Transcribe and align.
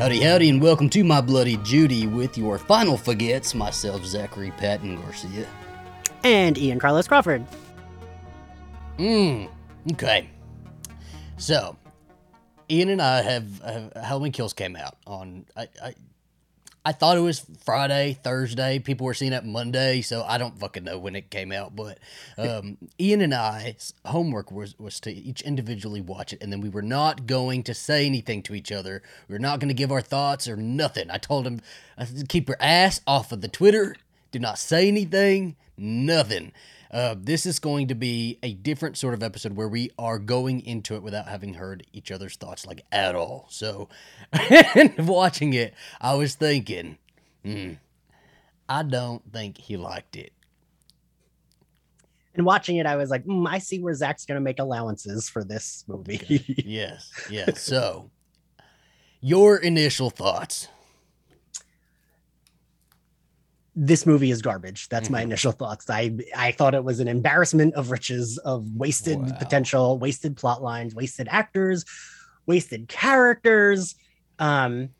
Howdy, 0.00 0.22
howdy, 0.22 0.48
and 0.48 0.62
welcome 0.62 0.88
to 0.88 1.04
My 1.04 1.20
Bloody 1.20 1.58
Judy 1.58 2.06
with 2.06 2.38
your 2.38 2.56
final 2.56 2.96
forgets, 2.96 3.54
myself, 3.54 4.02
Zachary 4.02 4.50
Patton 4.52 4.96
Garcia. 4.96 5.46
And 6.24 6.56
Ian 6.56 6.78
Carlos 6.78 7.06
Crawford. 7.06 7.46
Mmm, 8.96 9.50
okay. 9.92 10.30
So, 11.36 11.76
Ian 12.70 12.88
and 12.88 13.02
I 13.02 13.20
have, 13.20 13.60
have 13.60 13.92
Halloween 13.92 14.32
Kills 14.32 14.54
came 14.54 14.74
out 14.74 14.96
on, 15.06 15.44
I, 15.54 15.68
I, 15.84 15.94
I 16.84 16.92
thought 16.92 17.18
it 17.18 17.20
was 17.20 17.44
Friday, 17.62 18.18
Thursday. 18.22 18.78
People 18.78 19.04
were 19.04 19.14
seeing 19.14 19.34
it 19.34 19.44
Monday, 19.44 20.00
so 20.00 20.24
I 20.26 20.38
don't 20.38 20.58
fucking 20.58 20.84
know 20.84 20.98
when 20.98 21.14
it 21.14 21.30
came 21.30 21.52
out. 21.52 21.76
But 21.76 21.98
um, 22.38 22.78
Ian 23.00 23.20
and 23.20 23.34
I's 23.34 23.92
homework 24.06 24.50
was 24.50 24.78
was 24.78 24.98
to 25.00 25.12
each 25.12 25.42
individually 25.42 26.00
watch 26.00 26.32
it, 26.32 26.42
and 26.42 26.50
then 26.50 26.60
we 26.60 26.70
were 26.70 26.82
not 26.82 27.26
going 27.26 27.62
to 27.64 27.74
say 27.74 28.06
anything 28.06 28.42
to 28.44 28.54
each 28.54 28.72
other. 28.72 29.02
We 29.28 29.34
were 29.34 29.40
not 29.40 29.60
going 29.60 29.68
to 29.68 29.74
give 29.74 29.92
our 29.92 30.00
thoughts 30.00 30.48
or 30.48 30.56
nothing. 30.56 31.10
I 31.10 31.18
told 31.18 31.46
him, 31.46 31.60
keep 32.28 32.48
your 32.48 32.56
ass 32.60 33.00
off 33.06 33.30
of 33.30 33.42
the 33.42 33.48
Twitter. 33.48 33.96
Do 34.30 34.38
not 34.38 34.58
say 34.58 34.88
anything. 34.88 35.56
Nothing. 35.76 36.52
Uh, 36.90 37.14
this 37.16 37.46
is 37.46 37.58
going 37.60 37.86
to 37.88 37.94
be 37.94 38.38
a 38.42 38.54
different 38.54 38.96
sort 38.96 39.14
of 39.14 39.22
episode 39.22 39.52
where 39.52 39.68
we 39.68 39.90
are 39.98 40.18
going 40.18 40.60
into 40.60 40.96
it 40.96 41.02
without 41.02 41.28
having 41.28 41.54
heard 41.54 41.86
each 41.92 42.10
other's 42.10 42.36
thoughts 42.36 42.66
like 42.66 42.84
at 42.90 43.14
all. 43.14 43.46
So, 43.48 43.88
watching 44.98 45.52
it, 45.52 45.74
I 46.00 46.14
was 46.14 46.34
thinking, 46.34 46.98
hmm, 47.44 47.74
I 48.68 48.82
don't 48.82 49.22
think 49.32 49.58
he 49.58 49.76
liked 49.76 50.16
it. 50.16 50.32
And 52.34 52.44
watching 52.44 52.76
it, 52.76 52.86
I 52.86 52.96
was 52.96 53.10
like, 53.10 53.24
mm, 53.24 53.46
I 53.48 53.58
see 53.58 53.80
where 53.80 53.94
Zach's 53.94 54.24
going 54.24 54.36
to 54.36 54.40
make 54.40 54.58
allowances 54.58 55.28
for 55.28 55.44
this 55.44 55.84
movie. 55.86 56.44
Yes, 56.64 57.10
yes. 57.30 57.62
So, 57.62 58.10
your 59.20 59.58
initial 59.58 60.10
thoughts 60.10 60.68
this 63.76 64.06
movie 64.06 64.30
is 64.30 64.42
garbage. 64.42 64.88
That's 64.88 65.06
mm-hmm. 65.06 65.12
my 65.12 65.22
initial 65.22 65.52
thoughts. 65.52 65.88
I 65.88 66.16
I 66.36 66.52
thought 66.52 66.74
it 66.74 66.84
was 66.84 67.00
an 67.00 67.08
embarrassment 67.08 67.74
of 67.74 67.90
riches, 67.90 68.38
of 68.38 68.68
wasted 68.74 69.18
wow. 69.18 69.36
potential, 69.38 69.98
wasted 69.98 70.36
plot 70.36 70.62
lines, 70.62 70.94
wasted 70.94 71.28
actors, 71.30 71.84
wasted 72.46 72.88
characters, 72.88 73.94
um, 74.38 74.90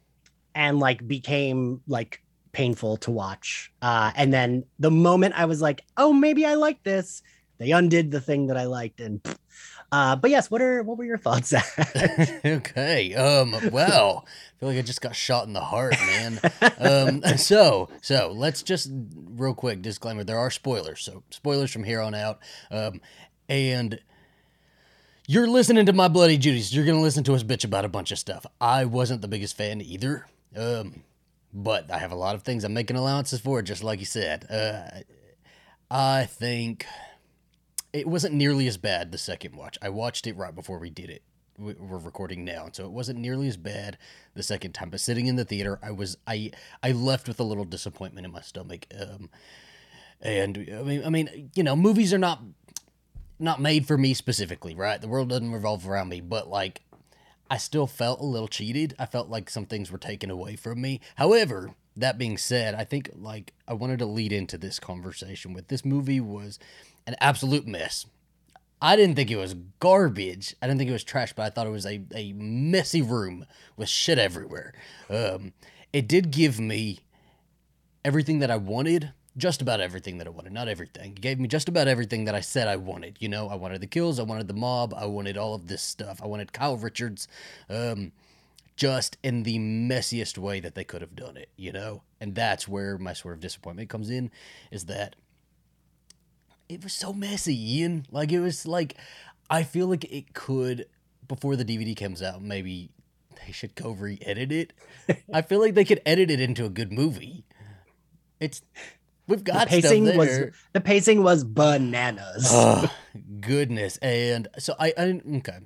and 0.55 0.79
like 0.79 1.07
became 1.07 1.81
like 1.87 2.23
painful 2.53 2.97
to 2.99 3.11
watch. 3.11 3.73
Uh, 3.83 4.13
and 4.17 4.33
then 4.33 4.65
the 4.79 4.91
moment 4.91 5.39
I 5.39 5.45
was 5.47 5.61
like, 5.61 5.83
oh, 5.97 6.13
maybe 6.13 6.45
I 6.45 6.55
like 6.55 6.83
this, 6.83 7.23
they 7.59 7.73
undid 7.73 8.11
the 8.11 8.21
thing 8.21 8.47
that 8.47 8.57
I 8.57 8.65
liked, 8.65 9.01
and 9.01 9.21
uh, 9.93 10.17
but 10.17 10.31
yes, 10.31 10.51
what 10.51 10.63
are 10.63 10.83
what 10.83 10.97
were 10.99 11.05
your 11.05 11.19
thoughts? 11.19 11.53
okay. 12.45 13.15
Um. 13.15 13.55
Well, 13.73 14.25
I 14.27 14.61
feel 14.61 14.69
like 14.69 14.79
I 14.79 14.83
just 14.83 15.01
got 15.01 15.17
shot 15.17 15.47
in 15.47 15.53
the 15.53 15.61
heart, 15.61 15.95
man. 16.01 16.41
um. 16.79 17.23
So 17.39 17.89
so 18.01 18.33
let's 18.35 18.63
just 18.63 18.91
real 18.93 19.55
quick 19.55 19.83
disclaimer: 19.83 20.23
there 20.25 20.39
are 20.39 20.51
spoilers. 20.51 21.01
So 21.01 21.23
spoilers 21.31 21.73
from 21.73 21.85
here 21.85 22.01
on 22.01 22.15
out. 22.15 22.39
Um. 22.71 23.01
And 23.49 23.99
you're 25.27 25.49
listening 25.49 25.87
to 25.87 25.93
my 25.93 26.07
bloody 26.09 26.37
Judy's. 26.39 26.75
You're 26.75 26.87
gonna 26.87 27.01
listen 27.01 27.25
to 27.25 27.35
us 27.35 27.43
bitch 27.43 27.65
about 27.65 27.85
a 27.85 27.89
bunch 27.89 28.13
of 28.13 28.19
stuff. 28.19 28.47
I 28.61 28.85
wasn't 28.85 29.23
the 29.23 29.29
biggest 29.29 29.57
fan 29.57 29.81
either. 29.81 30.27
Um. 30.57 31.03
But 31.53 31.91
I 31.91 31.99
have 31.99 32.13
a 32.13 32.17
lot 32.17 32.37
of 32.37 32.43
things 32.45 32.63
I'm 32.63 32.75
making 32.75 32.97
allowances 32.97 33.41
for, 33.41 33.61
just 33.61 33.83
like 33.83 33.99
you 33.99 34.07
said. 34.07 34.47
Uh. 34.49 35.01
I 35.91 36.27
think 36.27 36.87
it 37.93 38.07
wasn't 38.07 38.35
nearly 38.35 38.67
as 38.67 38.77
bad 38.77 39.13
the 39.13 39.19
second 39.19 39.57
watch. 39.57 39.79
I 39.83 39.89
watched 39.89 40.27
it 40.27 40.37
right 40.37 40.55
before 40.55 40.79
we 40.79 40.91
did 40.91 41.11
it. 41.11 41.23
We're 41.59 41.99
recording 41.99 42.45
now, 42.45 42.69
so 42.73 42.85
it 42.87 42.91
wasn't 42.91 43.19
nearly 43.19 43.47
as 43.47 43.59
bad 43.59 43.99
the 44.35 44.43
second 44.43 44.73
time. 44.73 44.89
But 44.89 45.01
sitting 45.01 45.27
in 45.27 45.37
the 45.37 45.45
theater, 45.45 45.79
I 45.83 45.91
was 45.91 46.17
I 46.27 46.53
I 46.83 46.93
left 46.93 47.29
with 47.29 47.39
a 47.39 47.45
little 47.45 47.67
disappointment 47.67 48.25
in 48.25 48.33
my 48.33 48.41
stomach. 48.41 48.87
Um, 48.99 49.29
and 50.23 50.57
I 50.73 50.83
mean, 50.83 51.05
I 51.05 51.11
mean, 51.11 51.51
you 51.55 51.63
know, 51.63 51.77
movies 51.77 52.15
are 52.15 52.19
not 52.19 52.43
not 53.39 53.61
made 53.61 53.87
for 53.87 53.99
me 53.99 54.15
specifically, 54.15 54.75
right? 54.75 55.01
The 55.01 55.09
world 55.09 55.29
doesn't 55.29 55.53
revolve 55.53 55.87
around 55.87 56.09
me, 56.09 56.21
but 56.21 56.49
like, 56.49 56.83
I 57.51 57.59
still 57.59 57.87
felt 57.87 58.21
a 58.21 58.25
little 58.25 58.49
cheated. 58.49 58.95
I 58.99 59.07
felt 59.07 59.29
like 59.29 59.51
some 59.51 59.67
things 59.67 59.91
were 59.91 59.99
taken 59.99 60.31
away 60.31 60.57
from 60.57 60.81
me. 60.81 61.01
However, 61.17 61.75
that 61.97 62.19
being 62.19 62.39
said, 62.39 62.75
I 62.75 62.85
think 62.85 63.11
like 63.15 63.53
I 63.67 63.75
wanted 63.75 63.99
to 63.99 64.07
lead 64.07 64.33
into 64.33 64.57
this 64.57 64.79
conversation 64.79 65.53
with 65.53 65.69
this 65.69 65.85
movie 65.85 66.21
was 66.21 66.59
an 67.07 67.17
absolute 67.21 67.67
mess. 67.67 68.07
I 68.83 68.97
didn't 68.97 69.17
think 69.17 69.31
it 69.31 69.37
was 69.37 69.55
garbage. 69.79 70.55
I 70.63 70.67
didn't 70.67 70.79
think 70.79 70.91
it 70.91 70.95
was 70.95 71.05
trash, 71.05 71.33
but 71.35 71.43
I 71.43 71.51
thought 71.51 71.67
it 71.67 71.71
was 71.71 71.87
a, 71.87 72.01
a 72.15 72.33
messy 72.33 73.03
room 73.03 73.45
with 73.77 73.89
shit 73.89 74.19
everywhere. 74.19 74.73
Um, 75.11 75.53
it 75.93 76.09
did 76.09 76.31
give 76.31 76.59
me 76.59 77.01
everything 78.05 78.39
that 78.39 78.51
I 78.51 78.57
wanted, 78.57 79.13
just 79.37 79.61
about 79.61 79.81
everything 79.81 80.17
that 80.19 80.27
I 80.27 80.31
wanted. 80.31 80.53
Not 80.53 80.69
everything. 80.69 81.13
It 81.13 81.21
gave 81.21 81.39
me 81.39 81.47
just 81.47 81.69
about 81.69 81.89
everything 81.89 82.25
that 82.25 82.35
I 82.35 82.41
said 82.41 82.69
I 82.69 82.77
wanted. 82.77 83.19
You 83.21 83.29
know, 83.29 83.49
I 83.49 83.55
wanted 83.55 83.83
the 83.83 83.87
kills, 83.87 84.19
I 84.19 84.23
wanted 84.23 84.49
the 84.49 84.55
mob, 84.55 84.95
I 84.97 85.05
wanted 85.05 85.37
all 85.37 85.55
of 85.55 85.67
this 85.67 85.83
stuff. 85.83 86.21
I 86.23 86.27
wanted 86.27 86.55
Kyle 86.55 86.79
Richards, 86.79 87.29
um, 87.69 88.13
just 88.77 89.19
in 89.23 89.43
the 89.43 89.59
messiest 89.59 90.39
way 90.39 90.59
that 90.61 90.75
they 90.75 90.85
could 90.85 91.03
have 91.03 91.15
done 91.15 91.37
it, 91.37 91.51
you 91.57 91.71
know? 91.71 92.03
And 92.19 92.35
that's 92.35 92.67
where 92.67 92.97
my 92.97 93.13
sort 93.13 93.35
of 93.35 93.41
disappointment 93.41 93.91
comes 93.91 94.09
in, 94.09 94.31
is 94.71 94.87
that 94.87 95.17
it 96.71 96.85
was 96.85 96.93
so 96.93 97.13
messy, 97.13 97.79
Ian. 97.79 98.07
Like 98.11 98.33
it 98.33 98.41
was 98.41 98.67
like 98.67 98.97
I 99.51 99.65
feel 99.65 99.89
like 99.89 100.05
it 100.05 100.33
could 100.33 100.87
before 101.27 101.57
the 101.57 101.65
DVD 101.65 101.97
comes 101.97 102.23
out, 102.23 102.43
maybe 102.43 102.91
they 103.45 103.53
should 103.53 103.75
go 103.75 103.91
re-edit 103.91 104.53
it. 104.53 104.73
I 105.33 105.43
feel 105.43 105.61
like 105.61 105.75
they 105.75 105.85
could 105.85 106.01
edit 106.07 106.31
it 106.31 106.41
into 106.41 106.65
a 106.65 106.69
good 106.69 106.93
movie. 106.93 107.45
It's 108.39 108.63
we've 109.27 109.45
got 109.45 109.69
the 109.69 109.81
pacing 109.81 110.17
was 110.17 110.51
the 110.73 110.81
pacing 110.81 111.23
was 111.23 111.45
bananas. 111.45 112.49
Oh, 112.51 112.91
goodness. 113.41 113.97
And 113.99 114.49
so 114.59 114.75
I, 114.79 114.93
I 114.97 115.21
okay 115.39 115.59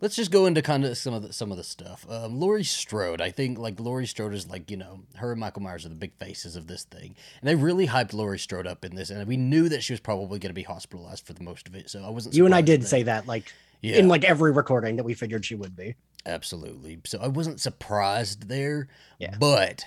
let's 0.00 0.16
just 0.16 0.30
go 0.30 0.46
into 0.46 0.62
kind 0.62 0.84
of 0.84 0.96
some 0.96 1.14
of 1.14 1.22
the 1.22 1.32
some 1.32 1.50
of 1.50 1.56
the 1.56 1.64
stuff. 1.64 2.06
Um, 2.08 2.38
Laurie 2.38 2.64
Strode, 2.64 3.20
I 3.20 3.30
think 3.30 3.58
like 3.58 3.80
Laurie 3.80 4.06
Strode 4.06 4.34
is 4.34 4.48
like 4.48 4.70
you 4.70 4.76
know 4.76 5.00
her 5.16 5.32
and 5.32 5.40
Michael 5.40 5.62
Myers 5.62 5.86
are 5.86 5.90
the 5.90 5.94
big 5.94 6.14
faces 6.14 6.56
of 6.56 6.66
this 6.66 6.84
thing, 6.84 7.14
and 7.40 7.48
they 7.48 7.54
really 7.54 7.86
hyped 7.86 8.12
Laurie 8.12 8.38
Strode 8.38 8.66
up 8.66 8.84
in 8.84 8.94
this, 8.94 9.10
and 9.10 9.26
we 9.26 9.36
knew 9.36 9.68
that 9.68 9.82
she 9.82 9.92
was 9.92 10.00
probably 10.00 10.38
going 10.38 10.50
to 10.50 10.54
be 10.54 10.62
hospitalized 10.62 11.26
for 11.26 11.32
the 11.32 11.42
most 11.42 11.68
of 11.68 11.74
it. 11.74 11.90
So 11.90 12.04
I 12.04 12.10
wasn't. 12.10 12.34
You 12.34 12.46
and 12.46 12.54
I 12.54 12.60
did 12.60 12.82
that. 12.82 12.88
say 12.88 13.02
that 13.04 13.26
like 13.26 13.52
yeah. 13.80 13.96
in 13.96 14.08
like 14.08 14.24
every 14.24 14.52
recording 14.52 14.96
that 14.96 15.04
we 15.04 15.14
figured 15.14 15.44
she 15.44 15.54
would 15.54 15.76
be. 15.76 15.94
Absolutely. 16.24 16.98
So 17.04 17.18
I 17.20 17.28
wasn't 17.28 17.60
surprised 17.60 18.48
there. 18.48 18.88
Yeah. 19.18 19.36
But 19.38 19.86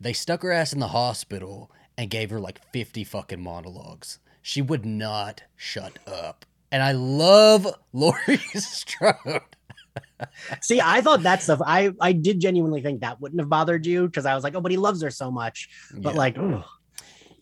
they 0.00 0.12
stuck 0.12 0.42
her 0.42 0.50
ass 0.50 0.72
in 0.72 0.80
the 0.80 0.88
hospital 0.88 1.70
and 1.96 2.10
gave 2.10 2.30
her 2.30 2.40
like 2.40 2.60
50 2.72 3.04
fucking 3.04 3.42
monologues. 3.42 4.18
She 4.42 4.62
would 4.62 4.84
not 4.84 5.42
shut 5.56 5.98
up 6.06 6.44
and 6.70 6.82
I 6.82 6.92
love 6.92 7.66
Laurie 7.92 8.36
Strode. 8.54 9.40
See, 10.60 10.80
I 10.80 11.00
thought 11.00 11.22
that 11.22 11.42
stuff. 11.42 11.60
I 11.64 11.92
I 12.00 12.12
did 12.12 12.40
genuinely 12.40 12.80
think 12.80 13.00
that 13.00 13.20
wouldn't 13.20 13.40
have 13.40 13.48
bothered 13.48 13.86
you 13.86 14.06
because 14.06 14.26
I 14.26 14.34
was 14.34 14.44
like, 14.44 14.54
oh, 14.54 14.60
but 14.60 14.70
he 14.70 14.76
loves 14.76 15.02
her 15.02 15.10
so 15.10 15.30
much. 15.30 15.68
But 15.92 16.14
yeah. 16.14 16.18
like, 16.18 16.38
ugh. 16.38 16.64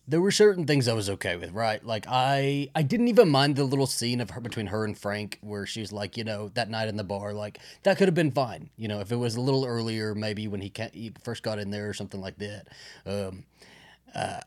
there 0.09 0.21
were 0.21 0.31
certain 0.31 0.67
things 0.67 0.89
I 0.89 0.93
was 0.93 1.11
okay 1.11 1.37
with, 1.37 1.53
right? 1.53 1.85
Like 1.85 2.07
I 2.09 2.69
I 2.75 2.83
didn't 2.83 3.09
even 3.09 3.29
mind 3.31 3.57
the 3.57 3.65
little 3.65 3.87
scene 3.87 4.21
of 4.21 4.31
her 4.31 4.41
between 4.41 4.67
her 4.67 4.85
and 4.85 4.97
Frank 4.97 5.39
where 5.41 5.67
she's 5.67 5.93
like, 5.93 6.17
you 6.17 6.25
know, 6.25 6.49
that 6.51 6.71
night 6.71 6.89
in 6.89 6.97
the 6.97 7.05
bar, 7.05 7.33
like 7.33 7.59
that 7.83 7.99
could 7.99 8.09
have 8.09 8.15
been 8.15 8.33
fine. 8.33 8.71
You 8.77 8.89
know, 8.89 9.01
if 9.01 9.11
it 9.11 9.17
was 9.17 9.37
a 9.37 9.41
little 9.41 9.65
earlier, 9.65 10.15
maybe 10.15 10.49
when 10.49 10.61
he, 10.61 10.73
he 10.93 11.13
first 11.23 11.43
got 11.43 11.59
in 11.59 11.71
there 11.71 11.89
or 11.89 11.95
something 11.95 12.21
like 12.21 12.39
that. 12.39 12.69
Um, 13.07 13.45
uh, 14.15 14.41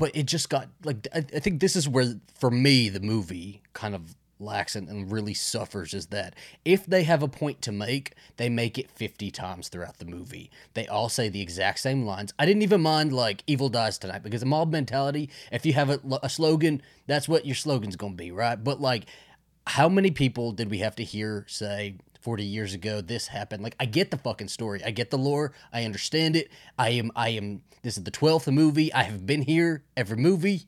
but 0.00 0.16
it 0.16 0.24
just 0.24 0.48
got 0.48 0.68
like 0.82 1.06
I, 1.14 1.18
I, 1.18 1.40
think 1.40 1.60
this 1.60 1.76
is 1.76 1.86
where 1.86 2.14
for 2.34 2.50
me 2.50 2.88
the 2.88 3.00
movie 3.00 3.60
kind 3.74 3.94
of 3.94 4.16
lacks 4.38 4.74
and, 4.74 4.88
and, 4.88 5.12
really 5.12 5.34
suffers 5.34 5.92
is 5.92 6.06
that 6.06 6.34
if 6.64 6.86
they 6.86 7.02
have 7.02 7.22
a 7.22 7.28
point 7.28 7.60
to 7.60 7.70
make 7.70 8.14
they 8.38 8.48
make 8.48 8.78
it 8.78 8.90
50 8.90 9.30
times 9.30 9.68
throughout 9.68 9.98
the 9.98 10.06
movie. 10.06 10.50
They 10.72 10.86
all 10.86 11.10
say 11.10 11.28
the 11.28 11.42
exact 11.42 11.80
same 11.80 12.06
lines. 12.06 12.32
I 12.38 12.46
didn't 12.46 12.62
even 12.62 12.80
mind 12.80 13.12
like 13.12 13.44
evil 13.46 13.68
dies 13.68 13.98
tonight 13.98 14.22
because 14.22 14.42
mob 14.42 14.72
mentality 14.72 15.28
if 15.52 15.66
you 15.66 15.74
have 15.74 15.90
a, 15.90 16.00
a 16.22 16.30
slogan 16.30 16.80
that's 17.06 17.28
what 17.28 17.44
your 17.44 17.54
slogan's 17.54 17.96
gonna 17.96 18.14
be 18.14 18.32
right? 18.32 18.56
But 18.56 18.80
like 18.80 19.04
how 19.66 19.90
many 19.90 20.10
people 20.10 20.52
did 20.52 20.70
we 20.70 20.78
have 20.78 20.96
to 20.96 21.04
hear 21.04 21.44
say 21.46 21.96
40 22.20 22.44
years 22.44 22.74
ago 22.74 23.00
this 23.00 23.26
happened. 23.28 23.62
Like 23.62 23.76
i 23.80 23.86
get 23.86 24.10
the 24.10 24.16
fucking 24.18 24.48
story. 24.48 24.82
I 24.84 24.90
get 24.90 25.10
the 25.10 25.18
lore. 25.18 25.52
I 25.72 25.84
understand 25.84 26.36
it. 26.36 26.50
I 26.78 26.90
am 26.90 27.10
i 27.16 27.30
am 27.30 27.62
this 27.82 27.96
is 27.96 28.04
the 28.04 28.10
12th 28.10 28.52
movie. 28.52 28.92
I 28.92 29.04
have 29.04 29.26
been 29.26 29.42
here 29.42 29.84
every 29.96 30.16
movie. 30.16 30.66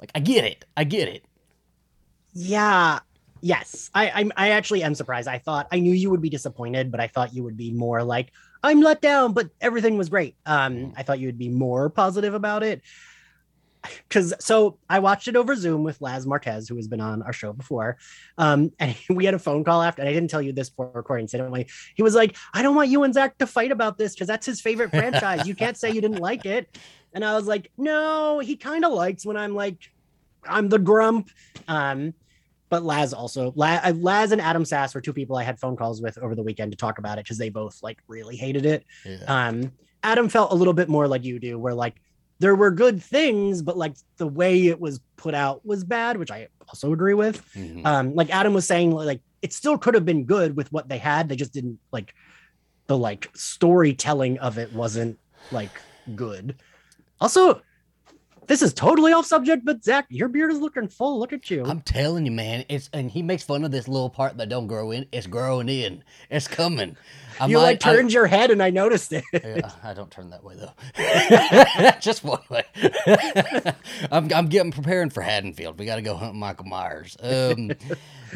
Like 0.00 0.10
i 0.14 0.20
get 0.20 0.44
it. 0.44 0.64
I 0.76 0.84
get 0.84 1.08
it. 1.08 1.24
Yeah. 2.32 3.00
Yes. 3.40 3.90
I 3.94 4.10
I'm, 4.10 4.32
i 4.36 4.50
actually 4.50 4.82
am 4.82 4.94
surprised. 4.94 5.28
I 5.28 5.38
thought 5.38 5.68
i 5.72 5.78
knew 5.78 5.92
you 5.92 6.10
would 6.10 6.22
be 6.22 6.30
disappointed 6.30 6.90
but 6.90 7.00
i 7.00 7.06
thought 7.06 7.34
you 7.34 7.42
would 7.42 7.56
be 7.56 7.70
more 7.72 8.02
like 8.02 8.32
i'm 8.62 8.80
let 8.80 9.00
down 9.00 9.32
but 9.32 9.50
everything 9.60 9.98
was 9.98 10.08
great. 10.08 10.36
Um 10.46 10.74
mm. 10.74 10.92
i 10.96 11.02
thought 11.02 11.18
you 11.18 11.26
would 11.26 11.38
be 11.38 11.48
more 11.48 11.90
positive 11.90 12.34
about 12.34 12.62
it 12.62 12.82
because 14.08 14.32
so 14.38 14.78
I 14.88 14.98
watched 14.98 15.28
it 15.28 15.36
over 15.36 15.54
Zoom 15.54 15.82
with 15.82 16.00
Laz 16.00 16.26
Marquez, 16.26 16.68
who 16.68 16.76
has 16.76 16.88
been 16.88 17.00
on 17.00 17.22
our 17.22 17.32
show 17.32 17.52
before. 17.52 17.98
Um, 18.38 18.72
and 18.78 18.96
we 19.10 19.24
had 19.24 19.34
a 19.34 19.38
phone 19.38 19.64
call 19.64 19.82
after, 19.82 20.02
and 20.02 20.08
I 20.08 20.12
didn't 20.12 20.30
tell 20.30 20.42
you 20.42 20.52
this 20.52 20.70
before 20.70 20.90
recording. 20.94 21.28
Anyway, 21.32 21.66
he 21.94 22.02
was 22.02 22.14
like, 22.14 22.36
I 22.54 22.62
don't 22.62 22.76
want 22.76 22.88
you 22.88 23.02
and 23.02 23.14
Zach 23.14 23.38
to 23.38 23.46
fight 23.46 23.72
about 23.72 23.98
this 23.98 24.14
because 24.14 24.28
that's 24.28 24.46
his 24.46 24.60
favorite 24.60 24.90
franchise. 24.90 25.46
You 25.46 25.54
can't 25.54 25.76
say 25.76 25.90
you 25.90 26.00
didn't 26.00 26.20
like 26.20 26.46
it. 26.46 26.78
And 27.14 27.24
I 27.24 27.34
was 27.34 27.46
like, 27.46 27.70
no, 27.76 28.38
he 28.38 28.56
kind 28.56 28.84
of 28.84 28.92
likes 28.92 29.26
when 29.26 29.36
I'm 29.36 29.54
like, 29.54 29.78
I'm 30.44 30.68
the 30.68 30.78
grump. 30.78 31.30
Um, 31.68 32.14
but 32.68 32.82
Laz 32.82 33.12
also 33.12 33.52
Laz, 33.54 33.94
Laz 33.98 34.32
and 34.32 34.40
Adam 34.40 34.64
Sass 34.64 34.94
were 34.94 35.02
two 35.02 35.12
people 35.12 35.36
I 35.36 35.42
had 35.42 35.58
phone 35.58 35.76
calls 35.76 36.00
with 36.00 36.16
over 36.16 36.34
the 36.34 36.42
weekend 36.42 36.72
to 36.72 36.76
talk 36.76 36.98
about 36.98 37.18
it 37.18 37.24
because 37.24 37.36
they 37.36 37.50
both 37.50 37.82
like 37.82 37.98
really 38.08 38.34
hated 38.34 38.64
it. 38.64 38.86
Yeah. 39.04 39.18
Um, 39.26 39.72
Adam 40.02 40.28
felt 40.30 40.52
a 40.52 40.54
little 40.54 40.72
bit 40.72 40.88
more 40.88 41.06
like 41.06 41.22
you 41.22 41.38
do, 41.38 41.58
where 41.58 41.74
like 41.74 41.96
there 42.42 42.56
were 42.56 42.72
good 42.72 43.00
things, 43.00 43.62
but 43.62 43.78
like 43.78 43.94
the 44.16 44.26
way 44.26 44.66
it 44.66 44.80
was 44.80 44.98
put 45.16 45.32
out 45.32 45.64
was 45.64 45.84
bad, 45.84 46.16
which 46.16 46.32
I 46.32 46.48
also 46.66 46.92
agree 46.92 47.14
with. 47.14 47.40
Mhm. 47.54 47.86
Um, 47.86 48.14
like 48.16 48.30
Adam 48.30 48.52
was 48.52 48.66
saying, 48.66 48.90
like 48.90 49.20
it 49.42 49.52
still 49.52 49.78
could 49.78 49.94
have 49.94 50.04
been 50.04 50.24
good 50.24 50.56
with 50.56 50.72
what 50.72 50.88
they 50.88 50.98
had. 50.98 51.28
They 51.28 51.36
just 51.36 51.52
didn't 51.52 51.78
like 51.92 52.14
the 52.88 52.98
like 52.98 53.30
storytelling 53.34 54.40
of 54.40 54.58
it 54.58 54.72
wasn't 54.72 55.20
like 55.52 55.70
good. 56.16 56.56
Also, 57.20 57.62
this 58.46 58.62
is 58.62 58.74
totally 58.74 59.12
off 59.12 59.26
subject, 59.26 59.64
but 59.64 59.84
Zach, 59.84 60.06
your 60.08 60.28
beard 60.28 60.50
is 60.52 60.58
looking 60.58 60.88
full. 60.88 61.18
Look 61.18 61.32
at 61.32 61.50
you. 61.50 61.64
I'm 61.64 61.80
telling 61.80 62.26
you, 62.26 62.32
man. 62.32 62.64
It's 62.68 62.90
and 62.92 63.10
he 63.10 63.22
makes 63.22 63.42
fun 63.42 63.64
of 63.64 63.70
this 63.70 63.88
little 63.88 64.10
part 64.10 64.36
that 64.38 64.48
don't 64.48 64.66
grow 64.66 64.90
in. 64.90 65.06
It's 65.12 65.26
growing 65.26 65.68
in. 65.68 66.02
It's 66.30 66.48
coming. 66.48 66.96
I 67.40 67.46
you 67.46 67.58
like 67.58 67.84
I- 67.86 67.94
turned 67.94 68.12
your 68.12 68.26
head 68.26 68.50
and 68.50 68.62
I 68.62 68.70
noticed 68.70 69.12
it. 69.12 69.24
Yeah, 69.32 69.70
I 69.82 69.94
don't 69.94 70.10
turn 70.10 70.30
that 70.30 70.44
way 70.44 70.56
though. 70.56 71.92
Just 72.00 72.24
one 72.24 72.42
way. 72.50 72.64
I'm 74.10 74.32
I'm 74.32 74.46
getting 74.48 74.72
preparing 74.72 75.10
for 75.10 75.22
Haddonfield. 75.22 75.78
We 75.78 75.86
got 75.86 75.96
to 75.96 76.02
go 76.02 76.16
hunt 76.16 76.34
Michael 76.34 76.66
Myers. 76.66 77.16
Um, 77.20 77.72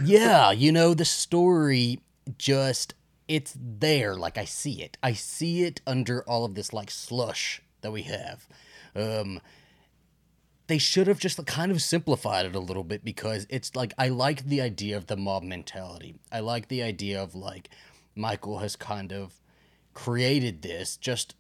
yeah, 0.05 0.51
you 0.53 0.73
know 0.73 0.95
the 0.95 1.05
story 1.05 2.01
just 2.39 2.95
it's 3.29 3.57
there. 3.61 4.15
Like 4.17 4.39
I 4.39 4.45
see 4.45 4.83
it. 4.83 4.97
I 5.03 5.13
see 5.13 5.65
it 5.65 5.81
under 5.87 6.23
all 6.23 6.45
of 6.45 6.55
this 6.55 6.73
like 6.73 6.91
slush 6.91 7.63
that 7.83 7.91
we 7.93 8.03
have. 8.03 8.47
Um, 8.95 9.41
they 10.67 10.79
should 10.79 11.07
have 11.07 11.19
just 11.19 11.45
kind 11.47 11.71
of 11.71 11.81
simplified 11.81 12.47
it 12.47 12.55
a 12.55 12.61
little 12.61 12.85
bit 12.85 13.05
because 13.05 13.47
it's 13.49 13.77
like 13.77 13.95
I 13.99 14.09
like 14.09 14.47
the 14.47 14.61
idea 14.61 14.97
of 14.97 15.07
the 15.07 15.17
mob 15.17 15.43
mentality. 15.43 16.17
I 16.33 16.41
like 16.41 16.69
the 16.69 16.83
idea 16.83 17.23
of 17.23 17.35
like 17.35 17.71
Michael 18.15 18.59
has 18.59 18.75
kind 18.77 19.13
of 19.13 19.41
created 19.95 20.63
this 20.63 20.97
just 20.97 21.35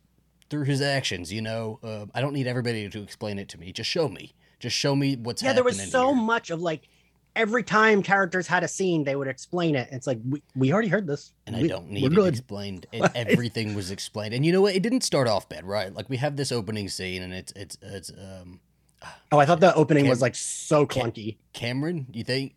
through 0.49 0.65
his 0.65 0.81
actions. 0.81 1.33
You 1.33 1.43
know, 1.43 1.81
uh, 1.83 2.07
I 2.15 2.21
don't 2.21 2.35
need 2.35 2.47
everybody 2.47 2.89
to 2.89 3.03
explain 3.03 3.39
it 3.39 3.49
to 3.51 3.59
me. 3.59 3.73
Just 3.73 3.91
show 3.91 4.09
me. 4.09 4.35
Just 4.61 4.77
show 4.77 4.95
me 4.95 5.17
what's 5.17 5.43
happening. 5.43 5.51
yeah, 5.51 5.55
there 5.55 5.65
was 5.65 5.91
so 5.91 6.15
here. 6.15 6.23
much 6.23 6.51
of 6.51 6.63
like 6.63 6.89
every 7.35 7.63
time 7.63 8.03
characters 8.03 8.47
had 8.47 8.65
a 8.65 8.69
scene, 8.69 9.05
they 9.05 9.17
would 9.17 9.29
explain 9.29 9.75
it. 9.75 9.89
It's 9.93 10.07
like 10.07 10.19
we, 10.29 10.43
we 10.55 10.73
already 10.73 10.89
heard 10.89 11.07
this, 11.07 11.33
and 11.47 11.55
I 11.55 11.67
don't 11.67 11.91
need 11.91 12.13
it 12.13 12.27
explained. 12.27 12.87
It, 12.93 13.11
everything 13.15 13.75
was 13.75 13.91
explained, 13.91 14.35
and 14.35 14.47
you 14.47 14.53
know 14.53 14.63
what? 14.63 14.75
It 14.75 14.83
didn't 14.83 15.03
start 15.03 15.29
off 15.29 15.49
bad, 15.49 15.65
right? 15.65 15.93
Like 15.93 16.09
we 16.09 16.17
have 16.17 16.37
this 16.37 16.51
opening 16.53 16.89
scene, 16.89 17.23
and 17.23 17.35
it's 17.35 17.53
it's 17.55 17.77
it's 17.83 18.11
um 18.11 18.61
Oh, 19.33 19.39
I 19.39 19.45
thought 19.47 19.59
the 19.61 19.75
opening 19.75 20.09
was 20.09 20.23
like 20.23 20.35
so 20.37 20.87
Cam- 20.87 21.11
clunky. 21.11 21.37
Cameron. 21.53 22.07
You 22.13 22.23
think, 22.23 22.55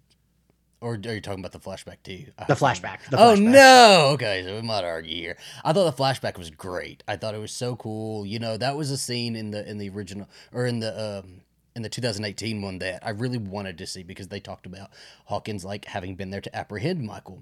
or 0.81 0.93
are 0.93 1.13
you 1.13 1.19
talking 1.19 1.39
about 1.43 1.51
the 1.51 1.59
flashback 1.59 1.97
too? 2.03 2.25
I 2.37 2.45
The 2.45 2.53
flashback. 2.53 2.99
The 3.09 3.17
oh 3.17 3.35
flashback. 3.35 3.41
no! 3.51 4.09
Okay, 4.13 4.43
so 4.45 4.55
we 4.55 4.61
might 4.61 4.83
argue 4.83 5.15
here. 5.15 5.37
I 5.65 5.73
thought 5.73 5.95
the 5.95 6.01
flashback 6.03 6.37
was 6.37 6.51
great. 6.51 7.03
I 7.07 7.17
thought 7.17 7.33
it 7.33 7.39
was 7.39 7.51
so 7.51 7.75
cool. 7.75 8.23
You 8.25 8.37
know, 8.37 8.55
that 8.57 8.77
was 8.77 8.91
a 8.91 8.97
scene 8.97 9.35
in 9.35 9.49
the 9.51 9.67
in 9.67 9.79
the 9.79 9.89
original 9.89 10.29
or 10.53 10.67
in 10.67 10.79
the 10.79 11.19
um 11.19 11.41
in 11.75 11.81
the 11.81 11.89
2018 11.89 12.61
one 12.61 12.79
that 12.79 13.05
I 13.05 13.09
really 13.11 13.37
wanted 13.39 13.77
to 13.79 13.87
see 13.87 14.03
because 14.03 14.27
they 14.27 14.39
talked 14.39 14.65
about 14.67 14.89
Hawkins 15.25 15.65
like 15.65 15.85
having 15.85 16.15
been 16.15 16.29
there 16.29 16.41
to 16.41 16.55
apprehend 16.55 17.01
Michael. 17.03 17.41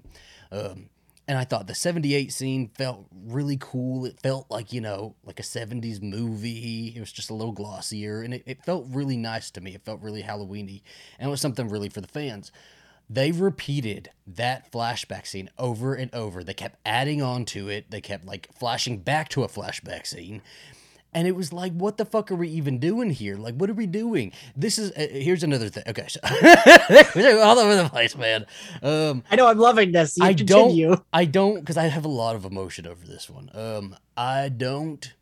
Um, 0.50 0.88
and 1.28 1.36
I 1.36 1.44
thought 1.44 1.66
the 1.66 1.74
78 1.74 2.32
scene 2.32 2.70
felt 2.74 3.06
really 3.12 3.58
cool. 3.60 4.06
It 4.06 4.18
felt 4.18 4.50
like, 4.50 4.72
you 4.72 4.80
know, 4.80 5.14
like 5.24 5.38
a 5.38 5.42
70s 5.42 6.02
movie. 6.02 6.94
It 6.96 7.00
was 7.00 7.12
just 7.12 7.28
a 7.28 7.34
little 7.34 7.52
glossier 7.52 8.22
and 8.22 8.32
it, 8.32 8.42
it 8.46 8.64
felt 8.64 8.86
really 8.88 9.18
nice 9.18 9.50
to 9.50 9.60
me. 9.60 9.74
It 9.74 9.84
felt 9.84 10.00
really 10.00 10.22
Halloweeny 10.22 10.80
and 11.18 11.28
it 11.28 11.30
was 11.30 11.42
something 11.42 11.68
really 11.68 11.90
for 11.90 12.00
the 12.00 12.08
fans. 12.08 12.50
They 13.10 13.30
repeated 13.30 14.10
that 14.26 14.72
flashback 14.72 15.26
scene 15.26 15.50
over 15.58 15.94
and 15.94 16.12
over. 16.14 16.42
They 16.42 16.54
kept 16.54 16.78
adding 16.86 17.20
on 17.20 17.44
to 17.46 17.68
it. 17.68 17.90
They 17.90 18.00
kept 18.00 18.24
like 18.24 18.48
flashing 18.54 18.98
back 18.98 19.28
to 19.30 19.44
a 19.44 19.48
flashback 19.48 20.06
scene. 20.06 20.40
And 21.14 21.26
it 21.26 21.34
was 21.34 21.52
like, 21.52 21.72
what 21.72 21.96
the 21.96 22.04
fuck 22.04 22.30
are 22.30 22.36
we 22.36 22.48
even 22.48 22.78
doing 22.78 23.10
here? 23.10 23.36
Like, 23.36 23.54
what 23.54 23.70
are 23.70 23.74
we 23.74 23.86
doing? 23.86 24.30
This 24.54 24.78
is 24.78 24.90
uh, 24.92 25.06
here's 25.10 25.42
another 25.42 25.68
thing. 25.70 25.82
Okay, 25.86 26.06
so 26.06 26.20
all 27.42 27.58
over 27.58 27.76
the 27.76 27.88
place, 27.90 28.14
man. 28.16 28.44
Um, 28.82 29.24
I 29.30 29.36
know 29.36 29.46
I'm 29.46 29.58
loving 29.58 29.92
this. 29.92 30.18
You 30.18 30.24
I 30.26 30.34
continue. 30.34 30.88
don't. 30.88 31.04
I 31.12 31.24
don't 31.24 31.60
because 31.60 31.78
I 31.78 31.84
have 31.84 32.04
a 32.04 32.08
lot 32.08 32.36
of 32.36 32.44
emotion 32.44 32.86
over 32.86 33.06
this 33.06 33.30
one. 33.30 33.50
Um, 33.54 33.96
I 34.16 34.50
don't 34.50 35.14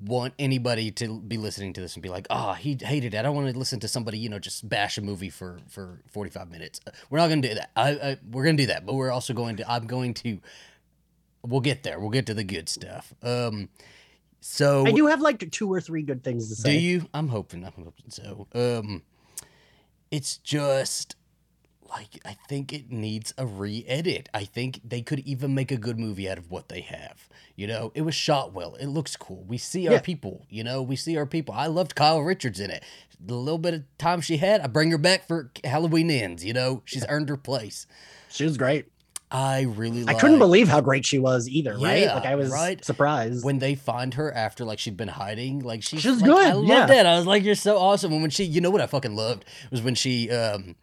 want 0.00 0.32
anybody 0.38 0.90
to 0.90 1.20
be 1.20 1.36
listening 1.36 1.72
to 1.74 1.80
this 1.80 1.94
and 1.94 2.02
be 2.02 2.08
like, 2.08 2.26
"Ah, 2.30 2.54
he 2.54 2.76
hated 2.80 3.12
it." 3.14 3.18
I 3.18 3.22
don't 3.22 3.34
want 3.34 3.52
to 3.52 3.58
listen 3.58 3.80
to 3.80 3.88
somebody, 3.88 4.18
you 4.18 4.28
know, 4.28 4.38
just 4.38 4.68
bash 4.68 4.98
a 4.98 5.02
movie 5.02 5.30
for 5.30 5.58
for 5.68 6.00
forty 6.10 6.30
five 6.30 6.50
minutes. 6.50 6.80
We're 7.10 7.18
not 7.18 7.28
going 7.28 7.42
to 7.42 7.48
do 7.48 7.54
that. 7.56 7.70
I, 7.76 7.90
I 7.90 8.16
we're 8.30 8.44
going 8.44 8.56
to 8.56 8.62
do 8.62 8.66
that, 8.68 8.86
but 8.86 8.94
we're 8.94 9.10
also 9.10 9.34
going 9.34 9.56
to. 9.56 9.70
I'm 9.70 9.86
going 9.86 10.14
to. 10.14 10.38
We'll 11.42 11.60
get 11.60 11.82
there. 11.82 11.98
We'll 12.00 12.10
get 12.10 12.26
to 12.26 12.34
the 12.34 12.44
good 12.44 12.68
stuff. 12.68 13.14
Um, 13.22 13.68
so 14.40 14.86
I 14.86 14.92
do 14.92 15.06
have 15.06 15.20
like 15.20 15.50
two 15.50 15.72
or 15.72 15.80
three 15.80 16.02
good 16.02 16.22
things 16.24 16.48
to 16.48 16.54
say. 16.54 16.72
do 16.72 16.78
you? 16.80 17.08
I'm 17.14 17.28
hoping. 17.28 17.64
I'm 17.64 17.72
hoping 17.76 18.10
so. 18.10 18.46
Um, 18.54 19.02
it's 20.10 20.36
just 20.38 21.16
like 21.88 22.20
I 22.24 22.36
think 22.48 22.72
it 22.72 22.90
needs 22.90 23.34
a 23.36 23.46
re-edit. 23.46 24.28
I 24.32 24.44
think 24.44 24.80
they 24.84 25.02
could 25.02 25.20
even 25.20 25.54
make 25.54 25.72
a 25.72 25.76
good 25.76 25.98
movie 25.98 26.28
out 26.28 26.38
of 26.38 26.50
what 26.50 26.68
they 26.68 26.80
have. 26.82 27.28
You 27.56 27.66
know, 27.66 27.90
it 27.94 28.02
was 28.02 28.14
shot 28.14 28.52
well. 28.52 28.74
It 28.76 28.86
looks 28.86 29.16
cool. 29.16 29.44
We 29.46 29.58
see 29.58 29.88
our 29.88 29.94
Yeah. 29.94 30.00
people. 30.00 30.46
You 30.48 30.62
know, 30.64 30.82
we 30.82 30.96
see 30.96 31.16
our 31.16 31.26
people. 31.26 31.54
I 31.54 31.66
loved 31.66 31.94
Kyle 31.94 32.20
Richards 32.20 32.60
in 32.60 32.70
it. 32.70 32.82
The 33.18 33.34
little 33.34 33.58
bit 33.58 33.74
of 33.74 33.82
time 33.98 34.20
she 34.20 34.38
had, 34.38 34.60
I 34.62 34.66
bring 34.66 34.90
her 34.92 34.98
back 34.98 35.26
for 35.26 35.50
Halloween 35.64 36.10
ends. 36.10 36.44
You 36.44 36.52
know, 36.54 36.82
she's 36.84 37.04
earned 37.08 37.28
her 37.28 37.36
place. 37.36 37.86
She 38.30 38.44
was 38.44 38.56
great. 38.56 38.86
I 39.32 39.62
really. 39.62 40.04
I 40.08 40.14
couldn't 40.14 40.38
believe 40.40 40.68
how 40.68 40.80
great 40.80 41.06
she 41.06 41.18
was 41.18 41.48
either, 41.48 41.78
right? 41.78 42.02
Yeah, 42.02 42.14
Like 42.14 42.26
I 42.26 42.34
was 42.34 42.50
right? 42.50 42.84
surprised. 42.84 43.44
when 43.44 43.60
they 43.60 43.76
find 43.76 44.14
her 44.14 44.32
after 44.32 44.64
like 44.64 44.78
she'd 44.80 44.96
been 44.96 45.08
hiding, 45.08 45.60
like 45.60 45.82
she's 45.84 46.02
She 46.02 46.08
was 46.10 46.20
like, 46.20 46.30
good, 46.30 46.46
I 46.46 46.52
loved 46.52 46.68
yeah. 46.68 46.86
that. 46.86 47.06
I 47.06 47.16
was 47.16 47.26
like, 47.26 47.44
you're 47.44 47.54
so 47.54 47.78
awesome. 47.78 48.12
And 48.12 48.22
when 48.22 48.30
she, 48.30 48.44
you 48.44 48.60
know 48.60 48.70
what 48.70 48.80
I 48.80 48.86
fucking 48.86 49.14
loved 49.14 49.44
was 49.70 49.82
when 49.82 49.94
she 49.94 50.30
um 50.30 50.74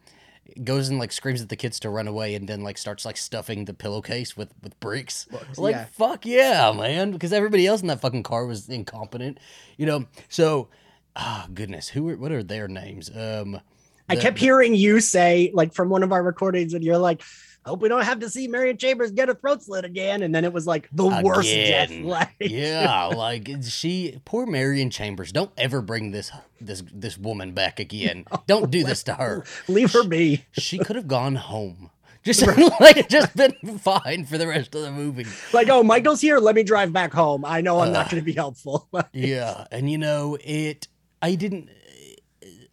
goes 0.64 0.88
and 0.88 0.98
like 0.98 1.12
screams 1.12 1.42
at 1.42 1.50
the 1.50 1.56
kids 1.56 1.78
to 1.80 1.90
run 1.90 2.08
away 2.08 2.34
and 2.34 2.48
then 2.48 2.62
like 2.62 2.78
starts 2.78 3.04
like 3.04 3.16
stuffing 3.18 3.66
the 3.66 3.74
pillowcase 3.74 4.34
with 4.36 4.54
with 4.62 4.78
bricks. 4.80 5.26
Books, 5.26 5.58
like 5.58 5.74
yeah. 5.74 5.84
fuck 5.92 6.24
yeah, 6.24 6.72
man, 6.72 7.12
because 7.12 7.34
everybody 7.34 7.66
else 7.66 7.82
in 7.82 7.88
that 7.88 8.00
fucking 8.00 8.22
car 8.22 8.46
was 8.46 8.68
incompetent, 8.68 9.38
you 9.76 9.84
know. 9.84 10.06
So, 10.30 10.68
ah, 11.16 11.46
goodness, 11.52 11.88
who 11.88 12.08
are 12.08 12.16
what 12.16 12.32
are 12.32 12.42
their 12.42 12.66
names? 12.66 13.14
Um, 13.14 13.60
I 14.08 14.16
kept 14.16 14.38
hearing 14.38 14.74
you 14.74 15.00
say, 15.00 15.50
like 15.52 15.74
from 15.74 15.90
one 15.90 16.02
of 16.02 16.12
our 16.12 16.22
recordings, 16.22 16.72
and 16.72 16.82
you're 16.82 16.96
like, 16.96 17.22
"Hope 17.68 17.80
we 17.80 17.88
don't 17.88 18.04
have 18.04 18.20
to 18.20 18.30
see 18.30 18.48
Marion 18.48 18.76
Chambers 18.76 19.10
get 19.12 19.28
a 19.28 19.34
throat 19.34 19.62
slit 19.62 19.84
again." 19.84 20.22
And 20.22 20.34
then 20.34 20.44
it 20.44 20.52
was 20.52 20.66
like 20.66 20.88
the 20.92 21.06
worst 21.22 21.48
death. 21.52 21.90
Like, 22.08 22.34
yeah, 22.40 23.06
like 23.06 23.48
she, 23.62 24.18
poor 24.24 24.46
Marion 24.46 24.90
Chambers. 24.90 25.30
Don't 25.30 25.50
ever 25.56 25.82
bring 25.82 26.10
this 26.10 26.30
this 26.60 26.82
this 26.92 27.18
woman 27.18 27.52
back 27.52 27.78
again. 27.80 28.24
Don't 28.46 28.70
do 28.70 28.82
this 28.84 29.02
to 29.04 29.14
her. 29.14 29.44
leave 29.68 29.92
her 29.92 30.04
be. 30.04 30.44
She 30.52 30.78
could 30.78 30.96
have 30.96 31.08
gone 31.08 31.34
home. 31.34 31.90
Just 32.24 32.46
like 32.80 33.08
just 33.08 33.36
been 33.36 33.52
fine 33.78 34.24
for 34.24 34.38
the 34.38 34.46
rest 34.46 34.74
of 34.74 34.82
the 34.82 34.90
movie. 34.90 35.26
Like, 35.52 35.68
oh, 35.68 35.82
Michael's 35.82 36.20
here. 36.20 36.38
Let 36.38 36.54
me 36.54 36.62
drive 36.62 36.92
back 36.92 37.12
home. 37.12 37.44
I 37.44 37.60
know 37.60 37.80
I'm 37.80 37.92
not 37.92 38.10
going 38.10 38.20
to 38.20 38.24
be 38.24 38.32
helpful. 38.32 38.88
Yeah, 39.12 39.66
and 39.70 39.90
you 39.90 39.98
know 39.98 40.36
it. 40.42 40.88
I 41.22 41.34
didn't. 41.34 41.70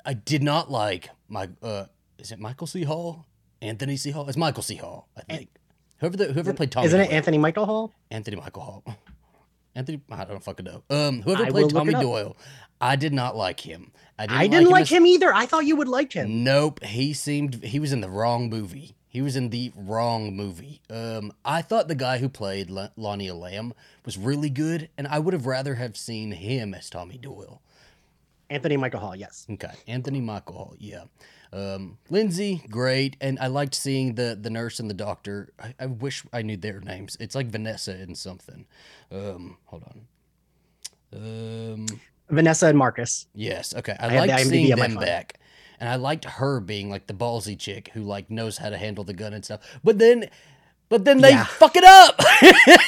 I 0.05 0.13
did 0.13 0.43
not 0.43 0.71
like 0.71 1.09
my. 1.27 1.49
Uh, 1.61 1.85
is 2.17 2.31
it 2.31 2.39
Michael 2.39 2.67
C. 2.67 2.83
Hall? 2.83 3.25
Anthony 3.65 3.97
C. 3.97 4.11
Hall? 4.11 4.27
It's 4.27 4.37
Michael 4.37 4.63
C. 4.63 4.75
Hall, 4.75 5.07
I 5.17 5.21
think. 5.21 5.49
Whoever 5.99 6.17
the, 6.17 6.25
whoever 6.33 6.53
played 6.53 6.71
Tommy. 6.71 6.87
Isn't 6.87 6.99
it 6.99 7.05
Doyle. 7.05 7.13
Anthony 7.15 7.37
Michael 7.37 7.65
Hall? 7.65 7.93
Anthony 8.11 8.37
Michael 8.37 8.61
Hall. 8.61 8.83
Anthony, 9.75 10.01
I 10.09 10.23
don't 10.23 10.43
fucking 10.43 10.65
know. 10.65 10.83
Um, 10.89 11.21
whoever 11.21 11.43
I 11.43 11.45
will 11.47 11.51
played 11.51 11.63
look 11.65 11.73
Tommy 11.73 11.93
it 11.93 11.95
up. 11.95 12.01
Doyle, 12.01 12.37
I 12.79 12.95
did 12.95 13.13
not 13.13 13.35
like 13.35 13.59
him. 13.59 13.91
I 14.17 14.25
didn't, 14.25 14.39
I 14.39 14.47
didn't 14.47 14.69
like 14.69 14.87
him 14.87 15.05
either. 15.05 15.33
I 15.33 15.45
thought 15.45 15.65
you 15.65 15.75
would 15.75 15.89
like 15.89 16.13
him. 16.13 16.43
Nope, 16.45 16.83
he 16.83 17.13
seemed 17.13 17.63
he 17.63 17.79
was 17.79 17.91
in 17.91 17.99
the 18.01 18.09
wrong 18.09 18.49
movie. 18.49 18.95
He 19.09 19.21
was 19.21 19.35
in 19.35 19.49
the 19.49 19.71
wrong 19.75 20.35
movie. 20.35 20.81
Um, 20.89 21.33
I 21.43 21.61
thought 21.61 21.87
the 21.87 21.95
guy 21.95 22.17
who 22.19 22.29
played 22.29 22.69
La- 22.69 22.89
Lonnie 22.97 23.29
Elam 23.29 23.73
was 24.05 24.17
really 24.17 24.49
good, 24.49 24.89
and 24.97 25.07
I 25.07 25.19
would 25.19 25.33
have 25.33 25.45
rather 25.45 25.75
have 25.75 25.97
seen 25.97 26.31
him 26.31 26.73
as 26.73 26.89
Tommy 26.89 27.17
Doyle. 27.17 27.61
Anthony 28.49 28.77
Michael 28.77 28.99
Hall, 28.99 29.15
yes. 29.15 29.45
Okay, 29.49 29.71
Anthony 29.87 30.21
Michael 30.21 30.55
Hall, 30.55 30.75
yeah. 30.79 31.03
Um, 31.55 31.97
Lindsay, 32.09 32.61
great, 32.69 33.15
and 33.21 33.39
I 33.39 33.47
liked 33.47 33.75
seeing 33.75 34.15
the 34.15 34.37
the 34.39 34.49
nurse 34.49 34.79
and 34.81 34.89
the 34.89 34.93
doctor. 34.93 35.53
I, 35.57 35.73
I 35.79 35.85
wish 35.85 36.23
I 36.33 36.41
knew 36.41 36.57
their 36.57 36.81
names. 36.81 37.15
It's 37.19 37.33
like 37.33 37.47
Vanessa 37.47 37.91
and 37.93 38.17
something. 38.17 38.65
Um, 39.09 39.57
hold 39.65 39.83
on. 39.83 40.01
Um, 41.13 41.85
Vanessa 42.29 42.67
and 42.67 42.77
Marcus. 42.77 43.27
Yes. 43.33 43.73
Okay. 43.75 43.95
I, 43.99 44.15
I 44.17 44.19
liked 44.19 44.43
the 44.43 44.49
seeing 44.49 44.75
them 44.75 44.95
back. 44.95 45.39
And 45.79 45.89
I 45.89 45.95
liked 45.95 46.25
her 46.25 46.59
being 46.59 46.89
like 46.89 47.07
the 47.07 47.13
ballsy 47.13 47.57
chick 47.57 47.89
who 47.93 48.01
like 48.01 48.29
knows 48.29 48.57
how 48.57 48.69
to 48.69 48.77
handle 48.77 49.03
the 49.03 49.13
gun 49.13 49.33
and 49.33 49.43
stuff. 49.43 49.61
But 49.83 49.99
then 49.99 50.29
but 50.89 51.03
then 51.05 51.19
they 51.21 51.31
Yeah. 51.31 51.43
fuck 51.45 51.75
it 51.75 51.83
up. 51.83 52.15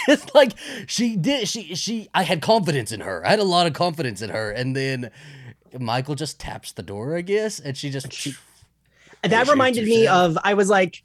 it's 0.07 0.33
like 0.33 0.53
she 0.87 1.15
did 1.15 1.47
she 1.47 1.75
she 1.75 2.07
I 2.13 2.23
had 2.23 2.41
confidence 2.41 2.91
in 2.91 3.01
her. 3.01 3.25
I 3.25 3.29
had 3.31 3.39
a 3.39 3.43
lot 3.43 3.67
of 3.67 3.73
confidence 3.73 4.21
in 4.21 4.29
her. 4.29 4.51
And 4.51 4.75
then 4.75 5.11
Michael 5.77 6.15
just 6.15 6.39
taps 6.39 6.71
the 6.71 6.83
door, 6.83 7.15
I 7.17 7.21
guess, 7.21 7.59
and 7.59 7.77
she 7.77 7.89
just 7.89 8.11
She- 8.13 8.35
that 9.27 9.47
reminded 9.47 9.85
me 9.85 10.07
of 10.07 10.37
I 10.43 10.53
was 10.53 10.69
like, 10.69 10.97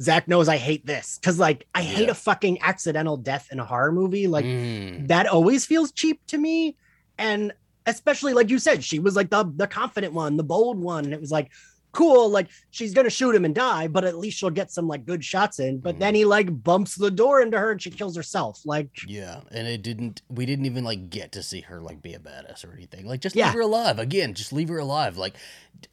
Zach 0.00 0.26
knows 0.28 0.48
I 0.48 0.56
hate 0.56 0.84
this 0.86 1.18
because 1.20 1.38
like 1.38 1.66
I 1.74 1.82
hate 1.82 2.06
Yeah. 2.06 2.12
a 2.12 2.14
fucking 2.14 2.58
accidental 2.62 3.16
death 3.16 3.48
in 3.52 3.60
a 3.60 3.64
horror 3.64 3.92
movie. 3.92 4.26
Like 4.26 4.44
Mm, 4.44 5.08
that 5.08 5.26
always 5.26 5.64
feels 5.66 5.92
cheap 5.92 6.20
to 6.28 6.38
me, 6.38 6.76
and 7.18 7.52
especially 7.86 8.32
like 8.34 8.50
you 8.50 8.58
said, 8.58 8.82
she 8.84 8.98
was 8.98 9.16
like 9.16 9.30
the 9.30 9.44
the 9.56 9.66
confident 9.66 10.12
one, 10.12 10.36
the 10.36 10.44
bold 10.44 10.78
one, 10.78 11.04
and 11.04 11.14
it 11.14 11.20
was 11.20 11.30
like 11.30 11.50
cool. 11.92 12.28
Like 12.30 12.48
she's 12.70 12.92
gonna 12.94 13.10
shoot 13.10 13.34
him 13.34 13.44
and 13.44 13.54
die, 13.54 13.86
but 13.86 14.04
at 14.04 14.16
least 14.18 14.38
she'll 14.38 14.50
get 14.50 14.70
some 14.70 14.88
like 14.88 15.04
good 15.06 15.24
shots 15.24 15.58
in. 15.60 15.78
But 15.78 15.96
Mm. 15.96 15.98
then 16.00 16.14
he 16.14 16.24
like 16.24 16.62
bumps 16.64 16.96
the 16.96 17.10
door 17.10 17.40
into 17.42 17.58
her 17.58 17.70
and 17.70 17.80
she 17.82 17.90
kills 17.90 18.16
herself. 18.16 18.60
Like 18.64 18.88
yeah, 19.06 19.40
and 19.50 19.66
it 19.68 19.82
didn't. 19.82 20.22
We 20.28 20.46
didn't 20.46 20.66
even 20.66 20.84
like 20.84 21.10
get 21.10 21.32
to 21.32 21.42
see 21.42 21.60
her 21.62 21.80
like 21.80 22.02
be 22.02 22.14
a 22.14 22.18
badass 22.18 22.64
or 22.68 22.72
anything. 22.72 23.06
Like 23.06 23.20
just 23.20 23.36
Yeah. 23.36 23.46
leave 23.46 23.54
her 23.54 23.60
alive 23.60 23.98
again. 23.98 24.34
Just 24.34 24.52
leave 24.52 24.68
her 24.68 24.78
alive. 24.78 25.16
Like 25.16 25.34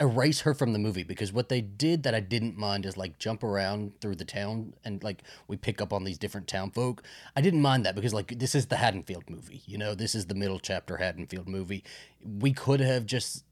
erase 0.00 0.40
her 0.42 0.54
from 0.54 0.72
the 0.72 0.78
movie 0.78 1.02
because 1.02 1.32
what 1.32 1.48
they 1.48 1.60
did 1.60 2.02
that 2.04 2.14
I 2.14 2.20
didn't 2.20 2.56
mind 2.56 2.86
is 2.86 2.96
like 2.96 3.18
jump 3.18 3.42
around 3.42 3.92
through 4.00 4.16
the 4.16 4.24
town 4.24 4.74
and 4.84 5.02
like 5.02 5.22
we 5.48 5.56
pick 5.56 5.80
up 5.80 5.92
on 5.92 6.04
these 6.04 6.18
different 6.18 6.46
town 6.46 6.70
folk. 6.70 7.02
I 7.34 7.40
didn't 7.40 7.62
mind 7.62 7.84
that 7.86 7.94
because 7.94 8.14
like 8.14 8.38
this 8.38 8.54
is 8.54 8.66
the 8.66 8.76
Haddonfield 8.76 9.28
movie. 9.28 9.62
You 9.66 9.78
know, 9.78 9.94
this 9.94 10.14
is 10.14 10.26
the 10.26 10.34
middle 10.34 10.60
chapter 10.60 10.98
Haddonfield 10.98 11.48
movie. 11.48 11.82
We 12.24 12.52
could 12.52 12.80
have 12.80 13.04
just 13.06 13.44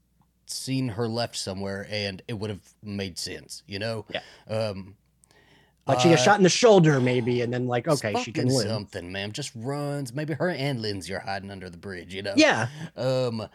seen 0.51 0.89
her 0.89 1.07
left 1.07 1.35
somewhere 1.35 1.87
and 1.89 2.21
it 2.27 2.33
would 2.33 2.49
have 2.49 2.61
made 2.83 3.17
sense. 3.17 3.63
You 3.67 3.79
know. 3.79 4.05
Yeah. 4.09 4.21
Um. 4.47 4.95
like 5.87 5.99
she 5.99 6.09
gets 6.09 6.21
uh, 6.21 6.25
shot 6.25 6.37
in 6.37 6.43
the 6.43 6.49
shoulder 6.49 6.99
maybe, 6.99 7.41
and 7.41 7.51
then 7.53 7.67
like 7.67 7.87
okay 7.87 8.13
she 8.23 8.31
can 8.31 8.45
fucking 8.45 8.57
live. 8.57 8.67
something, 8.67 9.11
ma'am. 9.11 9.31
Just 9.31 9.51
runs. 9.55 10.13
Maybe 10.13 10.33
her 10.33 10.49
and 10.49 10.81
Lindsay 10.81 11.13
are 11.13 11.19
hiding 11.19 11.51
under 11.51 11.69
the 11.69 11.77
bridge. 11.77 12.13
You 12.13 12.21
know. 12.23 12.33
Yeah, 12.35 12.67
Um. 12.95 13.47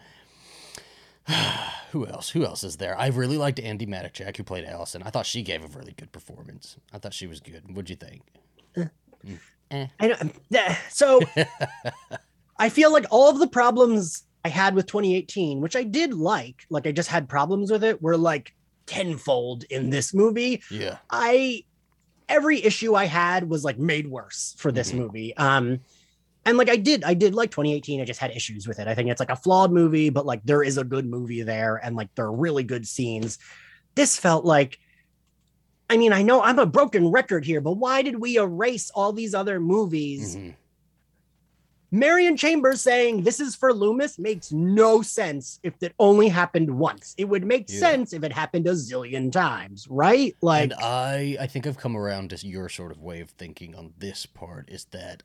Who 1.91 2.05
else? 2.05 2.29
Who 2.29 2.45
else 2.45 2.63
is 2.63 2.77
there? 2.77 2.97
I 2.99 3.07
really 3.07 3.37
liked 3.37 3.57
Andi 3.59 3.87
Matichak, 3.87 4.37
who 4.37 4.43
played 4.43 4.65
Allison. 4.65 5.01
I 5.01 5.09
thought 5.09 5.25
she 5.25 5.41
gave 5.41 5.63
a 5.63 5.67
really 5.77 5.93
good 5.97 6.11
performance. 6.11 6.75
I 6.93 6.97
thought 6.99 7.13
she 7.13 7.25
was 7.25 7.39
good. 7.39 7.63
What'd 7.73 7.89
you 7.89 7.95
think? 7.95 8.21
I 9.71 10.07
know. 10.07 10.15
yeah, 10.49 10.77
So 10.91 11.19
I 12.59 12.69
feel 12.69 12.91
like 12.93 13.05
all 13.11 13.29
of 13.29 13.39
the 13.39 13.47
problems 13.47 14.23
I 14.45 14.49
had 14.49 14.75
with 14.75 14.85
2018, 14.85 15.59
which 15.59 15.75
I 15.75 15.81
did 15.81 16.13
like, 16.13 16.67
like 16.69 16.85
I 16.85 16.91
just 16.91 17.09
had 17.09 17.27
problems 17.27 17.71
with 17.71 17.83
it, 17.83 17.99
were 17.99 18.15
like 18.15 18.53
tenfold 18.85 19.63
in 19.71 19.89
this 19.89 20.13
movie. 20.13 20.61
Yeah. 20.69 20.97
I 21.09 21.63
every 22.29 22.63
issue 22.63 22.93
I 22.93 23.05
had 23.05 23.49
was 23.49 23.63
like 23.63 23.79
made 23.79 24.07
worse 24.07 24.53
for 24.59 24.71
this 24.71 24.91
Mhm. 24.91 24.97
movie. 24.99 25.35
Um 25.37 25.79
and 26.45 26.59
like 26.59 26.69
I 26.69 26.75
did, 26.75 27.03
I 27.03 27.15
did 27.15 27.33
like 27.33 27.49
2018. 27.49 27.99
I 28.01 28.05
just 28.05 28.19
had 28.19 28.29
issues 28.29 28.67
with 28.67 28.77
it. 28.77 28.87
I 28.87 28.93
think 28.93 29.09
it's 29.09 29.19
like 29.19 29.31
a 29.31 29.35
flawed 29.35 29.71
movie, 29.71 30.11
but 30.11 30.27
like 30.27 30.41
there 30.45 30.61
is 30.61 30.77
a 30.77 30.83
good 30.83 31.07
movie 31.07 31.41
there, 31.41 31.77
and 31.83 31.95
like 31.95 32.13
there 32.13 32.25
are 32.25 32.31
really 32.31 32.63
good 32.63 32.87
scenes. 32.87 33.39
This 33.95 34.15
felt 34.19 34.45
like, 34.45 34.77
I 35.89 35.97
mean, 35.97 36.13
I 36.13 36.21
know 36.21 36.43
I'm 36.43 36.59
a 36.59 36.67
broken 36.67 37.07
record 37.09 37.45
here, 37.45 37.61
but 37.61 37.73
why 37.77 38.03
did 38.03 38.19
we 38.21 38.37
erase 38.37 38.91
all 38.91 39.11
these 39.11 39.33
other 39.33 39.59
movies? 39.59 40.35
Mhm. 40.35 40.53
Marion 41.91 42.35
Chambers 42.37 42.81
saying 42.81 43.23
this 43.23 43.39
is 43.39 43.55
for 43.55 43.73
Loomis 43.73 44.17
makes 44.19 44.51
no 44.51 45.01
sense 45.01 45.59
if 45.63 45.73
it 45.81 45.93
only 45.99 46.27
happened 46.27 46.69
once. 46.69 47.13
It 47.17 47.25
would 47.25 47.45
make 47.45 47.69
Yeah. 47.69 47.79
sense 47.79 48.13
if 48.13 48.23
it 48.23 48.31
happened 48.31 48.67
a 48.67 48.71
zillion 48.71 49.31
times, 49.31 49.87
right? 49.89 50.35
Like, 50.41 50.63
and 50.63 50.73
I, 50.73 51.37
I 51.39 51.47
think 51.47 51.67
I've 51.67 51.77
come 51.77 51.95
around 51.95 52.31
to 52.31 52.47
your 52.47 52.69
sort 52.69 52.91
of 52.91 53.01
way 53.01 53.21
of 53.21 53.29
thinking 53.31 53.75
on 53.75 53.93
this 53.97 54.25
part 54.25 54.69
is 54.69 54.85
that 54.91 55.23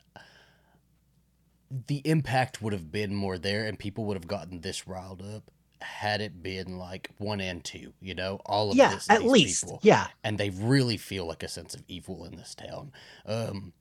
the 1.87 2.02
impact 2.05 2.61
would 2.61 2.73
have 2.73 2.90
been 2.90 3.14
more 3.14 3.38
there, 3.38 3.64
and 3.67 3.79
people 3.79 4.05
would 4.07 4.17
have 4.17 4.26
gotten 4.26 4.61
this 4.61 4.87
riled 4.88 5.23
up 5.23 5.45
had 5.83 6.21
it 6.21 6.43
been 6.43 6.76
like 6.79 7.09
one 7.19 7.40
and 7.40 7.64
two. 7.64 7.93
You 8.00 8.14
know, 8.14 8.40
all 8.45 8.71
of 8.71 8.76
yeah, 8.76 8.95
this, 8.95 9.09
at 9.09 9.23
least, 9.25 9.64
people. 9.64 9.81
yeah. 9.83 10.09
and 10.25 10.37
they 10.37 10.50
really 10.50 10.97
feel 10.97 11.26
like 11.26 11.43
a 11.43 11.49
sense 11.49 11.75
of 11.75 11.83
evil 11.88 12.25
in 12.25 12.37
this 12.37 12.55
town. 12.55 12.93
Um, 13.25 13.73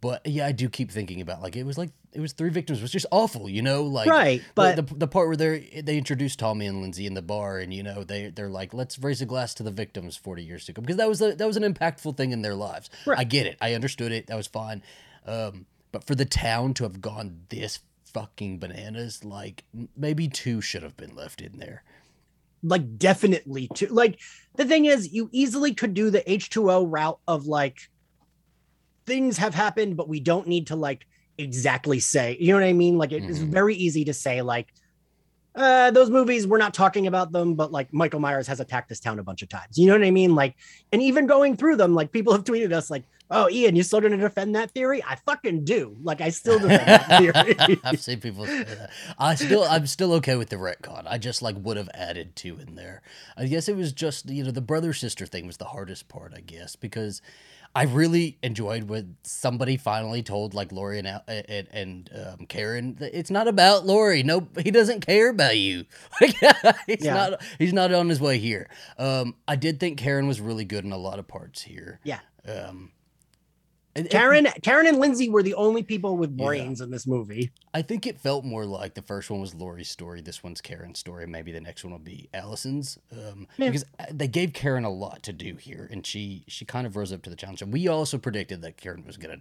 but 0.00 0.26
yeah, 0.26 0.46
I 0.46 0.52
do 0.52 0.68
keep 0.68 0.90
thinking 0.90 1.20
about 1.20 1.42
like 1.42 1.56
it 1.56 1.64
was 1.64 1.76
like 1.78 1.90
it 2.12 2.20
was 2.20 2.32
three 2.32 2.50
victims 2.50 2.78
it 2.78 2.82
was 2.82 2.92
just 2.92 3.06
awful, 3.10 3.48
you 3.48 3.62
know, 3.62 3.82
like 3.84 4.08
right, 4.08 4.42
but 4.54 4.76
the, 4.76 4.82
the 4.82 4.94
the 4.94 5.08
part 5.08 5.28
where 5.28 5.36
they 5.36 5.82
they 5.84 5.98
introduced 5.98 6.38
Tommy 6.38 6.66
and 6.66 6.80
Lindsay 6.80 7.06
in 7.06 7.14
the 7.14 7.22
bar, 7.22 7.58
and 7.58 7.72
you 7.74 7.82
know 7.82 8.04
they 8.04 8.30
they're 8.30 8.48
like, 8.48 8.72
let's 8.74 8.98
raise 8.98 9.20
a 9.20 9.26
glass 9.26 9.54
to 9.54 9.62
the 9.62 9.70
victims 9.70 10.16
forty 10.16 10.42
years 10.44 10.68
ago 10.68 10.80
because 10.82 10.96
that 10.96 11.08
was 11.08 11.20
a, 11.20 11.34
that 11.34 11.46
was 11.46 11.56
an 11.56 11.62
impactful 11.74 12.16
thing 12.16 12.32
in 12.32 12.42
their 12.42 12.54
lives. 12.54 12.90
Right. 13.06 13.18
I 13.18 13.24
get 13.24 13.46
it, 13.46 13.58
I 13.60 13.74
understood 13.74 14.12
it, 14.12 14.26
that 14.28 14.36
was 14.36 14.46
fine. 14.46 14.82
Um, 15.26 15.66
but 15.92 16.04
for 16.04 16.14
the 16.14 16.24
town 16.24 16.74
to 16.74 16.84
have 16.84 17.00
gone 17.00 17.42
this 17.50 17.80
fucking 18.06 18.58
bananas, 18.58 19.24
like 19.24 19.64
maybe 19.96 20.28
two 20.28 20.60
should 20.60 20.82
have 20.82 20.96
been 20.96 21.14
left 21.14 21.40
in 21.42 21.58
there. 21.58 21.84
like 22.62 22.98
definitely 22.98 23.68
too 23.74 23.86
like 23.86 24.18
the 24.56 24.64
thing 24.64 24.84
is 24.84 25.12
you 25.12 25.28
easily 25.32 25.72
could 25.74 25.94
do 25.94 26.10
the 26.10 26.20
h2o 26.22 26.86
route 26.88 27.18
of 27.26 27.46
like 27.46 27.89
things 29.10 29.36
have 29.38 29.54
happened 29.54 29.96
but 29.96 30.08
we 30.08 30.20
don't 30.20 30.46
need 30.46 30.66
to 30.68 30.76
like 30.76 31.06
exactly 31.38 31.98
say 31.98 32.36
you 32.40 32.48
know 32.52 32.60
what 32.60 32.68
i 32.68 32.72
mean 32.72 32.96
like 32.96 33.12
it 33.12 33.24
is 33.24 33.40
Mhm. 33.40 33.48
very 33.58 33.74
easy 33.74 34.04
to 34.04 34.14
say 34.14 34.40
like 34.42 34.68
uh 35.56 35.90
those 35.90 36.10
movies 36.10 36.46
we're 36.46 36.58
not 36.58 36.74
talking 36.74 37.06
about 37.08 37.32
them 37.32 37.54
but 37.54 37.72
like 37.72 37.92
michael 37.92 38.20
myers 38.20 38.46
has 38.46 38.60
attacked 38.60 38.88
this 38.88 39.00
town 39.00 39.18
a 39.18 39.22
bunch 39.24 39.42
of 39.42 39.48
times 39.48 39.76
you 39.76 39.86
know 39.88 39.94
what 39.98 40.04
i 40.06 40.10
mean 40.12 40.34
like 40.36 40.54
and 40.92 41.02
even 41.02 41.26
going 41.26 41.56
through 41.56 41.74
them 41.76 41.92
like 41.94 42.12
people 42.12 42.32
have 42.32 42.44
tweeted 42.44 42.72
us 42.72 42.88
like 42.88 43.04
oh 43.32 43.48
ian 43.50 43.74
you 43.74 43.82
still 43.82 44.00
gonna 44.00 44.16
defend 44.16 44.54
that 44.54 44.70
theory 44.70 45.02
i 45.08 45.16
fucking 45.26 45.64
do 45.64 45.96
like 46.02 46.20
i 46.20 46.30
still 46.30 46.58
defend 46.60 46.86
that 46.86 47.08
theory 47.18 47.78
I've 47.82 48.00
seen 48.00 48.20
people 48.20 48.46
say 48.46 48.62
that. 48.62 48.90
I 49.18 49.34
still, 49.34 49.64
I'm 49.64 49.86
still 49.86 50.12
okay 50.14 50.36
with 50.36 50.50
the 50.50 50.56
retcon. 50.56 51.04
I 51.06 51.18
just 51.18 51.40
like 51.42 51.56
would 51.58 51.76
have 51.76 51.90
added 51.94 52.36
two 52.36 52.58
in 52.58 52.74
there. 52.76 53.02
I 53.36 53.46
guess 53.46 53.68
it 53.68 53.76
was 53.76 53.92
just 53.92 54.28
you 54.28 54.44
know 54.44 54.50
the 54.52 54.60
brother 54.60 54.92
sister 54.92 55.26
thing 55.26 55.46
was 55.46 55.56
the 55.56 55.64
hardest 55.76 56.08
part. 56.08 56.32
I 56.36 56.40
guess 56.40 56.76
because 56.76 57.22
I 57.74 57.84
really 57.84 58.36
enjoyed 58.42 58.84
when 58.84 59.16
somebody 59.22 59.76
finally 59.76 60.22
told 60.24 60.54
like 60.54 60.72
Laurie 60.72 60.98
and 60.98 61.06
and, 61.28 61.68
and 61.72 62.10
um, 62.14 62.46
Karen 62.46 62.96
that 62.96 63.16
it's 63.16 63.30
not 63.30 63.46
about 63.46 63.86
Laurie. 63.86 64.22
No, 64.24 64.48
he 64.62 64.70
doesn't 64.72 65.06
care 65.06 65.28
about 65.30 65.56
you. 65.56 65.84
Like, 66.20 66.34
he's 66.86 67.04
Yeah. 67.04 67.14
not. 67.14 67.42
He's 67.58 67.72
not 67.72 67.92
on 67.94 68.08
his 68.08 68.20
way 68.20 68.38
here. 68.38 68.68
Um, 68.98 69.36
I 69.46 69.56
did 69.56 69.78
think 69.80 69.98
Karen 69.98 70.26
was 70.26 70.40
really 70.40 70.64
good 70.64 70.84
in 70.84 70.92
a 70.92 70.98
lot 70.98 71.18
of 71.20 71.28
parts 71.28 71.62
here. 71.62 72.00
Yeah. 72.02 72.18
Um, 72.46 72.90
and- 73.96 74.08
karen 74.10 74.46
karen 74.62 74.86
and 74.86 74.98
lindsay 74.98 75.28
were 75.28 75.42
the 75.42 75.54
only 75.54 75.82
people 75.82 76.16
with 76.16 76.30
Yeah. 76.38 76.46
brains 76.46 76.80
in 76.80 76.90
this 76.90 77.06
movie 77.06 77.50
I 77.72 77.82
think 77.82 78.06
it 78.06 78.18
felt 78.18 78.44
more 78.44 78.64
like 78.66 78.94
the 78.94 79.02
first 79.02 79.30
one 79.30 79.40
was 79.40 79.54
Laurie's 79.54 79.88
story. 79.88 80.20
This 80.20 80.42
one's 80.42 80.60
Karen's 80.60 80.98
story. 80.98 81.24
Maybe 81.28 81.52
the 81.52 81.60
next 81.60 81.84
one 81.84 81.92
will 81.92 82.00
be 82.00 82.28
Allison's. 82.34 82.98
Um, 83.12 83.46
Yeah. 83.58 83.66
Because 83.68 83.84
uh, 84.00 84.06
they 84.10 84.26
gave 84.26 84.52
Karen 84.54 84.82
a 84.84 84.90
lot 84.90 85.22
to 85.22 85.32
do 85.32 85.54
here, 85.54 85.88
and 85.92 86.04
she 86.04 86.42
she 86.48 86.64
kind 86.64 86.84
of 86.84 86.96
rose 86.96 87.12
up 87.12 87.22
to 87.22 87.30
the 87.30 87.36
challenge. 87.36 87.62
And 87.62 87.72
we 87.72 87.86
also 87.86 88.18
predicted 88.18 88.60
that 88.62 88.76
Karen 88.76 89.04
was 89.06 89.16
gonna 89.16 89.38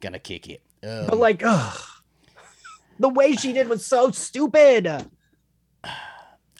gonna 0.00 0.18
kick 0.18 0.48
it. 0.48 0.62
Um, 0.82 1.06
but 1.06 1.18
like 1.18 1.42
ugh, 1.44 1.80
the 2.98 3.08
way 3.08 3.36
she 3.36 3.52
did 3.52 3.68
was 3.68 3.86
so 3.86 4.10
stupid 4.10 4.86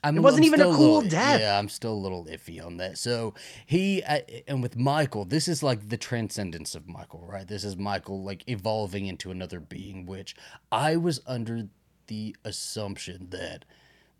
I'm, 0.02 0.16
it 0.16 0.20
wasn't 0.20 0.44
even 0.46 0.60
a 0.60 0.64
cool 0.64 0.96
little- 0.96 1.10
death. 1.10 1.40
Yeah, 1.40 1.58
I'm 1.58 1.68
still 1.68 1.92
a 1.92 2.02
little 2.02 2.24
iffy 2.26 2.64
on 2.64 2.78
that. 2.78 2.96
So 2.98 3.34
he 3.66 4.02
uh, 4.02 4.20
and 4.48 4.62
with 4.62 4.76
Michael, 4.76 5.24
this 5.24 5.46
is 5.48 5.62
like 5.62 5.88
the 5.88 5.96
transcendence 5.96 6.74
of 6.74 6.88
Michael, 6.88 7.26
right? 7.28 7.46
This 7.46 7.64
is 7.64 7.76
Michael 7.76 8.22
like 8.22 8.44
evolving 8.48 9.06
into 9.06 9.30
another 9.30 9.60
being, 9.60 10.06
which 10.06 10.34
I 10.72 10.96
was 10.96 11.20
under 11.26 11.68
the 12.06 12.34
assumption 12.44 13.28
that 13.30 13.64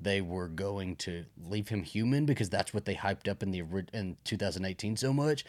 they 0.00 0.20
were 0.20 0.48
going 0.48 0.96
to 0.96 1.24
leave 1.46 1.68
him 1.68 1.82
human 1.82 2.24
because 2.24 2.48
that's 2.48 2.72
what 2.72 2.84
they 2.86 2.94
hyped 2.94 3.28
up 3.28 3.42
in 3.42 3.50
the 3.50 3.62
in 3.92 4.16
2018 4.24 4.96
so 4.96 5.12
much. 5.12 5.44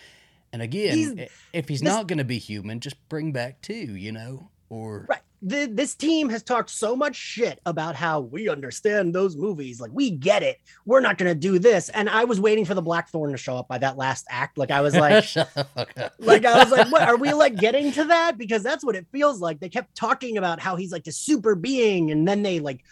And 0.54 0.62
again, 0.62 0.98
He's- 0.98 1.30
if 1.54 1.70
he's 1.70 1.80
this- 1.80 1.88
not 1.88 2.08
going 2.08 2.18
to 2.18 2.26
be 2.26 2.38
human, 2.38 2.80
just 2.82 2.98
bring 3.08 3.32
back 3.32 3.62
two, 3.62 3.74
you 3.96 4.12
know, 4.12 4.50
or 4.72 5.06
right. 5.10 5.20
The, 5.44 5.66
this 5.66 5.96
team 5.96 6.30
has 6.30 6.44
talked 6.44 6.70
so 6.70 6.96
much 6.96 7.16
shit 7.16 7.60
about 7.66 7.96
how 7.96 8.20
we 8.20 8.48
understand 8.48 9.14
those 9.14 9.36
movies. 9.36 9.82
Like 9.82 9.90
we 9.92 10.12
get 10.12 10.44
it. 10.44 10.60
We're 10.86 11.00
not 11.02 11.18
going 11.18 11.30
to 11.32 11.36
do 11.40 11.58
this. 11.58 11.90
And 11.90 12.08
i 12.08 12.24
was 12.26 12.40
waiting 12.40 12.64
for 12.64 12.76
the 12.76 12.82
blackthorn 12.82 13.32
to 13.32 13.38
show 13.38 13.58
up 13.58 13.68
by 13.68 13.80
that 13.80 13.98
last 13.98 14.26
act. 14.30 14.58
Like 14.58 14.70
i 14.72 14.82
was 14.82 14.96
like 15.06 15.24
Shut 15.24 15.54
the 15.56 15.64
fuck 15.76 15.92
up. 15.98 16.14
like 16.20 16.46
i 16.46 16.64
was 16.64 16.72
like 16.72 16.92
what? 16.92 17.02
Are 17.02 17.18
we 17.18 17.34
like 17.44 17.58
getting 17.58 17.92
to 17.94 18.06
that? 18.06 18.38
Because 18.38 18.64
that's 18.64 18.86
what 18.86 18.96
it 18.96 19.08
feels 19.12 19.42
like. 19.42 19.60
They 19.60 19.68
kept 19.70 19.94
talking 19.96 20.38
about 20.38 20.60
how 20.62 20.76
he's 20.78 20.92
like 20.92 21.04
the 21.04 21.12
super 21.12 21.56
being 21.56 22.12
and 22.12 22.28
then 22.28 22.44
they 22.44 22.60
like 22.60 22.84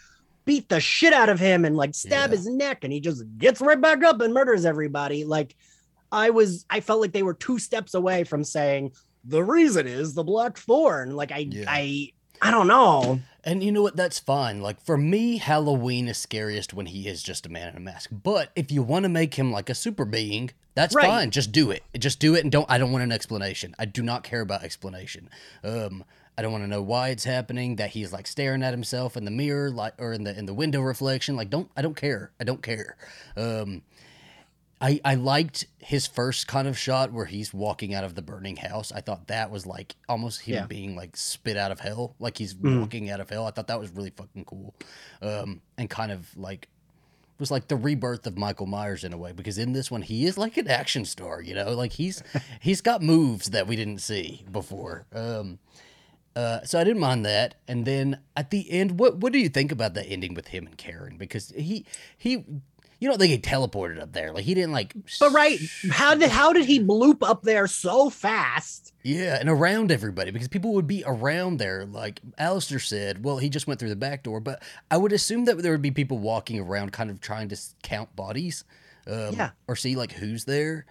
beat 0.44 0.68
the 0.68 0.80
shit 0.80 1.12
out 1.12 1.28
of 1.28 1.38
him 1.40 1.64
and 1.64 1.76
like 1.76 1.94
stab 1.94 2.30
Yeah. 2.30 2.36
his 2.36 2.46
neck 2.46 2.82
and 2.84 2.92
he 2.92 3.00
just 3.00 3.22
gets 3.38 3.60
right 3.60 3.80
back 3.80 4.02
up 4.04 4.20
and 4.20 4.34
murders 4.34 4.64
everybody. 4.66 5.24
Like 5.24 5.54
i 6.12 6.30
was 6.30 6.66
i 6.68 6.80
felt 6.80 7.00
like 7.00 7.12
they 7.12 7.22
were 7.22 7.34
two 7.34 7.60
steps 7.60 7.94
away 7.94 8.24
from 8.24 8.42
saying 8.42 8.90
the 9.24 9.42
reason 9.44 9.86
is 9.86 10.14
the 10.14 10.24
black 10.24 10.56
thorn 10.56 11.14
like 11.16 11.32
i 11.32 11.38
Yeah. 11.38 11.64
i 11.68 12.12
I 12.42 12.50
don't 12.50 12.68
know. 12.68 13.20
And 13.44 13.62
you 13.62 13.70
know 13.70 13.82
what? 13.82 13.96
That's 13.96 14.18
fine. 14.18 14.62
Like 14.62 14.80
for 14.80 14.96
me, 14.96 15.36
Halloween 15.36 16.08
is 16.08 16.16
scariest 16.16 16.72
when 16.72 16.86
he 16.86 17.06
is 17.06 17.22
just 17.22 17.44
a 17.44 17.50
man 17.50 17.68
in 17.68 17.76
a 17.76 17.80
mask. 17.80 18.08
But 18.10 18.48
if 18.56 18.72
you 18.72 18.82
want 18.82 19.02
to 19.02 19.10
make 19.10 19.34
him 19.34 19.52
like 19.52 19.68
a 19.68 19.74
super 19.74 20.06
being, 20.06 20.50
that's 20.74 20.94
Right. 20.94 21.04
fine. 21.04 21.30
Just 21.32 21.52
do 21.52 21.70
it. 21.70 21.82
Just 21.98 22.18
do 22.18 22.34
it, 22.34 22.42
and 22.42 22.50
don't. 22.50 22.64
I 22.70 22.78
don't 22.78 22.92
want 22.92 23.04
an 23.04 23.12
explanation. 23.12 23.74
I 23.78 23.84
do 23.84 24.02
not 24.02 24.24
care 24.24 24.40
about 24.40 24.64
explanation. 24.64 25.28
Um, 25.62 26.02
I 26.38 26.40
don't 26.40 26.50
want 26.52 26.64
to 26.64 26.68
know 26.68 26.80
why 26.80 27.10
it's 27.10 27.24
happening. 27.24 27.76
That 27.76 27.90
he's 27.90 28.10
like 28.10 28.26
staring 28.26 28.62
at 28.62 28.72
himself 28.72 29.18
in 29.18 29.26
the 29.26 29.30
mirror, 29.30 29.70
like 29.70 29.92
or 29.98 30.14
in 30.14 30.24
the 30.24 30.34
in 30.38 30.46
the 30.46 30.54
window 30.54 30.80
reflection. 30.80 31.36
Like 31.36 31.50
don't. 31.50 31.70
I 31.76 31.82
don't 31.82 31.96
care. 31.96 32.30
I 32.40 32.44
don't 32.44 32.62
care. 32.62 32.96
Um, 33.36 33.82
I, 34.80 34.98
I 35.04 35.14
liked 35.14 35.66
his 35.78 36.06
first 36.06 36.46
kind 36.48 36.66
of 36.66 36.78
shot 36.78 37.12
where 37.12 37.26
he's 37.26 37.52
walking 37.52 37.92
out 37.92 38.02
of 38.04 38.14
the 38.14 38.22
burning 38.22 38.56
house. 38.56 38.90
I 38.92 39.00
thought 39.02 39.26
that 39.28 39.50
was 39.50 39.66
like 39.66 39.94
almost 40.08 40.40
him 40.42 40.54
Yeah. 40.54 40.66
being 40.66 40.96
like 40.96 41.16
spit 41.16 41.56
out 41.56 41.70
of 41.70 41.80
hell, 41.80 42.14
like 42.18 42.38
he's 42.38 42.54
Mhm. 42.54 42.80
walking 42.80 43.10
out 43.10 43.20
of 43.20 43.28
hell. 43.28 43.46
I 43.46 43.50
thought 43.50 43.66
that 43.66 43.78
was 43.78 43.90
really 43.90 44.10
fucking 44.10 44.44
cool, 44.46 44.74
um, 45.20 45.60
and 45.76 45.90
kind 45.90 46.10
of 46.12 46.34
like 46.36 46.68
was 47.38 47.50
like 47.50 47.68
the 47.68 47.76
rebirth 47.76 48.26
of 48.26 48.36
Michael 48.36 48.66
Myers 48.66 49.02
in 49.02 49.12
a 49.14 49.16
way 49.18 49.32
because 49.32 49.56
in 49.58 49.72
this 49.72 49.90
one 49.90 50.02
he 50.02 50.26
is 50.26 50.36
like 50.36 50.56
an 50.58 50.68
action 50.68 51.04
star, 51.06 51.40
you 51.42 51.54
know, 51.54 51.72
like 51.74 51.92
he's 51.92 52.22
he's 52.60 52.80
got 52.80 53.02
moves 53.02 53.50
that 53.50 53.66
we 53.66 53.76
didn't 53.76 54.00
see 54.00 54.44
before. 54.50 55.06
Um, 55.12 55.58
uh, 56.36 56.60
so 56.64 56.78
I 56.78 56.84
didn't 56.84 57.00
mind 57.00 57.26
that. 57.26 57.56
And 57.66 57.84
then 57.86 58.20
at 58.36 58.50
the 58.50 58.70
end, 58.70 58.98
what 59.00 59.16
what 59.18 59.32
do 59.32 59.38
you 59.38 59.48
think 59.48 59.72
about 59.72 59.94
the 59.94 60.04
ending 60.06 60.34
with 60.34 60.48
him 60.48 60.66
and 60.66 60.76
Karen? 60.78 61.16
Because 61.16 61.50
he 61.56 61.84
he, 62.16 62.44
you 63.00 63.08
know, 63.08 63.16
they 63.16 63.28
get 63.28 63.42
teleported 63.42 64.00
up 64.00 64.12
there. 64.12 64.32
Like 64.32 64.44
he 64.44 64.54
didn't 64.54 64.72
like. 64.72 64.94
But 65.18 65.32
right, 65.32 65.58
how 65.90 66.14
did 66.14 66.30
how 66.30 66.52
did 66.52 66.66
he 66.66 66.78
bloop 66.78 67.28
up 67.28 67.42
there 67.42 67.66
so 67.66 68.10
fast? 68.10 68.92
Yeah, 69.02 69.38
and 69.40 69.48
around 69.48 69.90
everybody 69.90 70.30
because 70.30 70.48
people 70.48 70.74
would 70.74 70.86
be 70.86 71.02
around 71.06 71.56
there. 71.56 71.86
Like 71.86 72.20
Alistair 72.38 72.78
said, 72.78 73.24
well, 73.24 73.38
he 73.38 73.48
just 73.48 73.66
went 73.66 73.80
through 73.80 73.88
the 73.88 73.96
back 73.96 74.22
door, 74.22 74.38
but 74.40 74.62
I 74.90 74.98
would 74.98 75.12
assume 75.12 75.46
that 75.46 75.56
there 75.62 75.72
would 75.72 75.80
be 75.82 75.90
people 75.90 76.18
walking 76.18 76.60
around, 76.60 76.92
kind 76.92 77.10
of 77.10 77.20
trying 77.20 77.48
to 77.48 77.56
count 77.82 78.14
bodies, 78.14 78.64
um, 79.06 79.34
Yeah. 79.34 79.50
or 79.66 79.74
see 79.76 79.96
like 79.96 80.12
who's 80.12 80.44
there. 80.44 80.84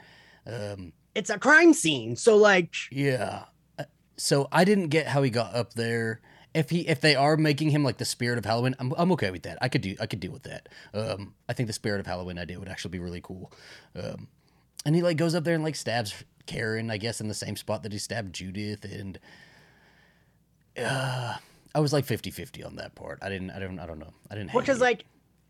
Um, 0.48 0.94
It's 1.14 1.30
a 1.30 1.38
crime 1.38 1.74
scene, 1.74 2.16
so 2.16 2.36
like, 2.38 2.74
Yeah. 2.92 3.44
Uh, 3.78 3.84
So 4.18 4.48
I 4.52 4.64
didn't 4.66 4.88
get 4.88 5.06
how 5.08 5.22
he 5.22 5.30
got 5.30 5.54
up 5.54 5.74
there. 5.76 6.22
If 6.54 6.70
he 6.72 6.88
if 6.88 7.00
they 7.02 7.16
are 7.16 7.38
making 7.38 7.70
him 7.70 7.84
like 7.84 7.98
the 7.98 8.06
spirit 8.06 8.38
of 8.40 8.46
Halloween, 8.46 8.76
I'm 8.80 8.94
I'm 8.98 9.12
okay 9.14 9.30
with 9.32 9.44
that. 9.44 9.58
I 9.62 9.70
could 9.70 9.82
do 9.82 9.96
I 10.00 10.06
could 10.08 10.20
deal 10.20 10.32
with 10.32 10.44
that. 10.44 10.68
Um, 10.94 11.36
I 11.48 11.54
think 11.54 11.68
the 11.68 11.74
spirit 11.74 12.00
of 12.00 12.08
Halloween 12.08 12.40
idea 12.40 12.58
would 12.60 12.70
actually 12.70 12.92
be 12.92 13.00
really 13.00 13.22
cool. 13.22 13.52
Um, 13.96 14.28
and 14.86 14.96
he 14.96 15.02
like 15.04 15.18
goes 15.18 15.36
up 15.36 15.44
there 15.44 15.54
and 15.56 15.64
like 15.64 15.76
stabs 15.76 16.24
Karen, 16.48 16.90
I 16.90 16.98
guess, 16.98 17.22
in 17.22 17.28
the 17.28 17.34
same 17.36 17.56
spot 17.56 17.84
that 17.84 17.92
he 17.92 18.00
stabbed 18.00 18.34
Judith, 18.34 18.84
and 18.84 19.20
uh, 20.78 21.36
I 21.76 21.80
was 21.80 21.94
like 21.94 22.06
50-50 22.06 22.66
on 22.66 22.76
that 22.78 22.96
part. 22.96 23.20
I 23.22 23.30
didn't 23.30 23.52
I 23.52 23.60
don't 23.60 23.80
I 23.80 23.86
don't 23.86 24.00
know. 24.00 24.14
I 24.32 24.36
didn't. 24.36 24.52
because 24.54 24.80
like, 24.82 25.06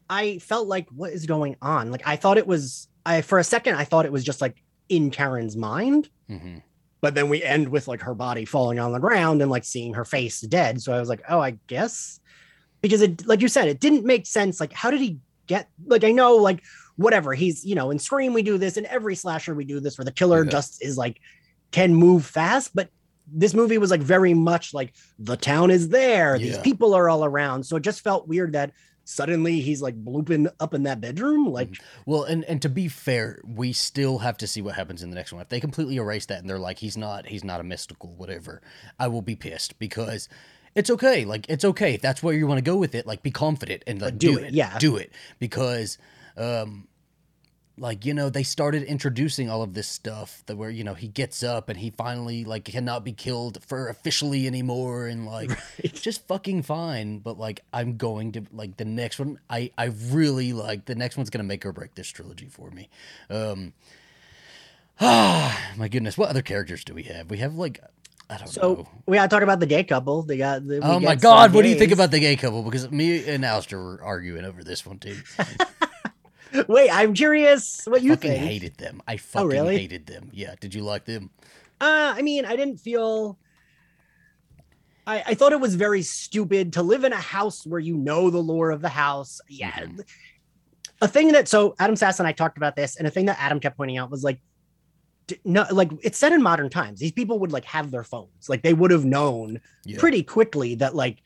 I 0.09 0.39
felt 0.39 0.67
like, 0.67 0.87
what 0.89 1.11
is 1.13 1.25
going 1.25 1.55
on? 1.61 1.91
Like, 1.91 2.01
I 2.05 2.15
thought 2.15 2.37
it 2.37 2.47
was, 2.47 2.87
I 3.05 3.21
for 3.21 3.37
a 3.39 3.43
second, 3.43 3.75
I 3.75 3.83
thought 3.83 4.05
it 4.05 4.11
was 4.11 4.23
just 4.23 4.41
like 4.41 4.61
in 4.89 5.11
Karen's 5.11 5.55
mind, 5.55 6.09
Mhm. 6.29 6.63
But 7.01 7.15
then 7.15 7.29
we 7.29 7.43
end 7.43 7.69
with 7.69 7.87
like 7.87 8.01
her 8.01 8.13
body 8.13 8.45
falling 8.45 8.79
on 8.79 8.91
the 8.91 8.99
ground 8.99 9.41
and 9.41 9.49
like 9.49 9.63
seeing 9.63 9.93
her 9.93 10.05
face 10.05 10.41
dead. 10.41 10.81
So 10.81 10.93
I 10.93 10.99
was 10.99 11.09
like, 11.09 11.21
oh, 11.29 11.39
I 11.39 11.57
guess 11.67 12.19
because 12.81 13.01
it, 13.01 13.25
like 13.27 13.41
you 13.41 13.47
said, 13.47 13.67
it 13.67 13.79
didn't 13.79 14.05
make 14.05 14.25
sense. 14.25 14.59
Like, 14.59 14.73
how 14.73 14.91
did 14.91 15.01
he 15.01 15.19
get? 15.47 15.69
Like, 15.85 16.03
I 16.03 16.11
know, 16.11 16.35
like, 16.35 16.63
whatever. 16.95 17.33
He's, 17.33 17.65
you 17.65 17.75
know, 17.75 17.91
in 17.91 17.99
Scream 17.99 18.33
we 18.33 18.43
do 18.43 18.57
this, 18.57 18.77
in 18.77 18.85
every 18.85 19.15
slasher 19.15 19.53
we 19.55 19.65
do 19.65 19.79
this, 19.79 19.97
where 19.97 20.05
the 20.05 20.11
killer 20.11 20.43
Yeah. 20.43 20.51
just 20.51 20.83
is 20.83 20.97
like 20.97 21.19
can 21.71 21.93
move 21.93 22.25
fast, 22.25 22.71
but. 22.73 22.89
This 23.31 23.53
movie 23.53 23.77
was 23.77 23.91
like 23.91 24.01
very 24.01 24.33
much 24.33 24.73
like 24.73 24.91
the 25.19 25.37
town 25.37 25.69
is 25.69 25.89
there. 25.89 26.39
These 26.39 26.57
people 26.57 26.95
are 26.95 27.07
all 27.07 27.23
around. 27.23 27.63
So 27.63 27.75
it 27.75 27.83
just 27.83 28.01
felt 28.01 28.27
weird 28.27 28.53
that 28.53 28.71
suddenly 29.09 29.59
he's 29.59 29.81
like 29.81 30.01
blooping 30.03 30.51
up 30.59 30.73
in 30.73 30.83
that 30.83 31.01
bedroom. 31.01 31.47
Like, 31.47 31.81
Well, 32.05 32.23
and 32.23 32.43
and 32.45 32.61
to 32.61 32.69
be 32.69 32.87
fair, 32.87 33.41
we 33.43 33.73
still 33.73 34.19
have 34.19 34.37
to 34.37 34.47
see 34.47 34.61
what 34.61 34.75
happens 34.75 35.01
in 35.01 35.09
the 35.09 35.15
next 35.15 35.33
one. 35.33 35.41
If 35.41 35.49
they 35.49 35.59
completely 35.59 35.97
erase 35.97 36.27
that 36.27 36.39
and 36.39 36.49
they're 36.49 36.59
like, 36.59 36.77
he's 36.77 36.95
not, 36.95 37.25
he's 37.25 37.43
not 37.43 37.59
a 37.59 37.63
mystical, 37.63 38.13
whatever, 38.15 38.61
I 38.99 39.07
will 39.07 39.23
be 39.23 39.35
pissed 39.35 39.79
because 39.79 40.29
it's 40.75 40.89
okay. 40.91 41.25
Like 41.25 41.47
it's 41.49 41.65
okay 41.65 41.95
if 41.95 42.01
that's 42.01 42.21
where 42.21 42.35
you 42.35 42.45
want 42.45 42.59
to 42.59 42.63
go 42.63 42.75
with 42.75 42.93
it. 42.93 43.07
Like 43.07 43.23
be 43.23 43.31
confident 43.31 43.83
and 43.87 44.01
like 44.01 44.17
do 44.17 44.33
do, 44.33 44.39
it, 44.39 44.47
it. 44.49 44.53
yeah. 44.53 44.77
do 44.77 44.95
it 44.95 45.11
because, 45.39 45.97
um, 46.37 46.87
like 47.79 48.05
you 48.05 48.13
know 48.13 48.29
they 48.29 48.43
started 48.43 48.83
introducing 48.83 49.49
all 49.49 49.61
of 49.61 49.73
this 49.73 49.87
stuff 49.87 50.43
that 50.45 50.57
where 50.57 50.69
you 50.69 50.83
know 50.83 50.93
he 50.93 51.07
gets 51.07 51.43
up 51.43 51.69
and 51.69 51.79
he 51.79 51.89
finally 51.89 52.43
like 52.43 52.65
cannot 52.65 53.03
be 53.03 53.13
killed 53.13 53.63
for 53.63 53.87
officially 53.87 54.47
anymore 54.47 55.07
and 55.07 55.25
like 55.37 55.51
it's 55.77 56.01
just 56.01 56.27
fucking 56.27 56.63
fine. 56.63 57.19
But 57.19 57.37
like 57.37 57.63
i'm 57.73 57.97
going 57.97 58.33
to 58.33 58.43
like 58.51 58.77
the 58.77 58.85
next 58.85 59.19
one 59.19 59.39
i 59.49 59.71
i 59.77 59.85
really 60.09 60.53
like 60.53 60.85
the 60.85 60.95
next 60.95 61.17
one's 61.17 61.29
gonna 61.29 61.43
make 61.43 61.65
or 61.65 61.71
break 61.71 61.95
this 61.95 62.07
trilogy 62.07 62.47
for 62.47 62.69
me. 62.71 62.89
Um 63.29 63.73
ah 64.99 65.71
my 65.77 65.87
goodness 65.87 66.17
what 66.17 66.29
other 66.29 66.41
characters 66.41 66.83
do 66.83 66.93
we 66.93 67.03
have? 67.03 67.29
We 67.29 67.37
have 67.37 67.55
like 67.55 67.79
i 68.29 68.37
don't 68.37 68.47
so 68.47 68.61
know. 68.61 68.89
we 69.05 69.17
gotta 69.17 69.29
talk 69.29 69.43
about 69.43 69.59
the 69.59 69.65
gay 69.65 69.83
couple. 69.83 70.21
They 70.23 70.37
got. 70.37 70.67
The, 70.67 70.79
oh 70.83 70.99
my 70.99 71.15
god 71.15 71.53
what 71.53 71.63
do 71.63 71.69
you 71.69 71.75
think 71.75 71.91
about 71.91 72.11
the 72.11 72.19
gay 72.19 72.35
couple? 72.35 72.63
Because 72.63 72.91
me 72.91 73.27
and 73.27 73.43
Alistair 73.45 73.79
were 73.79 74.01
arguing 74.03 74.45
over 74.45 74.63
this 74.63 74.85
one 74.85 74.99
too 74.99 75.17
Wait, 76.67 76.89
I'm 76.89 77.13
curious 77.13 77.83
what 77.85 78.01
you 78.01 78.15
think. 78.15 78.21
Fucking 78.21 78.31
think. 78.39 78.51
hated 78.51 78.77
them 78.77 79.01
i 79.07 79.17
fucking 79.17 79.47
really? 79.49 79.77
hated 79.77 80.05
them 80.07 80.29
yeah 80.33 80.55
did 80.59 80.73
you 80.73 80.81
like 80.83 81.05
them 81.05 81.29
Uh, 81.81 82.13
I 82.17 82.21
mean, 82.21 82.43
I 82.45 82.55
didn't 82.57 82.77
feel. 82.77 83.37
I, 85.07 85.23
I 85.27 85.33
thought 85.33 85.53
it 85.53 85.59
was 85.61 85.75
very 85.75 86.01
stupid 86.01 86.73
to 86.73 86.83
live 86.83 87.03
in 87.05 87.13
a 87.13 87.23
house 87.37 87.65
where 87.65 87.79
you 87.79 87.95
know 87.95 88.29
the 88.29 88.39
lore 88.43 88.69
of 88.71 88.81
the 88.81 88.89
house. 88.89 89.39
Yeah. 89.47 89.71
Mhm. 89.71 90.01
A 91.01 91.07
thing 91.07 91.31
that, 91.31 91.47
so 91.47 91.75
Adam 91.79 91.95
Sass 91.95 92.19
and 92.19 92.27
I 92.27 92.33
talked 92.33 92.57
about 92.57 92.75
this, 92.75 92.97
and 92.97 93.07
a 93.07 93.11
thing 93.11 93.27
that 93.27 93.37
Adam 93.39 93.59
kept 93.61 93.77
pointing 93.77 93.97
out 93.97 94.11
was 94.11 94.23
like, 94.25 94.41
no, 95.45 95.65
like 95.71 95.89
it's 96.03 96.17
said 96.17 96.33
in 96.33 96.41
modern 96.43 96.69
times, 96.69 96.99
these 96.99 97.13
people 97.13 97.39
would 97.39 97.53
like 97.53 97.63
have 97.65 97.91
their 97.91 98.03
phones. 98.03 98.49
Like 98.49 98.61
they 98.61 98.73
would 98.73 98.91
have 98.91 99.05
known 99.05 99.61
yeah 99.85 99.99
pretty 99.99 100.21
quickly 100.23 100.75
that 100.75 100.95
like 100.95 101.21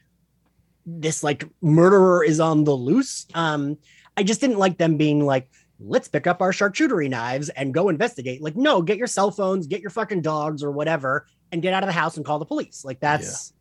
this 0.85 1.23
like 1.23 1.45
murderer 1.61 2.23
is 2.23 2.39
on 2.39 2.63
the 2.65 2.73
loose. 2.73 3.25
Um, 3.33 3.77
I 4.15 4.23
just 4.23 4.41
didn't 4.41 4.59
like 4.59 4.77
them 4.77 4.97
being 4.97 5.25
like, 5.25 5.49
let's 5.79 6.07
pick 6.07 6.27
up 6.27 6.41
our 6.41 6.51
charcuterie 6.51 7.09
knives 7.09 7.49
and 7.49 7.73
go 7.73 7.89
investigate. 7.89 8.41
Like, 8.41 8.55
no, 8.55 8.81
get 8.81 8.97
your 8.97 9.07
cell 9.07 9.31
phones, 9.31 9.67
get 9.67 9.81
your 9.81 9.89
fucking 9.89 10.21
dogs 10.21 10.63
or 10.63 10.71
whatever, 10.71 11.27
and 11.51 11.61
get 11.61 11.73
out 11.73 11.83
of 11.83 11.87
the 11.87 11.93
house 11.93 12.17
and 12.17 12.25
call 12.25 12.39
the 12.39 12.45
police. 12.45 12.83
Like 12.85 12.99
that's 12.99 13.53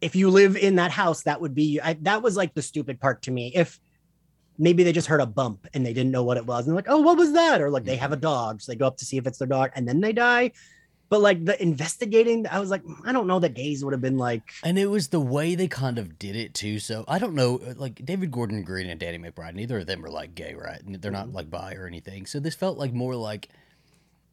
if 0.00 0.14
you 0.14 0.30
live 0.30 0.56
in 0.56 0.76
that 0.76 0.90
house, 0.90 1.22
that 1.24 1.40
would 1.40 1.54
be 1.54 1.80
I, 1.80 1.94
that 2.02 2.22
was 2.22 2.36
like 2.36 2.54
the 2.54 2.62
stupid 2.62 3.00
part 3.00 3.22
to 3.22 3.30
me. 3.30 3.52
If 3.54 3.80
maybe 4.58 4.82
they 4.82 4.92
just 4.92 5.08
heard 5.08 5.20
a 5.20 5.26
bump 5.26 5.66
and 5.74 5.84
they 5.84 5.92
didn't 5.92 6.12
know 6.12 6.24
what 6.24 6.36
it 6.36 6.46
was, 6.46 6.66
and 6.66 6.76
like, 6.76 6.88
oh, 6.88 7.00
what 7.00 7.16
was 7.16 7.32
that? 7.32 7.60
Or 7.60 7.70
like 7.70 7.84
they 7.84 7.96
have 7.96 8.10
mm-hmm. 8.10 8.18
a 8.18 8.22
dog, 8.22 8.60
so 8.60 8.72
they 8.72 8.76
go 8.76 8.86
up 8.86 8.96
to 8.98 9.04
see 9.04 9.16
if 9.16 9.26
it's 9.26 9.38
their 9.38 9.48
dog, 9.48 9.70
and 9.74 9.88
then 9.88 10.00
they 10.00 10.12
die. 10.12 10.52
But 11.10 11.20
like 11.22 11.44
the 11.44 11.60
investigating, 11.62 12.46
I 12.46 12.60
was 12.60 12.68
like, 12.70 12.82
I 13.04 13.12
don't 13.12 13.26
know 13.26 13.38
that 13.38 13.54
gays 13.54 13.82
would 13.84 13.92
have 13.92 14.00
been 14.02 14.18
like, 14.18 14.42
And 14.62 14.78
it 14.78 14.86
was 14.86 15.08
the 15.08 15.20
way 15.20 15.54
they 15.54 15.68
kind 15.68 15.98
of 15.98 16.18
did 16.18 16.36
it 16.36 16.52
too. 16.52 16.78
So 16.78 17.04
I 17.08 17.18
don't 17.18 17.34
know, 17.34 17.60
like 17.76 18.04
David 18.04 18.30
Gordon 18.30 18.62
Green 18.62 18.90
and 18.90 19.00
Danny 19.00 19.18
McBride, 19.18 19.54
neither 19.54 19.78
of 19.78 19.86
them 19.86 20.04
are 20.04 20.10
like 20.10 20.34
gay, 20.34 20.54
right? 20.54 20.80
They're 20.86 21.10
not 21.10 21.28
Mhm. 21.28 21.34
like 21.34 21.50
bi 21.50 21.74
or 21.74 21.86
anything. 21.86 22.26
So 22.26 22.40
this 22.40 22.54
felt 22.54 22.76
like 22.76 22.92
more 22.92 23.14
like, 23.14 23.48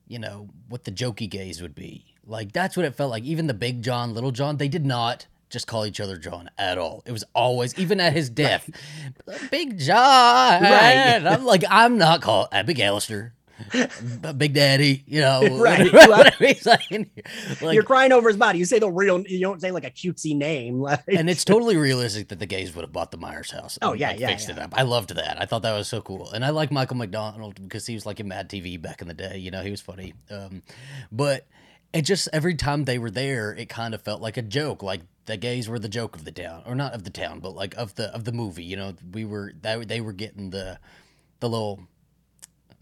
you 0.08 0.20
know, 0.20 0.50
what 0.68 0.84
the 0.84 0.92
jokey 0.92 1.30
gays 1.30 1.62
would 1.62 1.76
be. 1.76 2.14
Like 2.28 2.52
that's 2.52 2.76
what 2.76 2.86
it 2.86 2.96
felt 2.96 3.12
like. 3.12 3.24
Even 3.24 3.48
the 3.48 3.54
Big 3.54 3.82
John, 3.82 4.14
Little 4.14 4.32
John, 4.32 4.58
they 4.58 4.68
did 4.68 4.86
not 4.86 5.28
just 5.50 5.68
call 5.68 5.86
each 5.86 6.02
other 6.02 6.18
John 6.18 6.50
at 6.58 6.78
all. 6.78 7.04
It 7.06 7.12
was 7.14 7.24
always, 7.34 7.78
even 7.80 8.02
at 8.02 8.12
his 8.14 8.30
death, 8.30 8.70
Big 9.52 9.78
John. 9.80 10.62
Right. 10.62 11.22
I'm 11.26 11.46
like, 11.46 11.64
I'm 11.70 11.98
not 11.98 12.22
called 12.22 12.50
uh, 12.52 12.64
Big 13.72 13.82
Alistair. 13.82 14.18
B- 14.22 14.34
Big 14.34 14.54
Daddy, 14.54 15.04
you 15.08 15.22
know, 15.22 15.58
Right. 15.58 15.92
Like, 17.62 17.74
you're 17.74 17.84
crying 17.84 18.12
over 18.12 18.28
his 18.28 18.38
body. 18.38 18.60
You 18.60 18.66
say 18.66 18.80
the 18.80 18.90
real, 18.90 19.22
you 19.22 19.40
don't 19.40 19.62
say 19.62 19.72
like 19.72 19.86
a 19.86 19.92
cutesy 19.92 20.36
name. 20.36 20.80
Like, 20.86 21.02
and 21.08 21.30
it's 21.30 21.44
totally 21.44 21.78
realistic 21.78 22.28
that 22.28 22.38
the 22.38 22.46
gays 22.46 22.76
would 22.76 22.84
have 22.84 22.92
bought 22.92 23.10
the 23.10 23.18
Myers 23.18 23.50
house. 23.50 23.80
Oh, 23.82 23.92
and, 23.92 24.00
yeah, 24.00 24.10
like, 24.12 24.20
yeah, 24.20 24.28
fixed 24.28 24.50
yeah. 24.50 24.56
it 24.56 24.60
up. 24.60 24.74
I 24.76 24.84
loved 24.84 25.16
that. 25.16 25.42
I 25.42 25.46
thought 25.46 25.64
that 25.64 25.74
was 25.74 25.88
so 25.88 26.00
cool, 26.00 26.32
and 26.32 26.46
I 26.46 26.50
like 26.50 26.72
Michael 26.72 26.98
McDonald 26.98 27.56
because 27.62 27.88
he 27.88 27.96
was 27.96 28.06
like 28.06 28.20
in 28.20 28.28
Mad 28.28 28.50
TV 28.50 28.80
back 28.80 29.02
in 29.02 29.08
the 29.08 29.16
day. 29.16 29.38
You 29.38 29.50
know, 29.50 29.64
he 29.64 29.72
was 29.72 29.82
funny. 29.82 30.14
Um, 30.30 30.62
but 31.12 31.48
it 31.92 32.04
just 32.04 32.28
every 32.34 32.56
time 32.56 32.84
they 32.84 33.00
were 33.00 33.10
there, 33.10 33.54
it 33.54 33.70
kind 33.70 33.96
of 33.96 34.02
felt 34.02 34.22
like 34.22 34.38
a 34.38 34.42
joke. 34.42 34.84
Like 34.84 35.02
the 35.26 35.38
gays 35.38 35.68
were 35.68 35.80
the 35.80 35.90
joke 35.90 36.16
of 36.16 36.26
the 36.26 36.32
town, 36.32 36.62
or 36.66 36.76
not 36.76 36.94
of 36.94 37.04
the 37.04 37.10
town, 37.10 37.40
but 37.40 37.56
like 37.56 37.74
of 37.76 37.96
the 37.96 38.14
of 38.14 38.26
the 38.26 38.32
movie. 38.32 38.66
You 38.66 38.78
know, 38.78 38.94
we 39.12 39.26
were 39.26 39.54
that 39.62 39.88
they 39.88 40.02
were 40.02 40.14
getting 40.14 40.52
the 40.52 40.78
the 41.40 41.50
little 41.50 41.88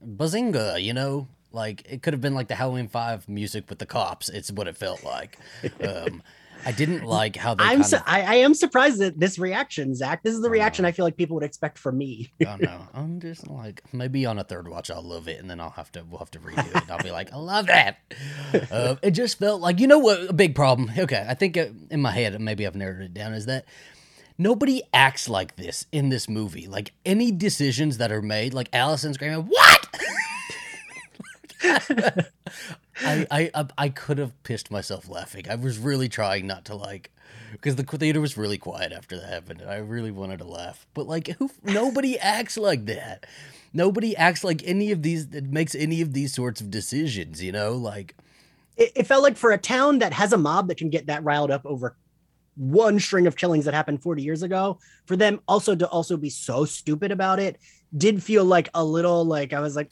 bazinga. 0.06 0.82
You 0.82 0.94
know. 0.94 1.28
Like 1.56 1.84
it 1.88 2.02
could 2.02 2.14
have 2.14 2.22
been 2.22 2.34
like 2.34 2.48
the 2.48 2.56
Halloween 2.56 2.88
Five 2.88 3.30
music 3.30 3.70
with 3.70 3.78
the 3.78 3.86
cops. 3.86 4.28
It's 4.28 4.52
what 4.52 4.68
it 4.68 4.76
felt 4.76 5.04
like. 5.04 5.38
Um, 5.88 6.24
I 6.66 6.72
didn't 6.72 7.04
like 7.06 7.36
how 7.36 7.54
they. 7.54 7.64
I'm 7.64 7.82
kind 7.82 7.86
su- 7.86 7.96
of, 7.98 8.04
I, 8.08 8.22
I 8.22 8.34
am 8.36 8.56
surprised 8.56 9.00
at 9.02 9.20
this 9.20 9.38
reaction, 9.38 9.94
Zach. 9.94 10.24
This 10.24 10.34
is 10.34 10.42
the 10.42 10.50
reaction 10.50 10.82
know. 10.82 10.90
I 10.90 10.94
feel 10.94 11.06
like 11.06 11.16
people 11.16 11.36
would 11.36 11.44
expect 11.44 11.78
from 11.78 11.98
me. 12.00 12.32
I 12.42 12.58
know. 12.58 12.88
I'm 12.96 13.20
just 13.20 13.48
like 13.48 13.84
maybe 13.94 14.26
on 14.26 14.40
a 14.40 14.44
third 14.44 14.68
watch 14.68 14.90
I'll 14.90 15.04
love 15.04 15.28
it, 15.28 15.40
and 15.40 15.48
then 15.48 15.60
I'll 15.60 15.70
have 15.70 15.92
to 15.92 16.04
we'll 16.10 16.18
have 16.18 16.32
to 16.32 16.40
redo 16.40 16.66
it. 16.66 16.82
And 16.82 16.92
I'll 16.92 17.04
be 17.04 17.12
like, 17.12 17.32
I 17.32 17.38
love 17.38 17.68
that. 17.68 17.98
Uh, 18.72 18.96
it 19.02 19.12
just 19.12 19.40
felt 19.40 19.62
like 19.62 19.80
you 19.80 19.88
know 19.88 20.00
what 20.00 20.30
a 20.30 20.34
big 20.34 20.56
problem. 20.56 20.92
Okay, 20.98 21.26
I 21.28 21.34
think 21.34 21.58
uh, 21.58 21.68
in 21.90 22.02
my 22.02 22.12
head 22.12 22.40
maybe 22.40 22.66
I've 22.66 22.76
narrowed 22.76 23.02
it 23.02 23.14
down 23.14 23.34
is 23.34 23.46
that 23.48 23.66
nobody 24.44 24.84
acts 24.94 25.30
like 25.30 25.56
this 25.56 25.88
in 25.92 26.10
this 26.10 26.28
movie. 26.30 26.68
Like 26.68 26.92
any 27.06 27.32
decisions 27.32 27.98
that 27.98 28.12
are 28.12 28.22
made, 28.22 28.54
like 28.54 28.70
Allison 28.74 29.14
screaming, 29.14 29.46
"What?" 29.48 29.88
I, 33.02 33.26
I 33.32 33.68
I 33.78 33.90
could 33.90 34.18
have 34.18 34.44
pissed 34.44 34.70
myself 34.70 35.10
laughing. 35.10 35.50
I 35.50 35.56
was 35.56 35.80
really 35.80 36.10
trying 36.10 36.46
not 36.46 36.66
to 36.66 36.76
like 36.76 37.10
because 37.54 37.76
the 37.78 37.84
theater 37.84 38.20
was 38.20 38.38
really 38.38 38.58
quiet 38.58 38.92
after 38.92 39.18
that 39.18 39.30
happened, 39.30 39.62
and 39.62 39.70
I 39.70 39.78
really 39.78 40.12
wanted 40.12 40.40
to 40.40 40.46
laugh. 40.46 40.86
But 40.94 41.08
like, 41.08 41.30
who? 41.30 41.50
Nobody 41.64 42.20
acts 42.20 42.58
like 42.58 42.86
that. 42.86 43.26
Nobody 43.72 44.16
acts 44.16 44.44
like 44.44 44.62
any 44.66 44.92
of 44.92 45.02
these 45.02 45.30
that 45.30 45.46
makes 45.46 45.74
any 45.74 46.02
of 46.02 46.14
these 46.14 46.34
sorts 46.34 46.62
of 46.62 46.70
decisions. 46.70 47.42
You 47.42 47.54
know, 47.54 47.74
like 47.74 48.16
It, 48.78 48.92
it 48.96 49.08
felt 49.08 49.24
like 49.24 49.38
for 49.38 49.52
a 49.52 49.58
town 49.58 50.00
that 50.00 50.14
has 50.14 50.34
a 50.34 50.38
mob 50.38 50.68
that 50.68 50.78
can 50.78 50.90
get 50.90 51.08
that 51.08 51.24
riled 51.24 51.50
up 51.50 51.66
over 51.66 51.96
one 52.56 53.00
string 53.00 53.28
of 53.28 53.36
killings 53.36 53.66
that 53.66 53.74
happened 53.74 54.02
40 54.04 54.22
years 54.24 54.44
ago, 54.44 54.80
for 55.06 55.16
them 55.16 55.40
also 55.48 55.76
to 55.76 55.88
also 55.88 56.18
be 56.18 56.30
so 56.30 56.66
stupid 56.66 57.12
about 57.12 57.40
it 57.40 57.60
did 57.96 58.22
feel 58.24 58.44
like 58.46 58.70
a 58.74 58.84
little 58.84 59.26
like 59.26 59.54
I 59.54 59.60
was 59.60 59.76
like, 59.76 59.92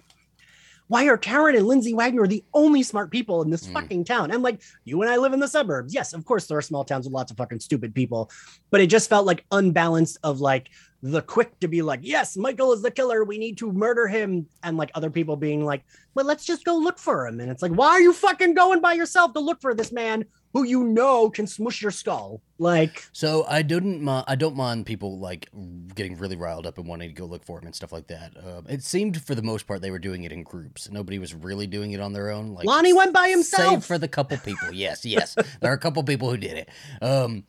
why 0.87 1.07
are 1.07 1.17
Karen 1.17 1.55
and 1.55 1.65
Lindsay 1.65 1.93
Wagner 1.93 2.27
the 2.27 2.43
only 2.53 2.83
smart 2.83 3.11
people 3.11 3.41
in 3.41 3.49
this 3.49 3.65
Mm. 3.65 3.73
fucking 3.73 4.03
town? 4.03 4.29
And 4.29 4.43
like, 4.43 4.61
you 4.83 5.01
and 5.01 5.09
I 5.09 5.15
live 5.15 5.31
in 5.31 5.39
the 5.39 5.47
suburbs. 5.47 5.93
Yes, 5.93 6.11
of 6.11 6.25
course, 6.25 6.47
there 6.47 6.57
are 6.57 6.61
small 6.61 6.83
towns 6.83 7.05
with 7.05 7.13
lots 7.13 7.31
of 7.31 7.37
fucking 7.37 7.61
stupid 7.61 7.95
people, 7.95 8.29
but 8.71 8.81
it 8.81 8.87
just 8.87 9.07
felt 9.09 9.25
like 9.25 9.45
unbalanced 9.51 10.17
of 10.21 10.41
like 10.41 10.67
the 11.01 11.21
quick 11.21 11.57
to 11.61 11.69
be 11.69 11.81
like, 11.81 12.01
yes, 12.03 12.35
Michael 12.35 12.73
is 12.73 12.81
the 12.81 12.91
killer. 12.91 13.23
We 13.23 13.37
need 13.37 13.57
to 13.59 13.71
murder 13.71 14.07
him. 14.07 14.47
And 14.63 14.75
like 14.75 14.91
other 14.93 15.09
people 15.09 15.37
being 15.37 15.63
like, 15.63 15.83
well, 16.13 16.25
let's 16.25 16.45
just 16.45 16.65
go 16.65 16.75
look 16.77 16.99
for 16.99 17.25
him. 17.25 17.39
And 17.39 17.49
it's 17.49 17.61
like, 17.61 17.71
why 17.71 17.87
are 17.91 18.01
you 18.01 18.11
fucking 18.11 18.53
going 18.53 18.81
by 18.81 18.93
yourself 18.93 19.33
to 19.33 19.39
look 19.39 19.61
for 19.61 19.73
this 19.73 19.93
man 19.93 20.25
who 20.53 20.63
you 20.63 20.83
know 20.83 21.29
can 21.29 21.47
smush 21.47 21.81
your 21.81 21.91
skull? 21.91 22.41
Like, 22.57 23.07
so. 23.11 23.45
I 23.47 23.61
didn't. 23.61 24.07
I 24.07 24.35
don't 24.35 24.55
mind 24.55 24.85
people 24.85 25.19
like 25.19 25.49
getting 25.95 26.17
really 26.17 26.35
riled 26.35 26.67
up 26.67 26.77
and 26.77 26.87
wanting 26.87 27.09
to 27.09 27.15
go 27.15 27.25
look 27.25 27.43
for 27.43 27.59
him 27.59 27.65
and 27.65 27.75
stuff 27.75 27.91
like 27.91 28.07
that. 28.07 28.33
Um, 28.37 28.65
it 28.69 28.83
seemed 28.83 29.21
for 29.21 29.35
the 29.35 29.41
most 29.41 29.67
part 29.67 29.81
they 29.81 29.91
were 29.91 29.99
doing 29.99 30.23
it 30.23 30.31
in 30.31 30.43
groups. 30.43 30.89
Nobody 30.91 31.19
was 31.19 31.33
really 31.33 31.67
doing 31.67 31.91
it 31.91 31.99
on 31.99 32.13
their 32.13 32.29
own. 32.29 32.53
Like 32.53 32.65
Lonnie 32.65 32.93
went 32.93 33.13
by 33.13 33.29
himself, 33.29 33.73
Save 33.73 33.85
for 33.85 33.97
the 33.97 34.07
couple 34.07 34.37
people. 34.37 34.71
Yes, 34.71 35.05
yes. 35.05 35.35
there 35.59 35.71
are 35.71 35.75
a 35.75 35.79
couple 35.79 36.03
people 36.03 36.29
who 36.29 36.37
did 36.37 36.57
it. 36.57 36.69
Um, 37.01 37.45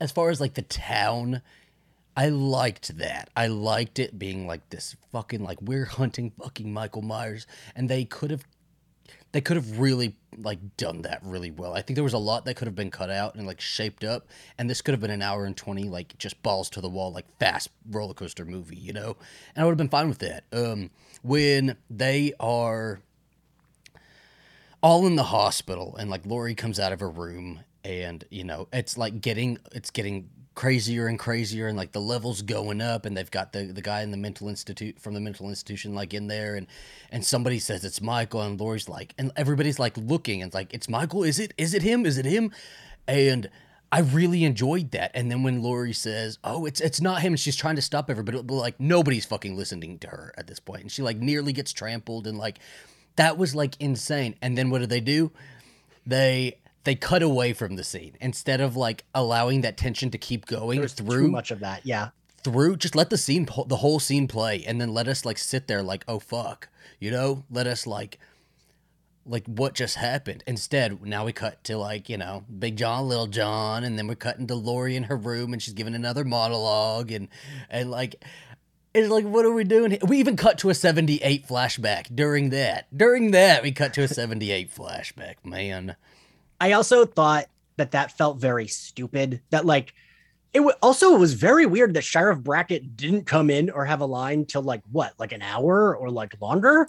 as 0.00 0.12
far 0.12 0.30
as 0.30 0.40
like 0.40 0.54
the 0.54 0.62
town, 0.62 1.42
I 2.16 2.28
liked 2.30 2.98
that. 2.98 3.30
I 3.36 3.46
liked 3.46 3.98
it 3.98 4.18
being 4.18 4.46
like 4.46 4.68
this 4.70 4.96
fucking 5.12 5.42
like 5.44 5.60
we're 5.62 5.84
hunting 5.84 6.32
fucking 6.40 6.72
Michael 6.72 7.02
Myers, 7.02 7.46
and 7.76 7.88
they 7.88 8.04
could 8.04 8.30
have. 8.30 8.44
They 9.32 9.40
could 9.40 9.56
have 9.56 9.78
really 9.78 10.16
like 10.36 10.76
done 10.76 11.02
that 11.02 11.20
really 11.22 11.50
well. 11.50 11.74
I 11.74 11.82
think 11.82 11.96
there 11.96 12.04
was 12.04 12.14
a 12.14 12.18
lot 12.18 12.44
that 12.44 12.54
could 12.54 12.66
have 12.66 12.74
been 12.74 12.90
cut 12.90 13.10
out 13.10 13.34
and 13.34 13.46
like 13.46 13.60
shaped 13.60 14.04
up, 14.04 14.26
and 14.56 14.70
this 14.70 14.80
could 14.80 14.92
have 14.92 15.00
been 15.00 15.10
an 15.10 15.22
hour 15.22 15.44
and 15.44 15.56
twenty 15.56 15.84
like 15.84 16.16
just 16.18 16.42
balls 16.42 16.70
to 16.70 16.80
the 16.80 16.88
wall 16.88 17.12
like 17.12 17.26
fast 17.38 17.68
roller 17.90 18.14
coaster 18.14 18.44
movie, 18.44 18.76
you 18.76 18.92
know. 18.92 19.16
And 19.54 19.62
I 19.62 19.64
would 19.64 19.72
have 19.72 19.78
been 19.78 19.88
fine 19.88 20.08
with 20.08 20.18
that. 20.18 20.44
Um, 20.52 20.90
when 21.22 21.76
they 21.90 22.32
are 22.40 23.00
all 24.82 25.06
in 25.06 25.16
the 25.16 25.24
hospital 25.24 25.96
and 25.96 26.08
like 26.08 26.24
Laurie 26.24 26.54
comes 26.54 26.78
out 26.78 26.92
of 26.92 27.00
her 27.00 27.10
room 27.10 27.60
and 27.84 28.24
you 28.30 28.44
know 28.44 28.68
it's 28.72 28.96
like 28.96 29.20
getting 29.20 29.58
it's 29.72 29.90
getting 29.90 30.28
crazier 30.58 31.06
and 31.06 31.20
crazier 31.20 31.68
and 31.68 31.78
like 31.78 31.92
the 31.92 32.00
levels 32.00 32.42
going 32.42 32.80
up 32.80 33.06
and 33.06 33.16
they've 33.16 33.30
got 33.30 33.52
the 33.52 33.66
the 33.66 33.80
guy 33.80 34.02
in 34.02 34.10
the 34.10 34.16
mental 34.16 34.48
institute 34.48 34.98
from 34.98 35.14
the 35.14 35.20
mental 35.20 35.48
institution 35.48 35.94
like 35.94 36.12
in 36.12 36.26
there 36.26 36.56
and 36.56 36.66
and 37.12 37.24
somebody 37.24 37.60
says 37.60 37.84
it's 37.84 38.00
Michael 38.00 38.42
and 38.42 38.58
Laurie's 38.58 38.88
like 38.88 39.14
and 39.18 39.30
everybody's 39.36 39.78
like 39.78 39.96
looking 39.96 40.42
and 40.42 40.48
it's 40.48 40.56
like 40.56 40.74
it's 40.74 40.88
Michael 40.88 41.22
is 41.22 41.38
it 41.38 41.54
is 41.56 41.74
it 41.74 41.82
him 41.82 42.04
is 42.04 42.18
it 42.18 42.24
him 42.24 42.50
and 43.06 43.48
I 43.92 44.00
really 44.00 44.42
enjoyed 44.42 44.90
that. 44.90 45.12
And 45.14 45.30
then 45.30 45.42
when 45.42 45.62
Lori 45.62 45.94
says, 45.94 46.38
"Oh, 46.44 46.66
it's 46.66 46.78
it's 46.82 47.00
not 47.00 47.22
him," 47.22 47.32
and 47.32 47.40
she's 47.40 47.56
trying 47.56 47.76
to 47.76 47.80
stop 47.80 48.10
everybody, 48.10 48.42
but 48.42 48.54
like 48.54 48.78
nobody's 48.78 49.24
fucking 49.24 49.56
listening 49.56 49.98
to 50.00 50.08
her 50.08 50.34
at 50.36 50.46
this 50.46 50.60
point, 50.60 50.82
and 50.82 50.92
she 50.92 51.00
like 51.00 51.16
nearly 51.16 51.54
gets 51.54 51.72
trampled, 51.72 52.26
and 52.26 52.36
like 52.36 52.58
that 53.16 53.38
was 53.38 53.54
like 53.54 53.80
insane. 53.80 54.34
And 54.42 54.58
then 54.58 54.68
what 54.68 54.80
do 54.80 54.86
they 54.86 55.00
do? 55.00 55.32
They 56.04 56.58
they 56.84 56.94
cut 56.94 57.22
away 57.22 57.52
from 57.52 57.76
the 57.76 57.84
scene 57.84 58.16
instead 58.20 58.60
of 58.60 58.76
like 58.76 59.04
allowing 59.14 59.60
that 59.62 59.76
tension 59.76 60.10
to 60.10 60.18
keep 60.18 60.46
going 60.46 60.78
There's 60.80 60.94
too 60.94 61.04
through 61.04 61.30
much 61.30 61.50
of 61.50 61.60
that. 61.60 61.84
Yeah. 61.84 62.10
through. 62.42 62.76
Just 62.76 62.94
let 62.94 63.10
the 63.10 63.18
scene 63.18 63.48
the 63.66 63.76
whole 63.76 64.00
scene 64.00 64.28
play, 64.28 64.64
and 64.66 64.80
then 64.80 64.94
let 64.94 65.08
us 65.08 65.24
like 65.24 65.38
sit 65.38 65.68
there 65.68 65.82
like, 65.82 66.04
oh 66.08 66.18
fuck, 66.18 66.68
you 66.98 67.10
know, 67.10 67.44
let 67.50 67.66
us 67.66 67.86
like 67.86 68.18
like 69.28 69.46
what 69.46 69.74
just 69.74 69.96
happened. 69.96 70.42
Instead, 70.46 71.04
now 71.04 71.24
we 71.26 71.32
cut 71.32 71.62
to 71.64 71.76
like, 71.76 72.08
you 72.08 72.16
know, 72.16 72.44
Big 72.58 72.76
John, 72.76 73.06
Little 73.08 73.26
John, 73.26 73.84
and 73.84 73.98
then 73.98 74.06
we're 74.06 74.14
cutting 74.14 74.46
to 74.46 74.54
Laurie 74.54 74.96
in 74.96 75.04
her 75.04 75.16
room 75.16 75.52
and 75.52 75.60
she's 75.60 75.74
giving 75.74 75.94
another 75.94 76.24
monologue 76.24 77.12
and 77.12 77.28
and 77.68 77.90
like 77.90 78.24
it's 78.94 79.10
like 79.10 79.26
what 79.26 79.44
are 79.44 79.52
we 79.52 79.64
doing 79.64 79.90
here? 79.92 80.00
We 80.06 80.18
even 80.18 80.36
cut 80.36 80.58
to 80.58 80.70
a 80.70 80.74
78 80.74 81.46
flashback 81.46 82.14
during 82.14 82.50
that. 82.50 82.86
During 82.96 83.32
that, 83.32 83.62
we 83.62 83.70
cut 83.72 83.92
to 83.94 84.02
a 84.02 84.08
78 84.08 84.74
flashback, 84.74 85.44
man. 85.44 85.96
I 86.60 86.72
also 86.72 87.04
thought 87.04 87.46
that 87.76 87.92
that 87.92 88.16
felt 88.16 88.38
very 88.38 88.66
stupid. 88.66 89.40
That 89.50 89.64
like 89.64 89.94
it 90.52 90.58
w- 90.58 90.76
also 90.82 91.14
it 91.14 91.18
was 91.18 91.34
very 91.34 91.66
weird 91.66 91.94
that 91.94 92.04
Sheriff 92.04 92.40
Brackett 92.40 92.96
didn't 92.96 93.24
come 93.24 93.50
in 93.50 93.70
or 93.70 93.84
have 93.84 94.00
a 94.00 94.06
line 94.06 94.44
till 94.44 94.62
like 94.62 94.82
what, 94.90 95.14
like 95.18 95.32
an 95.32 95.42
hour 95.42 95.96
or 95.96 96.10
like 96.10 96.40
longer. 96.40 96.86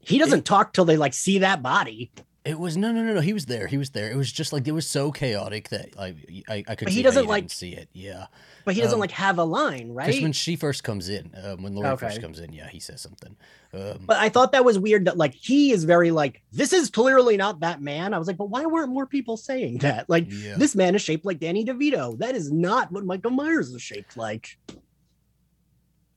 He 0.00 0.18
doesn't 0.18 0.44
talk 0.44 0.72
till 0.72 0.84
they 0.84 0.96
like 0.96 1.14
see 1.14 1.38
that 1.38 1.62
body. 1.62 2.10
It 2.44 2.58
was 2.58 2.76
no, 2.76 2.90
no, 2.90 3.04
no, 3.04 3.14
no. 3.14 3.20
He 3.20 3.32
was 3.32 3.46
there. 3.46 3.68
He 3.68 3.78
was 3.78 3.90
there. 3.90 4.10
It 4.10 4.16
was 4.16 4.32
just 4.32 4.52
like 4.52 4.66
it 4.66 4.72
was 4.72 4.84
so 4.88 5.12
chaotic 5.12 5.68
that 5.68 5.90
I, 5.96 6.16
I, 6.48 6.64
I 6.66 6.74
could. 6.74 6.86
But 6.86 6.88
he 6.88 6.96
see 6.96 7.02
doesn't 7.02 7.26
like- 7.26 7.50
see 7.50 7.72
it. 7.72 7.88
Yeah, 7.92 8.26
But 8.64 8.74
he 8.74 8.80
doesn't 8.80 8.94
Um, 8.94 9.00
like 9.00 9.12
have 9.12 9.38
a 9.38 9.44
line, 9.44 9.92
right? 9.92 10.08
because 10.08 10.22
when 10.22 10.32
she 10.32 10.56
first 10.56 10.82
comes 10.82 11.08
in, 11.08 11.32
uh, 11.36 11.54
when 11.56 11.76
Laurie 11.76 11.96
first 11.96 12.20
comes 12.20 12.40
in, 12.40 12.52
yeah, 12.52 12.66
he 12.68 12.80
says 12.80 13.00
something. 13.00 13.36
Um, 13.72 14.04
But 14.06 14.16
I 14.16 14.28
thought 14.28 14.50
that 14.52 14.64
was 14.64 14.76
weird 14.76 15.04
that 15.04 15.16
like 15.16 15.34
he 15.34 15.70
is 15.70 15.84
very 15.84 16.10
like 16.10 16.42
this 16.50 16.72
is 16.72 16.90
clearly 16.90 17.36
not 17.36 17.60
that 17.60 17.80
man. 17.80 18.12
I 18.12 18.18
was 18.18 18.26
like, 18.26 18.38
but 18.38 18.50
why 18.50 18.66
weren't 18.66 18.90
more 18.92 19.06
people 19.06 19.36
saying 19.36 19.78
that? 19.78 20.10
Like 20.10 20.26
yeah, 20.28 20.56
this 20.56 20.74
man 20.74 20.96
is 20.96 21.02
shaped 21.02 21.24
like 21.24 21.38
Danny 21.38 21.64
DeVito. 21.64 22.18
That 22.18 22.34
is 22.34 22.50
not 22.50 22.90
what 22.90 23.04
Michael 23.04 23.30
Myers 23.30 23.68
is 23.70 23.80
shaped 23.80 24.16
like. 24.16 24.58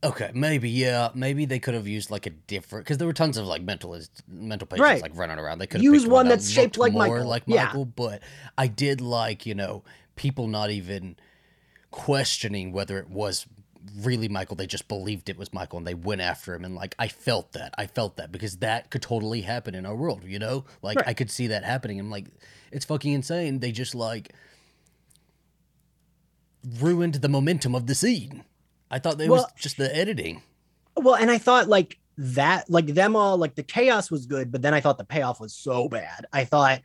Okay, 0.06 0.32
maybe 0.34 0.70
yeah, 0.70 1.10
maybe 1.15 1.46
they 1.46 1.60
could 1.60 1.74
have 1.74 1.88
used 1.88 2.12
like 2.12 2.26
a 2.26 2.30
different 2.30 2.86
because 2.86 2.98
there 3.00 3.08
were 3.08 3.13
tons 3.13 3.38
of 3.38 3.46
like 3.46 3.62
mental 3.63 4.00
mental 4.28 4.68
patients 4.68 4.82
Right. 4.84 5.02
like 5.02 5.15
running 5.18 5.39
around. 5.39 5.60
They 5.60 5.68
could 5.68 5.82
Use 5.82 6.06
one 6.06 6.26
that 6.28 6.36
that's 6.36 6.50
shaped 6.50 6.78
like 6.78 6.94
more 6.94 7.08
Michael. 7.08 7.28
like 7.28 7.44
Yeah. 7.48 7.65
Michael. 7.65 7.86
But 7.86 8.22
I 8.58 8.68
did 8.68 9.02
like 9.02 9.46
you 9.46 9.56
know 9.56 9.84
people 10.15 10.48
not 10.48 10.70
even 10.70 11.15
questioning 11.91 12.72
whether 12.72 13.00
it 13.00 13.10
was 13.10 13.46
really 13.98 14.28
Michael. 14.28 14.56
They 14.56 14.68
just 14.68 14.88
believed 14.88 15.30
it 15.30 15.38
was 15.38 15.54
Michael 15.54 15.78
and 15.78 15.88
they 15.88 15.94
went 15.94 16.22
after 16.22 16.54
him. 16.54 16.65
And 16.65 16.76
like 16.76 16.96
I 17.00 17.08
felt 17.08 17.52
that, 17.54 17.74
I 17.78 17.86
felt 17.88 18.18
that 18.18 18.32
because 18.32 18.58
that 18.58 18.89
could 18.89 19.02
totally 19.02 19.41
happen 19.41 19.76
in 19.76 19.86
our 19.86 19.96
world. 19.96 20.24
You 20.26 20.39
know, 20.39 20.65
like 20.82 20.98
Right. 20.98 21.08
I 21.08 21.13
could 21.13 21.30
see 21.32 21.48
that 21.48 21.63
happening. 21.63 22.00
I'm 22.00 22.10
like, 22.12 22.26
it's 22.72 22.86
fucking 22.86 23.13
insane. 23.13 23.60
They 23.60 23.72
just 23.72 23.96
like 23.96 24.34
ruined 26.80 27.15
the 27.15 27.30
momentum 27.30 27.76
of 27.76 27.88
the 27.88 27.96
scene. 27.96 28.44
I 28.91 29.00
thought 29.00 29.19
it 29.19 29.30
was 29.30 29.45
just 29.58 29.78
the 29.78 29.93
editing. 29.95 30.41
Well, 30.95 31.15
and 31.15 31.30
I 31.30 31.38
thought 31.38 31.67
like 31.67 32.00
that, 32.17 32.69
like 32.69 32.88
them 32.88 33.15
all, 33.15 33.38
like 33.38 33.56
the 33.56 33.63
chaos 33.63 34.10
was 34.10 34.26
good, 34.26 34.52
but 34.52 34.62
then 34.62 34.74
I 34.74 34.82
thought 34.82 34.98
the 34.98 35.04
payoff 35.04 35.39
was 35.39 35.54
so 35.54 35.89
bad. 35.89 36.26
I 36.32 36.45
thought 36.45 36.82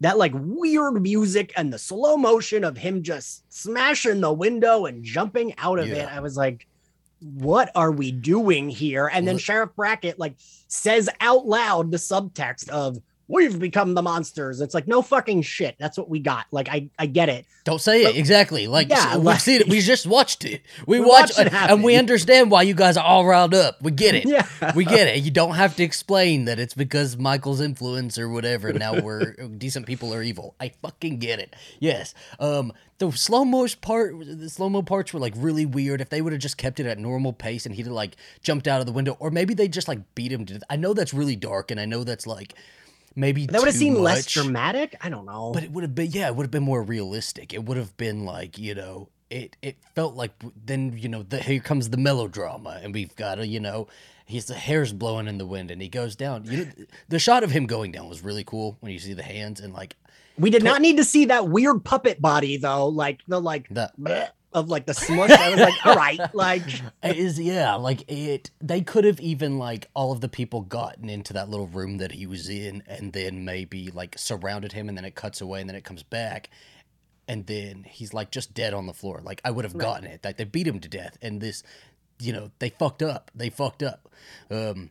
that 0.00 0.18
like 0.18 0.32
weird 0.34 1.00
music 1.00 1.52
and 1.56 1.72
the 1.72 1.78
slow 1.78 2.16
motion 2.16 2.64
of 2.64 2.76
him 2.76 3.02
just 3.02 3.50
smashing 3.52 4.20
the 4.20 4.32
window 4.32 4.86
and 4.86 5.02
jumping 5.02 5.54
out 5.58 5.78
of 5.78 5.88
it. 5.88 6.08
I 6.08 6.20
was 6.20 6.36
like, 6.36 6.66
what 7.20 7.70
are 7.74 7.90
we 7.90 8.12
doing 8.12 8.68
here? 8.68 9.06
And 9.06 9.26
then 9.26 9.38
Sheriff 9.38 9.70
Brackett 9.74 10.18
like 10.18 10.34
says 10.68 11.08
out 11.20 11.46
loud 11.46 11.90
the 11.90 11.96
subtext 11.96 12.68
of 12.68 12.98
we've 13.28 13.58
become 13.58 13.94
the 13.94 14.02
monsters. 14.02 14.60
It's 14.60 14.74
like 14.74 14.86
no 14.86 15.00
fucking 15.02 15.42
shit. 15.42 15.76
That's 15.78 15.96
what 15.96 16.08
we 16.08 16.20
got. 16.20 16.46
Like 16.50 16.68
I 16.68 16.90
I 16.98 17.06
get 17.06 17.28
it. 17.28 17.46
Don't 17.64 17.80
say 17.80 18.02
it 18.04 18.16
exactly. 18.16 18.66
Like 18.66 18.88
Yeah, 18.90 19.16
we've 19.16 19.24
like- 19.24 19.40
seen 19.40 19.60
it. 19.62 19.68
We 19.68 19.80
just 19.80 20.06
watched 20.06 20.44
it. 20.44 20.62
We, 20.86 21.00
We 21.00 21.06
watched, 21.06 21.38
watched 21.38 21.52
it 21.52 21.54
and 21.54 21.82
we 21.82 21.96
understand 21.96 22.50
why 22.50 22.62
you 22.62 22.74
guys 22.74 22.96
are 22.96 23.04
all 23.04 23.24
riled 23.24 23.54
up. 23.54 23.80
We 23.82 23.90
get 23.90 24.14
it. 24.14 24.26
Yeah. 24.26 24.46
We 24.74 24.84
get 24.84 25.08
it. 25.08 25.22
You 25.22 25.30
don't 25.30 25.54
have 25.54 25.74
to 25.76 25.82
explain 25.82 26.44
that 26.44 26.58
it's 26.58 26.74
because 26.74 27.16
Michael's 27.16 27.60
influence 27.60 28.18
or 28.18 28.28
whatever. 28.28 28.72
Now 28.72 29.00
we're 29.00 29.32
decent 29.58 29.86
people 29.86 30.12
are 30.12 30.22
evil. 30.22 30.54
I 30.60 30.72
fucking 30.82 31.18
get 31.18 31.38
it. 31.40 31.54
Yes. 31.80 32.14
Um, 32.38 32.72
the 32.98 33.10
slow 33.10 33.44
mo 33.44 33.66
part, 33.80 34.14
the 34.20 34.48
slow 34.48 34.68
mo 34.68 34.82
parts 34.82 35.12
were 35.12 35.18
like 35.20 35.34
really 35.36 35.66
weird. 35.66 36.00
If 36.00 36.10
they 36.10 36.22
would 36.22 36.32
have 36.32 36.40
just 36.42 36.56
kept 36.58 36.78
it 36.78 36.86
at 36.86 36.98
normal 36.98 37.32
pace 37.32 37.66
and 37.66 37.74
he'd 37.74 37.86
have 37.86 37.92
like 37.92 38.16
jumped 38.42 38.68
out 38.68 38.80
of 38.80 38.86
the 38.86 38.92
window, 38.92 39.16
or 39.18 39.30
maybe 39.30 39.52
they 39.54 39.66
just 39.66 39.88
like 39.88 40.14
beat 40.14 40.30
him 40.30 40.44
to. 40.46 40.60
I 40.70 40.76
know 40.76 40.94
that's 40.94 41.12
really 41.12 41.34
dark, 41.36 41.70
and 41.70 41.80
I 41.80 41.86
know 41.86 42.04
that's 42.04 42.26
like. 42.26 42.54
Maybe 43.14 43.46
that 43.46 43.60
would 43.60 43.66
have 43.66 43.74
seemed 43.74 43.98
less 43.98 44.26
dramatic. 44.26 44.96
I 45.00 45.08
don't 45.08 45.26
know. 45.26 45.52
But 45.52 45.64
it 45.64 45.70
would 45.70 45.82
have 45.82 45.94
been 45.94 46.10
yeah, 46.10 46.28
it 46.28 46.36
would 46.36 46.44
have 46.44 46.50
been 46.50 46.62
more 46.62 46.82
realistic. 46.82 47.52
It 47.52 47.64
would 47.64 47.76
have 47.76 47.96
been 47.96 48.24
like 48.24 48.58
you 48.58 48.74
know. 48.74 49.08
It, 49.30 49.56
it 49.62 49.78
felt 49.96 50.14
like 50.14 50.30
then 50.64 50.96
you 50.96 51.08
know 51.08 51.24
the, 51.24 51.40
here 51.40 51.58
comes 51.58 51.90
the 51.90 51.96
melodrama 51.96 52.78
and 52.80 52.94
we've 52.94 53.16
got 53.16 53.40
a 53.40 53.46
you 53.46 53.58
know 53.58 53.88
he's 54.26 54.44
the 54.44 54.54
hair's 54.54 54.92
blowing 54.92 55.26
in 55.26 55.38
the 55.38 55.46
wind 55.46 55.72
and 55.72 55.82
he 55.82 55.88
goes 55.88 56.14
down 56.14 56.44
you 56.44 56.66
know 56.66 56.70
the 57.08 57.18
shot 57.18 57.42
of 57.42 57.50
him 57.50 57.66
going 57.66 57.90
down 57.90 58.08
was 58.08 58.22
really 58.22 58.44
cool 58.44 58.76
when 58.78 58.92
you 58.92 58.98
see 58.98 59.14
the 59.14 59.24
hands 59.24 59.60
and 59.60 59.72
like 59.72 59.96
we 60.38 60.50
did 60.50 60.64
not 60.64 60.80
need 60.80 60.96
to 60.96 61.04
see 61.04 61.26
that 61.26 61.48
weird 61.48 61.84
puppet 61.84 62.20
body 62.20 62.56
though, 62.56 62.88
like 62.88 63.20
the 63.28 63.40
like 63.40 63.68
the, 63.68 63.90
bleh 64.00 64.30
of 64.54 64.68
like 64.68 64.86
the 64.86 64.94
smush. 64.94 65.30
I 65.30 65.50
was 65.50 65.60
like, 65.60 65.74
all 65.84 65.94
right, 65.96 66.20
like 66.34 66.62
It 67.02 67.16
is 67.18 67.38
yeah, 67.38 67.74
like 67.74 68.10
it. 68.10 68.50
They 68.60 68.80
could 68.80 69.04
have 69.04 69.20
even 69.20 69.58
like 69.58 69.88
all 69.94 70.12
of 70.12 70.20
the 70.20 70.28
people 70.28 70.62
gotten 70.62 71.10
into 71.10 71.32
that 71.34 71.48
little 71.50 71.66
room 71.66 71.98
that 71.98 72.12
he 72.12 72.26
was 72.26 72.48
in, 72.48 72.82
and 72.86 73.12
then 73.12 73.44
maybe 73.44 73.90
like 73.90 74.16
surrounded 74.18 74.72
him, 74.72 74.88
and 74.88 74.96
then 74.96 75.04
it 75.04 75.14
cuts 75.14 75.40
away, 75.40 75.60
and 75.60 75.68
then 75.68 75.76
it 75.76 75.84
comes 75.84 76.02
back, 76.02 76.48
and 77.28 77.46
then 77.46 77.84
he's 77.88 78.14
like 78.14 78.30
just 78.30 78.54
dead 78.54 78.72
on 78.72 78.86
the 78.86 78.94
floor. 78.94 79.20
Like 79.22 79.40
I 79.44 79.50
would 79.50 79.64
have 79.64 79.74
Right. 79.74 79.80
gotten 79.82 80.06
it. 80.06 80.20
Like 80.24 80.36
they 80.36 80.44
beat 80.44 80.66
him 80.66 80.80
to 80.80 80.88
death, 80.88 81.18
and 81.20 81.40
this, 81.40 81.62
you 82.20 82.32
know, 82.32 82.50
they 82.60 82.70
fucked 82.70 83.02
up. 83.02 83.30
They 83.34 83.50
fucked 83.50 83.82
up. 83.82 84.08
Um, 84.50 84.90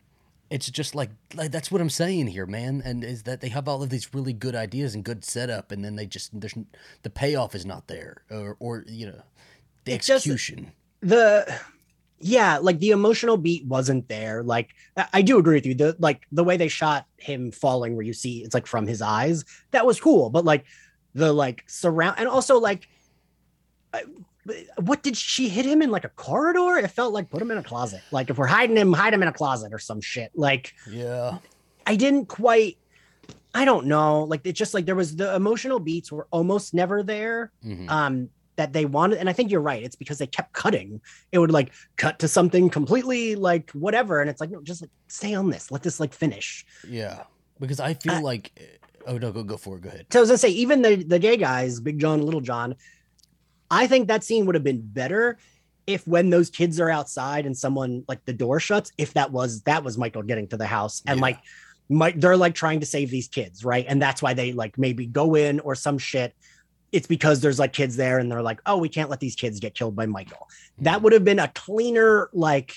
it's 0.50 0.70
just 0.70 0.94
like 0.94 1.10
like 1.34 1.50
that's 1.50 1.72
what 1.72 1.80
I'm 1.80 1.90
saying 1.90 2.28
here, 2.28 2.46
man. 2.46 2.82
And 2.84 3.02
is 3.02 3.22
that 3.24 3.40
they 3.40 3.48
have 3.48 3.66
all 3.66 3.82
of 3.82 3.88
these 3.90 4.12
really 4.14 4.32
good 4.34 4.54
ideas 4.54 4.94
and 4.94 5.02
good 5.02 5.24
setup, 5.24 5.72
and 5.72 5.84
then 5.84 5.96
they 5.96 6.06
just 6.06 6.38
there's 6.38 6.54
the 7.02 7.10
payoff 7.10 7.54
is 7.54 7.64
not 7.66 7.88
there, 7.88 8.18
or 8.30 8.56
or 8.60 8.84
you 8.86 9.06
know, 9.06 9.22
the 9.84 9.92
It's 9.92 10.06
just- 10.06 10.26
execution. 10.26 10.72
the 11.00 11.46
yeah 12.20 12.56
like 12.58 12.78
the 12.78 12.90
emotional 12.90 13.36
beat 13.36 13.66
wasn't 13.66 14.08
there 14.08 14.42
like 14.42 14.70
I- 15.12 15.20
do 15.22 15.38
agree 15.38 15.56
with 15.56 15.66
you 15.66 15.74
the 15.74 15.94
like 15.98 16.22
the 16.32 16.42
way 16.44 16.56
they 16.56 16.68
shot 16.68 17.06
him 17.18 17.50
falling 17.52 17.94
where 17.96 18.04
you 18.06 18.14
see 18.14 18.42
it's 18.42 18.54
like 18.54 18.66
from 18.66 18.86
his 18.86 19.02
eyes 19.02 19.44
that 19.72 19.84
was 19.84 20.00
cool 20.00 20.30
but 20.30 20.44
like 20.44 20.64
the 21.14 21.32
like 21.32 21.64
surround 21.66 22.18
and 22.18 22.26
also 22.28 22.58
like 22.58 22.88
I- 23.92 24.04
what 24.78 25.02
did 25.02 25.16
she 25.16 25.48
hit 25.48 25.64
him 25.66 25.80
in 25.82 25.90
like 25.90 26.04
a 26.04 26.08
corridor 26.10 26.76
it 26.78 26.88
felt 26.90 27.12
like 27.12 27.30
put 27.30 27.40
him 27.42 27.50
in 27.50 27.58
a 27.58 27.62
closet 27.62 28.00
like 28.10 28.30
if 28.30 28.38
we're 28.38 28.46
hiding 28.46 28.76
him 28.76 28.92
hide 28.92 29.12
him 29.14 29.22
in 29.22 29.28
a 29.28 29.32
closet 29.32 29.72
or 29.72 29.78
some 29.78 30.00
shit 30.00 30.30
like 30.34 30.72
yeah. 30.90 31.38
I 31.86 31.96
didn't 31.96 32.26
quite 32.26 32.78
I 33.54 33.64
don't 33.64 33.86
know. 33.86 34.24
Like 34.24 34.40
it's 34.44 34.58
just 34.58 34.74
like 34.74 34.84
there 34.84 34.96
was 34.96 35.14
the 35.16 35.34
emotional 35.34 35.78
beats 35.78 36.10
were 36.10 36.26
almost 36.32 36.74
never 36.74 37.02
there. 37.04 37.52
Mhm. 37.64 37.88
Um 37.88 38.30
that 38.56 38.72
they 38.72 38.84
wanted 38.84 39.18
and 39.18 39.28
I 39.28 39.32
think 39.32 39.50
you're 39.50 39.60
right. 39.60 39.82
It's 39.82 39.96
because 39.96 40.18
they 40.18 40.26
kept 40.26 40.52
cutting. 40.52 41.00
It 41.32 41.38
would 41.38 41.50
like 41.50 41.72
cut 41.96 42.18
to 42.20 42.28
something 42.28 42.70
completely 42.70 43.34
like 43.34 43.70
whatever 43.72 44.20
and 44.20 44.30
it's 44.30 44.40
like 44.40 44.50
no 44.50 44.62
just 44.62 44.82
like 44.82 44.90
stay 45.08 45.34
on 45.34 45.50
this. 45.50 45.70
Let 45.70 45.82
this 45.82 45.98
like 46.00 46.12
finish. 46.12 46.64
Yeah, 46.88 47.24
because 47.60 47.80
I 47.80 47.94
feel 47.94 48.14
I- 48.14 48.20
like. 48.20 48.52
Eh, 48.56 48.62
oh 49.06 49.18
no, 49.18 49.32
go 49.32 49.42
go 49.42 49.56
for 49.56 49.76
it. 49.76 49.82
Go 49.82 49.88
ahead. 49.88 50.06
So 50.12 50.18
I 50.18 50.22
was 50.22 50.30
gonna 50.30 50.38
say 50.38 50.50
even 50.50 50.82
the 50.82 50.96
the 50.96 51.18
gay 51.18 51.36
guys, 51.36 51.80
Big 51.80 51.98
John, 51.98 52.22
Little 52.22 52.40
John, 52.40 52.74
I 53.70 53.86
think 53.86 54.08
that 54.08 54.24
scene 54.24 54.46
would 54.46 54.54
have 54.54 54.64
been 54.64 54.80
better 54.82 55.38
if 55.86 56.06
when 56.06 56.30
those 56.30 56.48
kids 56.48 56.80
are 56.80 56.88
outside 56.88 57.44
and 57.44 57.56
someone 57.56 58.04
like 58.08 58.24
the 58.24 58.32
door 58.32 58.58
shuts, 58.60 58.92
if 58.98 59.12
that 59.14 59.32
was 59.32 59.62
that 59.62 59.84
was 59.84 59.98
Michael 59.98 60.22
getting 60.22 60.48
to 60.48 60.56
the 60.56 60.66
house 60.66 61.02
and 61.06 61.18
Yeah. 61.18 61.22
like 61.22 61.38
Mike, 61.90 62.18
they're 62.18 62.36
like 62.36 62.54
trying 62.54 62.80
to 62.80 62.86
save 62.86 63.10
these 63.10 63.28
kids, 63.28 63.62
right? 63.62 63.84
And 63.86 64.00
that's 64.00 64.22
why 64.22 64.32
they 64.32 64.52
like 64.54 64.78
maybe 64.78 65.04
go 65.04 65.34
in 65.34 65.60
or 65.60 65.74
some 65.74 65.98
shit. 65.98 66.34
It's 66.94 67.06
because 67.06 67.40
there's 67.40 67.58
like 67.58 67.72
kids 67.72 67.96
there 67.96 68.18
and 68.18 68.30
they're 68.30 68.42
like, 68.42 68.60
oh, 68.66 68.76
we 68.76 68.88
can't 68.88 69.10
let 69.10 69.20
these 69.20 69.34
kids 69.34 69.58
get 69.60 69.74
killed 69.74 69.96
by 69.96 70.06
Michael. 70.06 70.48
That 70.78 70.98
hmm. 70.98 71.04
would 71.04 71.12
have 71.12 71.24
been 71.24 71.40
a 71.40 71.48
cleaner, 71.48 72.30
like, 72.32 72.74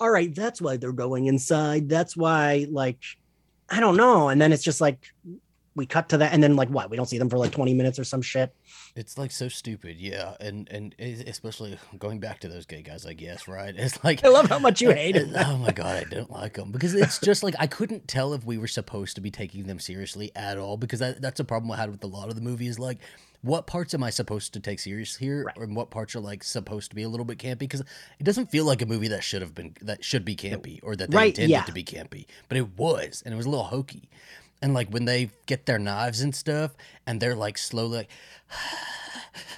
all 0.00 0.10
right, 0.10 0.34
that's 0.34 0.62
why 0.62 0.78
they're 0.78 0.92
going 0.92 1.26
inside. 1.26 1.88
That's 1.88 2.16
why, 2.16 2.66
like, 2.70 2.98
I 3.68 3.80
don't 3.80 3.96
know. 3.96 4.30
And 4.30 4.40
then 4.40 4.52
it's 4.52 4.64
just 4.64 4.80
like 4.80 5.06
we 5.76 5.86
cut 5.86 6.08
to 6.08 6.18
that, 6.18 6.32
and 6.32 6.42
then 6.42 6.56
like 6.56 6.68
what? 6.68 6.90
We 6.90 6.96
don't 6.96 7.06
see 7.06 7.18
them 7.18 7.30
for 7.30 7.38
like 7.38 7.52
20 7.52 7.74
minutes 7.74 7.98
or 7.98 8.04
some 8.04 8.22
shit. 8.22 8.54
It's 8.96 9.16
like 9.16 9.30
so 9.30 9.48
stupid, 9.48 9.98
yeah, 9.98 10.34
and 10.40 10.68
and 10.68 10.94
especially 10.98 11.78
going 11.98 12.18
back 12.18 12.40
to 12.40 12.48
those 12.48 12.66
gay 12.66 12.82
guys, 12.82 13.06
I 13.06 13.12
guess, 13.12 13.46
right? 13.46 13.74
It's 13.76 14.02
like 14.02 14.24
I 14.24 14.28
love 14.28 14.48
how 14.48 14.58
much 14.58 14.80
you 14.80 14.90
hate 14.94 15.16
it. 15.16 15.28
it. 15.30 15.36
Oh 15.46 15.56
my 15.56 15.70
god, 15.70 15.96
I 15.96 16.04
don't 16.04 16.30
like 16.30 16.54
them 16.54 16.72
because 16.72 16.94
it's 16.94 17.18
just 17.18 17.42
like 17.42 17.54
I 17.58 17.66
couldn't 17.66 18.08
tell 18.08 18.34
if 18.34 18.44
we 18.44 18.58
were 18.58 18.66
supposed 18.66 19.14
to 19.14 19.20
be 19.20 19.30
taking 19.30 19.66
them 19.66 19.78
seriously 19.78 20.32
at 20.34 20.58
all 20.58 20.76
because 20.76 20.98
that, 20.98 21.22
that's 21.22 21.40
a 21.40 21.44
problem 21.44 21.70
I 21.70 21.76
had 21.76 21.90
with 21.90 22.02
a 22.04 22.08
lot 22.08 22.28
of 22.28 22.34
the 22.34 22.42
movies. 22.42 22.78
Like, 22.78 22.98
what 23.42 23.66
parts 23.66 23.94
am 23.94 24.02
I 24.02 24.10
supposed 24.10 24.52
to 24.54 24.60
take 24.60 24.78
serious 24.80 25.16
here, 25.16 25.44
Right. 25.44 25.56
and 25.56 25.74
what 25.74 25.90
parts 25.90 26.14
are 26.14 26.20
like 26.20 26.44
supposed 26.44 26.90
to 26.90 26.96
be 26.96 27.02
a 27.02 27.08
little 27.08 27.24
bit 27.24 27.38
campy? 27.38 27.60
Because 27.60 27.80
it 28.18 28.24
doesn't 28.24 28.50
feel 28.50 28.64
like 28.64 28.82
a 28.82 28.86
movie 28.86 29.08
that 29.08 29.24
should 29.24 29.40
have 29.42 29.54
been 29.54 29.74
that 29.82 30.04
should 30.04 30.24
be 30.24 30.36
campy 30.36 30.78
or 30.82 30.94
that 30.96 31.10
they 31.10 31.16
Right, 31.16 31.28
intended 31.28 31.50
yeah. 31.50 31.62
to 31.62 31.72
be 31.72 31.82
campy, 31.84 32.26
but 32.48 32.56
it 32.58 32.76
was, 32.78 33.22
and 33.24 33.32
it 33.32 33.36
was 33.36 33.46
a 33.46 33.50
little 33.50 33.66
hokey. 33.66 34.08
And 34.62 34.74
like 34.74 34.90
when 34.90 35.06
they 35.06 35.30
get 35.46 35.64
their 35.64 35.78
knives 35.78 36.20
and 36.20 36.34
stuff, 36.34 36.72
and 37.06 37.18
they're 37.20 37.34
like 37.34 37.56
slowly 37.56 37.96
like, 37.98 38.10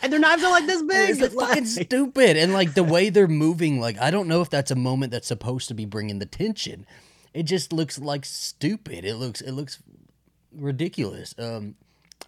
And 0.00 0.12
their 0.12 0.20
knives 0.20 0.44
are 0.44 0.50
like 0.50 0.66
this 0.66 0.82
big. 0.88 1.10
it's 1.10 1.20
like 1.20 1.32
fucking 1.32 1.66
stupid. 1.66 2.36
And 2.36 2.52
like 2.52 2.74
the 2.74 2.84
way 2.84 3.08
they're 3.08 3.26
moving, 3.28 3.80
like 3.80 3.98
I 4.00 4.10
don't 4.12 4.28
know 4.28 4.42
if 4.42 4.50
that's 4.50 4.70
a 4.70 4.76
moment 4.76 5.10
that's 5.12 5.26
supposed 5.26 5.66
to 5.68 5.74
be 5.74 5.84
bringing 5.86 6.18
the 6.20 6.26
tension. 6.26 6.86
It 7.34 7.44
just 7.44 7.72
looks 7.72 7.98
like 7.98 8.24
stupid. 8.24 9.04
It 9.04 9.16
looks 9.16 9.40
it 9.40 9.52
looks 9.52 9.82
ridiculous. 10.54 11.34
Um, 11.38 11.74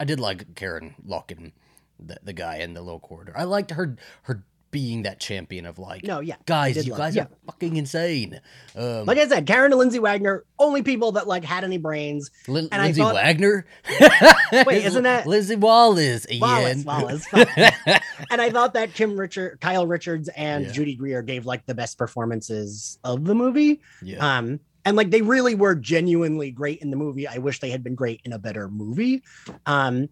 I 0.01 0.05
did 0.05 0.21
like 0.21 0.55
Karen 0.55 0.95
locking 1.05 1.53
the, 1.99 2.17
the 2.23 2.33
guy 2.33 2.57
in 2.59 2.75
the 2.75 2.83
little 2.83 3.01
corridor. 3.01 3.33
I 3.37 3.45
liked 3.45 3.71
her 3.73 3.97
her 4.23 4.43
being 4.71 5.03
that 5.05 5.21
champion 5.21 5.67
of 5.67 5.79
like, 5.79 6.03
No, 6.03 6.19
yeah. 6.19 6.35
Guys, 6.47 6.85
you 6.85 6.97
guys 6.97 7.15
yeah. 7.15 7.23
are 7.23 7.29
fucking 7.47 7.77
insane. 7.77 8.41
Um, 8.75 9.05
Like 9.05 9.19
I 9.19 9.29
said, 9.29 9.47
Karen 9.47 9.71
and 9.71 9.79
Lindsay 9.79 10.01
Wagner, 10.01 10.45
only 10.59 10.83
people 10.83 11.13
that 11.13 11.29
like 11.29 11.45
had 11.45 11.63
any 11.63 11.79
brains. 11.79 12.33
Lin- 12.49 12.69
and 12.73 12.83
I 12.83 12.87
Lindsay 12.87 13.01
thought- 13.03 13.15
Wagner. 13.15 13.67
Wait, 14.67 14.85
isn't 14.85 15.05
that- 15.05 15.27
Lindsay 15.29 15.55
Wallace? 15.55 16.27
Wallace. 16.41 16.85
Wallace. 16.85 17.25
and 17.33 18.41
I 18.43 18.51
thought 18.51 18.75
that 18.75 18.95
Kim 18.95 19.17
Richard, 19.17 19.61
Kyle 19.61 19.87
Richards, 19.87 20.29
and 20.31 20.67
Yeah. 20.67 20.73
Judy 20.73 20.97
Greer 20.97 21.23
gave 21.23 21.47
like 21.47 21.67
the 21.67 21.75
best 21.77 21.97
performances 21.97 22.99
of 23.05 23.25
the 23.27 23.35
movie. 23.37 23.81
yeah. 24.03 24.39
Um, 24.39 24.59
and 24.85 24.97
like 24.97 25.11
they 25.11 25.23
really 25.23 25.55
were 25.55 25.75
genuinely 25.75 26.51
great 26.51 26.81
in 26.81 26.91
the 26.91 26.97
movie. 26.97 27.27
I 27.27 27.39
wish 27.39 27.61
they 27.61 27.71
had 27.71 27.83
been 27.83 27.95
great 27.95 28.21
in 28.25 28.33
a 28.33 28.39
better 28.39 28.69
movie. 28.69 29.23
Um, 29.67 30.09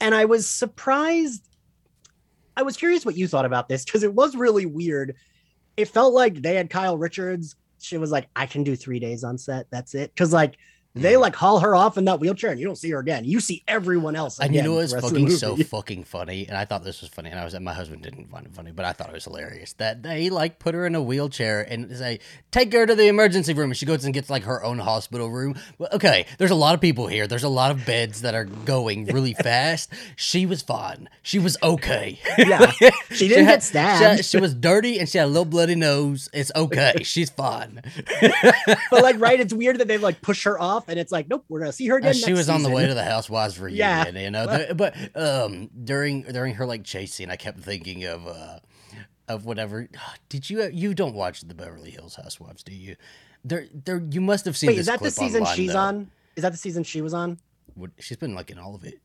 and 0.00 0.14
I 0.14 0.26
was 0.26 0.48
surprised. 0.48 1.42
I 2.56 2.62
was 2.62 2.76
curious 2.76 3.04
what 3.04 3.16
you 3.16 3.26
thought 3.26 3.46
about 3.46 3.68
this 3.68 3.84
because 3.84 4.02
it 4.02 4.14
was 4.14 4.36
really 4.36 4.66
weird. 4.66 5.16
It 5.76 5.88
felt 5.88 6.14
like 6.14 6.42
they 6.42 6.54
had 6.54 6.70
Kyle 6.70 6.98
Richards. 6.98 7.56
She 7.80 7.98
was 7.98 8.10
like, 8.10 8.28
I 8.36 8.46
can 8.46 8.62
do 8.62 8.76
three 8.76 8.98
days 8.98 9.24
on 9.24 9.38
set. 9.38 9.66
That's 9.70 9.94
it. 9.94 10.14
Cause 10.16 10.32
like 10.32 10.56
they 10.94 11.16
like 11.16 11.34
haul 11.34 11.58
her 11.60 11.74
off 11.74 11.98
in 11.98 12.04
that 12.04 12.20
wheelchair 12.20 12.50
and 12.50 12.60
you 12.60 12.66
don't 12.66 12.76
see 12.76 12.90
her 12.90 12.98
again. 13.00 13.24
You 13.24 13.40
see 13.40 13.62
everyone 13.66 14.14
else. 14.14 14.38
And 14.38 14.54
you 14.54 14.62
know 14.62 14.70
for 14.74 14.76
what's 14.76 14.90
the 14.92 14.96
rest 14.96 15.06
of 15.06 15.12
the 15.12 15.20
fucking 15.20 15.36
so 15.36 15.56
fucking 15.76 16.04
funny? 16.04 16.46
And 16.48 16.56
I 16.56 16.64
thought 16.64 16.84
this 16.84 17.00
was 17.00 17.10
funny, 17.10 17.30
and 17.30 17.38
I 17.40 17.44
was 17.44 17.58
my 17.58 17.72
husband 17.74 18.02
didn't 18.02 18.30
find 18.30 18.46
it 18.46 18.52
funny, 18.54 18.70
but 18.70 18.84
I 18.84 18.92
thought 18.92 19.08
it 19.08 19.14
was 19.14 19.24
hilarious 19.24 19.72
that 19.74 20.02
they 20.02 20.30
like 20.30 20.58
put 20.58 20.74
her 20.74 20.86
in 20.86 20.94
a 20.94 21.02
wheelchair 21.02 21.62
and 21.62 21.94
say, 21.96 22.20
"Take 22.52 22.72
her 22.72 22.86
to 22.86 22.94
the 22.94 23.08
emergency 23.08 23.54
room," 23.54 23.70
and 23.70 23.76
she 23.76 23.86
goes 23.86 24.04
and 24.04 24.14
gets 24.14 24.30
like 24.30 24.44
her 24.44 24.62
own 24.64 24.78
hospital 24.78 25.30
room. 25.30 25.56
Well, 25.78 25.88
okay, 25.92 26.26
there's 26.38 26.50
a 26.52 26.54
lot 26.56 26.74
of 26.74 26.80
people 26.80 27.06
here. 27.08 27.26
There's 27.26 27.42
a 27.44 27.48
lot 27.48 27.70
of 27.72 27.84
beds 27.84 28.22
that 28.22 28.34
are 28.34 28.44
going 28.44 29.06
really 29.06 29.34
fast. 29.42 29.90
She 30.16 30.46
was 30.46 30.62
fine. 30.62 31.08
She 31.22 31.38
was 31.38 31.56
okay. 31.62 32.20
Yeah. 32.38 32.70
She 33.10 33.28
didn't 33.28 33.44
had- 33.44 33.52
get 33.56 33.62
stabbed. 33.62 34.16
She, 34.18 34.22
she 34.24 34.38
was 34.38 34.54
dirty 34.54 34.98
and 34.98 35.08
she 35.08 35.18
had 35.18 35.26
a 35.26 35.28
little 35.28 35.44
bloody 35.44 35.76
nose. 35.76 36.28
It's 36.32 36.50
okay. 36.56 36.94
She's 37.04 37.30
fine. 37.30 37.80
but 38.90 39.02
like, 39.02 39.20
right, 39.20 39.38
it's 39.38 39.52
weird 39.54 39.78
that 39.78 39.86
they 39.86 39.98
like 39.98 40.20
push 40.20 40.42
her 40.44 40.60
off 40.60 40.83
and 40.88 40.98
it's 40.98 41.12
like, 41.12 41.28
nope, 41.28 41.44
we're 41.48 41.60
gonna 41.60 41.72
see 41.72 41.86
her 41.88 41.96
Uh, 41.96 41.98
again. 41.98 42.14
she 42.14 42.26
next 42.26 42.38
was 42.38 42.48
on 42.48 42.62
the 42.62 42.70
way 42.70 42.86
to 42.86 42.94
the 42.94 43.04
housewives 43.04 43.58
reunion, 43.60 43.78
Yeah. 43.78 44.08
you 44.20 44.30
know. 44.30 44.46
The- 44.46 44.74
but 44.74 44.94
um, 45.16 45.70
during 45.84 46.22
during 46.22 46.54
her 46.54 46.66
like 46.66 46.84
chase 46.84 47.14
scene, 47.14 47.30
I 47.30 47.36
kept 47.36 47.60
thinking 47.60 48.04
of 48.04 48.26
uh, 48.26 48.58
of 49.28 49.44
whatever. 49.44 49.88
Did 50.28 50.48
you 50.50 50.64
you 50.72 50.94
don't 50.94 51.14
watch 51.14 51.40
the 51.42 51.54
Beverly 51.54 51.90
Hills 51.90 52.16
Housewives, 52.16 52.62
do 52.62 52.74
you? 52.74 52.96
There, 53.44 53.66
there. 53.72 54.02
You 54.10 54.20
must 54.20 54.44
have 54.46 54.56
seen. 54.56 54.68
Wait, 54.68 54.78
is 54.78 54.86
that 54.86 55.00
the 55.00 55.10
season 55.10 55.42
online, 55.42 55.56
she's 55.56 55.72
though. 55.72 55.78
on? 55.78 56.10
Is 56.36 56.42
that 56.42 56.52
the 56.52 56.58
season 56.58 56.82
she 56.82 57.00
was 57.02 57.12
on? 57.14 57.38
Would- 57.76 57.92
She's 57.98 58.16
been 58.16 58.34
like 58.34 58.50
in 58.50 58.58
all 58.58 58.74
of 58.74 58.84
it. 58.84 59.00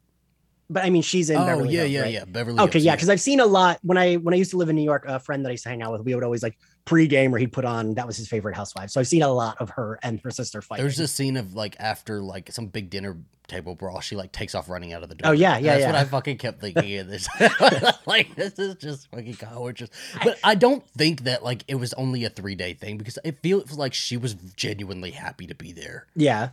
But 0.70 0.86
I 0.86 0.90
mean, 0.90 1.02
she's 1.02 1.30
in. 1.30 1.38
oh 1.38 1.46
Beverly 1.46 1.74
yeah, 1.74 1.84
yeah, 1.84 2.02
right? 2.02 2.14
yeah. 2.14 2.26
Beverly. 2.26 2.60
Okay, 2.60 2.74
Hills, 2.74 2.86
yeah, 2.86 2.96
because 2.96 3.10
I've 3.10 3.22
seen 3.22 3.40
a 3.40 3.46
lot 3.46 3.80
when 3.82 3.98
I 3.98 4.16
when 4.16 4.34
I 4.34 4.38
used 4.38 4.52
to 4.52 4.58
live 4.58 4.70
in 4.70 4.76
New 4.76 4.84
York. 4.84 5.06
A 5.08 5.20
friend 5.20 5.44
that 5.46 5.50
I 5.50 5.54
used 5.54 5.64
to 5.64 5.70
hang 5.70 5.82
out 5.82 5.92
with, 5.92 6.02
we 6.02 6.14
would 6.14 6.24
always 6.24 6.44
like 6.44 6.58
pre-game 6.86 7.32
where 7.32 7.40
he'd 7.40 7.52
put 7.52 7.66
on 7.66 7.94
that 7.96 8.08
was 8.08 8.18
his 8.18 8.28
favorite 8.28 8.56
housewife. 8.56 8.90
So 8.90 9.00
I've 9.00 9.08
seen 9.08 9.22
a 9.22 9.32
lot 9.32 9.58
of 9.60 9.70
her 9.72 10.00
and 10.04 10.20
her 10.22 10.32
sister 10.32 10.62
fight. 10.62 10.80
There's 10.80 10.98
this 10.98 11.12
scene 11.12 11.38
of 11.38 11.54
like 11.54 11.76
after 11.80 12.22
like 12.22 12.52
some 12.52 12.68
big 12.68 12.90
dinner 12.90 13.18
table 13.50 13.76
brawl, 13.76 14.00
she 14.00 14.16
like 14.16 14.32
takes 14.32 14.56
off 14.56 14.70
running 14.70 14.94
out 14.94 15.04
of 15.04 15.10
the 15.10 15.16
oh, 15.16 15.18
door. 15.18 15.30
Oh, 15.30 15.34
yeah, 15.34 15.56
And 15.58 15.66
yeah, 15.66 15.72
That's 15.74 15.82
yeah. 15.82 15.92
what 15.92 15.96
I 15.96 16.04
fucking 16.06 16.38
kept 16.38 16.62
thinking 16.62 17.00
of 17.00 17.08
this. 17.08 17.28
like 18.06 18.36
this 18.36 18.58
is 18.58 18.76
just 18.76 19.12
fucking 19.12 19.38
Richards. 19.60 19.92
But 20.24 20.40
I 20.44 20.56
don't 20.56 20.88
think 20.92 21.24
that 21.24 21.44
like 21.44 21.66
it 21.68 21.76
was 21.76 21.94
only 21.94 22.24
a 22.24 22.30
three 22.30 22.56
day 22.56 22.74
thing 22.74 22.98
because 22.98 23.20
it 23.26 23.40
feels 23.42 23.78
like 23.78 23.94
she 23.94 24.16
was 24.16 24.36
genuinely 24.56 25.12
happy 25.12 25.48
to 25.48 25.56
be 25.56 25.74
there. 25.74 26.06
yeah, 26.16 26.50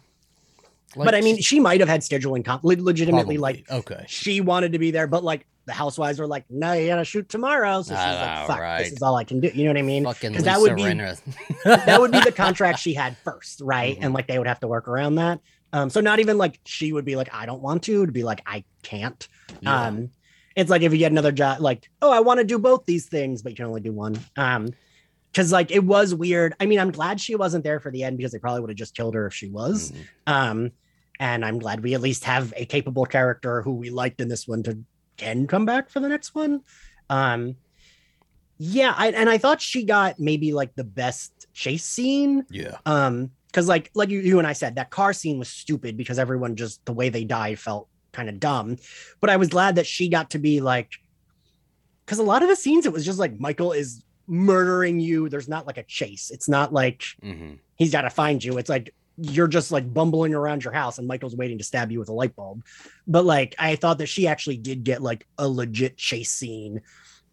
Like, 0.94 1.06
but 1.06 1.14
I 1.14 1.20
mean, 1.20 1.40
she 1.40 1.60
might 1.60 1.80
have 1.80 1.88
had 1.88 2.00
scheduling 2.00 2.44
comp 2.44 2.62
legitimately 2.64 3.36
probably. 3.36 3.38
like 3.38 3.70
okay. 3.70 4.04
she 4.08 4.40
wanted 4.40 4.72
to 4.72 4.78
be 4.78 4.90
there, 4.90 5.06
but 5.06 5.24
like 5.24 5.46
the 5.66 5.72
housewives 5.72 6.18
were 6.18 6.26
like, 6.26 6.44
no, 6.48 6.72
you 6.72 6.86
gotta 6.86 7.04
shoot 7.04 7.28
tomorrow. 7.28 7.82
So 7.82 7.94
she's 7.94 8.04
like, 8.04 8.46
fuck, 8.46 8.60
right. 8.60 8.84
this 8.84 8.92
is 8.92 9.02
all 9.02 9.16
I 9.16 9.24
can 9.24 9.40
do. 9.40 9.50
You 9.52 9.64
know 9.64 9.70
what 9.70 9.78
I 9.78 9.82
mean? 9.82 10.04
Fucking 10.04 10.32
'Cause 10.32 10.42
Lisa 10.42 10.50
that 10.50 10.60
would 10.60 10.76
be- 10.76 10.84
that 11.64 12.00
would 12.00 12.12
be 12.12 12.20
the 12.20 12.32
contract 12.32 12.78
she 12.78 12.94
had 12.94 13.16
first, 13.18 13.60
right? 13.60 13.98
Mhm. 13.98 14.04
And 14.04 14.14
like 14.14 14.28
they 14.28 14.38
would 14.38 14.46
have 14.46 14.60
to 14.60 14.68
work 14.68 14.86
around 14.88 15.16
that. 15.16 15.40
Um, 15.72 15.90
so 15.90 16.00
not 16.00 16.20
even 16.20 16.38
like 16.38 16.60
she 16.64 16.92
would 16.92 17.04
be 17.04 17.16
like, 17.16 17.34
I 17.34 17.44
don't 17.46 17.60
want 17.60 17.82
to, 17.84 18.06
to 18.06 18.12
be 18.12 18.22
like, 18.22 18.40
I 18.46 18.64
can't. 18.82 19.26
Yeah. 19.60 19.86
Um, 19.86 20.10
it's 20.54 20.70
like 20.70 20.82
if 20.82 20.92
you 20.92 20.98
get 20.98 21.12
another 21.12 21.32
job, 21.32 21.60
like, 21.60 21.90
oh, 22.00 22.10
I 22.10 22.20
want 22.20 22.38
to 22.38 22.44
do 22.44 22.58
both 22.58 22.86
these 22.86 23.06
things, 23.06 23.42
but 23.42 23.52
you 23.52 23.56
can 23.56 23.66
only 23.66 23.82
do 23.82 23.92
one. 23.92 24.18
Um, 24.36 24.70
because 25.36 25.52
like 25.52 25.70
it 25.70 25.84
was 25.84 26.14
weird. 26.14 26.54
I 26.58 26.64
mean, 26.64 26.80
I'm 26.80 26.90
glad 26.90 27.20
she 27.20 27.34
wasn't 27.34 27.62
there 27.62 27.78
for 27.78 27.90
the 27.90 28.04
end 28.04 28.16
because 28.16 28.32
they 28.32 28.38
probably 28.38 28.62
would 28.62 28.70
have 28.70 28.76
just 28.78 28.96
killed 28.96 29.14
her 29.14 29.26
if 29.26 29.34
she 29.34 29.50
was. 29.50 29.92
Mhm. 29.92 30.32
Um, 30.32 30.70
and 31.20 31.44
I'm 31.44 31.58
glad 31.58 31.82
we 31.82 31.92
at 31.92 32.00
least 32.00 32.24
have 32.24 32.54
a 32.56 32.64
capable 32.64 33.04
character 33.04 33.60
who 33.60 33.74
we 33.74 33.90
liked 33.90 34.22
in 34.22 34.28
this 34.28 34.48
one 34.48 34.62
to 34.62 34.78
can 35.18 35.46
come 35.46 35.66
back 35.66 35.90
for 35.90 36.00
the 36.00 36.08
next 36.08 36.34
one. 36.34 36.62
Um, 37.10 37.56
yeah, 38.56 38.94
I, 38.96 39.08
and 39.08 39.28
I 39.28 39.36
thought 39.36 39.60
she 39.60 39.84
got 39.84 40.18
maybe 40.18 40.54
like 40.54 40.74
the 40.74 40.84
best 40.84 41.46
chase 41.52 41.84
scene. 41.84 42.46
Yeah. 42.48 42.78
Um, 42.86 43.30
because 43.48 43.68
like 43.68 43.90
like 43.92 44.08
you, 44.08 44.20
you 44.20 44.38
and 44.38 44.46
I 44.46 44.54
said, 44.54 44.76
that 44.76 44.88
car 44.88 45.12
scene 45.12 45.38
was 45.38 45.50
stupid 45.50 45.98
because 45.98 46.18
everyone 46.18 46.56
just 46.56 46.82
the 46.86 46.94
way 46.94 47.10
they 47.10 47.24
died 47.24 47.58
felt 47.58 47.88
kind 48.12 48.30
of 48.30 48.40
dumb. 48.40 48.78
But 49.20 49.28
I 49.28 49.36
was 49.36 49.48
glad 49.48 49.74
that 49.76 49.86
she 49.86 50.08
got 50.08 50.30
to 50.30 50.38
be 50.38 50.62
like, 50.62 50.92
because 52.06 52.18
a 52.20 52.22
lot 52.22 52.42
of 52.42 52.48
the 52.48 52.56
scenes 52.56 52.86
it 52.86 52.92
was 52.92 53.04
just 53.04 53.18
like 53.18 53.38
Michael 53.38 53.72
is 53.72 54.02
murdering 54.26 55.00
you. 55.00 55.28
There's 55.28 55.48
not 55.48 55.66
like 55.66 55.78
a 55.78 55.82
chase. 55.82 56.30
It's 56.30 56.48
not 56.48 56.72
like 56.72 57.04
hmm 57.22 57.54
he's 57.76 57.92
got 57.92 58.02
to 58.02 58.10
find 58.10 58.42
you. 58.42 58.56
It's 58.56 58.70
like 58.70 58.94
you're 59.18 59.48
just 59.48 59.70
like 59.70 59.92
bumbling 59.92 60.32
around 60.32 60.64
your 60.64 60.72
house 60.72 60.96
and 60.96 61.06
Michael's 61.06 61.36
waiting 61.36 61.58
to 61.58 61.64
stab 61.64 61.92
you 61.92 61.98
with 61.98 62.08
a 62.08 62.12
light 62.12 62.34
bulb. 62.34 62.64
But 63.06 63.24
like 63.24 63.54
I 63.58 63.76
thought 63.76 63.98
that 63.98 64.06
she 64.06 64.26
actually 64.26 64.56
did 64.56 64.84
get 64.84 65.02
like 65.02 65.26
a 65.38 65.48
legit 65.48 65.96
chase 65.96 66.32
scene. 66.32 66.80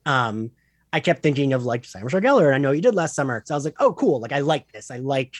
Um 0.05 0.51
I 0.91 0.99
kept 0.99 1.23
thinking 1.23 1.53
of 1.53 1.65
like 1.65 1.85
Sam 1.85 2.07
Geller, 2.07 2.45
and 2.45 2.55
I 2.55 2.59
know 2.59 2.71
you 2.71 2.81
did 2.81 2.93
last 2.93 3.15
summer. 3.15 3.41
So 3.45 3.55
I 3.55 3.57
was 3.57 3.65
like, 3.65 3.77
oh 3.79 3.93
cool, 3.93 4.19
like 4.19 4.31
I 4.31 4.39
like 4.39 4.71
this. 4.71 4.91
I 4.91 4.97
like 4.97 5.33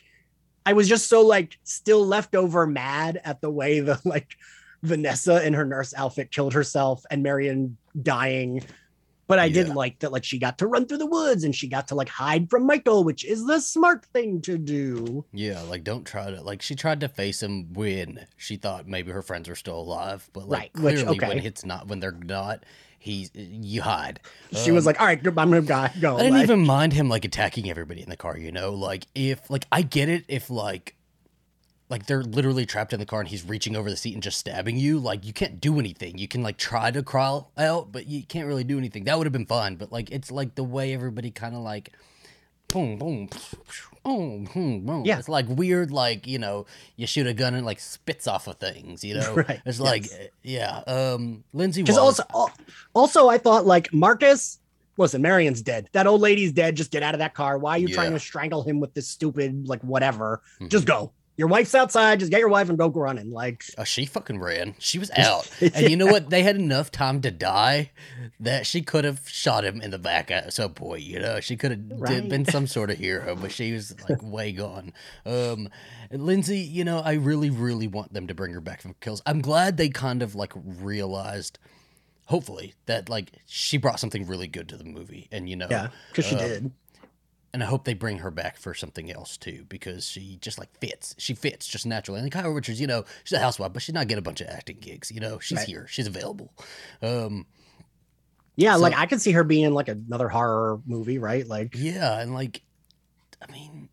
I 0.66 0.74
was 0.74 0.88
just 0.88 1.10
so 1.10 1.22
like 1.22 1.58
still 1.63 2.06
left 2.06 2.36
over 2.36 2.66
mad 2.66 3.22
at 3.24 3.42
the 3.42 3.50
way 3.50 3.80
the 3.80 4.00
like 4.06 4.36
Vanessa 4.82 5.46
in 5.46 5.54
her 5.54 5.66
nurse 5.66 5.94
outfit 5.96 6.32
killed 6.32 6.54
herself 6.54 7.06
and 7.10 7.24
Marion 7.24 7.78
dying. 8.02 8.63
But 9.26 9.40
I 9.40 9.50
did 9.50 9.70
like 9.70 10.00
that, 10.00 10.12
like 10.12 10.24
she 10.26 10.38
got 10.38 10.58
to 10.58 10.68
run 10.68 10.86
through 10.86 10.98
the 10.98 11.06
woods 11.06 11.44
and 11.44 11.56
she 11.56 11.68
got 11.68 11.88
to 11.88 11.96
like 11.96 12.10
hide 12.10 12.50
from 12.50 12.66
Michael, 12.66 13.04
which 13.04 13.24
is 13.24 13.46
the 13.46 13.60
smart 13.62 14.06
thing 14.08 14.42
to 14.42 14.58
do. 14.58 15.24
Yeah, 15.32 15.62
like 15.62 15.84
don't 15.84 16.04
try 16.06 16.30
to 16.30 16.42
like 16.42 16.62
she 16.62 16.76
tried 16.76 17.00
to 17.02 17.08
face 17.08 17.42
him 17.42 17.72
when 17.74 18.28
she 18.38 18.58
thought 18.58 18.88
maybe 18.88 19.12
her 19.12 19.22
friends 19.22 19.48
were 19.48 19.56
still 19.56 19.80
alive, 19.80 20.30
but 20.34 20.48
like 20.50 20.72
Right, 20.76 20.84
which- 20.84 20.96
clearly 20.96 21.18
okay. 21.18 21.28
when 21.30 21.40
it's 21.40 21.64
not 21.66 21.88
when 21.88 22.00
they're 22.02 22.12
not, 22.12 22.66
he 23.00 23.30
you 23.34 23.82
hide. 23.82 24.20
She 24.52 24.72
was 24.72 24.86
Um, 24.86 24.88
like, 24.88 25.00
"All 25.02 25.08
right, 25.08 25.20
I'm 25.26 25.34
gonna 25.34 25.62
go." 25.62 25.88
go. 26.02 26.16
I 26.18 26.24
didn't 26.24 26.34
like- 26.34 26.44
even 26.44 26.66
mind 26.66 26.94
him 26.94 27.08
like 27.10 27.24
attacking 27.26 27.70
everybody 27.70 28.02
in 28.02 28.10
the 28.10 28.18
car, 28.18 28.38
you 28.38 28.52
know? 28.52 28.74
Like 28.74 29.08
if 29.16 29.50
like 29.50 29.66
I 29.72 29.82
get 29.84 30.10
it 30.10 30.26
if 30.28 30.50
like 30.50 30.96
like 31.93 32.08
they're 32.08 32.23
literally 32.23 32.65
trapped 32.65 32.91
in 32.91 32.99
the 32.99 33.06
car 33.06 33.19
and 33.19 33.29
he's 33.29 33.45
reaching 33.45 33.75
over 33.75 33.88
the 33.88 33.95
seat 33.95 34.15
and 34.15 34.23
just 34.23 34.39
stabbing 34.39 34.75
you, 34.77 34.97
like 34.97 35.23
you 35.23 35.32
can't 35.32 35.62
do 35.62 35.77
anything. 35.79 36.17
You 36.17 36.27
can 36.27 36.41
like 36.41 36.58
try 36.58 36.89
to 36.89 37.03
crawl 37.03 37.51
out, 37.56 37.91
but 37.91 38.08
you 38.08 38.23
can't 38.23 38.47
really 38.47 38.63
do 38.63 38.79
anything. 38.79 39.03
That 39.03 39.15
would 39.19 39.27
have 39.27 39.32
been 39.32 39.45
fun, 39.45 39.75
but 39.75 39.91
like 39.91 40.10
it's 40.10 40.32
like 40.32 40.56
the 40.56 40.63
way 40.63 40.91
everybody 40.95 41.29
kind 41.29 41.53
of 41.56 41.62
like 41.62 41.91
boom 42.67 42.97
boom 42.97 43.29
boom 44.03 44.45
boom 44.51 44.86
boom. 44.88 45.03
Yeah. 45.06 45.19
It's 45.19 45.29
like 45.29 45.45
weird 45.47 45.91
like, 45.91 46.25
you 46.25 46.39
know, 46.39 46.65
you 46.95 47.06
shoot 47.06 47.27
a 47.27 47.34
gun 47.36 47.53
and 47.53 47.63
like 47.63 47.79
spits 47.79 48.25
off 48.27 48.47
of 48.47 48.56
things, 48.58 49.03
you 49.03 49.13
know? 49.13 49.36
Right, 49.47 49.62
It's 49.63 49.79
like 49.79 50.06
yes. 50.10 50.29
yeah, 50.41 50.77
um 50.88 51.43
Lindsay 51.53 51.84
Because 51.84 51.99
also, 51.99 52.23
also, 52.95 53.29
I 53.29 53.38
thought 53.38 53.67
like 53.67 53.93
Marcus. 53.93 54.60
Listen, 54.97 55.21
Marion's 55.23 55.62
dead. 55.62 55.89
That 55.93 56.06
old 56.06 56.21
lady's 56.21 56.51
dead. 56.51 56.75
Just 56.75 56.91
get 56.91 57.01
out 57.01 57.13
of 57.15 57.19
that 57.19 57.34
car. 57.34 57.58
Why 57.60 57.71
are 57.71 57.77
you 57.79 57.88
trying 57.88 58.12
to 58.13 58.19
strangle 58.19 58.62
him 58.62 58.79
with 58.79 58.93
this 58.95 59.08
stupid 59.08 59.67
like 59.67 59.82
whatever? 59.82 60.41
Mhm. 60.60 60.69
Just 60.69 60.86
go. 60.86 61.12
Your 61.36 61.48
wife's 61.48 61.74
outside. 61.74 62.19
Just 62.19 62.32
get 62.32 62.39
your 62.41 62.50
wife 62.50 62.69
and 62.69 62.78
go 62.78 62.89
running. 62.89 63.32
Like 63.32 63.63
Oh, 63.78 63.84
she 63.84 64.06
fucking 64.06 64.39
ran. 64.39 64.76
She 64.78 65.00
was 65.00 65.10
out. 65.17 65.50
And 65.62 65.89
you 65.89 65.98
know 65.98 66.06
what? 66.06 66.30
They 66.30 66.43
had 66.43 66.56
enough 66.56 66.91
time 66.91 67.22
to 67.22 67.32
die 67.32 67.89
that 68.39 68.67
she 68.67 68.82
could 68.84 69.04
have 69.04 69.28
shot 69.28 69.65
him 69.65 69.82
in 69.82 69.89
the 69.89 69.98
back 69.98 70.30
at 70.30 70.54
some 70.54 70.74
point. 70.74 71.02
You 71.02 71.19
know, 71.19 71.39
she 71.39 71.56
could 71.58 71.72
have 71.72 71.82
Right. 71.89 72.30
been 72.30 72.46
some 72.46 72.67
sort 72.78 72.91
of 72.91 72.98
hero, 73.00 73.36
but 73.36 73.52
she 73.52 73.72
was 73.74 73.96
like 74.10 74.22
way 74.22 74.52
gone. 74.52 74.93
Um, 75.26 75.69
Lindsay, 76.12 76.60
you 76.60 76.84
know, 76.84 77.00
I 77.00 77.13
really, 77.13 77.50
really 77.50 77.88
want 77.88 78.13
them 78.13 78.28
to 78.28 78.36
bring 78.36 78.54
her 78.54 78.62
back 78.62 78.82
from 78.82 78.93
kills. 79.02 79.24
I'm 79.26 79.41
glad 79.41 79.78
they 79.78 79.89
kind 79.89 80.22
of 80.22 80.36
like 80.36 80.54
realized, 80.56 81.58
hopefully, 82.26 82.76
that 82.86 83.10
like 83.10 83.32
she 83.48 83.78
brought 83.78 84.00
something 84.00 84.28
really 84.28 84.48
good 84.48 84.69
to 84.69 84.78
the 84.78 84.84
movie, 84.84 85.28
and 85.32 85.50
you 85.50 85.56
know, 85.56 85.67
yeah, 85.72 85.88
because 86.10 86.26
she 86.28 86.36
uh, 86.36 86.39
did. 86.48 86.72
And 87.54 87.62
I 87.63 87.68
hope 87.68 87.86
they 87.86 87.94
bring 87.94 88.18
her 88.20 88.32
back 88.32 88.58
for 88.58 88.74
something 88.74 89.12
else 89.12 89.38
too, 89.38 89.66
because 89.70 90.08
she 90.08 90.38
just 90.42 90.58
like 90.58 90.76
fits. 90.80 91.16
She 91.20 91.34
fits 91.36 91.68
just 91.68 91.86
naturally. 91.86 92.20
And 92.20 92.32
Kyle 92.32 92.50
Richards, 92.50 92.82
you 92.82 92.88
know, 92.88 93.06
she's 93.24 93.38
a 93.38 93.42
housewife, 93.42 93.74
but 93.74 93.82
she's 93.84 93.94
not 93.94 94.08
getting 94.08 94.20
a 94.20 94.24
bunch 94.24 94.42
of 94.42 94.48
acting 94.48 94.78
gigs. 94.80 95.12
You 95.12 95.20
know, 95.20 95.39
she's 95.39 95.60
Right. 95.60 95.68
here, 95.68 95.88
she's 95.88 96.08
available. 96.08 96.52
Um, 97.02 97.46
Yeah, 98.56 98.76
so- 98.76 98.82
like 98.82 98.94
I 98.96 99.06
could 99.06 99.22
see 99.22 99.32
her 99.32 99.44
being 99.44 99.66
in 99.66 99.74
like 99.74 99.88
another 99.88 100.30
horror 100.30 100.80
movie, 100.86 101.18
right? 101.20 101.48
Like 101.48 101.76
yeah, 101.78 102.20
and 102.20 102.34
like, 102.34 102.62
I 103.48 103.52
mean, 103.52 103.89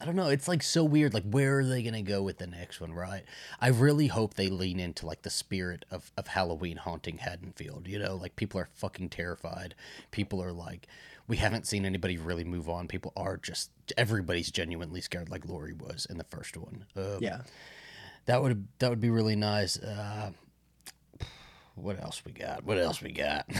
I 0.00 0.04
don't 0.06 0.16
know. 0.16 0.28
It's 0.28 0.48
like 0.48 0.62
so 0.62 0.84
weird. 0.84 1.14
Like, 1.14 1.22
where 1.24 1.60
are 1.60 1.64
they 1.64 1.82
gonna 1.82 2.02
go 2.02 2.22
with 2.22 2.38
the 2.38 2.46
next 2.46 2.80
one? 2.80 2.92
Right? 2.92 3.24
I 3.60 3.68
really 3.68 4.08
hope 4.08 4.34
they 4.34 4.48
lean 4.48 4.78
into 4.80 5.06
like 5.06 5.22
the 5.22 5.30
spirit 5.30 5.84
of 5.90 6.12
of 6.16 6.26
Halloween 6.28 6.76
haunting 6.76 7.18
Haddonfield. 7.18 7.86
You 7.88 7.98
know, 8.00 8.16
like 8.16 8.36
people 8.36 8.60
are 8.60 8.68
fucking 8.74 9.08
terrified. 9.10 9.74
People 10.10 10.42
are 10.42 10.52
like. 10.52 10.86
We 11.26 11.36
haven't 11.38 11.66
seen 11.66 11.86
anybody 11.86 12.18
really 12.18 12.44
move 12.44 12.68
on. 12.68 12.86
People 12.88 13.12
are 13.16 13.36
just 13.38 13.70
everybody's 13.96 14.50
genuinely 14.50 15.00
scared, 15.00 15.30
like 15.30 15.46
Laurie 15.48 15.72
was 15.72 16.06
in 16.10 16.18
the 16.18 16.24
first 16.24 16.56
one. 16.56 16.84
Um, 16.96 17.18
yeah, 17.20 17.40
That 18.26 18.42
would 18.42 18.66
that 18.78 18.90
would 18.90 19.00
be 19.00 19.10
really 19.10 19.36
nice. 19.36 19.78
Uh, 19.78 20.32
what 21.76 22.00
else 22.00 22.22
we 22.24 22.32
got? 22.32 22.64
What 22.64 22.78
else 22.78 23.02
we 23.02 23.12
got? 23.12 23.46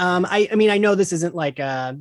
Um, 0.00 0.26
I, 0.28 0.48
I 0.50 0.56
mean, 0.56 0.68
I 0.70 0.78
know 0.78 0.96
this 0.96 1.12
isn't 1.12 1.32
like 1.32 1.60
a 1.60 1.96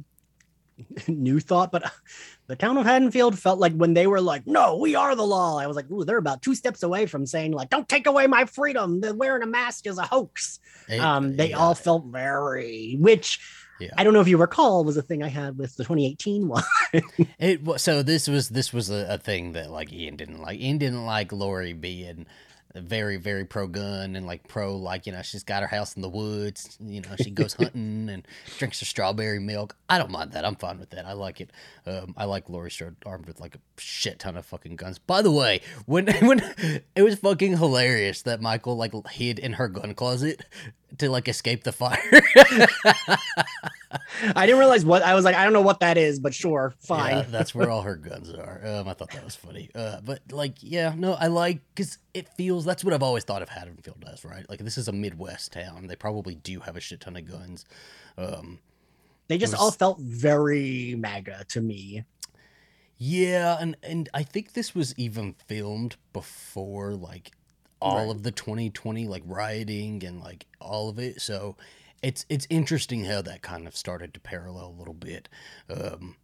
new 1.07 1.39
thought, 1.39 1.71
but 1.71 1.83
the 2.47 2.55
town 2.55 2.77
of 2.79 2.85
Haddonfield 2.85 3.37
felt 3.37 3.59
like 3.59 3.73
when 3.73 3.93
they 3.93 4.07
were 4.07 4.19
like, 4.19 4.47
"No, 4.47 4.77
we 4.77 4.95
are 4.95 5.15
the 5.15 5.21
law." 5.21 5.59
I 5.59 5.67
was 5.67 5.75
like, 5.75 5.87
"Ooh, 5.91 6.03
they're 6.03 6.17
about 6.17 6.41
two 6.41 6.55
steps 6.55 6.81
away 6.81 7.05
from 7.05 7.27
saying 7.27 7.51
like, 7.51 7.69
don't 7.69 7.87
take 7.87 8.07
away 8.07 8.25
my 8.25 8.45
freedom. 8.45 9.01
The 9.01 9.13
wearing 9.13 9.43
a 9.43 9.45
mask 9.45 9.85
is 9.85 9.99
a 9.99 10.03
hoax." 10.03 10.59
It- 10.89 10.99
Um, 10.99 11.35
they 11.37 11.51
yeah, 11.51 11.57
all 11.59 11.75
felt 11.75 12.05
very, 12.07 12.97
which 12.99 13.39
Yeah. 13.81 13.89
I 13.97 14.03
don't 14.03 14.13
know 14.13 14.21
if 14.21 14.27
you 14.27 14.37
recall 14.37 14.83
was 14.83 14.97
a 14.97 15.01
thing 15.01 15.23
I 15.23 15.27
had 15.27 15.57
with 15.57 15.75
the 15.75 15.83
2018 15.83 16.47
one. 16.47 16.63
It 17.39 17.63
was 17.63 17.81
so 17.81 18.03
this 18.03 18.27
was 18.27 18.49
this 18.49 18.71
was 18.71 18.89
a, 18.89 19.13
a 19.13 19.17
thing 19.17 19.53
that 19.53 19.71
like 19.71 19.91
Ian 19.91 20.15
didn't 20.15 20.41
like. 20.41 20.59
Ian 20.59 20.77
didn't 20.77 21.05
like 21.05 21.31
Laurie 21.31 21.73
being 21.73 22.25
very 22.75 23.17
very 23.17 23.43
pro 23.43 23.67
gun 23.67 24.15
and 24.15 24.25
like 24.25 24.47
pro 24.47 24.77
like 24.77 25.05
you 25.05 25.11
know 25.11 25.21
she's 25.21 25.43
got 25.43 25.61
her 25.61 25.67
house 25.67 25.95
in 25.95 26.01
the 26.01 26.09
woods. 26.09 26.77
You 26.79 27.01
know 27.01 27.09
she 27.21 27.29
goes 27.29 27.53
hunting 27.59 28.09
and 28.09 28.27
drinks 28.57 28.79
her 28.79 28.85
strawberry 28.85 29.39
milk. 29.39 29.75
I 29.89 29.97
don't 29.97 30.11
mind 30.11 30.31
that. 30.33 30.45
I'm 30.45 30.55
fine 30.55 30.79
with 30.79 30.91
that. 30.91 31.05
I 31.05 31.13
like 31.13 31.41
it. 31.41 31.51
Um, 31.85 32.13
I 32.17 32.25
like 32.25 32.49
Laurie 32.49 32.71
Strode 32.71 32.95
armed 33.05 33.25
with 33.25 33.39
like 33.39 33.55
a 33.55 33.59
shit 33.77 34.19
ton 34.19 34.37
of 34.37 34.45
fucking 34.45 34.75
guns. 34.75 34.99
By 34.99 35.21
the 35.21 35.31
way, 35.31 35.61
when 35.85 36.07
when 36.21 36.41
it 36.95 37.01
was 37.03 37.15
fucking 37.15 37.57
hilarious 37.57 38.21
that 38.23 38.41
Michael 38.41 38.77
like 38.77 38.93
hid 39.09 39.39
in 39.39 39.53
her 39.53 39.67
gun 39.67 39.93
closet 39.93 40.45
to 40.99 41.09
like 41.09 41.27
escape 41.27 41.63
the 41.63 41.71
fire. 41.71 41.97
I 44.35 44.45
didn't 44.45 44.59
realize 44.59 44.85
what 44.85 45.03
I 45.03 45.15
was 45.15 45.25
like. 45.25 45.35
I 45.35 45.43
don't 45.43 45.53
know 45.53 45.61
what 45.61 45.79
that 45.81 45.97
is, 45.97 46.19
but 46.19 46.33
sure, 46.33 46.73
fine. 46.79 47.17
Yeah, 47.17 47.21
that's 47.23 47.53
where 47.53 47.69
all 47.71 47.81
her 47.81 47.95
guns 47.95 48.31
are. 48.33 48.61
Um, 48.65 48.87
I 48.87 48.93
thought 48.93 49.11
that 49.11 49.23
was 49.25 49.35
funny. 49.35 49.69
Uh, 49.75 49.99
but 50.03 50.19
like, 50.31 50.55
yeah, 50.61 50.93
no, 50.95 51.13
I 51.13 51.27
like 51.27 51.61
because 51.75 51.97
it 52.13 52.29
feels 52.29 52.63
that's 52.63 52.83
what 52.83 52.93
I've 52.93 53.03
always 53.03 53.23
thought 53.23 53.41
of 53.41 53.49
Haddonfield 53.49 54.03
as, 54.11 54.23
right? 54.23 54.47
Like 54.49 54.59
this 54.59 54.77
is 54.77 54.87
a 54.87 54.91
Midwest 54.93 55.51
town. 55.53 55.87
They 55.87 55.95
probably 55.95 56.35
do 56.35 56.59
have 56.61 56.75
a 56.75 56.79
shit 56.79 57.01
ton 57.01 57.17
of 57.17 57.29
guns. 57.29 57.65
Um, 58.17 58.59
they 59.27 59.37
just 59.37 59.53
was- 59.53 59.61
all 59.61 59.71
felt 59.71 59.99
very 59.99 60.95
MAGA 60.97 61.45
to 61.49 61.61
me. 61.61 62.05
yeah, 62.97 63.57
and 63.59 63.75
and 63.83 64.07
I 64.13 64.23
think 64.23 64.53
this 64.53 64.73
was 64.75 64.93
even 64.97 65.35
filmed 65.47 65.95
before 66.13 66.93
like 66.93 67.31
all 67.81 67.97
Right. 68.07 68.15
of 68.15 68.23
the 68.23 68.31
2020 68.31 69.07
like 69.07 69.23
rioting 69.25 70.03
and 70.03 70.19
like 70.21 70.45
all 70.59 70.89
of 70.89 70.99
it. 70.99 71.21
So 71.21 71.55
it's 72.03 72.25
it's 72.29 72.47
interesting 72.49 73.05
how 73.05 73.21
that 73.23 73.41
kind 73.41 73.67
of 73.67 73.75
started 73.75 74.13
to 74.13 74.19
parallel 74.19 74.67
a 74.67 74.77
little 74.79 74.93
bit. 74.93 75.27
Um, 75.69 76.15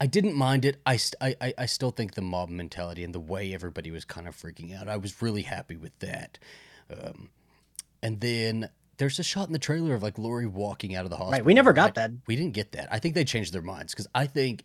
I 0.00 0.06
didn't 0.06 0.34
mind 0.34 0.64
it. 0.64 0.80
I, 0.84 0.96
st- 0.96 1.36
I, 1.40 1.54
I- 1.56 1.66
still 1.66 1.92
think 1.92 2.14
the 2.14 2.22
mob 2.22 2.48
mentality 2.48 3.04
and 3.04 3.14
the 3.14 3.20
way 3.20 3.54
everybody 3.54 3.90
was 3.92 4.04
kind 4.04 4.26
of 4.26 4.34
freaking 4.36 4.76
out, 4.76 4.88
I 4.88 4.96
was 4.96 5.22
really 5.22 5.42
happy 5.42 5.76
with 5.76 5.96
that. 6.00 6.38
Um, 6.90 7.28
and 8.02 8.20
then 8.20 8.68
there's 8.96 9.20
a 9.20 9.22
shot 9.22 9.46
in 9.46 9.52
the 9.52 9.60
trailer 9.60 9.94
of 9.94 10.02
like 10.02 10.18
Laurie 10.18 10.46
walking 10.46 10.96
out 10.96 11.04
of 11.04 11.10
the 11.10 11.16
hospital. 11.16 11.32
Right. 11.38 11.44
We 11.44 11.54
never 11.54 11.72
got 11.72 11.94
that. 11.94 12.10
We 12.26 12.34
didn't 12.34 12.52
get 12.54 12.72
that. 12.72 12.88
I 12.90 12.98
think 12.98 13.14
they 13.14 13.24
changed 13.24 13.52
their 13.52 13.62
minds 13.62 13.92
because 13.94 14.08
I 14.14 14.26
think 14.26 14.64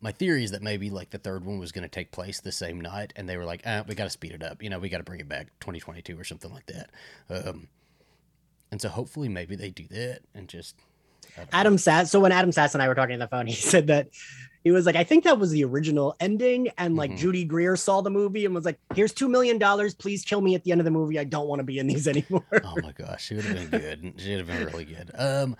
my 0.00 0.12
theory 0.12 0.44
is 0.44 0.52
that 0.52 0.62
maybe 0.62 0.90
like 0.90 1.10
the 1.10 1.18
third 1.18 1.44
one 1.44 1.58
was 1.58 1.72
going 1.72 1.82
to 1.82 1.88
take 1.88 2.12
place 2.12 2.40
the 2.40 2.52
same 2.52 2.80
night 2.80 3.12
and 3.16 3.28
they 3.28 3.36
were 3.36 3.44
like, 3.44 3.62
ah, 3.66 3.82
we 3.86 3.94
got 3.94 4.04
to 4.04 4.10
speed 4.10 4.32
it 4.32 4.42
up. 4.42 4.62
You 4.62 4.70
know, 4.70 4.78
we 4.78 4.88
got 4.88 4.98
to 4.98 5.04
bring 5.04 5.20
it 5.20 5.28
back 5.28 5.48
2022 5.60 6.18
or 6.18 6.24
something 6.24 6.52
like 6.52 6.66
that. 6.66 6.90
Um, 7.28 7.68
and 8.70 8.80
so 8.80 8.88
hopefully 8.88 9.28
maybe 9.28 9.56
they 9.56 9.70
do 9.70 9.86
that 9.90 10.20
and 10.34 10.46
just. 10.48 10.76
I 11.36 11.40
don't 11.40 11.52
know. 11.52 11.58
Adam 11.58 11.78
Sass. 11.78 12.10
So 12.10 12.20
when 12.20 12.32
Adam 12.32 12.52
Sass 12.52 12.74
and 12.74 12.82
I 12.82 12.88
were 12.88 12.94
talking 12.94 13.14
on 13.14 13.18
the 13.18 13.28
phone, 13.28 13.46
he 13.48 13.54
said 13.54 13.88
that 13.88 14.08
he 14.64 14.70
was 14.70 14.86
like, 14.86 14.96
I 14.96 15.04
think 15.04 15.24
that 15.24 15.38
was 15.38 15.50
the 15.50 15.64
original 15.64 16.14
ending. 16.20 16.68
And 16.78 16.94
like 16.96 17.10
Mhm. 17.12 17.18
Judy 17.18 17.44
Greer 17.44 17.74
saw 17.76 18.00
the 18.00 18.10
movie 18.10 18.44
and 18.44 18.54
was 18.54 18.64
like, 18.64 18.78
here's 18.94 19.12
$2 19.12 19.28
million. 19.28 19.58
Please 19.98 20.24
kill 20.24 20.40
me 20.40 20.54
at 20.54 20.62
the 20.64 20.70
end 20.72 20.80
of 20.80 20.84
the 20.84 20.90
movie. 20.90 21.18
I 21.18 21.24
don't 21.24 21.48
want 21.48 21.58
to 21.60 21.64
be 21.64 21.78
in 21.78 21.86
these 21.88 22.06
anymore. 22.08 22.44
Oh 22.64 22.74
my 22.82 22.92
gosh, 22.92 23.24
she 23.26 23.34
would 23.34 23.44
have 23.44 23.70
been 23.70 23.80
good. 23.80 24.14
She 24.18 24.30
would 24.36 24.46
have 24.46 24.46
been 24.46 24.66
really 24.66 24.84
good. 24.84 25.10
Um, 25.14 25.56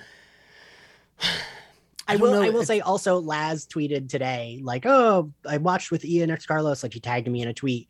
I, 2.09 2.17
don't 2.17 2.23
will. 2.23 2.33
know, 2.33 2.43
I 2.43 2.51
will 2.51 2.65
say 2.65 2.81
also, 2.81 3.21
Laz 3.21 3.67
tweeted 3.67 4.09
today, 4.09 4.61
like, 4.63 4.87
"Oh, 4.87 5.31
I 5.47 5.59
watched 5.59 5.91
with 5.91 6.05
Ian 6.05 6.31
X 6.31 6.47
Carlos." 6.47 6.83
Like, 6.83 6.95
he 6.95 7.01
tagged 7.01 7.29
me 7.29 7.43
in 7.43 7.49
a 7.49 7.55
tweet. 7.55 7.89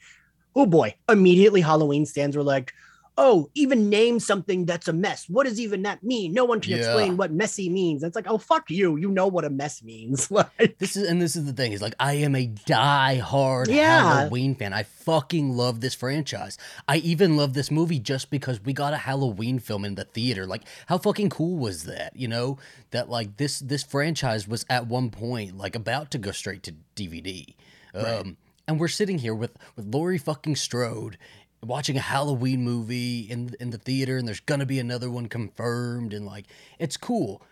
Oh 0.57 0.67
boy! 0.67 0.95
Immediately, 1.09 1.61
Halloween 1.61 2.05
stands 2.05 2.37
were 2.37 2.43
like, 2.43 2.73
"Oh, 3.19 3.51
even 3.55 3.91
name 3.91 4.21
something 4.21 4.65
that's 4.65 4.87
a 4.89 4.93
mess. 4.93 5.27
What 5.29 5.45
does 5.47 5.59
even 5.61 5.83
that 5.83 6.03
mean? 6.03 6.33
No 6.33 6.45
one 6.47 6.61
can 6.61 6.71
Yeah. 6.73 6.79
explain 6.79 7.17
what 7.19 7.33
messy 7.33 7.69
means." 7.69 8.03
It's 8.03 8.17
like, 8.17 8.27
"Oh, 8.29 8.39
fuck 8.39 8.71
you! 8.71 8.97
You 8.97 9.11
know 9.11 9.27
what 9.27 9.45
a 9.45 9.51
mess 9.51 9.83
means." 9.83 10.31
Like, 10.39 10.79
This 10.79 10.97
is 10.97 11.09
and 11.09 11.21
this 11.21 11.35
is 11.37 11.45
the 11.45 11.53
thing 11.53 11.73
is 11.73 11.83
like 11.83 11.95
I 12.01 12.15
am 12.15 12.35
a 12.37 12.47
die-hard 12.47 13.69
Yeah. 13.69 14.01
Halloween 14.21 14.55
fan. 14.55 14.73
I 14.73 14.85
fucking 14.85 15.51
love 15.57 15.81
this 15.81 15.95
franchise. 15.95 16.57
I 16.87 16.99
even 16.99 17.37
love 17.37 17.55
this 17.55 17.71
movie 17.71 17.99
just 17.99 18.31
because 18.31 18.63
we 18.63 18.73
got 18.73 18.93
a 18.93 18.99
Halloween 18.99 19.59
film 19.59 19.85
in 19.85 19.95
the 19.97 20.05
theater. 20.05 20.47
Like 20.47 20.63
how 20.87 20.99
fucking 20.99 21.31
cool 21.31 21.57
was 21.59 21.85
that? 21.85 22.15
You 22.15 22.29
know 22.29 22.59
that 22.93 23.11
like 23.11 23.37
this 23.37 23.59
this 23.59 23.83
franchise 23.83 24.47
was 24.47 24.65
at 24.71 24.87
one 24.87 25.11
point 25.11 25.57
like 25.59 25.75
about 25.75 26.11
to 26.13 26.19
go 26.19 26.31
straight 26.31 26.63
to 26.65 26.75
DVD. 26.95 27.55
Um, 27.95 28.37
and 28.69 28.79
we're 28.79 28.89
sitting 28.89 29.19
here 29.19 29.35
with 29.35 29.57
with 29.77 29.87
Laurie 29.93 30.19
fucking 30.19 30.57
Strode 30.57 31.19
watching 31.63 31.97
a 31.97 32.01
Halloween 32.01 32.63
movie 32.63 33.21
in 33.21 33.55
in 33.61 33.71
the 33.71 33.79
theater, 33.79 34.17
and 34.17 34.27
there's 34.27 34.41
gonna 34.41 34.67
be 34.67 34.79
another 34.79 35.11
one 35.11 35.27
confirmed, 35.27 36.13
and 36.13 36.25
like 36.27 36.47
it's 36.79 36.97
cool. 36.97 37.43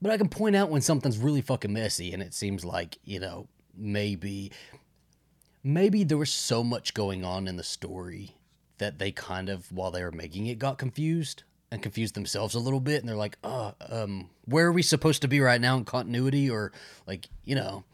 But 0.00 0.12
I 0.12 0.16
can 0.16 0.28
point 0.28 0.54
out 0.54 0.70
when 0.70 0.80
something's 0.80 1.18
really 1.18 1.42
fucking 1.42 1.72
messy, 1.72 2.12
and 2.12 2.22
it 2.22 2.34
seems 2.34 2.64
like 2.64 2.98
you 3.04 3.20
know 3.20 3.48
maybe 3.76 4.52
maybe 5.62 6.04
there 6.04 6.18
was 6.18 6.32
so 6.32 6.64
much 6.64 6.94
going 6.94 7.24
on 7.24 7.46
in 7.48 7.56
the 7.56 7.62
story 7.62 8.36
that 8.78 8.98
they 8.98 9.10
kind 9.10 9.48
of 9.48 9.70
while 9.72 9.90
they 9.90 10.02
were 10.02 10.12
making 10.12 10.46
it 10.46 10.58
got 10.58 10.78
confused 10.78 11.42
and 11.70 11.82
confused 11.82 12.14
themselves 12.14 12.54
a 12.54 12.60
little 12.60 12.80
bit, 12.80 13.00
and 13.00 13.08
they're 13.08 13.16
like, 13.16 13.36
"Uh, 13.44 13.72
um, 13.88 14.30
where 14.46 14.66
are 14.66 14.72
we 14.72 14.82
supposed 14.82 15.22
to 15.22 15.28
be 15.28 15.40
right 15.40 15.60
now 15.60 15.76
in 15.76 15.84
continuity?" 15.84 16.50
Or 16.50 16.72
like 17.06 17.28
you 17.44 17.54
know. 17.54 17.84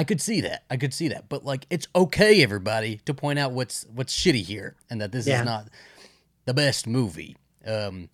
I 0.00 0.04
could 0.04 0.22
see 0.22 0.40
that. 0.40 0.64
I 0.70 0.78
could 0.78 0.94
see 0.94 1.08
that. 1.08 1.28
But 1.28 1.44
like 1.44 1.66
it's 1.68 1.86
okay 1.94 2.42
everybody 2.42 3.02
to 3.04 3.12
point 3.12 3.38
out 3.38 3.52
what's 3.52 3.84
what's 3.94 4.16
shitty 4.18 4.42
here 4.42 4.74
and 4.88 4.98
that 5.02 5.12
this 5.12 5.26
Yeah. 5.26 5.40
is 5.40 5.44
not 5.44 5.68
the 6.46 6.54
best 6.54 6.86
movie. 6.86 7.36
Um 7.66 8.08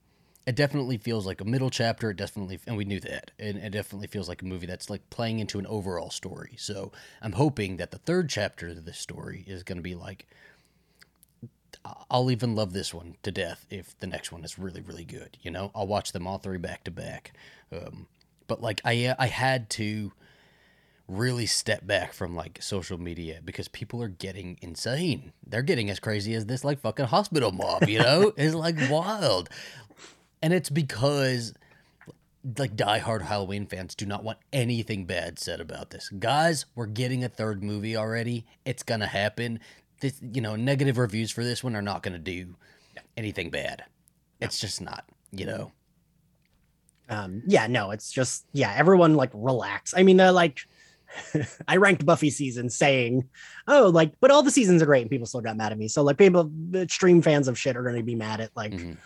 it 0.49 0.57
definitely 0.57 0.97
feels 0.99 1.27
like 1.27 1.41
a 1.41 1.45
middle 1.45 1.71
chapter. 1.71 2.11
It 2.11 2.17
definitely 2.17 2.59
and 2.67 2.77
we 2.77 2.85
knew 2.85 2.99
that. 2.99 3.31
And 3.39 3.59
it 3.59 3.71
definitely 3.71 4.09
feels 4.09 4.29
like 4.29 4.43
a 4.43 4.45
movie 4.45 4.67
that's 4.67 4.91
like 4.91 5.09
playing 5.11 5.39
into 5.39 5.61
an 5.61 5.67
overall 5.69 6.11
story. 6.11 6.57
So 6.59 6.91
I'm 7.23 7.35
hoping 7.35 7.77
that 7.77 7.93
the 7.93 7.99
third 7.99 8.29
chapter 8.31 8.67
of 8.67 8.85
this 8.85 8.99
story 8.99 9.45
is 9.47 9.63
going 9.63 9.79
to 9.79 9.83
be 9.83 9.95
like 9.95 10.27
I'll 12.11 12.33
even 12.33 12.57
love 12.57 12.73
this 12.73 12.93
one 12.93 13.15
to 13.23 13.31
death 13.31 13.65
if 13.71 13.97
the 14.01 14.09
next 14.09 14.33
one 14.33 14.43
is 14.43 14.59
really 14.59 14.81
really 14.81 15.05
good. 15.05 15.39
You 15.41 15.53
know, 15.53 15.71
I'll 15.73 15.87
watch 15.87 16.11
them 16.11 16.27
all 16.27 16.39
three 16.39 16.59
back 16.59 16.83
to 16.83 16.91
back. 16.91 17.33
Um, 17.71 18.09
but 18.49 18.61
like 18.61 18.81
I 18.85 19.15
I 19.21 19.29
had 19.29 19.71
to 19.71 20.11
really 21.09 21.47
step 21.47 21.87
back 21.87 22.13
from 22.13 22.35
like 22.35 22.61
social 22.61 22.99
media 22.99 23.41
because 23.45 23.69
people 23.69 24.03
are 24.03 24.09
getting 24.09 24.59
insane. 24.61 25.33
They're 25.47 25.63
getting 25.63 25.89
as 25.91 26.01
crazy 26.01 26.35
as 26.35 26.47
this 26.47 26.65
like 26.65 26.81
fucking 26.81 27.07
hospital 27.07 27.53
mob. 27.53 27.89
You 27.89 28.01
know, 28.01 28.33
it's 28.37 28.55
like 28.55 28.77
wild, 28.91 29.49
and 30.43 30.53
it's 30.53 30.71
because 30.71 31.55
like 32.59 32.77
diehard 32.77 33.23
Halloween 33.23 33.67
fans 33.67 33.95
do 33.95 34.07
not 34.07 34.23
want 34.25 34.39
anything 34.53 35.05
bad 35.05 35.39
said 35.39 35.61
about 35.61 35.91
this. 35.91 36.09
Guys, 36.11 36.67
we're 36.75 36.87
getting 36.87 37.25
a 37.25 37.29
third 37.29 37.63
movie 37.63 37.97
already. 37.97 38.47
It's 38.65 38.83
gonna 38.83 39.07
happen. 39.07 39.61
This, 40.01 40.21
you 40.21 40.41
know, 40.41 40.57
negative 40.57 40.99
reviews 40.99 41.31
for 41.31 41.43
this 41.43 41.65
one 41.65 41.75
are 41.75 41.83
not 41.83 42.03
gonna 42.03 42.19
do 42.19 42.55
anything 43.17 43.51
bad. 43.51 43.85
It's 44.41 44.59
just 44.59 44.81
not. 44.81 45.05
You 45.33 45.47
know. 45.47 45.73
um, 47.09 47.43
yeah, 47.47 47.67
no, 47.67 47.91
it's 47.91 48.11
just 48.13 48.47
yeah, 48.53 48.73
everyone 48.77 49.15
like 49.15 49.31
relax. 49.35 49.95
I 49.97 50.03
mean, 50.03 50.17
they're 50.17 50.33
like. 50.33 50.67
I 51.69 51.77
ranked 51.77 52.05
Buffy 52.05 52.31
season 52.31 52.69
saying, 52.71 53.29
"Oh, 53.69 53.89
like, 53.89 54.13
but 54.21 54.31
all 54.31 54.43
the 54.43 54.51
seasons 54.51 54.83
are 54.83 54.87
great," 54.87 55.03
and 55.03 55.11
people 55.11 55.27
still 55.27 55.41
got 55.41 55.57
mad 55.57 55.73
at 55.73 55.79
me. 55.79 55.89
So, 55.89 56.03
like, 56.03 56.19
people, 56.19 56.51
the 56.71 56.83
extreme 56.83 57.23
fans 57.23 57.49
of 57.49 57.59
shit 57.59 57.77
are 57.77 57.83
going 57.83 57.97
to 57.97 58.03
be 58.03 58.15
mad 58.15 58.41
at 58.41 58.51
like 58.57 58.73
Mhm. 58.73 58.97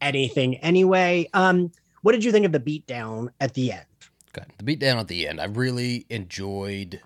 anything 0.00 0.56
anyway. 0.58 1.28
Um, 1.34 1.72
what 2.02 2.12
did 2.12 2.24
you 2.24 2.32
think 2.32 2.46
of 2.46 2.52
the 2.52 2.60
beatdown 2.60 3.28
at 3.40 3.54
the 3.54 3.72
end? 3.72 3.86
Okay. 4.36 4.46
The 4.58 4.64
beatdown 4.76 4.96
at 4.96 5.08
the 5.08 5.28
end, 5.28 5.40
I 5.40 5.44
really 5.44 6.06
enjoyed. 6.10 7.00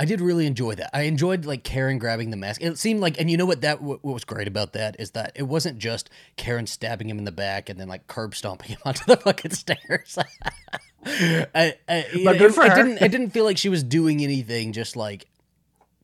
I 0.00 0.06
did 0.06 0.22
really 0.22 0.46
enjoy 0.46 0.76
that. 0.76 0.88
I 0.96 1.02
enjoyed 1.02 1.44
like 1.44 1.62
Karen 1.62 1.98
grabbing 1.98 2.30
the 2.30 2.36
mask. 2.38 2.62
It 2.62 2.78
seemed 2.78 3.00
like, 3.00 3.20
and 3.20 3.30
you 3.30 3.36
know 3.36 3.44
what 3.44 3.60
that 3.60 3.82
what 3.82 4.02
was 4.02 4.24
great 4.24 4.48
about 4.48 4.72
that 4.72 4.96
is 4.98 5.10
that 5.10 5.32
it 5.34 5.42
wasn't 5.42 5.76
just 5.76 6.08
Karen 6.36 6.66
stabbing 6.66 7.10
him 7.10 7.18
in 7.18 7.24
the 7.24 7.30
back 7.32 7.68
and 7.68 7.78
then 7.78 7.86
like 7.86 8.06
curb 8.06 8.34
stomping 8.34 8.68
him 8.70 8.78
onto 8.86 9.04
the 9.04 9.18
fucking 9.18 9.50
stairs. 9.50 10.16
I, 11.04 11.74
I, 11.86 12.06
But 12.24 12.36
it, 12.36 12.38
good 12.38 12.54
for 12.54 12.64
it 12.64 12.70
her. 12.70 12.76
didn't. 12.76 13.02
It 13.02 13.10
didn't 13.12 13.28
feel 13.34 13.44
like 13.44 13.58
she 13.58 13.68
was 13.68 13.82
doing 13.82 14.22
anything. 14.22 14.72
Just 14.72 14.96
like, 14.96 15.26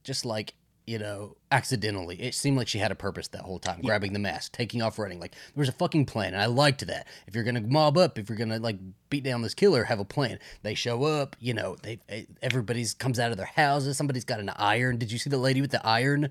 just 0.04 0.26
like 0.26 0.52
you 0.86 0.98
know, 0.98 1.34
accidentally. 1.50 2.20
It 2.20 2.34
seemed 2.34 2.56
like 2.56 2.68
she 2.68 2.78
had 2.78 2.90
a 2.90 2.96
purpose 2.96 3.28
that 3.28 3.42
whole 3.42 3.58
time, 3.58 3.80
grabbing 3.82 4.12
the 4.12 4.18
mask, 4.18 4.52
taking 4.52 4.82
off 4.82 4.98
running. 4.98 5.20
Like 5.20 5.32
there 5.32 5.60
was 5.60 5.68
a 5.68 5.72
fucking 5.72 6.06
plan, 6.06 6.34
and 6.34 6.42
I 6.42 6.46
liked 6.46 6.86
that. 6.86 7.06
If 7.26 7.34
you're 7.34 7.44
gonna 7.44 7.60
mob 7.60 7.96
up, 7.96 8.18
if 8.18 8.28
you're 8.28 8.38
gonna 8.38 8.58
like 8.58 8.78
beat 9.08 9.24
down 9.24 9.42
this 9.42 9.54
killer, 9.54 9.84
have 9.84 10.00
a 10.00 10.04
plan. 10.04 10.38
They 10.62 10.74
show 10.74 11.04
up, 11.04 11.36
you 11.38 11.54
know. 11.54 11.76
They 11.82 12.00
eh, 12.08 12.24
everybody's 12.42 12.94
comes 12.94 13.18
out 13.18 13.30
of 13.30 13.36
their 13.36 13.46
houses. 13.46 13.96
Somebody's 13.96 14.24
got 14.24 14.40
an 14.40 14.50
iron. 14.56 14.98
Did 14.98 15.12
you 15.12 15.18
see 15.18 15.30
the 15.30 15.38
lady 15.38 15.60
with 15.60 15.70
the 15.70 15.86
iron? 15.86 16.30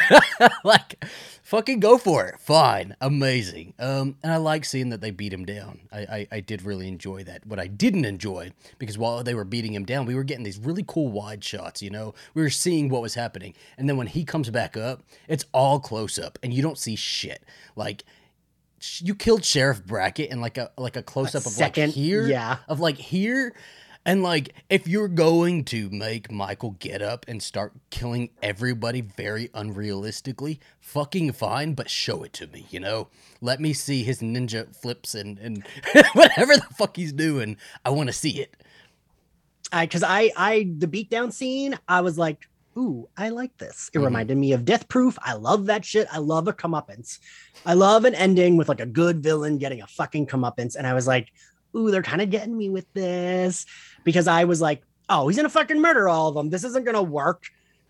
like, 0.64 1.04
fucking 1.42 1.80
go 1.80 1.98
for 1.98 2.26
it. 2.26 2.40
Fine, 2.40 2.96
amazing. 3.00 3.74
Um, 3.78 4.16
and 4.22 4.32
I 4.32 4.36
like 4.38 4.64
seeing 4.64 4.90
that 4.90 5.00
they 5.00 5.10
beat 5.10 5.32
him 5.32 5.44
down. 5.44 5.80
I, 5.92 5.98
I 5.98 6.28
I 6.32 6.40
did 6.40 6.62
really 6.62 6.88
enjoy 6.88 7.24
that. 7.24 7.46
What 7.46 7.58
I 7.58 7.66
didn't 7.66 8.04
enjoy 8.04 8.52
because 8.78 8.96
while 8.98 9.22
they 9.22 9.34
were 9.34 9.44
beating 9.44 9.74
him 9.74 9.84
down, 9.84 10.06
we 10.06 10.14
were 10.14 10.24
getting 10.24 10.44
these 10.44 10.58
really 10.58 10.84
cool 10.86 11.08
wide 11.08 11.44
shots. 11.44 11.82
You 11.82 11.90
know, 11.90 12.14
we 12.34 12.42
were 12.42 12.50
seeing 12.50 12.88
what 12.88 13.02
was 13.02 13.14
happening, 13.14 13.54
and 13.76 13.88
then 13.88 13.96
when 13.96 14.06
he 14.06 14.24
comes 14.24 14.45
back 14.50 14.76
up, 14.76 15.02
it's 15.28 15.44
all 15.52 15.80
close 15.80 16.18
up, 16.18 16.38
and 16.42 16.52
you 16.52 16.62
don't 16.62 16.78
see 16.78 16.96
shit. 16.96 17.42
Like 17.74 18.04
you 18.98 19.14
killed 19.14 19.44
Sheriff 19.44 19.84
Brackett 19.84 20.30
in 20.30 20.40
like 20.40 20.58
a 20.58 20.70
like 20.76 20.96
a 20.96 21.02
close 21.02 21.34
up 21.34 21.46
of 21.46 21.52
second, 21.52 21.88
like 21.88 21.94
here, 21.94 22.26
yeah. 22.26 22.58
of 22.68 22.80
like 22.80 22.96
here. 22.96 23.54
And 24.04 24.22
like, 24.22 24.54
if 24.70 24.86
you're 24.86 25.08
going 25.08 25.64
to 25.64 25.90
make 25.90 26.30
Michael 26.30 26.76
get 26.78 27.02
up 27.02 27.24
and 27.26 27.42
start 27.42 27.72
killing 27.90 28.30
everybody 28.40 29.00
very 29.00 29.48
unrealistically, 29.48 30.60
fucking 30.78 31.32
fine, 31.32 31.74
but 31.74 31.90
show 31.90 32.22
it 32.22 32.32
to 32.34 32.46
me, 32.46 32.66
you 32.70 32.78
know? 32.78 33.08
Let 33.40 33.60
me 33.60 33.72
see 33.72 34.04
his 34.04 34.20
ninja 34.20 34.74
flips 34.76 35.16
and, 35.16 35.40
and 35.40 35.66
whatever 36.12 36.54
the 36.54 36.66
fuck 36.78 36.94
he's 36.94 37.12
doing. 37.12 37.56
I 37.84 37.90
want 37.90 38.08
to 38.08 38.12
see 38.12 38.40
it. 38.40 38.54
I 39.72 39.86
because 39.86 40.04
I 40.04 40.30
I 40.36 40.68
the 40.78 40.86
beatdown 40.86 41.32
scene, 41.32 41.76
I 41.88 42.00
was 42.00 42.16
like, 42.16 42.48
ooh, 42.76 43.08
I 43.16 43.30
like 43.30 43.56
this. 43.58 43.90
It 43.94 43.98
Mhm. 43.98 44.04
reminded 44.04 44.36
me 44.36 44.52
of 44.52 44.64
Death 44.64 44.88
Proof. 44.88 45.18
I 45.22 45.32
love 45.34 45.66
that 45.66 45.84
shit. 45.84 46.06
I 46.12 46.18
love 46.18 46.46
a 46.48 46.52
comeuppance. 46.52 47.18
I 47.64 47.74
love 47.74 48.04
an 48.04 48.14
ending 48.14 48.56
with 48.56 48.68
like 48.68 48.80
a 48.80 48.86
good 48.86 49.22
villain 49.22 49.58
getting 49.58 49.80
a 49.82 49.86
fucking 49.86 50.26
comeuppance. 50.26 50.76
And 50.76 50.86
I 50.86 50.94
was 50.94 51.06
like, 51.06 51.28
ooh, 51.74 51.90
they're 51.90 52.02
kind 52.02 52.22
of 52.22 52.30
getting 52.30 52.56
me 52.56 52.68
with 52.70 52.86
this 52.92 53.66
because 54.04 54.28
I 54.28 54.44
was 54.44 54.60
like, 54.60 54.82
oh, 55.08 55.28
he's 55.28 55.36
gonna 55.36 55.48
fucking 55.48 55.80
murder 55.80 56.08
all 56.08 56.28
of 56.28 56.34
them. 56.34 56.50
This 56.50 56.64
isn't 56.64 56.84
gonna 56.84 57.02
work. 57.02 57.44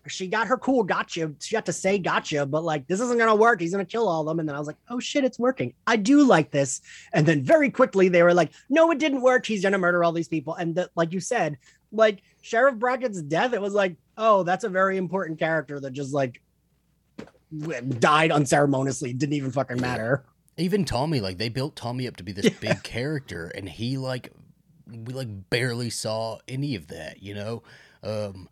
She 0.07 0.27
got 0.27 0.47
her 0.47 0.57
cool 0.57 0.83
gotcha. 0.83 1.33
She 1.41 1.53
got 1.53 1.65
to 1.65 1.73
say 1.73 1.99
gotcha, 1.99 2.45
but 2.45 2.63
like 2.63 2.87
this 2.87 3.01
isn't 3.01 3.17
gonna 3.17 3.35
work. 3.35 3.59
He's 3.59 3.71
gonna 3.71 3.83
kill 3.83 4.07
all 4.07 4.21
of 4.21 4.27
them. 4.27 4.39
And 4.39 4.47
then 4.47 4.55
I 4.55 4.59
was 4.59 4.67
like, 4.67 4.77
oh 4.89 5.01
shit, 5.01 5.25
it's 5.25 5.37
working. 5.37 5.73
I 5.85 5.97
do 5.97 6.23
like 6.23 6.49
this. 6.51 6.79
And 7.11 7.25
then 7.25 7.43
very 7.43 7.69
quickly 7.69 8.07
they 8.07 8.23
were 8.23 8.33
like, 8.33 8.53
no, 8.69 8.89
it 8.91 8.99
didn't 8.99 9.21
work. 9.21 9.45
He's 9.45 9.63
gonna 9.63 9.77
murder 9.77 10.05
all 10.05 10.13
these 10.13 10.29
people. 10.29 10.53
And 10.53 10.75
the, 10.75 10.89
like 10.95 11.11
you 11.11 11.19
said, 11.19 11.57
like 11.91 12.21
Sheriff 12.41 12.75
Brackett's 12.75 13.21
death, 13.21 13.53
it 13.53 13.61
was 13.61 13.73
like, 13.73 13.95
oh, 14.17 14.43
that's 14.43 14.63
a 14.63 14.69
very 14.69 14.97
important 14.97 15.39
character 15.39 15.79
that 15.79 15.91
just 15.91 16.13
like 16.13 16.41
died 17.99 18.31
unceremoniously. 18.31 19.13
Didn't 19.13 19.33
even 19.33 19.51
fucking 19.51 19.79
matter. 19.79 20.25
Even 20.57 20.85
Tommy, 20.85 21.19
like, 21.19 21.37
they 21.37 21.49
built 21.49 21.75
Tommy 21.75 22.07
up 22.07 22.17
to 22.17 22.23
be 22.23 22.31
this 22.31 22.49
big 22.59 22.81
character, 22.83 23.51
and 23.53 23.69
he, 23.69 23.97
like, 23.97 24.31
we, 24.87 25.13
like, 25.13 25.49
barely 25.49 25.91
saw 25.91 26.39
any 26.47 26.75
of 26.75 26.87
that, 26.87 27.21
you 27.21 27.35
know? 27.35 27.63
Um, 28.01 28.49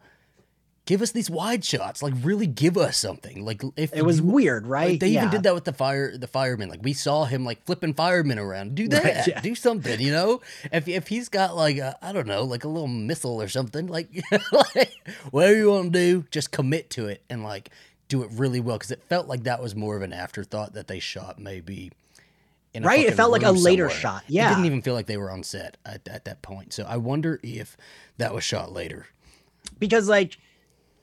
give 0.85 1.01
us 1.01 1.11
these 1.11 1.29
wide 1.29 1.65
shots. 1.65 2.03
Like, 2.03 2.13
really 2.21 2.45
give 2.47 2.77
us 2.77 2.95
something. 2.97 3.43
Like, 3.43 3.63
if 3.75 3.91
It 3.93 4.03
was 4.05 4.19
you- 4.19 4.25
weird, 4.25 4.67
right? 4.67 4.91
Like, 4.91 4.99
they 4.99 5.07
Yeah. 5.09 5.21
even 5.21 5.31
did 5.31 5.43
that 5.43 5.53
with 5.55 5.63
the 5.65 5.73
fire, 5.73 6.15
the 6.17 6.27
firemen. 6.27 6.69
Like 6.69 6.81
we 6.83 6.93
saw 6.93 7.25
him 7.25 7.43
like 7.43 7.63
flipping 7.65 7.93
firemen 7.93 8.37
around. 8.39 8.75
Do 8.75 8.87
that. 8.89 9.03
Right, 9.03 9.27
yeah. 9.27 9.41
Do 9.41 9.55
something. 9.55 9.99
You 9.99 10.11
know, 10.11 10.41
if 10.71 10.87
if 10.87 11.07
he's 11.07 11.27
got 11.29 11.55
like 11.55 11.77
a, 11.77 11.97
I 12.01 12.11
don't 12.11 12.27
know, 12.27 12.43
like 12.43 12.63
a 12.63 12.67
little 12.67 12.87
missile 12.87 13.41
or 13.41 13.47
something, 13.47 13.87
like, 13.87 14.09
like 14.75 14.93
whatever 15.31 15.57
you 15.57 15.69
want 15.71 15.93
to 15.93 15.99
do, 15.99 16.25
just 16.31 16.51
commit 16.51 16.89
to 16.91 17.07
it 17.07 17.23
and 17.29 17.43
like 17.43 17.69
do 18.07 18.21
it 18.23 18.29
really 18.33 18.59
well. 18.59 18.77
Because 18.77 18.91
it 18.91 19.01
felt 19.09 19.27
like 19.27 19.43
that 19.43 19.61
was 19.61 19.75
more 19.75 19.95
of 19.95 20.03
an 20.03 20.13
afterthought 20.13 20.73
that 20.73 20.87
they 20.87 20.99
shot 20.99 21.39
maybe 21.39 21.91
in 22.75 22.83
a 22.83 22.87
right? 22.87 23.07
It 23.07 23.15
felt 23.15 23.31
like 23.31 23.41
a 23.43 23.51
later 23.51 23.89
somewhere. 23.89 23.99
shot. 24.01 24.23
Yeah 24.27 24.47
it 24.47 24.55
didn't 24.55 24.65
even 24.65 24.81
feel 24.83 24.93
like 24.93 25.07
they 25.07 25.17
were 25.17 25.31
on 25.31 25.41
set 25.41 25.77
at, 25.85 26.07
at 26.07 26.25
that 26.25 26.41
point. 26.43 26.73
So 26.73 26.83
I 26.83 26.97
wonder 26.97 27.39
if 27.41 27.75
that 28.17 28.33
was 28.35 28.43
shot 28.43 28.71
later. 28.71 29.07
because 29.79 30.07
like 30.07 30.37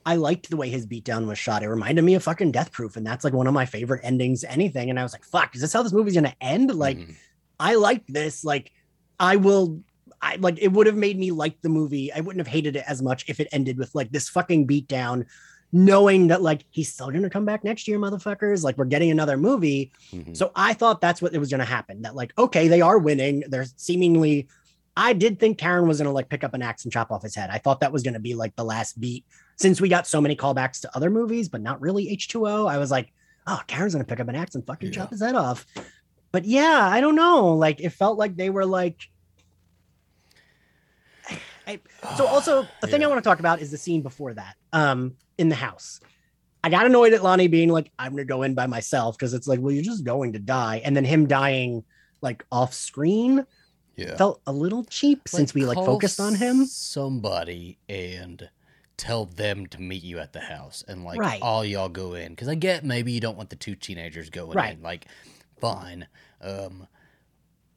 I 0.04 0.16
liked 0.16 0.50
the 0.50 0.56
way 0.56 0.68
his 0.68 0.86
beatdown 0.86 1.26
was 1.26 1.38
shot. 1.38 1.62
It 1.62 1.68
reminded 1.68 2.02
me 2.02 2.14
of 2.14 2.22
fucking 2.24 2.52
Death 2.52 2.72
Proof, 2.72 2.96
and 2.96 3.06
that's 3.06 3.24
like 3.24 3.32
one 3.32 3.46
of 3.46 3.54
my 3.54 3.66
favorite 3.66 4.00
endings 4.04 4.44
anything. 4.44 4.90
And 4.90 4.98
I 4.98 5.02
was 5.02 5.12
like, 5.12 5.24
"Fuck, 5.24 5.54
is 5.54 5.60
this 5.60 5.72
how 5.72 5.82
this 5.82 5.92
movie's 5.92 6.14
gonna 6.14 6.34
end?" 6.40 6.74
Like, 6.74 6.98
Mhm. 6.98 7.14
I 7.60 7.74
liked 7.76 8.12
this. 8.12 8.44
Like, 8.44 8.72
I 9.20 9.36
will. 9.36 9.80
I 10.20 10.36
like 10.36 10.58
it 10.60 10.72
would 10.72 10.86
have 10.86 10.96
made 10.96 11.18
me 11.18 11.30
like 11.30 11.60
the 11.62 11.68
movie. 11.68 12.12
I 12.12 12.20
wouldn't 12.20 12.44
have 12.44 12.52
hated 12.52 12.76
it 12.76 12.84
as 12.86 13.02
much 13.02 13.24
if 13.28 13.40
it 13.40 13.48
ended 13.52 13.76
with 13.78 13.94
like 13.94 14.10
this 14.12 14.28
fucking 14.28 14.66
beatdown, 14.68 15.26
knowing 15.72 16.28
that 16.28 16.42
like 16.42 16.64
he's 16.70 16.92
still 16.92 17.10
gonna 17.10 17.30
come 17.30 17.44
back 17.44 17.64
next 17.64 17.88
year, 17.88 17.98
motherfuckers. 17.98 18.62
Like 18.62 18.76
we're 18.78 18.84
getting 18.84 19.10
another 19.10 19.36
movie. 19.36 19.90
Mhm. 20.12 20.36
So 20.36 20.52
I 20.54 20.74
thought 20.74 21.00
that's 21.00 21.22
what 21.22 21.34
it 21.34 21.38
was 21.38 21.50
going 21.50 21.60
to 21.60 21.64
happen. 21.64 22.02
That 22.02 22.14
like, 22.14 22.32
okay, 22.38 22.68
they 22.68 22.80
are 22.80 22.98
winning. 22.98 23.44
They're 23.48 23.66
seemingly. 23.76 24.48
I 24.94 25.14
did 25.14 25.40
think 25.40 25.56
Karen 25.56 25.88
was 25.88 25.98
going 25.98 26.06
to 26.06 26.12
like 26.12 26.28
pick 26.28 26.44
up 26.44 26.52
an 26.52 26.60
axe 26.60 26.84
and 26.84 26.92
chop 26.92 27.10
off 27.10 27.22
his 27.22 27.34
head. 27.34 27.48
I 27.50 27.56
thought 27.56 27.80
that 27.80 27.92
was 27.92 28.02
going 28.02 28.12
to 28.14 28.20
be 28.20 28.34
like 28.34 28.54
the 28.56 28.64
last 28.64 29.00
beat 29.00 29.24
since 29.62 29.80
we 29.80 29.88
got 29.88 30.06
so 30.06 30.20
many 30.20 30.34
callbacks 30.36 30.80
to 30.80 30.96
other 30.96 31.08
movies, 31.08 31.48
but 31.48 31.60
not 31.60 31.80
really 31.80 32.14
H2O. 32.16 32.68
I 32.68 32.78
was 32.78 32.90
like, 32.90 33.12
oh, 33.46 33.60
Karen's 33.68 33.94
going 33.94 34.04
to 34.04 34.08
pick 34.08 34.20
up 34.20 34.28
an 34.28 34.34
axe 34.34 34.56
and 34.56 34.66
fucking 34.66 34.88
Yeah. 34.88 34.94
chop 34.94 35.10
his 35.10 35.22
head 35.22 35.36
off. 35.36 35.64
But 36.32 36.44
yeah, 36.44 36.88
I 36.90 37.00
don't 37.00 37.14
know. 37.14 37.54
Like 37.54 37.80
it 37.80 37.90
felt 37.90 38.18
like 38.18 38.36
they 38.36 38.50
were 38.50 38.66
like. 38.66 39.08
I, 41.66 41.80
so 42.16 42.26
also 42.34 42.66
the 42.80 42.88
thing 42.88 43.04
I 43.04 43.06
want 43.06 43.22
to 43.22 43.28
talk 43.28 43.38
about 43.38 43.60
is 43.60 43.70
the 43.70 43.78
scene 43.78 44.02
before 44.02 44.34
that, 44.34 44.56
um, 44.72 45.14
in 45.38 45.48
the 45.48 45.54
house. 45.54 46.00
I 46.64 46.70
got 46.70 46.86
annoyed 46.86 47.12
at 47.12 47.22
Lonnie 47.22 47.48
being 47.48 47.70
like, 47.70 47.90
"I'm 47.98 48.12
gonna 48.12 48.24
go 48.24 48.42
in 48.42 48.54
by 48.54 48.66
myself" 48.66 49.16
because 49.16 49.34
it's 49.34 49.48
like, 49.48 49.60
well, 49.60 49.72
you're 49.72 49.82
just 49.82 50.04
going 50.04 50.32
to 50.34 50.38
die, 50.38 50.80
and 50.84 50.96
then 50.96 51.04
him 51.04 51.26
dying 51.26 51.84
like 52.20 52.44
off 52.52 52.72
screen 52.72 53.44
yeah. 53.96 54.16
felt 54.16 54.40
a 54.46 54.52
little 54.52 54.84
cheap 54.84 55.28
since 55.28 55.54
we 55.54 55.64
like 55.64 55.76
focused 55.76 56.20
on 56.20 56.34
him. 56.34 56.64
Somebody 56.66 57.78
and 57.88 58.48
tell 59.02 59.24
them 59.26 59.66
to 59.66 59.80
meet 59.82 60.04
you 60.04 60.20
at 60.20 60.32
the 60.32 60.38
house 60.40 60.84
and 60.86 61.04
like 61.04 61.18
Right. 61.18 61.42
all 61.42 61.64
y'all 61.64 61.88
go 61.88 62.14
in 62.14 62.28
because 62.30 62.46
I 62.46 62.54
get 62.54 62.84
maybe 62.84 63.10
you 63.10 63.18
don't 63.20 63.36
want 63.36 63.50
the 63.50 63.56
two 63.56 63.74
teenagers 63.74 64.30
going 64.30 64.56
Right. 64.56 64.76
in. 64.76 64.82
Like, 64.82 65.06
fine. 65.60 66.06
Um, 66.40 66.86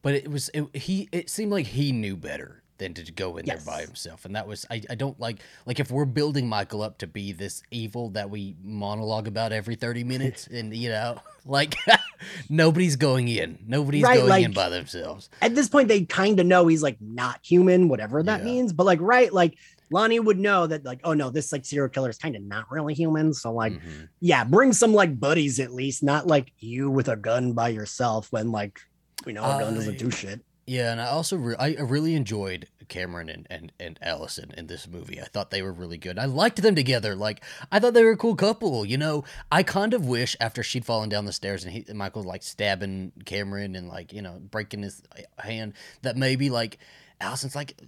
but 0.03 0.13
it 0.13 0.29
was 0.29 0.51
it, 0.53 0.65
he. 0.77 1.09
It 1.11 1.31
seemed 1.31 1.51
like 1.51 1.65
he 1.65 1.91
knew 1.91 2.15
better 2.15 2.61
than 2.77 2.93
to 2.93 3.11
go 3.11 3.37
in 3.37 3.45
Yes. 3.47 3.63
there 3.65 3.73
by 3.73 3.81
himself, 3.81 4.23
and 4.25 4.35
that 4.35 4.47
was 4.47 4.63
I. 4.69 4.83
I 4.87 4.93
don't 4.93 5.19
like 5.19 5.39
like 5.65 5.79
if 5.79 5.89
we're 5.89 6.05
building 6.05 6.47
Michael 6.47 6.83
up 6.83 6.99
to 6.99 7.07
be 7.07 7.31
this 7.31 7.63
evil 7.71 8.09
that 8.11 8.29
we 8.29 8.55
monologue 8.61 9.27
about 9.27 9.51
every 9.51 9.73
thirty 9.75 10.03
minutes, 10.13 10.45
and 10.45 10.75
you 10.75 10.89
know, 10.89 11.17
like 11.45 11.75
nobody's 12.49 12.95
going 12.97 13.27
in, 13.27 13.57
nobody's 13.65 14.03
Right, 14.03 14.19
going 14.19 14.43
in 14.43 14.51
by 14.51 14.69
themselves. 14.69 15.29
At 15.41 15.55
this 15.55 15.69
point, 15.69 15.87
they 15.87 16.05
kind 16.05 16.39
of 16.39 16.45
know 16.45 16.67
he's 16.67 16.83
like 16.83 16.97
not 17.01 17.39
human, 17.43 17.87
whatever 17.89 18.21
that 18.21 18.39
Yeah. 18.41 18.45
means. 18.45 18.73
But 18.73 18.85
like, 18.85 19.01
right, 19.01 19.33
like 19.33 19.57
Lonnie 19.91 20.19
would 20.19 20.39
know 20.39 20.67
that 20.67 20.83
like, 20.85 20.99
oh 21.03 21.13
no, 21.13 21.29
this 21.29 21.51
like 21.51 21.65
serial 21.65 21.89
killer 21.89 22.09
is 22.09 22.17
kind 22.17 22.35
of 22.35 22.41
not 22.43 22.69
really 22.71 22.93
human. 22.93 23.33
So 23.33 23.51
like, 23.53 23.73
Mhm. 23.73 24.09
yeah, 24.19 24.43
bring 24.43 24.73
some 24.73 24.93
like 24.93 25.19
buddies 25.19 25.59
at 25.59 25.73
least, 25.73 26.03
not 26.03 26.27
like 26.27 26.51
you 26.59 26.89
with 26.89 27.07
a 27.07 27.15
gun 27.15 27.53
by 27.53 27.69
yourself 27.69 28.31
when 28.31 28.51
like 28.51 28.79
we 29.25 29.33
know 29.33 29.43
a 29.43 29.59
gun 29.59 29.75
doesn't 29.75 29.97
do 29.97 30.09
shit. 30.11 30.41
Yeah, 30.67 30.91
and 30.91 30.99
I 30.99 31.05
also 31.05 31.37
re- 31.37 31.55
I 31.59 31.75
I 31.75 31.81
really 31.81 32.15
enjoyed 32.15 32.67
Cameron 32.87 33.29
and, 33.29 33.45
and 33.51 33.71
and 33.79 33.99
Allison 34.01 34.51
in 34.57 34.65
this 34.65 34.87
movie. 34.87 35.21
I 35.21 35.25
thought 35.25 35.51
they 35.51 35.61
were 35.61 35.71
really 35.71 35.99
good. 35.99 36.17
I 36.17 36.25
liked 36.25 36.59
them 36.63 36.73
together. 36.73 37.15
Like 37.15 37.43
I 37.71 37.79
thought 37.79 37.93
they 37.93 38.03
were 38.03 38.11
a 38.13 38.17
cool 38.17 38.35
couple. 38.35 38.83
You 38.83 38.97
know, 38.97 39.23
I 39.51 39.61
kind 39.61 39.93
of 39.93 40.07
wish 40.07 40.35
after 40.41 40.63
she'd 40.63 40.83
fallen 40.83 41.07
down 41.09 41.25
the 41.25 41.31
stairs 41.33 41.63
and 41.65 41.71
he, 41.73 41.85
Michael 41.93 42.23
like 42.23 42.41
stabbing 42.41 43.11
Cameron 43.25 43.75
and 43.75 43.87
like 43.87 44.11
you 44.11 44.23
know 44.23 44.39
breaking 44.49 44.81
his 44.81 45.03
hand 45.37 45.73
that 46.01 46.17
maybe 46.17 46.49
like 46.49 46.79
Allison's 47.21 47.55
like 47.55 47.79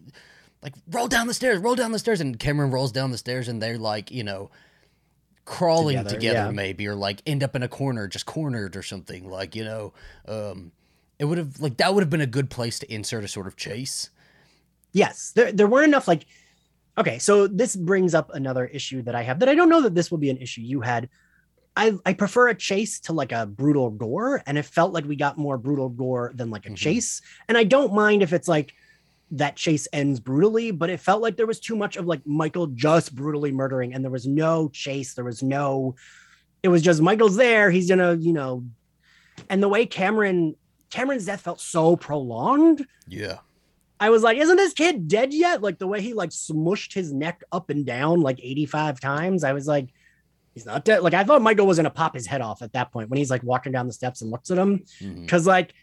like 0.64 0.74
roll 0.92 1.08
down 1.08 1.28
the 1.28 1.34
stairs, 1.34 1.60
roll 1.60 1.76
down 1.76 1.92
the 1.92 2.00
stairs, 2.00 2.20
and 2.22 2.40
Cameron 2.40 2.72
rolls 2.72 2.92
down 2.92 3.12
the 3.12 3.18
stairs 3.18 3.48
and 3.48 3.62
they're 3.62 3.78
like 3.78 4.12
you 4.12 4.24
know 4.24 4.50
crawling 5.46 5.96
Together, 5.98 6.10
together, 6.16 6.40
yeah. 6.40 6.52
maybe 6.52 6.88
or 6.88 6.96
like 6.96 7.22
end 7.26 7.42
up 7.44 7.56
in 7.56 7.64
a 7.64 7.68
corner 7.70 8.08
just 8.08 8.26
cornered 8.26 8.76
or 8.76 8.84
something 8.84 9.30
like 9.30 9.56
you 9.56 9.64
know 9.64 9.94
um 10.28 10.72
it 11.20 11.26
would 11.26 11.38
have 11.38 11.60
like 11.62 11.78
that 11.78 11.94
would 11.94 12.02
have 12.04 12.10
been 12.10 12.20
a 12.22 12.26
good 12.28 12.50
place 12.50 12.80
to 12.80 12.94
insert 12.94 13.24
a 13.24 13.28
sort 13.28 13.48
of 13.48 13.56
chase. 13.56 14.10
Yes. 14.92 15.32
There, 15.36 15.52
there 15.52 15.68
weren't 15.68 15.88
enough 15.88 16.08
like 16.08 16.26
okay 16.98 17.18
so 17.20 17.48
this 17.48 17.76
brings 17.76 18.14
up 18.14 18.30
another 18.34 18.66
issue 18.66 19.02
that 19.04 19.14
i 19.16 19.22
have 19.22 19.38
that 19.40 19.48
i 19.50 19.54
don't 19.56 19.70
know 19.70 19.82
that 19.82 19.94
this 19.94 20.10
will 20.10 20.18
be 20.18 20.30
an 20.32 20.38
issue 20.38 20.62
you 20.62 20.82
had. 20.82 21.08
I 21.78 21.94
i 22.06 22.14
prefer 22.14 22.50
a 22.50 22.56
chase 22.56 23.00
to 23.02 23.14
like 23.14 23.32
a 23.32 23.46
brutal 23.46 23.90
gore 23.92 24.42
and 24.48 24.58
it 24.58 24.66
felt 24.66 24.94
like 24.94 25.06
we 25.06 25.16
got 25.16 25.38
more 25.38 25.58
brutal 25.58 25.90
gore 25.90 26.32
than 26.36 26.50
like 26.50 26.66
a 26.66 26.70
Mhm. 26.72 26.76
chase. 26.76 27.22
And 27.48 27.58
i 27.58 27.64
don't 27.64 27.94
mind 27.94 28.22
if 28.24 28.34
it's 28.34 28.48
like 28.48 28.74
that 29.32 29.56
chase 29.56 29.88
ends 29.92 30.20
brutally 30.20 30.72
but 30.72 30.90
it 30.90 31.00
felt 31.00 31.22
like 31.22 31.36
there 31.36 31.46
was 31.46 31.60
too 31.60 31.76
much 31.76 31.98
of 31.98 32.06
like 32.06 32.22
michael 32.26 32.68
just 32.68 33.14
brutally 33.14 33.52
murdering 33.52 33.94
and 33.94 34.04
there 34.04 34.12
was 34.12 34.26
no 34.26 34.70
chase 34.70 35.16
there 35.16 35.26
was 35.26 35.44
no 35.44 35.96
it 36.64 36.70
was 36.70 36.82
just 36.82 37.02
michael's 37.02 37.36
there 37.36 37.70
he's 37.70 37.90
gonna 37.90 38.16
you 38.16 38.32
know 38.32 38.64
and 39.50 39.62
the 39.62 39.68
way 39.68 39.86
cameron 39.86 40.56
cameron's 40.90 41.26
death 41.26 41.42
felt 41.42 41.60
so 41.60 41.96
prolonged 41.96 42.86
yeah 43.08 43.40
I 44.00 44.12
was 44.12 44.22
like, 44.22 44.38
isn't 44.38 44.58
this 44.58 44.74
kid 44.74 45.08
dead 45.08 45.34
yet? 45.34 45.64
Like 45.64 45.80
the 45.80 45.88
way 45.88 46.02
he 46.02 46.14
like 46.14 46.30
smushed 46.30 46.94
his 46.94 47.12
neck 47.12 47.44
up 47.52 47.72
and 47.72 47.84
down 47.84 48.22
like 48.22 48.40
85 48.40 49.00
times. 49.00 49.44
I 49.44 49.54
was 49.54 49.66
like, 49.66 49.90
he's 50.54 50.68
not 50.68 50.86
dead. 50.86 51.02
Like 51.02 51.16
I 51.16 51.24
thought 51.24 51.42
Michael 51.42 51.66
was 51.66 51.78
gonna 51.78 51.90
pop 51.90 52.14
his 52.14 52.28
head 52.28 52.42
off 52.42 52.62
at 52.62 52.74
that 52.74 52.92
point 52.92 53.10
when 53.10 53.18
he's 53.18 53.32
like 53.32 53.42
walking 53.42 53.72
down 53.72 53.88
the 53.88 53.94
steps 53.94 54.22
and 54.22 54.30
looks 54.30 54.52
at 54.52 54.60
him. 54.60 54.84
Mhm. 55.02 55.28
Cause 55.28 55.48
like 55.48 55.74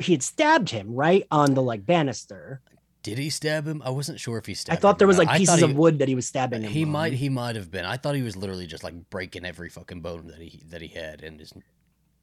he 0.00 0.12
had 0.12 0.22
stabbed 0.22 0.70
him 0.70 0.92
right 0.94 1.26
on 1.30 1.54
the 1.54 1.62
like 1.62 1.84
banister. 1.86 2.60
did 3.02 3.18
he 3.18 3.30
stab 3.30 3.66
him 3.66 3.80
i 3.84 3.90
wasn't 3.90 4.18
sure 4.18 4.36
if 4.38 4.46
he 4.46 4.54
stabbed. 4.54 4.76
I 4.78 4.80
thought 4.80 4.98
there 4.98 5.06
was 5.08 5.18
like 5.18 5.30
pieces 5.30 5.60
thought 5.60 5.70
of 5.70 5.76
wood 5.76 5.98
that 6.00 6.08
he 6.08 6.14
was 6.14 6.26
stabbing 6.26 6.62
him. 6.62 6.70
he 6.70 6.84
on. 6.84 6.90
might 6.90 7.12
he 7.12 7.28
might 7.28 7.56
have 7.56 7.70
been 7.70 7.84
i 7.84 7.96
thought 7.96 8.14
he 8.14 8.22
was 8.22 8.36
literally 8.36 8.66
just 8.66 8.82
like 8.84 8.94
breaking 9.10 9.44
every 9.44 9.68
fucking 9.68 10.00
bone 10.00 10.26
that 10.28 10.38
he 10.40 10.62
that 10.68 10.82
he 10.82 10.88
had 10.88 11.22
and 11.22 11.38
just 11.38 11.54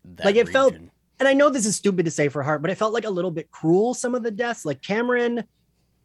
that 0.05 0.25
Like, 0.25 0.35
it 0.35 0.49
felt- 0.49 0.73
and 1.19 1.27
I 1.29 1.33
know 1.33 1.49
this 1.49 1.65
is 1.65 1.75
stupid 1.77 2.03
to 2.05 2.11
say 2.11 2.27
for 2.27 2.43
heart, 2.43 2.61
but 2.61 2.71
it 2.71 2.75
felt 2.75 2.91
like 2.91 3.05
a 3.05 3.09
little 3.09 3.31
bit 3.31 3.49
cruel. 3.51 3.93
Some 3.93 4.15
of 4.15 4.23
the 4.23 4.31
deaths, 4.31 4.65
like 4.65 4.81
Cameron, 4.81 5.43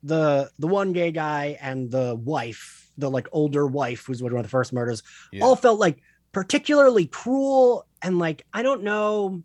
the 0.05 0.51
the 0.61 0.69
one 0.69 0.93
gay 0.93 1.11
guy, 1.11 1.59
and 1.61 1.91
the 1.91 2.15
wife, 2.15 2.89
the 2.99 3.11
like 3.11 3.27
older 3.33 3.67
wife, 3.67 4.05
who's 4.07 4.23
one 4.23 4.37
of 4.37 4.43
the 4.43 4.49
first 4.49 4.73
murders, 4.73 5.03
Yeah. 5.33 5.43
all 5.45 5.57
felt 5.57 5.81
like 5.81 5.99
particularly 6.31 7.07
cruel 7.07 7.87
and 8.03 8.19
like 8.21 8.47
I 8.53 8.63
don't 8.63 8.85
know, 8.85 9.43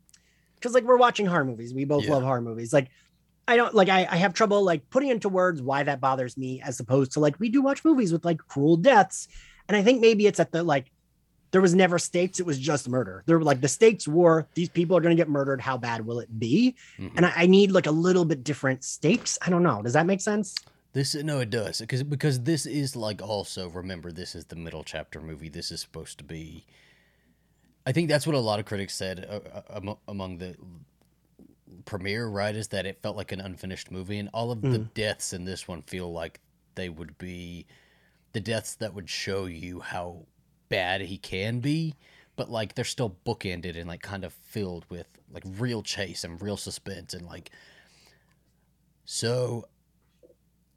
because 0.64 0.74
like 0.74 0.86
we're 0.86 0.97
watching 0.97 1.26
horror 1.26 1.43
movies, 1.43 1.74
we 1.74 1.84
both 1.84 2.05
Yeah. 2.05 2.11
love 2.14 2.24
horror 2.24 2.41
movies. 2.41 2.72
Like 2.72 2.89
I 3.49 3.57
don't 3.57 3.76
like 3.76 3.89
I, 3.89 4.07
I 4.09 4.16
have 4.16 4.34
trouble 4.34 4.64
like 4.64 4.89
putting 4.89 5.09
into 5.09 5.28
words 5.28 5.61
why 5.61 5.84
that 5.84 5.99
bothers 5.99 6.38
me, 6.38 6.61
as 6.61 6.80
opposed 6.80 7.11
to 7.14 7.20
like 7.20 7.38
we 7.39 7.49
do 7.49 7.61
watch 7.61 7.84
movies 7.84 8.14
with 8.14 8.24
like 8.24 8.38
cruel 8.47 8.78
deaths, 8.78 9.28
and 9.68 9.76
I 9.76 9.84
think 9.84 9.99
maybe 9.99 10.26
it's 10.26 10.39
at 10.39 10.53
the 10.53 10.64
like 10.64 10.89
there 11.51 11.61
was 11.61 11.76
never 11.76 11.99
stakes; 11.99 12.39
it 12.39 12.45
was 12.45 12.57
just 12.57 12.88
murder. 12.88 13.22
There 13.26 13.38
were 13.38 13.43
like 13.43 13.59
the 13.59 13.68
stakes 13.68 14.07
were 14.07 14.47
these 14.55 14.70
people 14.70 14.95
are 14.95 15.01
going 15.01 15.16
to 15.16 15.20
get 15.20 15.28
murdered. 15.30 15.59
How 15.59 15.78
bad 15.78 16.05
will 16.05 16.20
it 16.22 16.39
be? 16.39 16.76
Mhm. 16.97 17.11
And 17.18 17.26
I, 17.26 17.34
I 17.36 17.45
need 17.45 17.72
like 17.72 17.86
a 17.86 17.91
little 17.91 18.24
bit 18.24 18.45
different 18.45 18.86
stakes. 18.86 19.38
I 19.41 19.49
don't 19.49 19.64
know. 19.64 19.82
Does 19.82 19.93
that 19.93 20.05
make 20.05 20.22
sense? 20.22 20.55
This 20.93 21.14
no, 21.14 21.39
it 21.41 21.49
does 21.49 21.82
because 21.82 22.03
because 22.03 22.43
this 22.43 22.66
is 22.66 22.95
like 22.95 23.22
also 23.22 23.68
remember 23.68 24.11
this 24.11 24.36
is 24.36 24.45
the 24.45 24.55
middle 24.55 24.84
chapter 24.86 25.20
movie. 25.20 25.49
This 25.49 25.70
is 25.70 25.82
supposed 25.82 26.18
to 26.20 26.24
be. 26.24 26.66
I 27.86 27.92
think 27.92 28.10
that's 28.10 28.26
what 28.26 28.36
a 28.36 28.40
lot 28.40 28.60
of 28.60 28.66
critics 28.66 28.96
said 28.96 29.26
uh, 29.30 29.74
uh, 29.74 29.96
among 30.08 30.38
the 30.38 30.56
premiere. 31.86 32.28
Right, 32.28 32.56
is 32.56 32.70
that 32.70 32.86
it 32.86 33.02
felt 33.02 33.18
like 33.18 33.32
an 33.32 33.42
unfinished 33.42 33.92
movie, 33.92 34.20
and 34.20 34.30
all 34.34 34.52
of 34.52 34.62
the 34.62 34.80
Mm. 34.80 34.94
deaths 34.94 35.34
in 35.34 35.46
this 35.46 35.68
one 35.68 35.82
feel 35.82 36.12
like 36.12 36.40
they 36.76 36.90
would 36.90 37.18
be 37.18 37.66
the 38.32 38.40
deaths 38.40 38.76
that 38.76 38.94
would 38.94 39.10
show 39.10 39.46
you 39.46 39.82
how 39.82 40.26
bad 40.70 41.02
he 41.02 41.18
can 41.18 41.60
be, 41.60 41.96
but 42.36 42.50
like 42.50 42.74
they're 42.76 42.86
still 42.86 43.16
bookended 43.26 43.78
and 43.78 43.88
like 43.88 44.02
kind 44.02 44.24
of 44.24 44.34
filled 44.34 44.86
with 44.90 45.08
like 45.32 45.44
real 45.46 45.84
chase 45.84 46.24
and 46.24 46.42
real 46.42 46.58
suspense 46.58 47.14
and 47.14 47.26
like. 47.26 47.52
So 49.06 49.66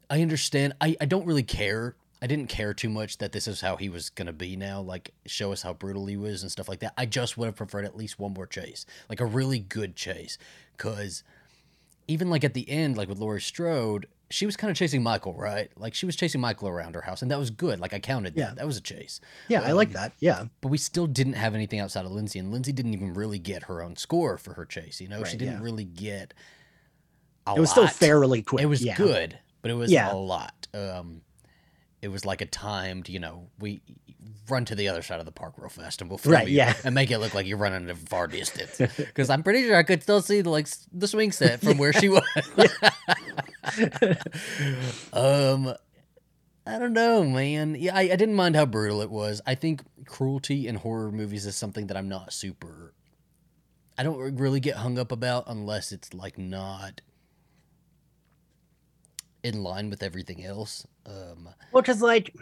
I 0.09 0.21
understand. 0.21 0.73
I, 0.81 0.95
I 0.99 1.05
don't 1.05 1.25
really 1.25 1.43
care. 1.43 1.95
I 2.21 2.27
didn't 2.27 2.47
care 2.47 2.73
too 2.73 2.89
much 2.89 3.19
that 3.19 3.31
this 3.31 3.47
is 3.47 3.61
how 3.61 3.75
he 3.75 3.89
was 3.89 4.09
gonna 4.09 4.33
be 4.33 4.55
now. 4.55 4.81
Like 4.81 5.11
show 5.25 5.51
us 5.51 5.61
how 5.61 5.73
brutal 5.73 6.05
he 6.07 6.17
was 6.17 6.41
and 6.41 6.51
stuff 6.51 6.67
like 6.67 6.79
that. 6.79 6.93
I 6.97 7.05
just 7.05 7.37
would 7.37 7.45
have 7.45 7.55
preferred 7.55 7.85
at 7.85 7.95
least 7.95 8.17
one 8.19 8.33
more 8.33 8.47
chase, 8.47 8.85
like 9.09 9.19
a 9.21 9.25
really 9.25 9.59
good 9.59 9.95
chase, 9.95 10.37
because 10.75 11.23
even 12.07 12.29
like 12.29 12.43
at 12.43 12.53
the 12.53 12.67
end, 12.69 12.97
like 12.97 13.09
with 13.09 13.19
Laurie 13.19 13.41
Strode, 13.41 14.07
she 14.29 14.45
was 14.45 14.57
kind 14.57 14.71
of 14.71 14.77
chasing 14.77 15.03
Michael, 15.03 15.33
right? 15.35 15.69
Like 15.77 15.93
she 15.93 16.05
was 16.05 16.15
chasing 16.15 16.41
Michael 16.41 16.67
around 16.69 16.95
her 16.95 17.01
house, 17.01 17.21
and 17.21 17.29
that 17.31 17.37
was 17.39 17.49
good. 17.49 17.79
Like 17.79 17.93
I 17.93 17.99
counted 17.99 18.33
that. 18.35 18.39
Yeah. 18.39 18.53
That 18.55 18.65
was 18.65 18.77
a 18.77 18.81
chase. 18.81 19.21
Yeah, 19.47 19.61
I 19.61 19.73
like 19.73 19.89
Um, 19.89 19.93
that. 19.93 20.13
Yeah. 20.19 20.45
But 20.61 20.69
we 20.69 20.77
still 20.77 21.05
didn't 21.07 21.33
have 21.33 21.53
anything 21.53 21.79
outside 21.79 22.05
of 22.05 22.11
Lindsay, 22.11 22.39
and 22.39 22.51
Lindsay 22.51 22.71
didn't 22.71 22.93
even 22.93 23.13
really 23.13 23.39
get 23.39 23.63
her 23.63 23.81
own 23.83 23.95
score 23.95 24.37
for 24.37 24.53
her 24.53 24.65
chase. 24.65 24.99
You 24.99 25.07
know, 25.07 25.23
she 25.23 25.37
didn't 25.37 25.55
yeah. 25.55 25.63
really 25.63 25.85
get. 25.85 26.33
A 27.45 27.53
It 27.55 27.59
was 27.59 27.71
still 27.71 27.87
fairly 27.87 28.41
quick. 28.41 28.63
It 28.63 28.67
was 28.67 28.83
yeah. 28.83 28.95
good, 28.95 29.37
but 29.61 29.71
it 29.71 29.75
was 29.75 29.91
Yeah. 29.91 30.11
a 30.11 30.15
lot. 30.15 30.67
Um, 30.73 31.21
it 32.01 32.09
was 32.09 32.25
like 32.25 32.41
a 32.41 32.45
timed, 32.45 33.09
you 33.09 33.19
know, 33.19 33.47
we 33.59 33.81
run 34.49 34.65
to 34.65 34.75
the 34.75 34.87
other 34.87 35.01
side 35.01 35.19
of 35.19 35.25
the 35.25 35.31
park 35.31 35.53
real 35.57 35.69
fast 35.69 36.01
and 36.01 36.09
we'll 36.09 36.17
film 36.17 36.33
Right, 36.33 36.47
you 36.47 36.57
yeah. 36.57 36.73
and 36.83 36.93
make 36.95 37.11
it 37.11 37.17
look 37.19 37.33
like 37.33 37.45
you're 37.47 37.57
running 37.57 37.89
a 37.89 37.95
far 37.95 38.27
distance. 38.27 38.79
Because 38.97 39.29
I'm 39.29 39.43
pretty 39.43 39.63
sure 39.63 39.75
I 39.75 39.83
could 39.83 40.03
still 40.03 40.21
see 40.21 40.41
the 40.41 40.49
like 40.49 40.67
the 40.93 41.07
swing 41.07 41.31
set 41.31 41.61
from 41.61 41.77
where 41.77 41.93
she 41.93 42.09
was. 42.09 42.23
um, 45.13 45.73
I 46.65 46.79
don't 46.79 46.93
know, 46.93 47.23
man. 47.23 47.75
Yeah, 47.79 47.95
I, 47.95 48.01
I 48.01 48.15
didn't 48.15 48.35
mind 48.35 48.55
how 48.55 48.65
brutal 48.65 49.01
it 49.01 49.09
was. 49.09 49.41
I 49.45 49.55
think 49.55 49.81
cruelty 50.05 50.67
in 50.67 50.75
horror 50.75 51.11
movies 51.11 51.45
is 51.45 51.55
something 51.55 51.87
that 51.87 51.97
I'm 51.97 52.09
not 52.09 52.33
super. 52.33 52.93
I 53.97 54.03
don't 54.03 54.37
really 54.37 54.59
get 54.59 54.75
hung 54.75 54.99
up 54.99 55.11
about 55.11 55.45
unless 55.47 55.91
it's 55.91 56.13
like 56.13 56.37
not 56.37 57.01
in 59.47 59.63
line 59.63 59.89
with 59.89 60.03
everything 60.03 60.43
else. 60.43 60.85
Um, 61.05 61.49
Well, 61.71 61.81
because 61.81 62.01
like, 62.01 62.35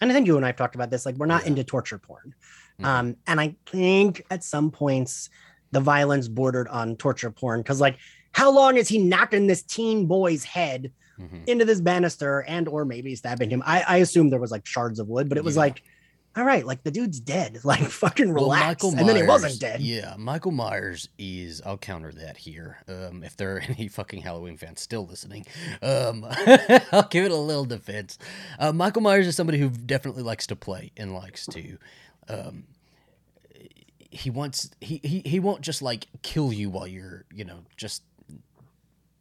and 0.00 0.10
I 0.10 0.14
think 0.14 0.26
you 0.26 0.36
and 0.36 0.46
I've 0.46 0.56
talked 0.56 0.74
about 0.76 0.90
this. 0.90 1.04
Like, 1.04 1.16
we're 1.16 1.26
not 1.26 1.42
Yeah. 1.42 1.48
into 1.48 1.64
torture 1.64 1.98
porn, 1.98 2.34
mhm. 2.80 2.84
um, 2.86 3.16
and 3.26 3.40
I 3.40 3.56
think 3.66 4.24
at 4.30 4.44
some 4.44 4.70
points 4.70 5.28
the 5.70 5.80
violence 5.80 6.28
bordered 6.28 6.68
on 6.68 6.96
torture 6.96 7.30
porn. 7.30 7.60
Because 7.60 7.80
like, 7.80 7.98
how 8.32 8.50
long 8.50 8.76
is 8.76 8.88
he 8.88 8.98
knocking 8.98 9.46
this 9.46 9.62
teen 9.62 10.06
boy's 10.06 10.44
head 10.44 10.92
mhm. 11.18 11.46
into 11.46 11.64
this 11.64 11.80
banister, 11.80 12.40
and 12.48 12.68
or 12.68 12.84
maybe 12.84 13.14
stabbing 13.14 13.50
him? 13.50 13.62
I, 13.66 13.82
I 13.82 13.96
assume 13.98 14.30
there 14.30 14.40
was 14.40 14.50
like 14.52 14.64
shards 14.64 14.98
of 14.98 15.08
wood, 15.08 15.28
but 15.28 15.36
it 15.36 15.44
was 15.44 15.56
Yeah. 15.56 15.62
like, 15.62 15.82
all 16.38 16.44
right, 16.44 16.64
like 16.64 16.82
the 16.84 16.90
dude's 16.90 17.20
dead. 17.20 17.58
Like, 17.64 17.80
fucking 17.80 18.32
Well, 18.32 18.44
relax. 18.44 18.82
and 18.84 19.08
then 19.08 19.16
he 19.16 19.22
wasn't 19.24 19.60
dead. 19.60 19.80
Yeah, 19.80 20.14
Michael 20.16 20.52
Myers 20.52 21.08
is. 21.18 21.60
I'll 21.66 21.76
counter 21.76 22.12
that 22.12 22.36
here. 22.38 22.78
Um, 22.88 23.22
if 23.24 23.36
there 23.36 23.56
are 23.56 23.60
any 23.68 23.88
fucking 23.88 24.22
Halloween 24.22 24.56
fans 24.56 24.80
still 24.80 25.04
listening, 25.06 25.44
um, 25.82 26.24
I'll 26.92 27.08
give 27.08 27.24
it 27.24 27.30
a 27.32 27.36
little 27.36 27.64
defense. 27.64 28.18
Uh, 28.58 28.72
Michael 28.72 29.02
Myers 29.02 29.26
is 29.26 29.36
somebody 29.36 29.58
who 29.58 29.68
definitely 29.70 30.22
likes 30.22 30.46
to 30.46 30.56
play 30.56 30.92
and 30.96 31.12
likes 31.14 31.46
to. 31.46 31.76
Um, 32.28 32.64
he 34.10 34.30
wants 34.30 34.70
he, 34.80 35.00
he 35.04 35.20
he 35.26 35.38
won't 35.40 35.60
just 35.60 35.82
like 35.82 36.06
kill 36.22 36.50
you 36.52 36.70
while 36.70 36.86
you're 36.86 37.24
you 37.34 37.44
know 37.44 37.58
just 37.76 38.02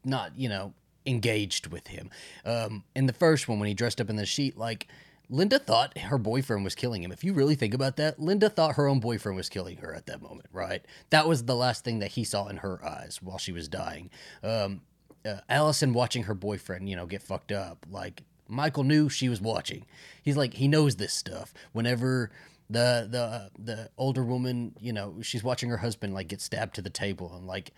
not 0.06 0.32
you 0.38 0.48
know 0.48 0.74
engaged 1.06 1.68
with 1.68 1.88
him. 1.88 2.10
Um, 2.46 2.84
in 2.96 3.06
the 3.06 3.14
first 3.14 3.48
one 3.48 3.60
when 3.60 3.68
he 3.68 3.74
dressed 3.74 4.00
up 4.00 4.10
in 4.10 4.16
the 4.16 4.26
sheet, 4.26 4.58
like 4.58 4.88
Linda 5.30 5.60
thought 5.60 5.98
her 5.98 6.18
boyfriend 6.18 6.64
was 6.64 6.76
killing 6.76 7.04
him. 7.04 7.12
If 7.12 7.24
you 7.24 7.34
really 7.34 7.56
think 7.56 7.74
about 7.74 7.98
that, 7.98 8.20
Linda 8.20 8.50
thought 8.50 8.76
her 8.76 8.88
own 8.88 9.00
boyfriend 9.00 9.36
was 9.36 9.50
killing 9.50 9.78
her 9.78 9.94
at 9.94 10.06
that 10.06 10.22
moment, 10.22 10.48
right? 10.54 10.86
That 11.10 11.28
was 11.28 11.44
the 11.44 11.56
last 11.56 11.84
thing 11.84 12.00
that 12.00 12.12
he 12.12 12.24
saw 12.24 12.48
in 12.48 12.58
her 12.58 12.84
eyes 12.86 13.20
while 13.22 13.38
she 13.38 13.52
was 13.52 13.68
dying. 13.68 14.10
Um, 14.42 14.82
uh, 15.26 15.42
Allison 15.50 15.94
watching 15.94 16.24
her 16.24 16.34
boyfriend, 16.34 16.88
you 16.90 16.96
know, 16.96 17.06
get 17.06 17.22
fucked 17.22 17.52
up. 17.52 17.86
Like 17.90 18.24
Michael 18.48 18.84
knew 18.84 19.10
she 19.10 19.28
was 19.28 19.42
watching. 19.42 19.86
He's 20.24 20.38
like 20.38 20.54
he 20.54 20.68
knows 20.68 20.96
this 20.96 21.14
stuff. 21.14 21.54
Whenever 21.74 22.32
the 22.70 23.08
the 23.10 23.52
the 23.62 23.90
older 23.98 24.24
woman, 24.24 24.76
you 24.80 24.94
know, 24.94 25.16
she's 25.22 25.44
watching 25.44 25.70
her 25.70 25.78
husband 25.78 26.14
like 26.14 26.30
get 26.30 26.40
stabbed 26.42 26.76
to 26.76 26.82
the 26.82 26.90
table 26.90 27.34
and 27.36 27.46
like 27.46 27.72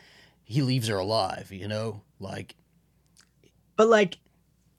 he 0.43 0.61
leaves 0.61 0.87
her 0.87 0.97
alive, 0.97 1.51
you 1.51 1.67
know, 1.67 2.01
like 2.19 2.55
But 3.75 3.87
like, 3.87 4.17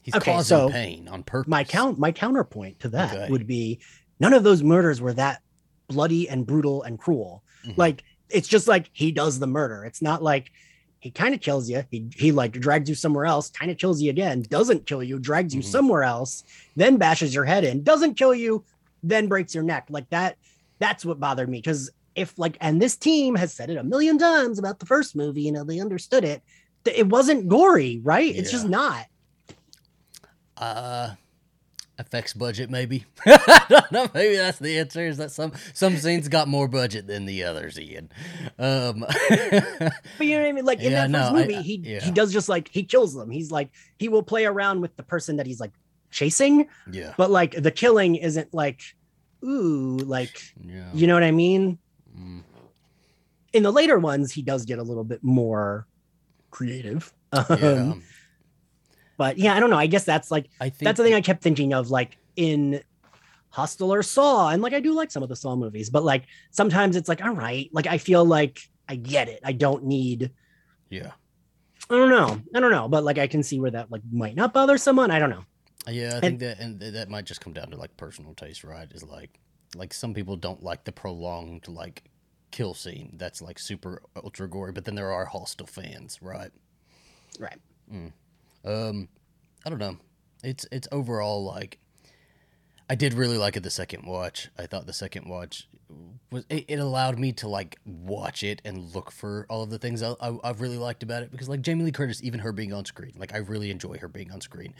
he's 0.02 0.14
Okay, 0.14 0.32
causing 0.32 0.58
so 0.58 0.70
pain 0.70 1.08
on 1.08 1.22
purpose. 1.22 1.50
my 1.50 1.64
count 1.64 1.98
my 1.98 2.12
counterpoint 2.12 2.80
to 2.80 2.88
that 2.90 3.14
Okay. 3.14 3.30
would 3.30 3.46
be 3.46 3.80
none 4.18 4.32
of 4.32 4.42
those 4.44 4.62
murders 4.62 5.00
were 5.00 5.12
that 5.14 5.40
bloody 5.88 6.28
and 6.28 6.46
brutal 6.46 6.82
and 6.82 6.98
cruel 6.98 7.42
Mhm. 7.66 7.74
like 7.76 8.04
it's 8.28 8.48
just 8.48 8.68
like 8.68 8.88
he 8.92 9.10
does 9.12 9.38
the 9.38 9.46
murder 9.46 9.84
it's 9.84 10.00
not 10.02 10.22
like 10.22 10.50
he 11.00 11.10
kind 11.10 11.34
of 11.34 11.40
kills 11.40 11.68
you 11.68 11.82
he, 11.90 12.08
he 12.14 12.30
like 12.32 12.52
drags 12.52 12.88
you 12.88 12.94
somewhere 12.94 13.24
else 13.26 13.50
kind 13.50 13.70
of 13.70 13.78
kills 13.78 14.00
you 14.00 14.10
again 14.10 14.42
doesn't 14.42 14.86
kill 14.86 15.02
you 15.02 15.18
drags 15.18 15.54
you 15.54 15.62
Mhm. 15.62 15.64
somewhere 15.64 16.02
else 16.04 16.44
then 16.76 16.96
bashes 16.96 17.34
your 17.34 17.44
head 17.44 17.64
in 17.64 17.82
doesn't 17.82 18.14
kill 18.14 18.34
you 18.34 18.64
then 19.02 19.26
breaks 19.28 19.54
your 19.54 19.64
neck 19.64 19.86
like 19.90 20.08
that 20.10 20.36
that's 20.78 21.04
what 21.04 21.18
bothered 21.20 21.48
me 21.48 21.58
because 21.58 21.90
if 22.14 22.38
like 22.38 22.56
and 22.60 22.80
this 22.80 22.96
team 22.96 23.34
has 23.34 23.52
said 23.52 23.68
it 23.70 23.76
a 23.76 23.84
million 23.84 24.16
times 24.18 24.58
about 24.58 24.78
the 24.78 24.86
first 24.86 25.16
movie 25.16 25.42
you 25.42 25.52
know 25.52 25.64
they 25.64 25.80
understood 25.80 26.24
it 26.24 26.42
it 26.86 27.08
wasn't 27.08 27.48
gory 27.48 28.00
right 28.04 28.34
it's 28.36 28.50
just 28.50 28.68
not 28.68 29.04
Uh, 30.60 31.14
effects 31.98 32.32
budget 32.32 32.70
maybe. 32.70 33.04
I 33.26 33.64
don't 33.68 33.92
know. 33.92 34.08
Maybe 34.14 34.36
that's 34.36 34.58
the 34.58 34.78
answer. 34.78 35.06
Is 35.06 35.16
that 35.18 35.30
some 35.32 35.52
some 35.74 35.96
scenes 35.96 36.28
got 36.28 36.48
more 36.48 36.68
budget 36.68 37.06
than 37.06 37.26
the 37.26 37.44
others? 37.44 37.78
Ian. 37.78 38.10
Um, 38.58 39.04
But 39.28 40.26
you 40.26 40.34
know 40.36 40.42
what 40.42 40.48
I 40.48 40.52
mean? 40.52 40.64
Like 40.64 40.80
in 40.80 40.92
Yeah, 40.92 41.06
that 41.06 41.10
first 41.12 41.32
I- 41.32 41.38
movie, 41.40 41.56
I- 41.56 41.62
he 41.62 41.76
yeah. 41.84 42.00
he 42.00 42.10
does 42.10 42.32
just 42.32 42.48
like 42.48 42.68
he 42.68 42.82
kills 42.84 43.14
them. 43.14 43.30
He's 43.30 43.50
like 43.50 43.70
he 43.98 44.08
will 44.08 44.22
play 44.22 44.44
around 44.46 44.80
with 44.80 44.96
the 44.96 45.02
person 45.02 45.36
that 45.36 45.46
he's 45.46 45.60
like 45.60 45.72
chasing, 46.10 46.66
yeah. 46.90 47.14
but 47.16 47.30
like 47.30 47.52
the 47.62 47.70
killing 47.70 48.16
isn't 48.16 48.52
like 48.54 48.80
ooh, 49.44 49.96
like 49.98 50.40
Yeah. 50.64 50.88
you 50.92 51.06
know 51.06 51.14
what 51.14 51.22
I 51.22 51.30
mean? 51.32 51.78
Mm. 52.18 52.42
In 53.52 53.62
the 53.62 53.72
later 53.72 53.98
ones, 53.98 54.32
he 54.32 54.42
does 54.42 54.64
get 54.64 54.78
a 54.78 54.82
little 54.82 55.04
bit 55.04 55.22
more 55.24 55.86
creative. 56.50 57.12
Um, 57.32 57.46
yeah. 57.50 57.94
But 59.20 59.36
yeah, 59.36 59.54
I 59.54 59.60
don't 59.60 59.68
know. 59.68 59.76
I 59.76 59.86
guess 59.86 60.04
that's 60.04 60.30
like 60.30 60.46
I 60.62 60.70
think 60.70 60.86
that's 60.86 60.96
the 60.96 61.04
thing 61.04 61.12
I 61.12 61.20
kept 61.20 61.42
thinking 61.42 61.74
of, 61.74 61.90
like 61.90 62.16
in 62.36 62.80
Hostel 63.50 63.92
or 63.92 64.02
Saw, 64.02 64.48
and 64.48 64.62
like 64.62 64.72
I 64.72 64.80
do 64.80 64.94
like 64.94 65.10
some 65.10 65.22
of 65.22 65.28
the 65.28 65.36
Saw 65.36 65.56
movies, 65.56 65.90
but 65.90 66.04
like 66.04 66.24
sometimes 66.52 66.96
it's 66.96 67.06
like 67.06 67.22
all 67.22 67.34
right, 67.34 67.68
like 67.70 67.86
I 67.86 67.98
feel 67.98 68.24
like 68.24 68.60
I 68.88 68.96
get 68.96 69.28
it. 69.28 69.40
I 69.44 69.52
don't 69.52 69.84
need. 69.84 70.30
Yeah. 70.88 71.10
I 71.90 71.96
don't 71.96 72.08
know. 72.08 72.40
I 72.54 72.60
don't 72.60 72.70
know, 72.70 72.88
but 72.88 73.04
like 73.04 73.18
I 73.18 73.26
can 73.26 73.42
see 73.42 73.60
where 73.60 73.70
that 73.72 73.90
like 73.92 74.00
might 74.10 74.36
not 74.36 74.54
bother 74.54 74.78
someone. 74.78 75.10
I 75.10 75.18
don't 75.18 75.28
know. 75.28 75.44
Yeah, 75.86 76.16
I 76.16 76.20
think 76.20 76.38
that 76.38 76.58
and 76.58 76.80
that 76.80 77.10
might 77.10 77.26
just 77.26 77.42
come 77.42 77.52
down 77.52 77.70
to 77.72 77.76
like 77.76 77.94
personal 77.98 78.32
taste, 78.32 78.64
right? 78.64 78.90
Is 78.90 79.04
like 79.04 79.38
like 79.74 79.92
some 79.92 80.14
people 80.14 80.36
don't 80.36 80.62
like 80.62 80.84
the 80.84 80.92
prolonged 80.92 81.68
like 81.68 82.04
kill 82.52 82.72
scene 82.72 83.16
that's 83.18 83.42
like 83.42 83.58
super 83.58 84.00
ultra 84.16 84.48
gory, 84.48 84.72
but 84.72 84.86
then 84.86 84.94
there 84.94 85.12
are 85.12 85.26
Hostel 85.26 85.66
fans, 85.66 86.20
right? 86.22 86.52
Right. 87.38 87.58
Mm. 87.92 88.12
Um, 88.64 89.08
I 89.64 89.70
don't 89.70 89.78
know. 89.78 89.96
It's 90.42 90.66
it's 90.72 90.88
overall 90.90 91.44
like 91.44 91.78
I 92.88 92.94
did 92.94 93.14
really 93.14 93.38
like 93.38 93.56
it 93.56 93.62
the 93.62 93.70
second 93.70 94.04
watch. 94.06 94.48
I 94.58 94.66
thought 94.66 94.86
the 94.86 94.92
second 94.92 95.28
watch 95.28 95.68
was 96.30 96.44
it, 96.48 96.64
it 96.68 96.78
allowed 96.78 97.18
me 97.18 97.32
to 97.32 97.48
like 97.48 97.78
watch 97.84 98.42
it 98.42 98.62
and 98.64 98.94
look 98.94 99.10
for 99.10 99.46
all 99.48 99.62
of 99.62 99.70
the 99.70 99.78
things 99.78 100.02
I, 100.02 100.14
I 100.20 100.36
I've 100.44 100.60
really 100.60 100.78
liked 100.78 101.02
about 101.02 101.22
it 101.22 101.30
because 101.30 101.48
like 101.48 101.62
Jamie 101.62 101.84
Lee 101.84 101.92
Curtis, 101.92 102.22
even 102.22 102.40
her 102.40 102.52
being 102.52 102.72
on 102.72 102.84
screen, 102.84 103.12
like 103.16 103.34
I 103.34 103.38
really 103.38 103.70
enjoy 103.70 103.98
her 103.98 104.08
being 104.08 104.30
on 104.32 104.40
screen. 104.40 104.74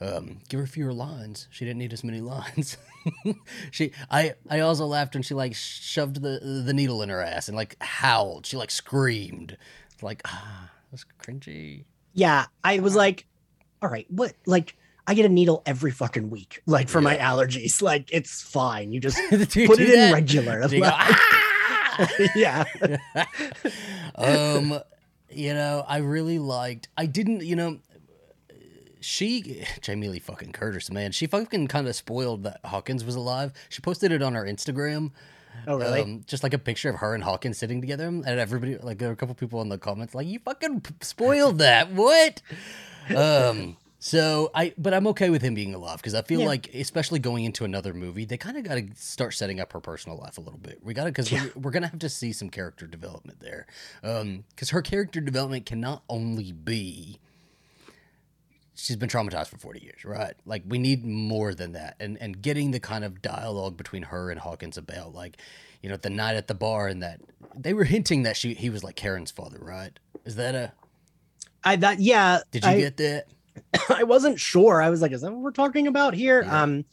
Um, 0.00 0.40
give 0.48 0.60
her 0.60 0.66
fewer 0.66 0.92
lines. 0.92 1.48
She 1.50 1.64
didn't 1.64 1.78
need 1.78 1.92
as 1.92 2.04
many 2.04 2.20
lines. 2.20 2.76
she 3.70 3.92
I 4.10 4.34
I 4.50 4.60
also 4.60 4.86
laughed 4.86 5.14
when 5.14 5.22
she 5.22 5.34
like 5.34 5.54
shoved 5.54 6.22
the 6.22 6.62
the 6.64 6.74
needle 6.74 7.02
in 7.02 7.08
her 7.08 7.22
ass 7.22 7.48
and 7.48 7.56
like 7.56 7.76
howled. 7.80 8.46
She 8.46 8.56
like 8.56 8.70
screamed. 8.70 9.56
Like 10.02 10.22
ah, 10.26 10.70
that's 10.90 11.06
cringy. 11.20 11.84
Yeah, 12.16 12.46
I 12.64 12.78
was 12.78 12.96
like, 12.96 13.26
all 13.82 13.90
right, 13.90 14.06
what? 14.10 14.32
Like 14.46 14.74
I 15.06 15.12
get 15.14 15.26
a 15.26 15.28
needle 15.28 15.62
every 15.66 15.90
fucking 15.90 16.30
week, 16.30 16.62
like 16.66 16.88
for 16.88 17.00
my 17.02 17.16
allergies. 17.16 17.82
Like 17.82 18.08
it's 18.10 18.42
fine. 18.42 18.90
You 18.90 19.00
just 19.00 19.18
you 19.56 19.68
put 19.68 19.78
it 19.78 19.90
in 19.90 20.12
regular. 20.14 20.66
You 20.66 20.80
go, 20.80 20.90
"Ah!" 20.92 22.08
yeah. 22.34 22.64
um, 24.14 24.80
you 25.30 25.52
know, 25.52 25.84
I 25.86 25.98
really 25.98 26.38
liked. 26.38 26.88
I 26.96 27.04
didn't, 27.04 27.42
you 27.42 27.54
know, 27.54 27.80
she 29.00 29.64
Jamie 29.82 30.08
Lee 30.08 30.18
fucking 30.18 30.52
Curtis, 30.52 30.90
man, 30.90 31.12
she 31.12 31.26
fucking 31.26 31.68
kind 31.68 31.86
of 31.86 31.94
spoiled 31.94 32.44
that 32.44 32.60
Hawkins 32.64 33.04
was 33.04 33.14
alive. 33.14 33.52
She 33.68 33.82
posted 33.82 34.10
it 34.10 34.22
on 34.22 34.34
her 34.34 34.44
Instagram. 34.44 35.10
Oh 35.66 35.76
really? 35.76 36.02
Um, 36.02 36.24
just 36.26 36.42
like 36.42 36.54
a 36.54 36.58
picture 36.58 36.88
of 36.90 36.96
her 36.96 37.14
and 37.14 37.22
Hawkins 37.24 37.58
sitting 37.58 37.80
together, 37.80 38.06
and 38.06 38.26
everybody, 38.26 38.76
like, 38.78 38.98
there 38.98 39.08
were 39.08 39.14
a 39.14 39.16
couple 39.16 39.34
people 39.34 39.60
in 39.62 39.68
the 39.68 39.78
comments, 39.78 40.14
like, 40.14 40.26
"You 40.26 40.38
fucking 40.40 40.80
p- 40.82 40.94
spoiled 41.00 41.58
that, 41.58 41.90
what?" 41.92 42.42
Um, 43.14 43.76
so 43.98 44.50
I, 44.54 44.74
but 44.78 44.92
I'm 44.94 45.06
okay 45.08 45.30
with 45.30 45.42
him 45.42 45.54
being 45.54 45.74
alive 45.74 45.96
because 45.98 46.14
I 46.14 46.22
feel 46.22 46.40
Yeah. 46.40 46.46
like, 46.46 46.72
especially 46.74 47.18
going 47.18 47.44
into 47.44 47.64
another 47.64 47.94
movie, 47.94 48.24
they 48.24 48.36
kind 48.36 48.56
of 48.56 48.64
got 48.64 48.74
to 48.76 48.86
start 48.94 49.34
setting 49.34 49.58
up 49.60 49.72
her 49.72 49.80
personal 49.80 50.18
life 50.18 50.38
a 50.38 50.40
little 50.40 50.58
bit. 50.58 50.80
We 50.82 50.94
got 50.94 51.04
to 51.04 51.10
because 51.10 51.30
Yeah. 51.32 51.44
we're, 51.54 51.62
we're 51.62 51.70
gonna 51.70 51.88
have 51.88 51.98
to 52.00 52.08
see 52.08 52.32
some 52.32 52.50
character 52.50 52.86
development 52.86 53.40
there, 53.40 53.66
um, 54.02 54.44
because 54.50 54.70
her 54.70 54.82
character 54.82 55.20
development 55.20 55.66
cannot 55.66 56.02
only 56.08 56.52
be 56.52 57.18
she's 58.76 58.96
been 58.96 59.08
traumatized 59.08 59.48
for 59.48 59.58
40 59.58 59.80
years, 59.82 60.04
right? 60.04 60.34
Like 60.44 60.62
we 60.66 60.78
need 60.78 61.04
more 61.04 61.54
than 61.54 61.72
that. 61.72 61.96
And 61.98 62.16
and 62.20 62.40
getting 62.40 62.70
the 62.70 62.80
kind 62.80 63.04
of 63.04 63.22
dialogue 63.22 63.76
between 63.76 64.04
her 64.04 64.30
and 64.30 64.38
Hawkins 64.38 64.76
about 64.76 65.14
like, 65.14 65.38
you 65.82 65.88
know, 65.88 65.96
the 65.96 66.10
night 66.10 66.36
at 66.36 66.46
the 66.46 66.54
bar 66.54 66.86
and 66.86 67.02
that 67.02 67.20
they 67.56 67.72
were 67.74 67.84
hinting 67.84 68.22
that 68.24 68.36
she 68.36 68.54
he 68.54 68.70
was 68.70 68.84
like 68.84 68.94
Karen's 68.96 69.30
father, 69.30 69.58
right? 69.60 69.98
Is 70.24 70.36
that 70.36 70.54
a 70.54 70.72
I 71.64 71.76
that 71.76 72.00
yeah. 72.00 72.40
Did 72.50 72.64
you 72.64 72.70
I, 72.70 72.78
get 72.78 72.96
that? 72.98 73.26
I 73.88 74.04
wasn't 74.04 74.38
sure. 74.38 74.82
I 74.82 74.90
was 74.90 75.00
like, 75.02 75.12
is 75.12 75.22
that 75.22 75.32
what 75.32 75.40
we're 75.40 75.50
talking 75.50 75.86
about 75.86 76.14
here? 76.14 76.42
Yeah. 76.42 76.62
Um, 76.62 76.84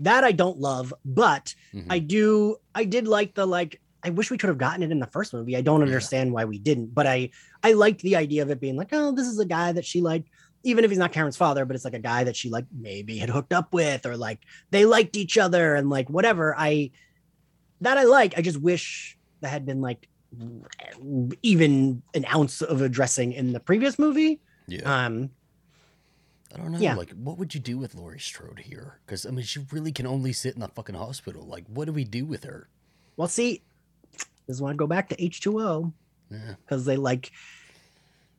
that 0.00 0.22
I 0.22 0.30
don't 0.30 0.58
love, 0.58 0.94
but 1.04 1.54
Mhm. 1.74 1.86
I 1.90 1.98
do. 1.98 2.56
I 2.74 2.84
did 2.84 3.08
like 3.08 3.34
the 3.34 3.44
like. 3.46 3.80
I 4.04 4.10
wish 4.10 4.30
we 4.30 4.38
could 4.38 4.46
have 4.48 4.58
gotten 4.58 4.84
it 4.84 4.92
in 4.92 5.00
the 5.00 5.08
first 5.08 5.34
movie. 5.34 5.56
I 5.56 5.60
don't 5.60 5.80
Yeah. 5.80 5.86
understand 5.86 6.32
why 6.32 6.44
we 6.44 6.60
didn't, 6.60 6.94
but 6.94 7.08
I 7.08 7.30
I 7.64 7.72
liked 7.72 8.02
the 8.02 8.14
idea 8.14 8.42
of 8.42 8.50
it 8.50 8.60
being 8.60 8.76
like, 8.76 8.90
oh, 8.92 9.10
this 9.10 9.26
is 9.26 9.40
a 9.40 9.44
guy 9.44 9.72
that 9.72 9.84
she 9.84 10.00
like 10.00 10.24
even 10.68 10.84
if 10.84 10.90
he's 10.90 10.98
not 10.98 11.12
Karen's 11.12 11.36
father, 11.36 11.64
but 11.64 11.74
it's 11.76 11.84
like 11.84 11.94
a 11.94 11.98
guy 11.98 12.24
that 12.24 12.36
she 12.36 12.50
like 12.50 12.66
maybe 12.72 13.18
had 13.18 13.30
hooked 13.30 13.52
up 13.52 13.72
with 13.72 14.06
or 14.06 14.16
like 14.16 14.40
they 14.70 14.84
liked 14.84 15.16
each 15.16 15.36
other 15.38 15.74
and 15.74 15.90
like 15.90 16.08
whatever. 16.10 16.54
I 16.56 16.90
that 17.80 17.98
I 17.98 18.04
like. 18.04 18.36
I 18.38 18.42
just 18.42 18.60
wish 18.60 19.16
that 19.40 19.48
had 19.48 19.64
been 19.66 19.80
like 19.80 20.08
even 21.42 22.02
an 22.14 22.24
ounce 22.26 22.62
of 22.62 22.82
addressing 22.82 23.32
in 23.32 23.52
the 23.52 23.60
previous 23.60 23.98
movie. 23.98 24.40
Yeah. 24.66 25.06
Um, 25.06 25.30
I 26.54 26.58
don't 26.58 26.72
know. 26.72 26.78
yeah. 26.78 26.94
Like, 26.94 27.10
what 27.12 27.38
would 27.38 27.54
you 27.54 27.60
do 27.60 27.78
with 27.78 27.94
Laurie 27.94 28.20
Strode 28.20 28.58
here? 28.60 29.00
Because 29.04 29.26
I 29.26 29.30
mean, 29.30 29.44
she 29.44 29.60
really 29.70 29.92
can 29.92 30.06
only 30.06 30.32
sit 30.32 30.54
in 30.54 30.60
the 30.60 30.68
fucking 30.68 30.94
hospital. 30.94 31.46
Like, 31.46 31.64
what 31.68 31.84
do 31.86 31.92
we 31.92 32.04
do 32.04 32.24
with 32.24 32.44
her? 32.44 32.68
well, 33.16 33.28
see, 33.28 33.62
this 34.46 34.56
is 34.56 34.62
when 34.62 34.72
I 34.72 34.76
go 34.76 34.86
back 34.86 35.08
to 35.08 35.16
H2O 35.16 35.92
Yeah. 36.30 36.54
because 36.64 36.84
they 36.84 36.96
like 36.96 37.32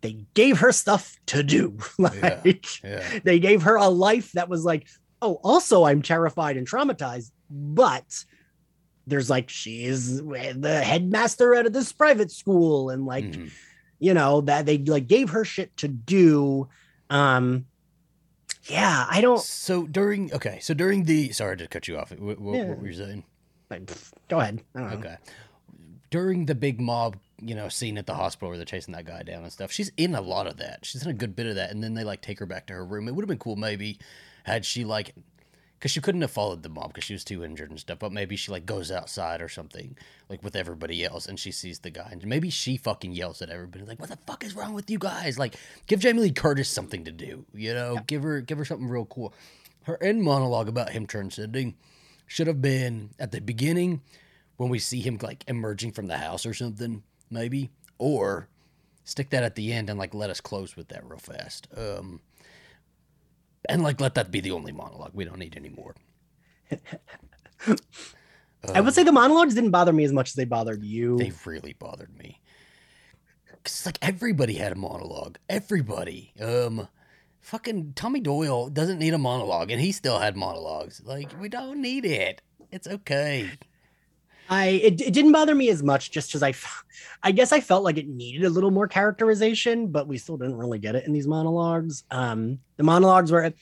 they 0.02 0.26
gave 0.34 0.60
her 0.60 0.72
stuff 0.72 1.16
to 1.28 1.44
do. 1.44 1.78
like 1.98 2.84
Yeah. 2.84 3.20
they 3.24 3.40
gave 3.40 3.64
her 3.64 3.76
a 3.76 3.88
life 3.90 4.32
that 4.34 4.50
was 4.50 4.64
like, 4.66 4.88
oh, 5.22 5.40
also 5.44 5.84
I'm 5.86 6.02
terrified 6.02 6.56
and 6.58 6.68
traumatized, 6.68 7.32
but 7.50 8.06
there's 9.08 9.30
like 9.30 9.50
she 9.50 9.84
is 9.86 10.18
the 10.24 10.82
headmaster 10.84 11.56
out 11.56 11.66
of 11.66 11.74
this 11.74 11.92
private 11.92 12.32
school 12.32 12.90
and 12.92 13.06
like 13.06 13.26
Mhm. 13.26 13.50
you 13.98 14.14
know 14.14 14.42
that 14.42 14.66
they 14.68 14.78
like 14.78 15.08
gave 15.08 15.32
her 15.32 15.44
shit 15.44 15.76
to 15.78 15.88
do 15.88 16.70
um 17.10 17.66
yeah 18.66 19.08
i 19.10 19.20
don't 19.20 19.42
So 19.42 19.88
during 19.88 20.32
okay, 20.32 20.60
so 20.62 20.76
during 20.76 21.06
the 21.06 21.32
sorry 21.32 21.58
to 21.58 21.68
cut 21.68 21.88
you 21.88 21.98
off. 21.98 22.12
What, 22.12 22.40
what, 22.40 22.56
Yeah. 22.56 22.66
what 22.66 22.80
were 22.80 22.88
you 22.88 22.94
saying? 22.94 23.24
go 24.30 24.40
ahead 24.40 24.62
don't 24.76 24.90
know 24.92 24.98
Okay. 25.00 25.18
During 26.12 26.46
the 26.46 26.56
big 26.56 26.80
mob, 26.80 27.18
you 27.42 27.56
know, 27.56 27.70
scene 27.70 27.98
at 27.98 28.06
the 28.06 28.14
hospital 28.14 28.50
where 28.50 28.58
they're 28.58 28.66
chasing 28.66 28.94
that 28.94 29.06
guy 29.06 29.24
down 29.24 29.44
and 29.44 29.52
stuff, 29.52 29.72
she's 29.72 29.92
in 29.98 30.16
a 30.16 30.22
lot 30.22 30.48
of 30.48 30.58
that. 30.58 30.80
She's 30.86 31.04
in 31.04 31.10
a 31.10 31.14
good 31.14 31.36
bit 31.36 31.48
of 31.48 31.56
that, 31.56 31.72
and 31.72 31.84
then 31.84 31.94
they 31.94 32.04
like 32.04 32.22
take 32.22 32.40
her 32.40 32.46
back 32.46 32.68
to 32.68 32.74
her 32.74 32.86
room. 32.86 33.08
It 33.08 33.16
would 33.16 33.24
have 33.24 33.30
been 33.30 33.38
cool 33.38 33.56
maybe 33.56 34.00
had 34.44 34.66
she 34.66 34.84
like, 34.84 35.14
because 35.80 35.92
she 35.92 36.02
couldn't 36.02 36.22
have 36.22 36.32
followed 36.32 36.62
the 36.62 36.70
mob 36.70 36.90
because 36.90 37.06
she 37.06 37.14
was 37.14 37.24
too 37.24 37.44
injured 37.44 37.70
and 37.70 37.80
stuff. 37.80 38.00
But 38.00 38.12
maybe 38.12 38.36
she 38.36 38.52
like 38.52 38.66
goes 38.66 38.92
outside 38.92 39.42
or 39.42 39.48
something 39.48 39.96
like 40.28 40.44
with 40.44 40.56
everybody 40.56 41.06
else, 41.06 41.26
and 41.26 41.40
she 41.40 41.52
sees 41.52 41.80
the 41.80 41.90
guy, 41.90 42.10
and 42.12 42.26
maybe 42.26 42.50
she 42.50 42.78
fucking 42.78 43.14
yells 43.14 43.42
at 43.42 43.50
everybody 43.50 43.86
like, 43.86 44.00
"What 44.00 44.10
the 44.10 44.20
fuck 44.28 44.44
is 44.44 44.56
wrong 44.56 44.74
with 44.74 44.90
you 44.90 45.00
guys?" 45.00 45.40
Like, 45.40 45.56
give 45.88 46.02
Jamie 46.02 46.22
Lee 46.22 46.32
Curtis 46.32 46.70
something 46.70 47.06
to 47.06 47.12
do, 47.12 47.46
you 47.54 47.74
know? 47.74 47.98
Give 48.08 48.24
her 48.24 48.42
give 48.42 48.58
her 48.58 48.66
something 48.66 48.88
real 48.90 49.06
cool. 49.06 49.34
Her 49.84 50.02
end 50.04 50.22
monologue 50.22 50.68
about 50.68 50.92
him 50.92 51.08
transcending 51.08 51.76
should 52.28 52.48
have 52.48 52.62
been 52.62 53.12
at 53.18 53.32
the 53.32 53.42
beginning 53.42 54.02
when 54.58 54.70
we 54.70 54.78
see 54.78 55.00
him 55.00 55.18
like 55.22 55.44
emerging 55.48 55.94
from 55.94 56.08
the 56.08 56.18
house 56.18 56.46
or 56.46 56.54
something, 56.54 57.02
maybe, 57.30 57.70
or 57.98 58.48
stick 59.04 59.30
that 59.32 59.44
at 59.44 59.56
the 59.56 59.74
end 59.74 59.90
and 59.90 59.98
like 59.98 60.14
let 60.14 60.30
us 60.30 60.40
close 60.42 60.76
with 60.76 60.90
that 60.90 61.08
real 61.08 61.20
fast. 61.20 61.68
Um, 61.76 62.22
and 63.68 63.84
like 63.84 64.00
let 64.00 64.16
that 64.16 64.32
be 64.32 64.40
the 64.40 64.52
only 64.52 64.72
monologue. 64.72 65.12
We 65.14 65.26
don't 65.26 65.40
need 65.40 65.56
any 65.58 65.70
more. 65.70 65.96
i 68.74 68.82
would 68.82 68.94
say 68.94 69.04
the 69.04 69.12
monologues 69.12 69.56
didn't 69.56 69.72
bother 69.72 69.94
me 69.94 70.04
as 70.04 70.14
much 70.14 70.30
as 70.30 70.36
they 70.36 70.46
bothered 70.46 70.84
you 70.84 71.18
They 71.18 71.32
really 71.46 71.74
bothered 71.74 72.16
me. 72.18 72.40
Cause 73.64 73.86
like 73.86 73.98
everybody 74.02 74.54
had 74.54 74.72
a 74.72 74.76
monologue. 74.76 75.38
Everybody. 75.50 76.34
Um, 76.40 76.88
fucking 77.42 77.94
Tommy 77.94 78.20
Doyle 78.20 78.70
doesn't 78.70 79.00
need 79.00 79.14
a 79.14 79.18
monologue, 79.18 79.72
and 79.72 79.82
he 79.82 79.92
still 79.92 80.20
had 80.20 80.38
monologues. 80.38 81.02
Like 81.04 81.32
we 81.40 81.50
don't 81.50 81.82
need 81.82 82.06
it. 82.06 82.42
It's 82.72 82.88
okay. 82.88 83.50
I 84.50 84.68
it, 84.68 85.00
it 85.02 85.14
didn't 85.14 85.32
bother 85.32 85.56
me 85.56 85.70
as 85.70 85.84
much 85.84 86.12
just 86.12 86.30
because 86.30 86.44
i 86.44 86.50
f- 86.50 86.84
i 87.24 87.32
guess 87.32 87.52
i 87.52 87.60
felt 87.60 87.84
like 87.84 87.98
it 87.98 88.08
needed 88.08 88.44
a 88.44 88.50
little 88.50 88.72
more 88.72 88.88
characterization 88.88 89.88
but 89.88 90.08
we 90.08 90.18
still 90.18 90.38
didn't 90.38 90.58
really 90.58 90.80
get 90.80 90.96
it 90.96 91.06
in 91.06 91.14
these 91.14 91.28
monologues. 91.28 92.04
Um 92.12 92.60
the 92.78 92.84
monologues 92.84 93.32
were 93.32 93.54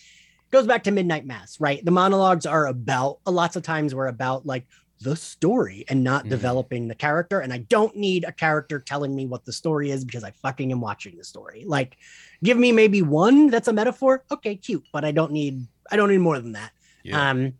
goes 0.51 0.65
back 0.65 0.83
to 0.83 0.91
midnight 0.91 1.25
mass 1.25 1.59
right? 1.59 1.83
The 1.83 1.91
monologues 1.91 2.45
are 2.45 2.67
about 2.67 3.19
lots 3.25 3.55
of 3.55 3.63
times 3.63 3.93
were 3.93 4.07
about 4.07 4.45
like 4.45 4.65
the 5.01 5.15
story 5.15 5.85
and 5.89 6.03
not 6.03 6.25
Mhm. 6.25 6.29
developing 6.29 6.87
the 6.87 6.95
character 6.95 7.39
and 7.41 7.53
i 7.53 7.59
don't 7.59 7.95
need 7.95 8.23
a 8.23 8.31
character 8.31 8.79
telling 8.79 9.15
me 9.15 9.27
what 9.27 9.45
the 9.45 9.53
story 9.53 9.91
is 9.91 10.03
because 10.03 10.23
i 10.23 10.31
fucking 10.31 10.71
am 10.71 10.81
watching 10.81 11.15
the 11.17 11.23
story. 11.23 11.63
Like 11.67 11.97
give 12.43 12.57
me 12.57 12.71
maybe 12.71 13.01
one 13.03 13.49
that's 13.51 13.67
a 13.67 13.73
metaphor? 13.73 14.23
Okay 14.31 14.55
cute 14.55 14.85
but 14.91 15.05
i 15.05 15.11
don't 15.11 15.31
need 15.31 15.67
i 15.91 15.95
don't 15.97 16.09
need 16.09 16.17
more 16.29 16.39
than 16.39 16.53
that. 16.53 16.71
Yeah. 17.03 17.29
um 17.29 17.53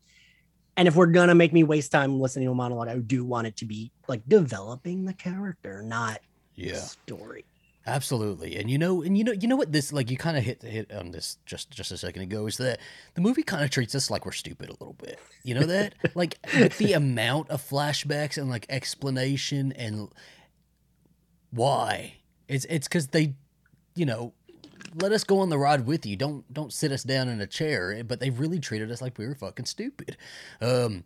and 0.78 0.88
if 0.88 0.96
we're 0.96 1.08
gonna 1.08 1.36
make 1.36 1.52
me 1.52 1.64
waste 1.64 1.92
time 1.92 2.20
listening 2.20 2.46
to 2.46 2.52
a 2.52 2.56
monologue 2.56 2.88
i 2.88 2.98
do 2.98 3.26
want 3.26 3.48
it 3.48 3.58
to 3.58 3.66
be 3.66 3.92
like 4.08 4.22
developing 4.28 5.06
the 5.06 5.14
character 5.14 5.82
not 5.82 6.22
the 6.56 6.68
yeah. 6.68 6.76
story 6.76 7.46
Absolutely, 7.88 8.58
and 8.58 8.70
you 8.70 8.78
know, 8.78 9.02
and 9.02 9.18
you 9.18 9.24
know, 9.24 9.32
you 9.32 9.48
know 9.48 9.56
what 9.56 9.72
this 9.72 9.94
like. 9.94 10.12
You 10.12 10.18
kind 10.18 10.36
of 10.36 10.44
hit 10.44 10.62
hit 10.62 10.92
on 10.92 11.12
this 11.12 11.38
just 11.46 11.72
just 11.72 11.90
a 11.90 11.98
second 11.98 12.24
ago. 12.24 12.46
Is 12.46 12.58
that 12.58 12.82
the 13.14 13.22
movie 13.22 13.44
kind 13.44 13.64
of 13.64 13.70
treats 13.70 13.96
us 13.96 14.12
like 14.12 14.26
we're 14.26 14.34
stupid 14.34 14.68
a 14.68 14.74
little 14.74 14.98
bit. 15.02 15.18
You 15.44 15.56
know 15.56 15.66
that, 15.66 15.96
like 16.14 16.36
with 16.60 16.78
the 16.80 16.92
amount 16.92 17.50
of 17.50 17.66
flashbacks 17.66 18.38
and 18.38 18.50
like 18.50 18.66
explanation 18.68 19.72
and 19.72 20.10
why 21.52 22.16
it's 22.50 22.66
it's 22.66 22.90
because 22.90 23.08
they, 23.08 23.36
you 23.96 24.06
know, 24.06 24.34
let 25.02 25.12
us 25.12 25.24
go 25.24 25.40
on 25.40 25.50
the 25.50 25.58
ride 25.58 25.86
with 25.86 26.06
you. 26.06 26.16
Don't 26.16 26.52
don't 26.54 26.74
sit 26.74 26.92
us 26.92 27.04
down 27.04 27.30
in 27.30 27.42
a 27.42 27.48
chair. 27.48 28.04
But 28.04 28.20
they 28.20 28.30
really 28.30 28.60
treated 28.60 28.92
us 28.92 29.02
like 29.02 29.18
we 29.18 29.28
were 29.28 29.36
fucking 29.36 29.66
stupid. 29.66 30.18
Um, 30.62 31.04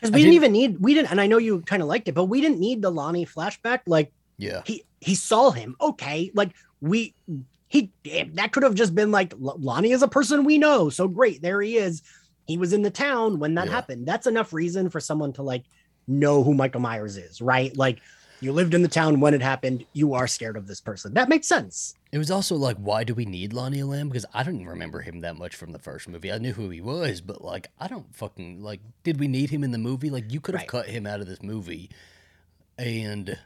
because 0.00 0.12
we 0.12 0.18
didn't 0.20 0.30
did- 0.32 0.36
even 0.36 0.52
need 0.52 0.80
we 0.80 0.92
didn't 0.94 1.10
and 1.10 1.20
i 1.20 1.26
know 1.26 1.38
you 1.38 1.60
kind 1.62 1.80
of 1.80 1.88
liked 1.88 2.08
it 2.08 2.14
but 2.14 2.24
we 2.24 2.40
didn't 2.42 2.60
need 2.60 2.82
the 2.82 2.90
lonnie 2.90 3.24
flashback. 3.26 3.80
Like 3.86 4.12
yeah, 4.38 4.62
he 4.66 4.84
he 5.00 5.14
saw 5.14 5.50
him. 5.50 5.76
Okay. 5.80 6.30
Like 6.34 6.52
we 6.80 7.14
he 7.68 7.90
that 8.34 8.52
could 8.52 8.62
have 8.62 8.74
just 8.74 8.94
been 8.94 9.10
like 9.10 9.32
"L- 9.32 9.56
lonnie 9.58 9.92
is 9.92 10.02
a 10.02 10.08
person 10.08 10.44
we 10.44 10.58
know. 10.58 10.90
So 10.90 11.08
great. 11.08 11.40
There 11.42 11.60
he 11.62 11.76
is. 11.76 12.02
He 12.46 12.58
was 12.58 12.72
in 12.72 12.82
the 12.82 12.90
town 12.90 13.38
when 13.38 13.54
that 13.54 13.66
Yeah. 13.66 13.72
happened. 13.72 14.06
That's 14.06 14.26
enough 14.26 14.52
reason 14.52 14.90
for 14.90 15.00
someone 15.00 15.32
to 15.34 15.42
like 15.42 15.64
know 16.06 16.42
who 16.44 16.52
michael 16.52 16.80
myers 16.82 17.16
is 17.16 17.40
right? 17.40 17.74
Like 17.76 18.00
you 18.40 18.52
lived 18.52 18.74
in 18.74 18.82
the 18.82 18.88
town 18.88 19.20
when 19.20 19.34
it 19.34 19.40
happened 19.42 19.84
you 19.92 20.14
are 20.14 20.26
scared 20.26 20.56
of 20.56 20.66
this 20.66 20.80
person 20.80 21.14
that 21.14 21.28
makes 21.28 21.46
sense 21.46 21.94
It 22.12 22.18
was 22.18 22.30
also 22.30 22.54
like, 22.56 22.76
why 22.76 23.02
do 23.04 23.12
we 23.14 23.24
need 23.24 23.52
Lonnie 23.52 23.80
Elam? 23.80 24.08
Because 24.08 24.26
I 24.32 24.44
didn't 24.44 24.66
remember 24.66 25.00
him 25.00 25.20
that 25.20 25.36
much 25.36 25.56
from 25.56 25.72
the 25.72 25.80
first 25.80 26.08
movie. 26.08 26.30
I 26.30 26.38
knew 26.38 26.52
who 26.52 26.70
he 26.70 26.80
was, 26.80 27.20
but 27.20 27.42
like, 27.42 27.66
I 27.80 27.88
don't 27.88 28.14
fucking 28.14 28.62
like. 28.62 28.80
Did 29.02 29.18
we 29.18 29.26
need 29.26 29.50
him 29.50 29.64
in 29.64 29.72
the 29.72 29.78
movie? 29.78 30.10
Like, 30.10 30.32
you 30.32 30.40
could 30.40 30.54
have 30.54 30.60
Right. 30.60 30.68
cut 30.68 30.86
him 30.86 31.08
out 31.08 31.20
of 31.20 31.26
this 31.26 31.42
movie, 31.42 31.90
and 32.78 33.36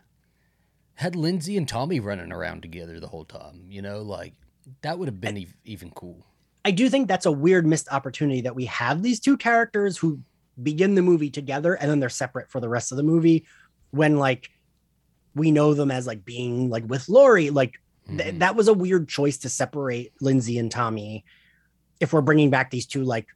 had 0.95 1.15
Lindsay 1.17 1.57
and 1.57 1.67
Tommy 1.69 2.01
running 2.01 2.33
around 2.33 2.63
together 2.63 2.99
the 3.01 3.07
whole 3.09 3.25
time. 3.25 3.67
You 3.71 3.83
know, 3.83 4.03
like 4.03 4.35
that 4.83 4.99
would 4.99 5.09
have 5.09 5.21
been 5.21 5.39
ev- 5.39 5.57
even 5.65 5.91
cool. 5.93 6.27
I 6.65 6.71
do 6.71 6.89
think 6.91 7.09
that's 7.09 7.27
a 7.27 7.33
weird 7.33 7.67
missed 7.67 7.89
opportunity 7.91 8.43
that 8.43 8.55
we 8.55 8.67
have 8.67 9.03
these 9.03 9.21
two 9.21 9.37
characters 9.37 9.97
who 9.97 10.21
begin 10.63 10.95
the 10.95 11.03
movie 11.03 11.31
together 11.31 11.75
and 11.75 11.91
then 11.91 12.01
they're 12.01 12.09
separate 12.11 12.51
for 12.51 12.61
the 12.61 12.69
rest 12.69 12.91
of 12.93 12.97
the 12.97 13.05
movie 13.05 13.47
when 13.93 14.17
like 14.19 14.51
we 15.35 15.51
know 15.51 15.75
them 15.75 15.91
as 15.91 16.07
like 16.07 16.25
being 16.25 16.69
like 16.71 16.85
with 16.89 17.09
Laurie 17.09 17.51
like 17.51 17.75
th- 18.09 18.35
Mhm. 18.35 18.39
that 18.41 18.57
was 18.57 18.69
a 18.69 18.73
weird 18.75 19.09
choice 19.09 19.39
to 19.39 19.49
separate 19.49 20.13
Lindsay 20.21 20.59
and 20.59 20.71
Tommy 20.71 21.25
if 22.01 22.13
we're 22.13 22.21
bringing 22.23 22.51
back 22.51 22.71
these 22.71 22.87
two 22.87 23.05
like 23.05 23.27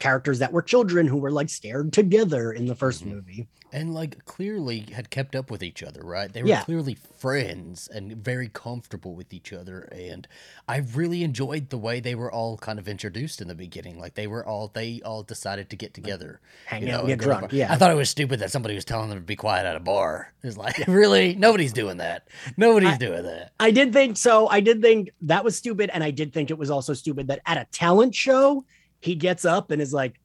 characters 0.00 0.40
that 0.40 0.52
were 0.52 0.62
children 0.62 1.06
who 1.06 1.18
were 1.18 1.30
like 1.30 1.48
scared 1.48 1.92
together 1.92 2.50
in 2.52 2.66
the 2.66 2.74
1st 2.74 3.04
Mhm. 3.04 3.06
movie 3.12 3.48
and 3.72 3.94
like 3.94 4.24
clearly 4.24 4.80
had 4.92 5.10
kept 5.10 5.36
up 5.36 5.48
with 5.50 5.62
each 5.62 5.80
other, 5.82 6.00
right? 6.02 6.32
They 6.32 6.42
were 6.42 6.48
Yeah. 6.48 6.64
clearly 6.64 6.94
friends 6.94 7.86
and 7.86 8.16
very 8.16 8.48
comfortable 8.48 9.14
with 9.14 9.32
each 9.32 9.52
other. 9.52 9.82
And 9.92 10.26
I 10.66 10.78
really 10.78 11.22
enjoyed 11.22 11.70
the 11.70 11.78
way 11.78 12.00
they 12.00 12.16
were 12.16 12.32
all 12.32 12.56
kind 12.56 12.78
of 12.80 12.88
introduced 12.88 13.40
in 13.40 13.46
the 13.46 13.54
beginning. 13.54 13.98
Like 14.00 14.14
they 14.14 14.26
were 14.26 14.44
all 14.44 14.68
they 14.74 15.00
all 15.04 15.22
decided 15.22 15.70
to 15.70 15.76
get 15.76 15.94
together. 15.94 16.40
hang 16.66 16.82
you 16.82 16.88
out 16.94 17.02
know, 17.02 17.06
get 17.06 17.12
and 17.12 17.20
go 17.20 17.26
to 17.26 17.30
a 17.32 17.38
drunk 17.38 17.52
yeah 17.52 17.72
I 17.72 17.76
thought 17.76 17.90
it 17.92 17.94
was 17.96 18.10
stupid 18.10 18.40
that 18.40 18.50
somebody 18.50 18.74
was 18.74 18.84
telling 18.84 19.10
them 19.10 19.18
to 19.18 19.24
be 19.24 19.36
quiet 19.36 19.66
at 19.66 19.76
a 19.76 19.80
bar. 19.80 20.32
It's 20.42 20.56
like 20.56 20.78
really 20.88 21.36
nobody's 21.36 21.72
doing 21.72 21.98
that. 21.98 22.26
Nobody's 22.56 22.94
I- 22.94 22.96
doing 22.96 23.22
that. 23.24 23.52
I 23.60 23.70
did 23.70 23.92
think 23.92 24.16
so. 24.16 24.48
I 24.48 24.60
did 24.60 24.80
think 24.82 25.10
that 25.22 25.44
was 25.44 25.56
stupid. 25.56 25.90
And 25.92 26.02
I 26.02 26.10
did 26.10 26.32
think 26.32 26.50
it 26.50 26.58
was 26.58 26.70
also 26.70 26.94
stupid 26.94 27.28
that 27.28 27.40
at 27.46 27.58
a 27.58 27.66
talent 27.70 28.14
show, 28.14 28.64
he 29.00 29.14
gets 29.14 29.44
up 29.44 29.70
and 29.70 29.80
is 29.82 29.92
like, 29.92 30.20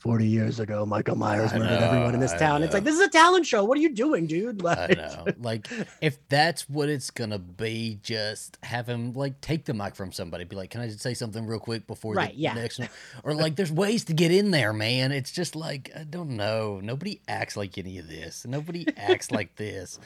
40 0.00 0.28
years 0.28 0.60
ago, 0.60 0.86
Michael 0.86 1.16
Myers 1.16 1.52
I 1.52 1.58
murdered 1.58 1.80
know, 1.80 1.86
everyone 1.88 2.14
in 2.14 2.20
this 2.20 2.32
I 2.32 2.38
town. 2.38 2.62
It's 2.62 2.72
like, 2.72 2.84
this 2.84 2.94
is 2.94 3.00
a 3.00 3.08
talent 3.10 3.44
show. 3.46 3.64
What 3.64 3.76
are 3.76 3.80
you 3.80 3.92
doing, 3.92 4.28
dude? 4.28 4.62
I 4.64 4.86
Like, 4.86 4.96
know. 4.96 5.26
Like 5.40 5.66
if 6.00 6.18
that's 6.28 6.68
what 6.68 6.88
it's 6.88 7.10
gonna 7.10 7.40
be, 7.40 7.98
just 8.00 8.58
have 8.62 8.86
him 8.88 9.12
like 9.14 9.40
take 9.40 9.64
the 9.64 9.74
mic 9.74 9.96
from 9.96 10.12
somebody. 10.12 10.44
Be 10.44 10.54
like, 10.54 10.70
"Can 10.70 10.82
I 10.82 10.86
just 10.86 11.00
say 11.00 11.14
something 11.14 11.44
real 11.44 11.58
quick 11.58 11.88
before 11.88 12.14
Right, 12.14 12.32
the 12.32 12.38
yeah. 12.40 12.54
next 12.54 12.78
one?" 12.78 12.88
Or 13.24 13.34
like, 13.34 13.56
there's 13.56 13.72
ways 13.72 14.04
to 14.04 14.12
get 14.12 14.30
in 14.30 14.52
there, 14.52 14.72
man. 14.72 15.10
It's 15.10 15.32
just 15.32 15.56
like 15.56 15.90
I 15.98 16.04
don't 16.04 16.30
know. 16.36 16.78
Nobody 16.80 17.20
acts 17.26 17.56
like 17.56 17.76
any 17.76 17.98
of 17.98 18.08
this. 18.08 18.46
Nobody 18.46 18.86
acts 18.96 19.32
like 19.32 19.56
this. 19.56 19.98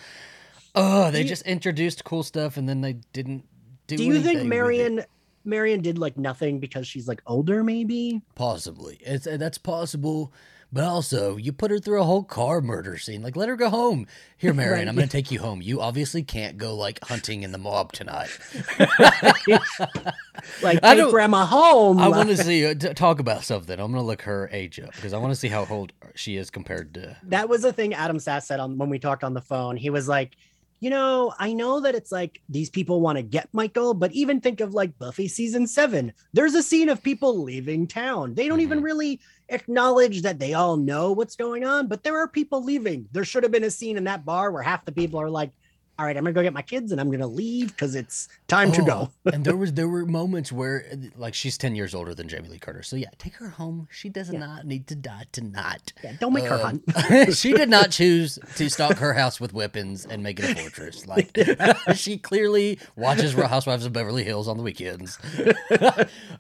Oh, 0.74 1.10
they 1.10 1.20
you- 1.20 1.28
just 1.28 1.42
introduced 1.42 2.02
cool 2.04 2.22
stuff 2.22 2.56
and 2.56 2.66
then 2.66 2.80
they 2.80 2.94
didn't 3.12 3.44
do. 3.88 3.98
do 3.98 4.04
you 4.04 4.20
think. 4.22 4.44
Marion 4.44 5.04
Marion 5.44 5.80
did 5.80 5.98
like 5.98 6.16
nothing 6.16 6.58
because 6.60 6.86
she's 6.86 7.08
like 7.08 7.22
older, 7.26 7.62
maybe? 7.64 8.22
Possibly, 8.34 8.98
it's 9.02 9.26
uh, 9.26 9.36
that's 9.36 9.58
possible. 9.58 10.32
But 10.74 10.84
also, 10.84 11.36
you 11.36 11.52
put 11.52 11.70
her 11.70 11.78
through 11.78 12.00
a 12.00 12.04
whole 12.04 12.24
car 12.24 12.62
murder 12.62 12.96
scene. 12.96 13.20
Like, 13.22 13.36
let 13.36 13.50
her 13.50 13.56
go 13.56 13.68
home. 13.68 14.06
Here, 14.38 14.54
Marion, 14.54 14.78
Right. 14.78 14.88
I'm 14.88 14.94
going 14.94 15.06
to 15.06 15.12
take 15.12 15.30
you 15.30 15.38
home. 15.38 15.60
You 15.60 15.82
obviously 15.82 16.22
can't 16.22 16.56
go 16.56 16.74
like 16.74 16.98
hunting 17.04 17.42
in 17.42 17.52
the 17.52 17.58
mob 17.58 17.92
tonight. 17.92 18.30
Like 20.62 20.80
I 20.82 20.96
take 20.96 21.10
grandma 21.10 21.44
home. 21.44 21.98
I 21.98 22.08
want 22.08 22.28
to 22.30 22.36
see 22.36 22.66
uh, 22.66 22.74
talk 22.74 23.20
about 23.20 23.44
something. 23.44 23.78
I'm 23.78 23.92
going 23.92 24.02
to 24.02 24.06
look 24.06 24.22
her 24.22 24.48
age 24.52 24.80
up 24.80 24.92
because 24.94 25.12
I 25.12 25.18
want 25.18 25.30
to 25.32 25.36
see 25.36 25.48
how 25.48 25.66
old 25.70 25.92
she 26.14 26.36
is 26.36 26.50
compared 26.50 26.94
to. 26.94 27.16
that 27.24 27.48
was 27.48 27.62
the 27.62 27.72
thing 27.72 27.94
Adam 27.94 28.18
Sass 28.18 28.46
said 28.46 28.58
on 28.58 28.78
when 28.78 28.88
we 28.88 28.98
talked 28.98 29.22
on 29.24 29.34
the 29.34 29.40
phone. 29.40 29.76
He 29.76 29.90
was 29.90 30.08
like, 30.08 30.32
you 30.82 30.90
know, 30.90 31.32
I 31.38 31.52
know 31.52 31.78
that 31.78 31.94
it's 31.94 32.10
like 32.10 32.42
these 32.48 32.68
people 32.68 33.00
want 33.00 33.16
to 33.16 33.22
get 33.22 33.48
Michael, 33.52 33.94
but 33.94 34.10
even 34.10 34.40
think 34.40 34.60
of 34.60 34.74
like 34.74 34.98
Buffy 34.98 35.28
season 35.28 35.64
seven. 35.64 36.12
There's 36.32 36.54
a 36.54 36.62
scene 36.62 36.88
of 36.88 37.00
people 37.00 37.40
leaving 37.40 37.86
town. 37.86 38.34
They 38.34 38.48
don't 38.48 38.60
even 38.60 38.80
Mhm. 38.80 38.82
really 38.82 39.20
acknowledge 39.48 40.22
that 40.22 40.40
they 40.40 40.54
all 40.54 40.76
know 40.76 41.12
what's 41.12 41.36
going 41.36 41.64
on, 41.64 41.86
but 41.86 42.02
there 42.02 42.18
are 42.18 42.26
people 42.26 42.64
leaving. 42.64 43.06
There 43.12 43.24
should 43.24 43.44
have 43.44 43.52
been 43.52 43.62
a 43.62 43.70
scene 43.70 43.96
in 43.96 44.02
that 44.04 44.24
bar 44.24 44.50
where 44.50 44.64
half 44.64 44.84
the 44.84 44.90
people 44.90 45.20
are 45.20 45.30
like, 45.30 45.52
all 45.98 46.06
right, 46.06 46.16
I'm 46.16 46.24
gonna 46.24 46.32
go 46.32 46.42
get 46.42 46.52
my 46.54 46.62
kids 46.62 46.90
and 46.90 47.00
I'm 47.00 47.10
gonna 47.10 47.26
leave 47.26 47.68
because 47.68 47.94
it's 47.94 48.28
time 48.48 48.72
to 48.72 48.82
go. 48.82 49.10
Oh, 49.26 49.30
and 49.30 49.44
there 49.44 49.56
was 49.62 49.72
there 49.74 49.88
were 49.88 50.06
moments 50.06 50.50
where 50.50 50.86
uh, 50.92 50.96
like 51.16 51.34
she's 51.34 51.56
10 51.58 51.76
years 51.76 51.94
older 51.94 52.14
than 52.14 52.28
Jamie 52.28 52.48
Lee 52.48 52.58
Curtis. 52.58 52.88
So 52.88 52.96
yeah, 52.96 53.10
take 53.18 53.34
her 53.34 53.48
home. 53.50 53.88
She 53.90 54.08
does 54.08 54.30
Yeah. 54.32 54.38
not 54.40 54.66
need 54.66 54.86
to 54.88 54.94
die 54.94 55.24
tonight. 55.32 55.92
Yeah, 56.02 56.14
don't 56.18 56.32
make 56.32 56.44
her 56.44 56.54
Um, 56.54 56.82
hunt. 56.96 57.34
she 57.36 57.52
did 57.52 57.68
not 57.68 57.90
choose 57.90 58.38
to 58.56 58.68
stalk 58.70 58.96
her 58.98 59.12
house 59.12 59.40
with 59.40 59.52
weapons 59.52 60.06
and 60.06 60.22
make 60.22 60.40
it 60.40 60.50
a 60.50 60.54
fortress. 60.60 61.06
Like 61.06 61.36
she 61.94 62.16
clearly 62.18 62.78
watches 62.96 63.34
Real 63.34 63.48
Housewives 63.48 63.84
of 63.86 63.92
Beverly 63.92 64.24
Hills 64.24 64.48
on 64.48 64.56
the 64.56 64.62
weekends. 64.62 65.18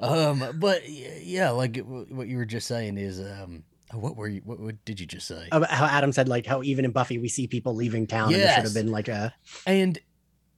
um, 0.00 0.44
but 0.54 0.88
yeah, 0.88 1.50
like 1.50 1.76
what 1.78 2.26
you 2.28 2.36
were 2.38 2.44
just 2.44 2.66
saying 2.66 2.98
is, 2.98 3.20
um, 3.20 3.64
what 3.98 4.16
were 4.16 4.28
you? 4.28 4.40
What, 4.44 4.60
what 4.60 4.84
did 4.84 5.00
you 5.00 5.06
just 5.06 5.26
say? 5.26 5.48
About 5.52 5.70
how 5.70 5.86
Adam 5.86 6.12
said, 6.12 6.28
like 6.28 6.46
how 6.46 6.62
even 6.62 6.84
in 6.84 6.90
Buffy 6.92 7.18
we 7.18 7.28
see 7.28 7.46
people 7.46 7.74
leaving 7.74 8.06
town. 8.06 8.32
And 8.32 8.42
there 8.42 8.54
should 8.54 8.64
have 8.64 8.74
been 8.74 8.90
like 8.90 9.08
a 9.08 9.34
And 9.66 9.98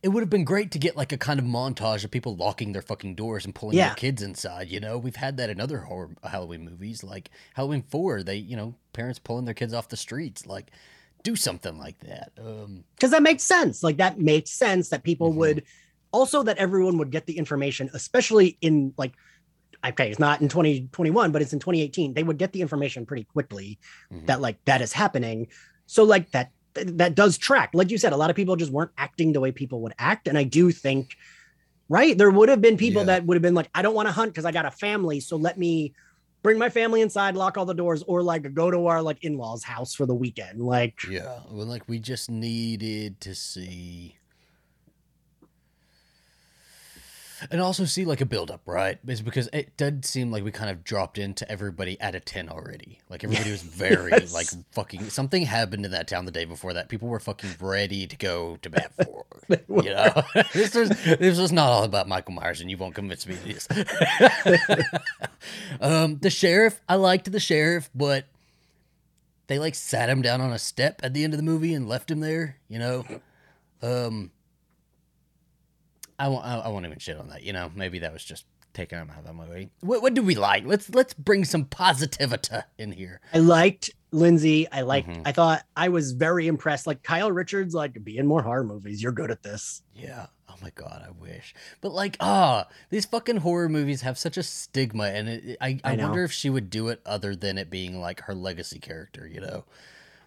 it 0.03 0.09
would 0.09 0.21
have 0.21 0.29
been 0.31 0.45
great 0.45 0.71
to 0.73 0.79
get 0.79 0.97
like 0.97 1.13
a 1.13 1.17
kind 1.17 1.41
of 1.41 1.47
montage 1.47 2.05
of 2.05 2.11
people 2.11 2.37
locking 2.37 2.73
their 2.73 2.83
fucking 2.83 3.15
doors 3.15 3.45
and 3.47 3.55
pulling 3.55 3.77
Yeah. 3.79 3.87
their 3.89 3.95
kids 3.97 4.23
inside. 4.23 4.69
You 4.69 4.79
know, 4.81 4.99
we've 4.99 5.17
had 5.17 5.39
that 5.39 5.49
in 5.51 5.61
other 5.61 5.79
horror 5.81 6.11
Halloween 6.23 6.65
movies, 6.65 7.03
like 7.03 7.31
Halloween 7.55 7.83
Four. 7.83 8.23
They, 8.23 8.37
you 8.37 8.57
know, 8.57 8.75
parents 8.93 9.19
pulling 9.19 9.47
their 9.47 9.55
kids 9.55 9.73
off 9.73 9.89
the 9.89 9.97
streets. 9.97 10.47
Like, 10.47 10.71
do 11.23 11.35
something 11.37 11.79
like 11.79 11.99
that. 12.01 12.33
Um, 12.39 12.85
because 12.97 13.13
that 13.13 13.23
makes 13.23 13.43
sense. 13.45 13.83
Like 13.83 13.97
that 13.97 14.19
makes 14.21 14.51
sense 14.51 14.91
that 14.91 15.05
people 15.05 15.33
Mhm. 15.33 15.37
would 15.37 15.63
also 16.13 16.43
that 16.43 16.59
everyone 16.59 16.99
would 16.99 17.11
get 17.11 17.25
the 17.27 17.39
information, 17.39 17.89
especially 17.95 18.59
in 18.61 18.93
like 18.99 19.15
okay, 19.91 20.11
it's 20.11 20.19
not 20.19 20.41
in 20.41 20.49
2021, 20.49 21.33
but 21.33 21.43
it's 21.43 21.53
in 21.53 21.59
2018. 21.59 22.15
They 22.15 22.23
would 22.23 22.39
get 22.39 22.53
the 22.53 22.61
information 22.61 23.05
pretty 23.07 23.25
quickly 23.25 23.79
Mhm. 24.13 24.27
that 24.27 24.41
like 24.41 24.65
that 24.65 24.81
is 24.83 24.93
happening. 24.93 25.49
So 25.87 26.05
like 26.05 26.31
that 26.33 26.51
that 26.75 27.15
does 27.15 27.39
track. 27.39 27.71
Like 27.73 27.91
you 27.91 27.99
said, 27.99 28.13
a 28.13 28.17
lot 28.17 28.31
of 28.31 28.37
people 28.37 28.57
just 28.57 28.73
weren't 28.73 28.91
acting 28.99 29.33
the 29.33 29.41
way 29.41 29.53
people 29.53 29.81
would 29.83 29.95
act. 29.99 30.27
And 30.27 30.37
I 30.37 30.43
do 30.43 30.71
think 30.73 31.17
right, 31.89 32.17
there 32.19 32.31
would 32.31 32.49
have 32.49 32.61
been 32.61 32.77
people 32.77 33.03
Yeah. 33.03 33.07
that 33.07 33.27
would 33.27 33.35
have 33.37 33.43
been 33.43 33.55
like, 33.55 33.69
I 33.75 33.83
don't 33.83 33.95
want 33.95 34.09
to 34.09 34.13
hunt 34.13 34.33
because 34.33 34.45
I 34.45 34.53
got 34.53 34.65
a 34.67 34.71
family. 34.71 35.21
So 35.21 35.37
let 35.37 35.59
me 35.59 35.93
bring 36.43 36.59
my 36.59 36.69
family 36.71 37.01
inside, 37.01 37.37
lock 37.37 37.57
all 37.57 37.65
the 37.67 37.75
doors, 37.75 38.03
or 38.07 38.23
like 38.23 38.53
go 38.55 38.71
to 38.71 38.87
our 38.87 39.03
like 39.03 39.23
in-laws 39.23 39.63
house 39.63 39.95
for 39.95 40.05
the 40.07 40.15
weekend. 40.15 40.61
Like 40.61 40.99
yeah, 41.09 41.41
well, 41.51 41.67
like 41.67 41.83
we 41.89 41.99
just 41.99 42.31
needed 42.31 43.21
to 43.21 43.35
see. 43.35 44.17
And 47.51 47.61
also 47.61 47.85
see 47.85 48.05
like 48.05 48.21
a 48.21 48.27
build 48.27 48.51
up, 48.51 48.63
right? 48.67 48.99
Is 49.07 49.21
because 49.23 49.49
it 49.53 49.77
did 49.77 50.05
seem 50.05 50.31
like 50.31 50.45
we 50.45 50.51
kind 50.51 50.71
of 50.71 50.83
dropped 50.85 51.19
into 51.19 51.51
everybody 51.51 52.01
at 52.01 52.15
a 52.15 52.21
10 52.21 52.49
already. 52.49 53.01
Like 53.11 53.25
everybody 53.25 53.51
was 53.51 53.63
very 53.85 54.11
Yes. 54.13 54.33
like 54.33 54.47
fucking 54.73 55.11
something 55.11 55.43
happened 55.45 55.85
in 55.85 55.91
that 55.93 56.09
town 56.09 56.25
the 56.25 56.31
day 56.33 56.45
before 56.45 56.73
that. 56.75 56.89
People 56.89 57.09
were 57.09 57.21
fucking 57.21 57.51
ready 57.61 58.07
to 58.07 58.17
go 58.17 58.57
to 58.63 58.71
bat 58.71 58.93
for. 59.05 59.25
you 59.49 59.91
know? 59.91 60.23
this 60.53 60.75
was 60.75 60.89
this 61.05 61.39
was 61.39 61.53
not 61.53 61.69
all 61.71 61.85
about 61.85 62.09
Michael 62.09 62.33
Myers 62.35 62.61
and 62.61 62.71
you 62.71 62.77
won't 62.79 62.95
convince 62.95 63.27
me 63.27 63.35
of 63.35 63.45
this. 63.45 63.69
um 65.81 66.19
the 66.19 66.31
sheriff, 66.31 66.81
I 66.89 66.95
liked 66.97 67.31
the 67.31 67.41
sheriff, 67.41 67.91
but 67.95 68.25
they 69.47 69.59
like 69.59 69.75
sat 69.75 70.09
him 70.09 70.23
down 70.23 70.41
on 70.41 70.53
a 70.53 70.59
step 70.59 71.01
at 71.03 71.13
the 71.15 71.25
end 71.25 71.33
of 71.35 71.37
the 71.39 71.43
movie 71.45 71.75
and 71.75 71.89
left 71.89 72.11
him 72.11 72.21
there, 72.21 72.57
you 72.69 72.79
know? 72.79 73.05
Um 73.83 74.31
I 76.19 76.29
won't. 76.29 76.45
I, 76.45 76.69
won't 76.69 76.87
even 76.87 76.99
shit 76.99 77.17
on 77.19 77.29
that. 77.29 77.43
You 77.43 77.53
know, 77.53 77.71
maybe 77.75 77.99
that 78.01 78.13
was 78.13 78.25
just 78.25 78.45
taking 78.73 78.99
him 78.99 79.11
out 79.11 79.19
of 79.21 79.25
the 79.27 79.33
movie. 79.33 79.71
What, 79.81 80.03
what 80.03 80.15
do 80.15 80.23
we 80.23 80.35
like? 80.35 80.65
Let's 80.67 80.89
let's 80.91 81.15
bring 81.15 81.45
some 81.45 81.65
positivity 81.65 82.57
in 82.79 82.93
here. 82.93 83.21
I 83.33 83.39
liked 83.39 83.91
Lindsay. 84.13 84.71
I 84.71 84.83
liked. 84.83 85.09
Mhm. 85.09 85.23
I 85.25 85.33
thought 85.33 85.63
I 85.77 85.89
was 85.89 86.13
very 86.13 86.47
impressed. 86.47 86.87
Like 86.87 87.03
Kyle 87.03 87.31
Richards, 87.33 87.75
like 87.75 88.03
be 88.05 88.17
in 88.19 88.27
more 88.27 88.43
horror 88.43 88.65
movies. 88.65 89.03
You're 89.03 89.13
good 89.13 89.31
at 89.31 89.43
this. 89.43 89.83
Yeah. 89.95 90.27
Oh 90.49 90.55
my 90.63 90.71
god, 90.71 91.05
I 91.05 91.11
wish. 91.11 91.53
But 91.81 91.93
like, 91.93 92.17
ah, 92.21 92.69
these 92.91 93.07
fucking 93.07 93.39
horror 93.39 93.69
movies 93.69 94.03
have 94.03 94.17
such 94.17 94.37
a 94.37 94.43
stigma, 94.45 95.07
and 95.07 95.29
it- 95.29 95.57
I 95.61 95.81
I, 95.83 95.93
I 95.93 95.97
wonder 95.97 96.23
if 96.23 96.31
she 96.33 96.49
would 96.49 96.71
do 96.71 96.89
it 96.89 97.01
other 97.05 97.35
than 97.35 97.59
it 97.59 97.71
being 97.71 98.01
like 98.01 98.21
her 98.23 98.35
legacy 98.35 98.79
character. 98.79 99.27
You 99.27 99.41
know. 99.41 99.65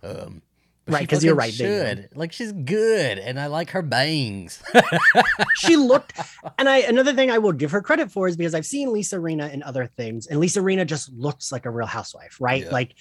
Um, 0.04 0.42
but 0.88 0.94
Right, 0.94 1.02
because 1.02 1.24
you're 1.24 1.36
right, 1.36 1.54
Should 1.54 2.10
like 2.16 2.32
she's 2.32 2.54
good, 2.54 3.20
and 3.20 3.38
I 3.40 3.48
like 3.48 3.72
her 3.72 3.82
bangs. 3.82 4.64
She 5.58 5.76
looked, 5.76 6.14
and 6.58 6.70
I 6.70 6.78
another 6.78 7.14
thing 7.14 7.30
I 7.30 7.40
will 7.40 7.52
give 7.52 7.72
her 7.72 7.82
credit 7.82 8.12
for 8.12 8.28
is 8.28 8.38
because 8.38 8.54
I've 8.54 8.66
seen 8.66 8.94
Lisa 8.94 9.18
Rinna 9.18 9.52
in 9.52 9.64
other 9.64 9.88
things, 9.88 10.28
and 10.28 10.40
Lisa 10.40 10.62
Rinna 10.62 10.86
just 10.86 11.12
looks 11.12 11.52
like 11.52 11.66
a 11.66 11.70
real 11.70 11.88
housewife, 11.88 12.38
right? 12.40 12.64
Yeah. 12.64 12.72
Like 12.72 12.94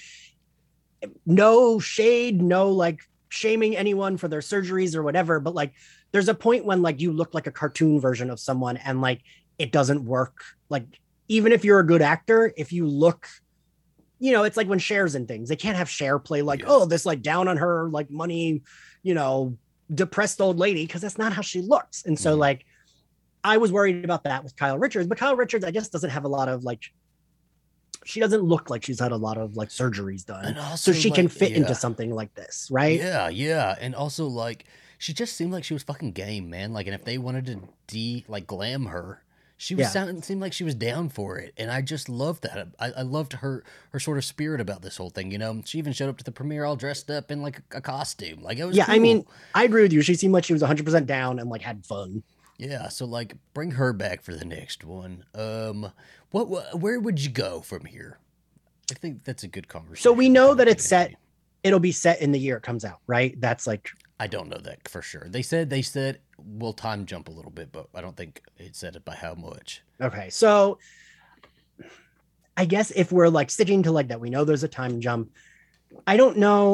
no 1.24 1.78
shade, 1.78 2.42
no 2.42 2.70
like 2.70 3.00
shaming 3.28 3.76
anyone 3.76 4.16
for 4.16 4.26
their 4.26 4.40
surgeries 4.40 4.96
or 4.96 5.02
whatever, 5.02 5.38
but 5.38 5.54
like 5.54 5.74
there's 6.12 6.28
a 6.28 6.34
point 6.34 6.64
when 6.64 6.82
like 6.82 7.00
you 7.00 7.12
look 7.12 7.34
like 7.34 7.46
a 7.46 7.52
cartoon 7.52 8.00
version 8.00 8.30
of 8.30 8.40
someone 8.40 8.78
and 8.78 9.00
like 9.00 9.22
it 9.58 9.70
doesn't 9.70 10.04
work. 10.04 10.42
Like 10.68 10.86
even 11.28 11.52
if 11.52 11.64
you're 11.64 11.80
a 11.80 11.86
good 11.86 12.02
actor, 12.02 12.52
if 12.56 12.72
you 12.72 12.86
look 12.86 13.28
you 14.18 14.32
know, 14.32 14.44
it's 14.44 14.56
like 14.56 14.68
when 14.68 14.78
shares 14.78 15.14
and 15.14 15.28
things, 15.28 15.48
they 15.48 15.56
can't 15.56 15.76
have 15.76 15.88
Cher 15.90 16.18
play 16.18 16.42
like, 16.42 16.60
Yeah. 16.60 16.66
oh, 16.68 16.86
this 16.86 17.04
like 17.06 17.22
down 17.22 17.48
on 17.48 17.56
her, 17.58 17.88
like 17.90 18.10
money, 18.10 18.62
you 19.02 19.14
know, 19.14 19.56
depressed 19.92 20.40
old 20.40 20.58
lady, 20.58 20.86
because 20.86 21.02
that's 21.02 21.18
not 21.18 21.32
how 21.32 21.42
she 21.42 21.60
looks. 21.60 22.04
And 22.06 22.18
so, 22.18 22.34
Mhm. 22.34 22.38
like, 22.38 22.64
I 23.44 23.58
was 23.58 23.70
worried 23.70 24.04
about 24.04 24.24
that 24.24 24.42
with 24.42 24.56
Kyle 24.56 24.78
Richards, 24.78 25.06
but 25.06 25.18
Kyle 25.18 25.36
Richards, 25.36 25.64
I 25.64 25.70
guess, 25.70 25.88
doesn't 25.88 26.10
have 26.10 26.24
a 26.24 26.28
lot 26.28 26.48
of 26.48 26.64
like, 26.64 26.82
she 28.04 28.20
doesn't 28.20 28.42
look 28.42 28.70
like 28.70 28.84
she's 28.84 29.00
had 29.00 29.12
a 29.12 29.16
lot 29.16 29.36
of 29.36 29.56
like 29.56 29.68
surgeries 29.68 30.24
done. 30.24 30.44
And 30.44 30.58
also, 30.58 30.92
So 30.92 30.98
she 30.98 31.10
can 31.10 31.28
fit 31.28 31.50
yeah. 31.50 31.58
into 31.58 31.74
something 31.74 32.10
like 32.10 32.34
this, 32.34 32.68
right? 32.70 32.98
Yeah, 32.98 33.28
yeah, 33.28 33.76
and 33.80 33.94
also 33.94 34.26
like 34.26 34.64
she 34.98 35.12
just 35.12 35.36
seemed 35.36 35.52
like 35.52 35.64
she 35.64 35.74
was 35.74 35.82
fucking 35.82 36.12
game, 36.12 36.48
man. 36.48 36.72
Like, 36.72 36.86
and 36.86 36.94
if 36.94 37.04
they 37.04 37.18
wanted 37.18 37.46
to 37.46 37.60
de 37.86 38.24
like 38.28 38.46
glam 38.46 38.86
her, 38.86 39.22
she 39.58 39.74
was 39.74 39.84
Yeah. 39.84 39.88
sounding 39.90 40.22
seemed 40.22 40.40
like 40.40 40.52
she 40.52 40.64
was 40.64 40.74
down 40.74 41.08
for 41.08 41.38
it, 41.38 41.54
and 41.56 41.70
I 41.70 41.80
just 41.80 42.08
loved 42.08 42.42
that. 42.42 42.68
I, 42.78 42.92
I 42.92 43.02
loved 43.02 43.32
her 43.34 43.64
her 43.90 43.98
sort 43.98 44.18
of 44.18 44.24
spirit 44.24 44.60
about 44.60 44.82
this 44.82 44.96
whole 44.96 45.10
thing. 45.10 45.30
You 45.30 45.38
know, 45.38 45.62
she 45.64 45.78
even 45.78 45.92
showed 45.92 46.08
up 46.08 46.18
to 46.18 46.24
the 46.24 46.32
premiere 46.32 46.64
all 46.64 46.76
dressed 46.76 47.10
up 47.10 47.30
in 47.30 47.40
like 47.42 47.62
a, 47.70 47.80
costume. 47.80 48.42
Like 48.42 48.58
it 48.58 48.64
was. 48.64 48.76
Yeah, 48.76 48.84
I 48.88 48.98
mean. 48.98 49.24
I 49.54 49.64
agree 49.64 49.82
with 49.82 49.92
you. 49.92 50.02
She 50.02 50.14
seemed 50.14 50.34
like 50.34 50.44
she 50.44 50.52
was 50.52 50.62
100% 50.62 51.06
down 51.06 51.38
and 51.38 51.48
like 51.48 51.62
had 51.62 51.86
fun. 51.86 52.22
yeah. 52.58 52.88
So 52.88 53.06
like, 53.06 53.34
bring 53.54 53.70
her 53.72 53.92
back 53.92 54.22
for 54.22 54.34
the 54.34 54.44
next 54.44 54.84
one. 54.84 55.24
Um, 55.34 55.90
what, 56.30 56.48
what 56.48 56.78
where 56.80 57.00
would 57.00 57.22
you 57.22 57.30
go 57.30 57.60
from 57.62 57.84
here? 57.86 58.18
I 58.90 58.94
think 58.94 59.24
that's 59.24 59.42
a 59.42 59.48
good 59.48 59.68
conversation. 59.68 60.02
So 60.02 60.12
we 60.12 60.28
know 60.28 60.54
that 60.54 60.68
it's 60.68 60.84
set- 60.84 61.14
It'll 61.64 61.80
be 61.80 61.90
set 61.92 62.20
in 62.22 62.30
the 62.30 62.38
year 62.38 62.58
it 62.58 62.62
comes 62.62 62.84
out, 62.84 63.00
right? 63.08 63.34
That's 63.40 63.66
like, 63.66 63.90
I 64.20 64.28
don't 64.28 64.48
know 64.48 64.58
that 64.58 64.86
for 64.86 65.02
sure. 65.02 65.26
They 65.28 65.42
said 65.42 65.68
they 65.68 65.82
said 65.82 66.20
we'll 66.38 66.72
time 66.72 67.06
jump 67.06 67.28
a 67.28 67.32
little 67.32 67.50
bit, 67.50 67.70
but 67.72 67.88
I 67.94 68.00
don't 68.00 68.16
think 68.16 68.42
it 68.58 68.76
said 68.76 68.96
it 68.96 69.04
by 69.04 69.14
how 69.14 69.34
much. 69.34 69.82
okay. 70.00 70.28
So 70.30 70.78
I 72.56 72.64
guess 72.64 72.90
if 72.92 73.12
we're 73.12 73.28
like 73.28 73.50
sticking 73.50 73.82
to 73.84 73.92
like 73.92 74.08
that, 74.08 74.20
we 74.20 74.30
know 74.30 74.44
there's 74.44 74.64
a 74.64 74.68
time 74.68 75.00
jump. 75.00 75.30
I 76.06 76.16
don't 76.16 76.38
know. 76.38 76.72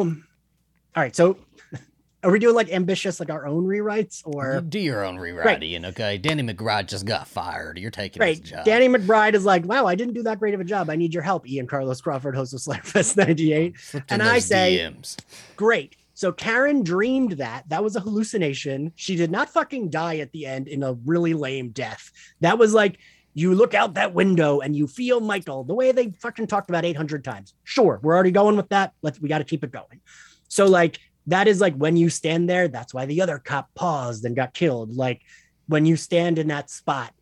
All 0.95 1.03
right. 1.03 1.15
So 1.15 1.39
are 2.23 2.31
we 2.31 2.39
doing 2.39 2.55
like 2.55 2.71
ambitious, 2.73 3.19
like 3.19 3.31
our 3.31 3.47
own 3.47 3.65
rewrites 3.67 4.25
You 4.25 4.33
or? 4.33 4.61
do 4.61 4.79
your 4.79 5.05
own 5.05 5.17
rewrite 5.17 5.45
rewriting, 5.45 5.85
okay? 5.87 6.19
Danny 6.19 6.43
McBride 6.43 6.87
just 6.87 7.05
got 7.05 7.27
fired. 7.27 7.79
You're 7.79 7.91
taking 7.91 8.21
Right. 8.21 8.39
his 8.39 8.49
job. 8.49 8.65
Danny 8.65 8.89
McBride 8.89 9.35
is 9.35 9.45
like, 9.45 9.65
wow, 9.67 9.87
I 9.87 9.97
didn't 9.97 10.15
do 10.15 10.23
that 10.25 10.39
great 10.39 10.55
of 10.55 10.61
a 10.61 10.65
job. 10.65 10.89
I 10.89 10.95
need 10.97 11.13
your 11.15 11.23
help. 11.25 11.49
Ian 11.49 11.67
Carlos 11.67 12.01
Crawford, 12.01 12.37
host 12.37 12.55
of 12.55 12.61
Slayerfest 12.61 13.17
98. 13.17 13.75
And 14.09 14.23
I 14.23 14.39
say- 14.39 14.79
DMs. 14.79 15.17
Great. 15.57 15.97
So 16.15 16.33
Karen 16.33 16.83
dreamed 16.83 17.33
that. 17.33 17.69
That 17.69 17.83
was 17.83 17.97
a 17.97 18.01
hallucination. 18.01 18.93
She 18.97 19.17
did 19.17 19.31
not 19.31 19.49
fucking 19.49 19.91
die 19.91 20.19
at 20.19 20.33
the 20.33 20.47
end 20.47 20.69
in 20.69 20.83
a 20.83 20.95
really 21.05 21.35
lame 21.35 21.71
death. 21.71 22.11
That 22.41 22.59
was 22.59 22.75
like 22.75 22.99
you 23.35 23.55
look 23.55 23.75
out 23.75 23.95
that 23.95 24.13
window 24.15 24.61
and 24.61 24.77
you 24.77 24.87
feel 24.87 25.21
Michael 25.21 25.65
the 25.65 25.75
way 25.75 25.93
they 25.93 26.11
fucking 26.21 26.47
talked 26.47 26.69
about 26.69 26.85
800 26.85 27.25
times. 27.25 27.55
Sure, 27.65 27.99
we're 28.03 28.15
already 28.15 28.31
going 28.31 28.57
with 28.57 28.69
that. 28.69 28.93
Let's 29.03 29.21
we 29.21 29.29
got 29.29 29.39
to 29.39 29.45
keep 29.45 29.65
it 29.65 29.73
going. 29.73 30.01
So 30.49 30.67
like 30.67 30.99
that 31.29 31.49
is 31.49 31.61
like 31.61 31.75
when 31.77 31.97
you 31.97 32.11
stand 32.11 32.49
there, 32.49 32.69
that's 32.69 32.93
why 32.93 33.07
the 33.07 33.23
other 33.23 33.39
cop 33.39 33.73
paused 33.75 34.25
and 34.25 34.37
got 34.37 34.53
killed. 34.53 34.95
Like 34.95 35.23
when 35.67 35.87
you 35.87 35.97
stand 35.97 36.39
in 36.39 36.49
that 36.49 36.69
spot, 36.69 37.15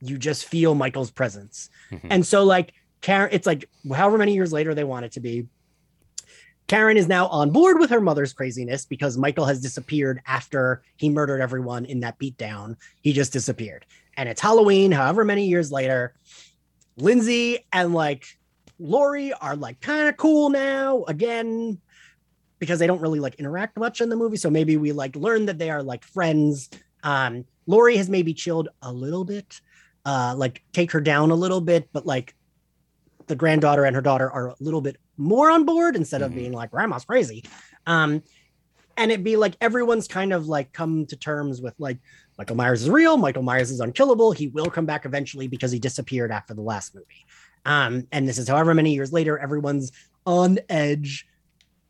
you 0.00 0.16
just 0.18 0.46
feel 0.46 0.74
Michael's 0.74 1.10
presence. 1.10 1.68
Mhm. 1.90 2.06
And 2.10 2.26
so 2.26 2.44
like 2.44 2.72
Karen, 3.00 3.28
it's 3.32 3.46
like 3.46 3.68
however 3.94 4.16
many 4.16 4.34
years 4.34 4.52
later 4.52 4.74
they 4.74 4.84
want 4.84 5.04
it 5.04 5.12
to 5.12 5.20
be. 5.20 5.46
Karen 6.66 6.96
is 6.96 7.08
now 7.08 7.26
on 7.26 7.50
board 7.50 7.78
with 7.78 7.90
her 7.90 8.00
mother's 8.00 8.32
craziness 8.32 8.86
because 8.86 9.18
Michael 9.18 9.44
has 9.44 9.60
disappeared 9.60 10.20
after 10.26 10.82
he 10.96 11.10
murdered 11.10 11.40
everyone 11.40 11.84
in 11.84 12.00
that 12.00 12.18
beatdown. 12.18 12.76
He 13.02 13.12
just 13.12 13.32
disappeared. 13.32 13.84
And 14.16 14.28
it's 14.28 14.40
Halloween, 14.40 14.90
however 14.90 15.24
many 15.24 15.46
years 15.46 15.70
later. 15.70 16.14
Lindsay 16.96 17.66
and 17.72 17.92
like 17.92 18.38
Laurie 18.78 19.32
are 19.34 19.56
like 19.56 19.80
kind 19.80 20.08
of 20.08 20.16
cool 20.16 20.48
now 20.50 21.04
again 21.04 21.78
because 22.58 22.78
they 22.78 22.86
don't 22.86 23.00
really 23.00 23.20
like 23.20 23.34
interact 23.34 23.76
much 23.76 24.00
in 24.00 24.08
the 24.08 24.16
movie. 24.16 24.36
So 24.36 24.48
maybe 24.48 24.76
we 24.76 24.92
like 24.92 25.16
learn 25.16 25.46
that 25.46 25.58
they 25.58 25.70
are 25.70 25.82
like 25.82 26.04
friends. 26.04 26.70
Um, 27.02 27.44
Laurie 27.66 27.96
has 27.96 28.08
maybe 28.08 28.32
chilled 28.32 28.68
a 28.80 28.92
little 28.92 29.24
bit, 29.24 29.60
uh, 30.06 30.34
like 30.36 30.62
take 30.72 30.92
her 30.92 31.00
down 31.00 31.30
a 31.30 31.34
little 31.34 31.60
bit, 31.60 31.88
but 31.92 32.06
like 32.06 32.34
the 33.26 33.36
granddaughter 33.36 33.84
and 33.84 33.94
her 33.94 34.02
daughter 34.02 34.30
are 34.30 34.48
a 34.48 34.56
little 34.60 34.80
bit 34.80 34.96
more 35.16 35.50
on 35.50 35.64
board 35.64 35.96
instead 35.96 36.22
of 36.22 36.32
Mhm. 36.32 36.34
being 36.34 36.52
like 36.52 36.70
grandma's 36.70 37.04
crazy. 37.04 37.44
Um, 37.86 38.22
and 38.96 39.10
it'd 39.10 39.24
be 39.24 39.36
like 39.36 39.56
everyone's 39.60 40.06
kind 40.08 40.32
of 40.32 40.46
like 40.46 40.72
come 40.72 41.06
to 41.06 41.16
terms 41.16 41.60
with 41.60 41.74
like 41.78 41.98
Michael 42.38 42.56
Myers 42.56 42.82
is 42.82 42.90
real, 42.90 43.16
Michael 43.16 43.42
Myers 43.42 43.70
is 43.70 43.80
unkillable. 43.80 44.32
He 44.32 44.48
will 44.48 44.70
come 44.70 44.86
back 44.86 45.04
eventually 45.04 45.48
because 45.48 45.70
he 45.72 45.78
disappeared 45.78 46.30
after 46.30 46.54
the 46.54 46.62
last 46.62 46.94
movie. 46.94 47.26
Um, 47.64 48.06
and 48.12 48.28
this 48.28 48.38
is 48.38 48.48
however 48.48 48.74
many 48.74 48.94
years 48.94 49.12
later, 49.12 49.38
everyone's 49.38 49.90
on 50.26 50.58
edge. 50.68 51.26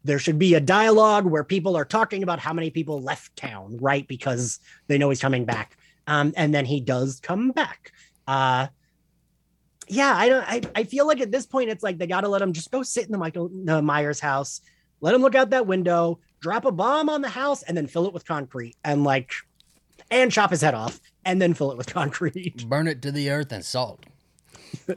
There 0.05 0.19
should 0.19 0.39
be 0.39 0.55
a 0.55 0.61
dialogue 0.61 1.25
where 1.25 1.45
people 1.45 1.77
are 1.77 1.85
talking 1.85 2.23
about 2.23 2.39
how 2.39 2.53
many 2.53 2.71
people 2.71 3.01
left 3.03 3.35
town, 3.37 3.79
right? 3.81 4.07
Because 4.07 4.61
they 4.87 4.99
know 4.99 5.09
he's 5.09 5.21
coming 5.21 5.45
back. 5.47 5.77
Um, 6.07 6.33
and 6.37 6.55
then 6.55 6.67
he 6.67 6.81
does 6.81 7.21
come 7.21 7.51
back. 7.53 7.93
Uh, 8.27 8.67
yeah, 9.89 10.15
I 10.17 10.29
don't. 10.29 10.45
I, 10.47 10.63
I 10.75 10.85
feel 10.85 11.07
like 11.07 11.21
at 11.21 11.31
this 11.31 11.47
point, 11.47 11.71
it's 11.71 11.83
like 11.83 11.99
they 11.99 12.07
got 12.07 12.23
to 12.23 12.29
let 12.29 12.43
him 12.43 12.53
just 12.53 12.71
go 12.71 12.83
sit 12.83 13.07
in 13.07 13.13
the 13.13 13.19
Michael 13.19 13.51
the 13.53 13.83
Myers 13.83 14.21
house, 14.21 14.61
let 15.01 15.15
him 15.15 15.23
look 15.23 15.35
out 15.35 15.51
that 15.51 15.67
window, 15.67 16.19
drop 16.41 16.65
a 16.65 16.73
bomb 16.73 17.09
on 17.09 17.23
the 17.23 17.29
house, 17.29 17.63
and 17.63 17.77
then 17.77 17.87
fill 17.87 18.07
it 18.07 18.13
with 18.13 18.27
concrete, 18.27 18.77
and 18.85 19.05
like, 19.05 19.33
and 20.11 20.31
chop 20.33 20.51
his 20.51 20.61
head 20.61 20.75
off, 20.75 21.01
and 21.25 21.41
then 21.41 21.55
fill 21.55 21.71
it 21.71 21.79
with 21.79 21.87
concrete. 21.93 22.69
Burn 22.69 22.89
it 22.89 23.03
to 23.03 23.13
the 23.13 23.31
earth 23.31 23.53
and 23.53 23.65
salt. 23.65 24.05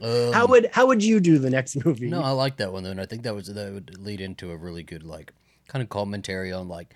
how 0.32 0.46
would 0.46 0.68
how 0.72 0.86
would 0.86 1.02
you 1.02 1.20
do 1.20 1.38
the 1.38 1.50
next 1.50 1.84
movie? 1.84 2.08
No, 2.08 2.22
I 2.22 2.30
like 2.30 2.56
that 2.56 2.72
one 2.72 2.82
though, 2.82 2.90
and 2.90 3.00
I 3.00 3.06
think 3.06 3.22
that 3.22 3.34
was 3.34 3.46
that 3.48 3.72
would 3.72 3.98
lead 3.98 4.20
into 4.20 4.50
a 4.50 4.56
really 4.56 4.82
good 4.82 5.02
like 5.02 5.32
kind 5.68 5.82
of 5.82 5.88
commentary 5.88 6.52
on 6.52 6.68
like 6.68 6.94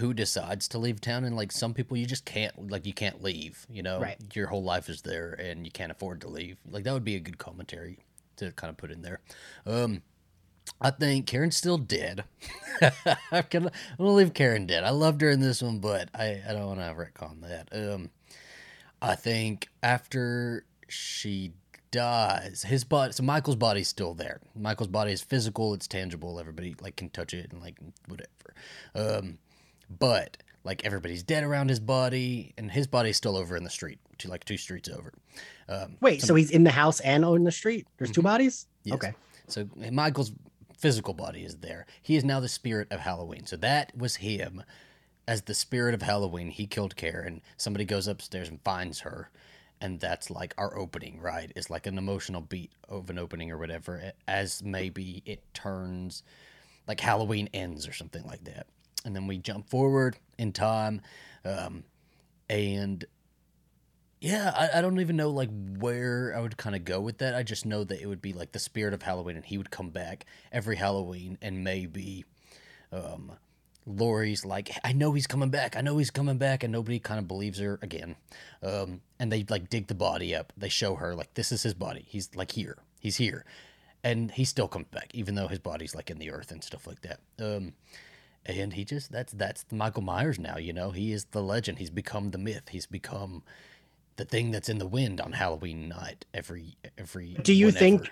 who 0.00 0.14
decides 0.14 0.66
to 0.68 0.78
leave 0.78 1.00
town 1.00 1.24
and 1.24 1.36
like 1.36 1.52
some 1.52 1.74
people 1.74 1.96
you 1.96 2.06
just 2.06 2.24
can't 2.24 2.70
like 2.70 2.86
you 2.86 2.92
can't 2.92 3.22
leave, 3.22 3.66
you 3.70 3.82
know. 3.82 4.00
Right. 4.00 4.18
Your 4.34 4.48
whole 4.48 4.62
life 4.62 4.88
is 4.88 5.02
there 5.02 5.32
and 5.32 5.64
you 5.64 5.70
can't 5.70 5.92
afford 5.92 6.20
to 6.22 6.28
leave. 6.28 6.58
Like 6.68 6.84
that 6.84 6.92
would 6.92 7.04
be 7.04 7.16
a 7.16 7.20
good 7.20 7.38
commentary 7.38 7.98
to 8.36 8.52
kind 8.52 8.70
of 8.70 8.76
put 8.76 8.90
in 8.90 9.02
there. 9.02 9.20
Um 9.66 10.02
I 10.80 10.90
think 10.90 11.26
Karen's 11.26 11.56
still 11.56 11.78
dead. 11.78 12.24
I'm 12.82 13.44
gonna 13.50 13.70
I'm 13.70 13.98
gonna 13.98 14.12
leave 14.12 14.34
Karen 14.34 14.66
dead. 14.66 14.84
I 14.84 14.90
loved 14.90 15.20
her 15.20 15.30
in 15.30 15.40
this 15.40 15.62
one, 15.62 15.78
but 15.78 16.08
I, 16.14 16.40
I 16.48 16.52
don't 16.52 16.66
want 16.66 16.80
to 16.80 16.94
retcon 16.94 17.42
that. 17.42 17.68
Um 17.72 18.10
I 19.02 19.14
think 19.14 19.68
after 19.82 20.64
she 20.88 21.52
dies, 21.90 22.62
his 22.62 22.84
body. 22.84 23.12
So 23.12 23.22
Michael's 23.22 23.56
body's 23.56 23.88
still 23.88 24.14
there. 24.14 24.40
Michael's 24.54 24.88
body 24.88 25.12
is 25.12 25.22
physical. 25.22 25.74
It's 25.74 25.86
tangible. 25.86 26.38
Everybody 26.38 26.74
like 26.80 26.96
can 26.96 27.10
touch 27.10 27.34
it 27.34 27.52
and 27.52 27.60
like 27.60 27.78
whatever. 28.06 28.54
Um, 28.94 29.38
but 29.98 30.36
like 30.64 30.84
everybody's 30.84 31.22
dead 31.22 31.42
around 31.44 31.68
his 31.70 31.80
body, 31.80 32.52
and 32.58 32.70
his 32.70 32.86
body's 32.86 33.16
still 33.16 33.36
over 33.36 33.56
in 33.56 33.64
the 33.64 33.70
street, 33.70 33.98
two 34.18 34.28
like 34.28 34.44
two 34.44 34.56
streets 34.58 34.88
over. 34.88 35.12
Um, 35.68 35.96
Wait, 36.00 36.22
so 36.22 36.34
he's 36.34 36.50
in 36.50 36.64
the 36.64 36.70
house 36.70 37.00
and 37.00 37.24
on 37.24 37.44
the 37.44 37.52
street? 37.52 37.86
There's 37.98 38.10
two 38.10 38.20
Mhm. 38.20 38.24
bodies? 38.24 38.66
Yes. 38.84 38.94
Okay. 38.94 39.12
So 39.48 39.68
Michael's 39.90 40.32
physical 40.76 41.14
body 41.14 41.44
is 41.44 41.56
there. 41.58 41.86
He 42.02 42.16
is 42.16 42.24
now 42.24 42.40
the 42.40 42.48
spirit 42.48 42.88
of 42.90 43.00
Halloween. 43.00 43.46
So 43.46 43.56
that 43.56 43.96
was 43.96 44.16
him 44.16 44.62
as 45.28 45.42
the 45.42 45.54
spirit 45.54 45.94
of 45.94 46.02
Halloween. 46.02 46.50
He 46.50 46.66
killed 46.66 46.96
Karen. 46.96 47.42
Somebody 47.56 47.84
goes 47.84 48.06
upstairs 48.06 48.48
and 48.48 48.60
finds 48.62 49.00
her. 49.00 49.30
And 49.80 49.98
that's 49.98 50.28
like 50.30 50.52
our 50.58 50.76
opening, 50.76 51.20
right? 51.20 51.50
It's 51.56 51.70
like 51.70 51.86
an 51.86 51.96
emotional 51.96 52.42
beat 52.42 52.70
of 52.88 53.08
an 53.08 53.18
opening 53.18 53.50
or 53.50 53.56
whatever, 53.56 54.12
as 54.28 54.62
maybe 54.62 55.22
it 55.24 55.42
turns 55.54 56.22
like 56.86 57.00
Halloween 57.00 57.48
ends 57.54 57.88
or 57.88 57.92
something 57.92 58.24
like 58.26 58.44
that. 58.44 58.66
And 59.04 59.16
then 59.16 59.26
we 59.26 59.38
jump 59.38 59.68
forward 59.68 60.18
in 60.38 60.52
time. 60.52 61.00
Um, 61.44 61.84
and 62.48 63.04
yeah, 64.20 64.52
I, 64.54 64.78
I 64.78 64.80
don't 64.82 65.00
even 65.00 65.16
know 65.16 65.30
like 65.30 65.48
where 65.78 66.34
I 66.36 66.40
would 66.40 66.56
kind 66.56 66.76
of 66.76 66.84
go 66.84 67.00
with 67.00 67.18
that. 67.18 67.34
I 67.34 67.42
just 67.42 67.64
know 67.64 67.84
that 67.84 68.00
it 68.00 68.06
would 68.06 68.20
be 68.20 68.32
like 68.32 68.52
the 68.52 68.58
spirit 68.58 68.92
of 68.92 69.02
Halloween, 69.02 69.36
and 69.36 69.44
he 69.44 69.56
would 69.56 69.70
come 69.70 69.90
back 69.90 70.26
every 70.52 70.76
Halloween, 70.76 71.38
and 71.40 71.64
maybe 71.64 72.26
um, 72.92 73.32
Laurie's 73.86 74.44
like, 74.44 74.70
I 74.84 74.92
know 74.92 75.12
he's 75.12 75.26
coming 75.26 75.48
back. 75.48 75.74
I 75.74 75.80
know 75.80 75.96
he's 75.96 76.10
coming 76.10 76.36
back, 76.36 76.62
and 76.62 76.70
nobody 76.70 76.98
kind 76.98 77.18
of 77.18 77.26
believes 77.26 77.58
her 77.60 77.78
again. 77.80 78.16
Um, 78.62 79.00
and 79.18 79.32
they 79.32 79.46
like 79.48 79.70
dig 79.70 79.86
the 79.86 79.94
body 79.94 80.34
up. 80.34 80.52
They 80.54 80.68
show 80.68 80.96
her 80.96 81.14
like 81.14 81.32
this 81.34 81.50
is 81.50 81.62
his 81.62 81.74
body. 81.74 82.04
He's 82.06 82.28
like 82.34 82.52
here. 82.52 82.76
He's 83.00 83.16
here, 83.16 83.46
and 84.04 84.30
he 84.30 84.44
still 84.44 84.68
comes 84.68 84.88
back, 84.90 85.10
even 85.14 85.34
though 85.34 85.48
his 85.48 85.60
body's 85.60 85.94
like 85.94 86.10
in 86.10 86.18
the 86.18 86.30
earth 86.30 86.50
and 86.50 86.62
stuff 86.62 86.86
like 86.86 87.00
that. 87.00 87.20
Um, 87.38 87.72
and 88.46 88.72
he 88.74 88.84
just 88.84 89.12
that's 89.12 89.32
that's 89.32 89.64
Michael 89.70 90.02
Myers 90.02 90.38
now. 90.38 90.56
You 90.58 90.72
know, 90.72 90.90
he 90.90 91.12
is 91.12 91.26
the 91.26 91.42
legend. 91.42 91.78
He's 91.78 91.90
become 91.90 92.30
the 92.30 92.38
myth. 92.38 92.68
He's 92.70 92.86
become 92.86 93.42
the 94.16 94.24
thing 94.24 94.50
that's 94.50 94.68
in 94.68 94.78
the 94.78 94.86
wind 94.86 95.20
on 95.20 95.32
Halloween 95.32 95.88
night 95.88 96.24
every 96.34 96.76
every. 96.98 97.34
Do 97.42 97.52
you 97.52 97.66
whenever. 97.66 97.78
think- 97.78 98.10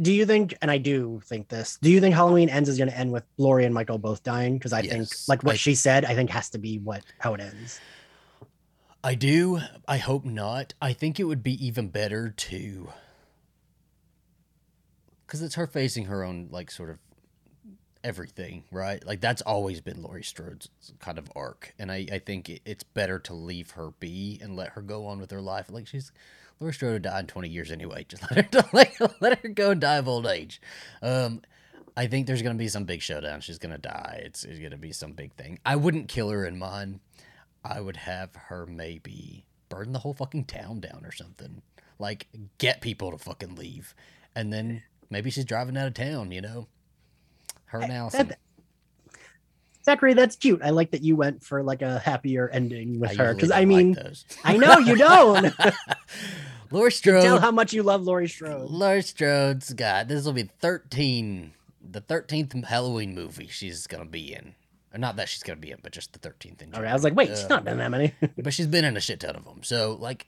Do 0.00 0.12
you 0.12 0.26
think, 0.26 0.54
and 0.62 0.70
I 0.70 0.78
do 0.78 1.20
think 1.24 1.48
this, 1.48 1.76
do 1.82 1.90
you 1.90 2.00
think 2.00 2.14
Halloween 2.14 2.48
ends 2.48 2.68
is 2.68 2.78
going 2.78 2.88
to 2.90 2.96
end 2.96 3.10
with 3.10 3.24
Laurie 3.36 3.64
and 3.64 3.74
Michael 3.74 3.98
both 3.98 4.22
dying? 4.22 4.56
Because 4.56 4.72
I 4.72 4.82
think, 4.82 5.08
like 5.26 5.42
what 5.42 5.54
I- 5.54 5.56
she 5.56 5.74
said, 5.74 6.04
I 6.04 6.14
think 6.14 6.30
has 6.30 6.50
to 6.50 6.58
be 6.58 6.78
what 6.78 7.02
how 7.18 7.34
it 7.34 7.40
ends. 7.40 7.80
I 9.02 9.14
do. 9.16 9.60
I 9.88 9.96
hope 9.98 10.24
not. 10.24 10.74
I 10.80 10.92
think 10.92 11.18
it 11.18 11.24
would 11.24 11.42
be 11.42 11.54
even 11.66 11.88
better 11.88 12.30
to. 12.30 12.92
Because 15.26 15.42
it's 15.42 15.56
her 15.56 15.66
facing 15.66 16.06
her 16.06 16.22
own, 16.24 16.48
like, 16.50 16.70
sort 16.70 16.90
of 16.90 16.98
everything, 18.08 18.64
right? 18.72 19.04
Like, 19.06 19.20
that's 19.20 19.42
always 19.42 19.80
been 19.80 20.02
Laurie 20.02 20.24
Strode's 20.24 20.68
kind 20.98 21.18
of 21.18 21.30
arc. 21.36 21.74
And 21.78 21.92
I, 21.92 22.06
I 22.10 22.18
think 22.18 22.48
it, 22.48 22.62
it's 22.64 22.82
better 22.82 23.18
to 23.20 23.34
leave 23.34 23.72
her 23.72 23.92
be 24.00 24.38
and 24.42 24.56
let 24.56 24.70
her 24.70 24.82
go 24.82 25.06
on 25.06 25.20
with 25.20 25.30
her 25.30 25.40
life. 25.40 25.70
Like, 25.70 25.86
she's. 25.86 26.12
Laurie 26.60 26.74
Strode 26.74 26.94
would 26.94 27.02
die 27.02 27.20
in 27.20 27.26
20 27.28 27.48
years 27.48 27.70
anyway. 27.70 28.04
Just 28.08 28.28
let 28.30 28.52
her, 28.52 28.64
like, 28.72 28.98
let 29.20 29.38
her 29.40 29.48
go 29.48 29.74
die 29.74 29.98
of 29.98 30.08
old 30.08 30.26
age. 30.26 30.60
Um, 31.02 31.42
I 31.96 32.08
think 32.08 32.26
there's 32.26 32.42
to 32.56 32.58
be 32.58 32.68
some 32.68 32.84
big 32.84 33.00
showdown. 33.00 33.40
She's 33.42 33.58
to 33.72 33.78
die. 33.78 34.22
It's, 34.24 34.42
it's 34.42 34.58
to 34.72 34.76
be 34.76 34.92
some 34.92 35.12
big 35.12 35.34
thing. 35.34 35.60
I 35.64 35.76
wouldn't 35.76 36.08
kill 36.08 36.30
her 36.30 36.44
in 36.44 36.58
mine. 36.58 37.00
I 37.64 37.80
would 37.80 37.96
have 37.96 38.34
her 38.34 38.66
maybe 38.66 39.44
burn 39.68 39.92
the 39.92 39.98
whole 39.98 40.14
fucking 40.14 40.44
town 40.44 40.80
down 40.80 41.04
or 41.04 41.12
something. 41.12 41.62
Like 41.98 42.28
get 42.58 42.80
people 42.80 43.10
to 43.10 43.18
fucking 43.18 43.56
leave, 43.56 43.94
and 44.34 44.52
then 44.52 44.82
maybe 45.10 45.30
she's 45.30 45.44
driving 45.44 45.76
out 45.76 45.88
of 45.88 45.94
town. 45.94 46.30
You 46.30 46.40
know, 46.40 46.68
her 47.68 47.80
and 47.80 47.92
Allyson. 47.92 48.28
That- 48.28 48.38
Zachary, 49.84 50.12
that's 50.12 50.36
cute. 50.36 50.60
I 50.62 50.68
like 50.70 50.90
that 50.90 51.02
you 51.02 51.16
went 51.16 51.42
for 51.42 51.62
like 51.62 51.80
a 51.80 51.98
happier 51.98 52.48
ending 52.50 53.00
with 53.00 53.12
I 53.12 53.14
her. 53.14 53.34
Because 53.34 53.50
I 53.50 53.64
mean, 53.64 53.92
those. 53.92 54.26
I 54.44 54.56
know 54.58 54.78
you 54.78 54.96
don't. 54.96 55.54
Laurie 56.70 56.92
Strode. 56.92 57.22
Tell 57.22 57.40
how 57.40 57.50
much 57.50 57.72
you 57.72 57.82
love 57.82 58.02
Laurie 58.02 58.28
Strode. 58.28 58.68
Laurie 58.70 59.00
Strode's 59.02 59.72
got 59.72 60.08
this 60.08 60.26
will 60.26 60.34
be 60.34 60.42
thirteen, 60.42 61.52
the 61.80 62.00
thirteenth 62.02 62.52
Halloween 62.66 63.14
movie 63.14 63.48
she's 63.50 63.86
gonna 63.86 64.04
be 64.04 64.34
in. 64.34 64.54
Or 64.92 64.98
not 64.98 65.16
that 65.16 65.28
she's 65.30 65.42
gonna 65.42 65.60
be 65.60 65.70
in, 65.70 65.78
but 65.82 65.92
just 65.92 66.12
the 66.12 66.18
thirteenth 66.18 66.60
in 66.60 66.68
Okay, 66.68 66.76
general. 66.76 66.90
I 66.90 66.94
was 66.94 67.04
like, 67.04 67.14
wait, 67.14 67.28
she's 67.28 67.44
Uh, 67.44 67.48
not 67.48 67.64
done 67.64 67.78
that 67.78 67.90
many. 67.90 68.12
but 68.38 68.52
she's 68.52 68.66
been 68.66 68.84
in 68.84 68.94
a 68.96 69.00
shit 69.00 69.20
ton 69.20 69.36
of 69.36 69.44
them. 69.46 69.62
So 69.62 69.96
like, 69.98 70.26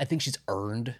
I 0.00 0.04
think 0.04 0.20
she's 0.22 0.38
earned 0.48 0.96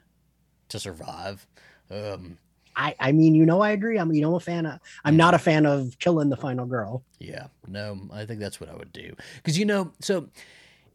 to 0.69 0.79
survive. 0.79 1.45
Um, 1.91 2.39
I, 2.77 2.95
I 3.01 3.13
mean, 3.13 3.35
you 3.35 3.47
know, 3.47 3.63
I 3.63 3.71
agree. 3.71 3.99
I'm, 3.99 4.13
you 4.13 4.21
know, 4.21 4.37
a 4.37 4.41
fan 4.41 4.67
of. 4.67 4.79
I'm 5.05 5.17
not 5.17 5.33
a 5.33 5.39
fan 5.39 5.65
of 5.65 5.99
killing 5.99 6.29
the 6.29 6.37
final 6.37 6.67
girl. 6.67 7.03
Yeah, 7.19 7.47
no, 7.67 7.99
I 8.13 8.27
think 8.27 8.39
that's 8.39 8.61
what 8.61 8.69
I 8.69 8.75
would 8.75 8.93
do. 8.93 9.15
Because 9.37 9.59
you 9.59 9.65
know, 9.65 9.93
so 10.01 10.29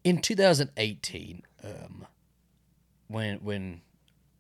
in 0.04 0.20
2018, 0.20 1.42
um, 1.64 2.06
when 3.08 3.38
when 3.38 3.82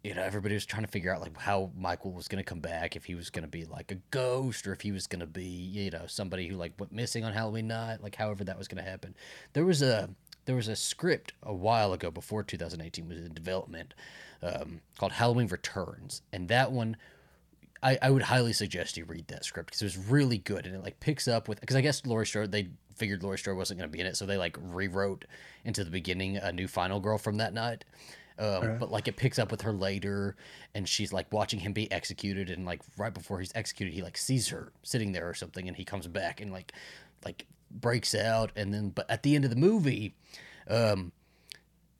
you 0.03 0.13
know 0.13 0.21
everybody 0.21 0.53
was 0.53 0.65
trying 0.67 0.83
to 0.83 0.87
figure 0.87 1.13
out 1.13 1.21
like 1.21 1.35
how 1.37 1.71
Michael 1.75 2.11
was 2.11 2.27
going 2.27 2.43
to 2.43 2.47
come 2.47 2.59
back, 2.59 2.95
if 2.95 3.05
he 3.05 3.15
was 3.15 3.31
going 3.31 3.43
to 3.43 3.49
be 3.49 3.65
like 3.65 3.91
a 3.91 3.97
ghost 4.11 4.67
or 4.67 4.73
if 4.73 4.81
he 4.81 4.91
was 4.91 5.07
going 5.07 5.21
to 5.21 5.27
be 5.27 5.43
you 5.43 5.89
know 5.89 6.05
somebody 6.05 6.47
who 6.47 6.55
like 6.55 6.73
went 6.79 6.91
missing 6.91 7.23
on 7.23 7.33
Halloween 7.33 7.67
night, 7.67 8.03
like 8.03 8.15
however 8.15 8.43
that 8.43 8.57
was 8.57 8.67
going 8.67 8.83
to 8.83 8.89
happen. 8.89 9.15
There 9.53 9.65
was 9.65 9.81
a 9.81 10.09
there 10.45 10.55
was 10.55 10.67
a 10.67 10.75
script 10.75 11.33
a 11.41 11.53
while 11.53 11.91
ago 11.93 12.11
before 12.11 12.43
2018 12.43 13.07
was 13.07 13.19
in 13.19 13.33
development 13.33 13.93
um, 14.43 14.81
called 14.99 15.13
Halloween 15.13 15.47
Returns, 15.47 16.21
and 16.31 16.47
that 16.49 16.71
one 16.71 16.97
I, 17.83 17.97
I 18.01 18.09
would 18.11 18.21
highly 18.23 18.53
suggest 18.53 18.97
you 18.97 19.05
read 19.05 19.27
that 19.29 19.43
script 19.45 19.67
because 19.67 19.81
it 19.81 19.85
was 19.85 19.97
really 19.97 20.37
good 20.37 20.65
and 20.65 20.75
it 20.75 20.83
like 20.83 20.99
picks 20.99 21.27
up 21.27 21.47
with 21.47 21.59
because 21.59 21.75
I 21.75 21.81
guess 21.81 22.05
Laurie 22.05 22.27
Strode 22.27 22.51
they 22.51 22.69
figured 22.95 23.23
Laurie 23.23 23.39
Strode 23.39 23.57
wasn't 23.57 23.79
going 23.79 23.89
to 23.89 23.91
be 23.91 23.99
in 23.99 24.05
it 24.05 24.15
so 24.15 24.25
they 24.25 24.37
like 24.37 24.55
rewrote 24.61 25.25
into 25.65 25.83
the 25.83 25.89
beginning 25.89 26.37
a 26.37 26.51
new 26.51 26.67
final 26.67 26.99
girl 26.99 27.17
from 27.17 27.37
that 27.37 27.53
night 27.53 27.85
Um. 28.39 28.77
But 28.79 28.91
like 28.91 29.07
it 29.07 29.17
picks 29.17 29.37
up 29.37 29.51
with 29.51 29.61
her 29.61 29.71
later, 29.73 30.35
and 30.73 30.87
she's 30.89 31.13
like 31.13 31.31
watching 31.31 31.59
him 31.59 31.73
be 31.73 31.91
executed, 31.91 32.49
and 32.49 32.65
like 32.65 32.81
right 32.97 33.13
before 33.13 33.39
he's 33.39 33.51
executed, 33.53 33.93
he 33.93 34.01
like 34.01 34.17
sees 34.17 34.47
her 34.47 34.71
sitting 34.81 35.11
there 35.11 35.29
or 35.29 35.35
something, 35.35 35.67
and 35.67 35.77
he 35.77 35.85
comes 35.85 36.07
back 36.07 36.41
and 36.41 36.51
like 36.51 36.73
like 37.23 37.45
breaks 37.69 38.15
out, 38.15 38.51
and 38.55 38.73
then 38.73 38.89
but 38.89 39.07
at 39.11 39.21
the 39.21 39.35
end 39.35 39.43
of 39.43 39.51
the 39.51 39.57
movie, 39.57 40.15
um, 40.67 41.11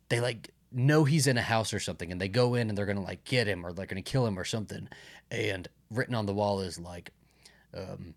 they 0.09 0.19
like 0.19 0.49
know 0.72 1.03
he's 1.03 1.28
in 1.28 1.38
a 1.38 1.41
house 1.41 1.74
or 1.74 1.80
something, 1.80 2.11
and 2.11 2.22
they 2.22 2.30
go 2.30 2.55
in 2.55 2.69
and 2.69 2.78
they're 2.78 2.86
gonna 2.86 3.01
like 3.01 3.24
get 3.24 3.47
him 3.47 3.65
or 3.65 3.74
they're 3.74 3.86
gonna 3.86 4.01
kill 4.01 4.26
him 4.26 4.39
or 4.39 4.45
something, 4.45 4.88
and 5.30 5.67
written 5.89 6.15
on 6.15 6.26
the 6.26 6.34
wall 6.34 6.61
is 6.61 6.80
like, 6.80 7.11
um, 7.76 8.15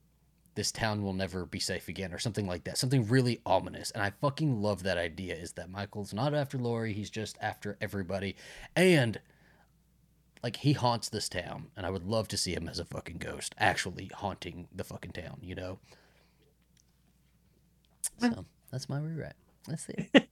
this 0.54 0.70
town 0.70 1.02
will 1.02 1.12
never 1.12 1.46
be 1.46 1.58
safe 1.58 1.88
again 1.88 2.12
or 2.12 2.18
something 2.18 2.46
like 2.46 2.64
that 2.64 2.78
something 2.78 3.06
really 3.08 3.40
ominous 3.44 3.90
and 3.90 4.02
i 4.02 4.10
fucking 4.20 4.60
love 4.60 4.82
that 4.82 4.98
idea 4.98 5.34
is 5.34 5.52
that 5.52 5.70
michael's 5.70 6.14
not 6.14 6.34
after 6.34 6.58
Laurie 6.58 6.92
he's 6.92 7.10
just 7.10 7.36
after 7.40 7.76
everybody 7.80 8.36
and 8.76 9.20
like 10.42 10.56
he 10.56 10.72
haunts 10.72 11.08
this 11.08 11.28
town 11.28 11.68
and 11.76 11.84
i 11.84 11.90
would 11.90 12.04
love 12.04 12.28
to 12.28 12.36
see 12.36 12.54
him 12.54 12.68
as 12.68 12.78
a 12.78 12.84
fucking 12.84 13.18
ghost 13.18 13.54
actually 13.58 14.10
haunting 14.14 14.68
the 14.74 14.84
fucking 14.84 15.12
town 15.12 15.38
you 15.42 15.54
know? 15.54 15.78
So 18.18 18.44
that's 18.70 18.88
my 18.88 19.00
rewrite 19.00 19.34
that's 19.66 19.88
it 19.88 20.28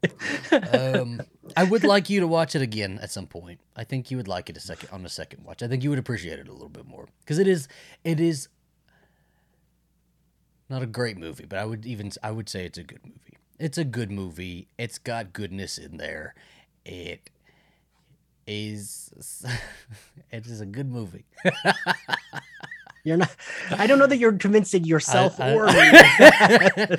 um 0.75 1.21
i 1.57 1.65
would 1.65 1.85
like 1.85 2.11
you 2.11 2.21
to 2.21 2.27
watch 2.27 2.55
it 2.55 2.63
again 2.63 2.99
at 3.03 3.11
some 3.11 3.27
point 3.27 3.61
i 3.77 3.85
think 3.85 4.11
you 4.11 4.17
would 4.17 4.29
like 4.29 4.51
it 4.51 4.57
a 4.57 4.61
second 4.61 4.89
on 4.93 5.05
a 5.05 5.09
second 5.09 5.45
watch 5.45 5.63
i 5.63 5.69
think 5.69 5.83
you 5.83 5.91
would 5.91 5.99
appreciate 5.99 6.39
it 6.39 6.49
a 6.49 6.53
little 6.53 6.69
bit 6.69 6.87
more 6.87 7.09
because 7.21 7.39
it 7.39 7.49
is 7.49 7.67
it 8.05 8.21
is 8.21 8.49
not 10.73 10.83
a 10.83 10.87
great 10.87 11.19
movie, 11.19 11.45
but 11.47 11.59
I 11.59 11.67
would 11.67 11.85
even 11.85 12.11
I 12.23 12.31
would 12.31 12.49
say 12.49 12.65
it's 12.65 12.79
a 12.79 12.83
good 12.83 13.05
movie. 13.05 13.37
It's 13.59 13.77
a 13.77 13.85
good 13.85 14.11
movie. 14.11 14.69
It's 14.79 14.99
got 14.99 15.35
goodness 15.35 15.77
in 15.77 15.99
there. 15.99 16.35
It 16.85 17.29
is 18.47 19.45
it 20.31 20.47
is 20.47 20.63
a 20.63 20.67
good 20.67 20.91
movie. 20.91 21.27
You're 23.05 23.19
not. 23.19 23.37
I 23.71 23.87
don't 23.87 23.99
know 23.99 24.07
that 24.07 24.19
you're 24.19 24.33
convincing 24.33 24.85
yourself 24.85 25.41
I, 25.41 25.55
or 25.55 25.67
me. 25.67 26.97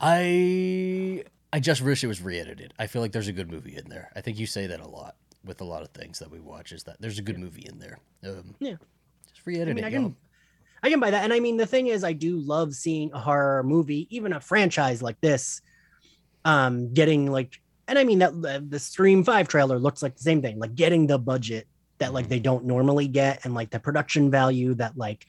I, 0.00 1.24
I 1.52 1.60
just 1.60 1.82
wish 1.82 2.02
it 2.02 2.06
was 2.06 2.22
re-edited. 2.22 2.72
I 2.78 2.86
feel 2.86 3.02
like 3.02 3.12
there's 3.12 3.28
a 3.28 3.32
good 3.32 3.50
movie 3.50 3.76
in 3.76 3.88
there. 3.88 4.10
I 4.16 4.20
think 4.20 4.38
you 4.38 4.46
say 4.46 4.66
that 4.68 4.80
a 4.80 4.86
lot 4.86 5.16
with 5.44 5.60
a 5.60 5.64
lot 5.64 5.82
of 5.82 5.88
things 5.90 6.18
that 6.20 6.30
we 6.30 6.40
watch. 6.40 6.72
Is 6.72 6.84
that 6.84 6.96
there's 7.00 7.18
a 7.18 7.22
good 7.22 7.38
movie 7.38 7.66
in 7.68 7.78
there? 7.78 7.98
Um, 8.24 8.54
Yeah. 8.60 8.76
just 9.28 9.44
re-edit 9.46 9.68
I 9.68 9.74
mean, 9.74 9.84
it. 9.84 9.86
I 9.86 9.90
y'all. 9.90 10.02
can, 10.02 10.16
I 10.82 10.90
can 10.90 11.00
buy 11.00 11.10
that. 11.10 11.24
And 11.24 11.32
I 11.32 11.40
mean, 11.40 11.56
the 11.56 11.66
thing 11.66 11.88
is, 11.88 12.04
I 12.04 12.12
do 12.12 12.38
love 12.38 12.74
seeing 12.74 13.12
a 13.12 13.18
horror 13.18 13.62
movie, 13.64 14.06
even 14.10 14.32
a 14.32 14.40
franchise 14.40 15.02
like 15.02 15.20
this, 15.20 15.60
um, 16.44 16.92
getting 16.94 17.30
like, 17.30 17.60
and 17.88 17.98
I 17.98 18.04
mean 18.04 18.20
that 18.20 18.40
the, 18.40 18.64
the 18.66 18.78
Scream 18.78 19.22
Five 19.24 19.48
trailer 19.48 19.78
looks 19.78 20.02
like 20.02 20.16
the 20.16 20.22
same 20.22 20.40
thing, 20.40 20.58
like 20.58 20.74
getting 20.74 21.06
the 21.06 21.18
budget 21.18 21.66
that 21.98 22.14
like 22.14 22.26
Mhm. 22.26 22.30
they 22.30 22.40
don't 22.40 22.64
normally 22.64 23.08
get, 23.08 23.44
and 23.44 23.52
like 23.54 23.70
the 23.70 23.78
production 23.80 24.30
value 24.30 24.74
that 24.74 24.96
like, 24.96 25.26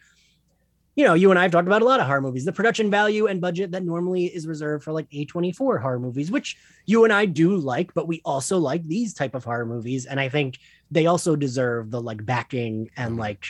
you 0.95 1.03
know, 1.03 1.13
you 1.15 1.29
and 1.31 1.39
I 1.39 1.43
have 1.43 1.51
talked 1.51 1.67
about 1.67 1.81
a 1.81 1.85
lot 1.85 1.99
of 1.99 2.05
horror 2.07 2.21
movies, 2.21 2.45
the 2.45 2.51
production 2.51 2.91
value 2.91 3.25
and 3.27 3.41
budget 3.41 3.71
that 3.71 3.83
normally 3.83 4.25
is 4.25 4.45
reserved 4.47 4.83
for 4.83 4.91
like 4.91 5.09
A24 5.09 5.79
horror 5.81 5.99
movies, 5.99 6.29
which 6.31 6.55
you 6.85 7.03
and 7.03 7.11
I 7.11 7.25
do 7.25 7.55
like, 7.57 7.93
but 7.93 8.07
we 8.07 8.21
also 8.25 8.57
like 8.59 8.87
these 8.87 9.13
type 9.13 9.33
of 9.33 9.43
horror 9.43 9.65
movies, 9.65 10.05
and 10.05 10.19
I 10.19 10.29
think 10.29 10.59
they 10.91 11.07
also 11.07 11.35
deserve 11.35 11.89
the 11.89 11.99
like 12.01 12.23
backing 12.25 12.89
and 12.95 13.15
Mhm. 13.15 13.19
like 13.19 13.45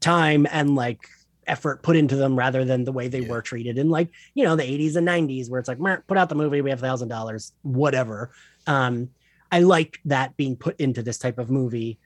time 0.00 0.46
and 0.50 0.74
like 0.74 1.00
effort 1.46 1.82
put 1.82 1.96
into 1.96 2.16
them 2.16 2.36
rather 2.36 2.64
than 2.64 2.84
the 2.84 2.92
way 2.92 3.08
they 3.08 3.20
Yeah. 3.20 3.28
were 3.28 3.42
treated 3.42 3.78
in 3.78 3.90
like 3.90 4.10
you 4.34 4.44
know 4.44 4.56
the 4.56 4.62
80s 4.62 4.96
and 4.96 5.04
90s 5.06 5.50
where 5.50 5.60
it's 5.60 5.68
like 5.68 5.78
put 6.06 6.16
out 6.16 6.28
the 6.30 6.34
movie 6.34 6.60
we 6.62 6.70
have 6.70 6.80
thousand 6.80 7.08
dollars 7.08 7.52
whatever 7.62 8.30
um 8.66 9.10
i 9.52 9.60
like 9.60 9.98
that 10.06 10.36
being 10.38 10.56
put 10.56 10.78
into 10.80 11.02
this 11.02 11.18
type 11.18 11.38
of 11.38 11.50
movie 11.50 11.98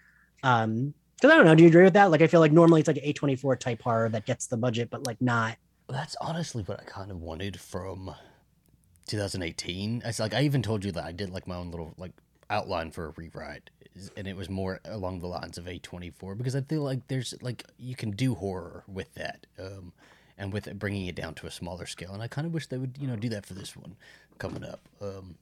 um 0.42 0.92
because 1.20 1.32
i 1.32 1.36
don't 1.36 1.44
know 1.44 1.54
do 1.54 1.62
you 1.62 1.68
agree 1.68 1.84
with 1.84 1.94
that 1.94 2.10
like 2.10 2.22
i 2.22 2.26
feel 2.26 2.40
like 2.40 2.52
normally 2.52 2.80
it's 2.80 2.88
like 2.88 2.96
an 2.96 3.12
a24 3.12 3.58
type 3.58 3.82
horror 3.82 4.08
that 4.08 4.24
gets 4.24 4.46
the 4.46 4.56
budget 4.56 4.88
but 4.90 5.04
like 5.06 5.20
not 5.20 5.56
That's 5.88 6.16
honestly 6.20 6.62
what 6.64 6.80
I 6.80 6.84
kind 6.84 7.10
of 7.10 7.20
wanted 7.22 7.58
from 7.58 8.14
2018. 9.06 10.02
It's 10.04 10.18
like 10.20 10.34
I 10.34 10.42
even 10.42 10.62
told 10.62 10.84
you 10.84 10.92
that 10.92 11.04
I 11.04 11.12
did 11.12 11.30
like 11.30 11.46
my 11.46 11.56
own 11.56 11.70
little 11.70 11.94
like 11.96 12.12
outline 12.50 12.90
for 12.90 13.06
a 13.06 13.10
rewrite, 13.16 13.70
and 14.16 14.26
it 14.26 14.36
was 14.36 14.48
more 14.50 14.80
along 14.84 15.20
the 15.20 15.26
lines 15.26 15.56
of 15.58 15.64
A24 15.64 16.36
because 16.36 16.54
I 16.54 16.60
feel 16.60 16.82
like 16.82 17.08
there's 17.08 17.34
like 17.40 17.64
you 17.78 17.96
can 17.96 18.10
do 18.10 18.34
horror 18.34 18.84
with 18.86 19.14
that, 19.14 19.46
um, 19.58 19.92
and 20.36 20.52
with 20.52 20.66
it 20.68 20.78
bringing 20.78 21.06
it 21.06 21.14
down 21.14 21.34
to 21.36 21.46
a 21.46 21.50
smaller 21.50 21.86
scale. 21.86 22.12
And 22.12 22.22
I 22.22 22.28
kind 22.28 22.46
of 22.46 22.52
wish 22.52 22.66
they 22.66 22.78
would 22.78 22.98
you 23.00 23.06
know 23.08 23.16
do 23.16 23.30
that 23.30 23.46
for 23.46 23.54
this 23.54 23.74
one 23.76 23.96
coming 24.38 24.64
up. 24.64 24.80
Um, 25.00 25.36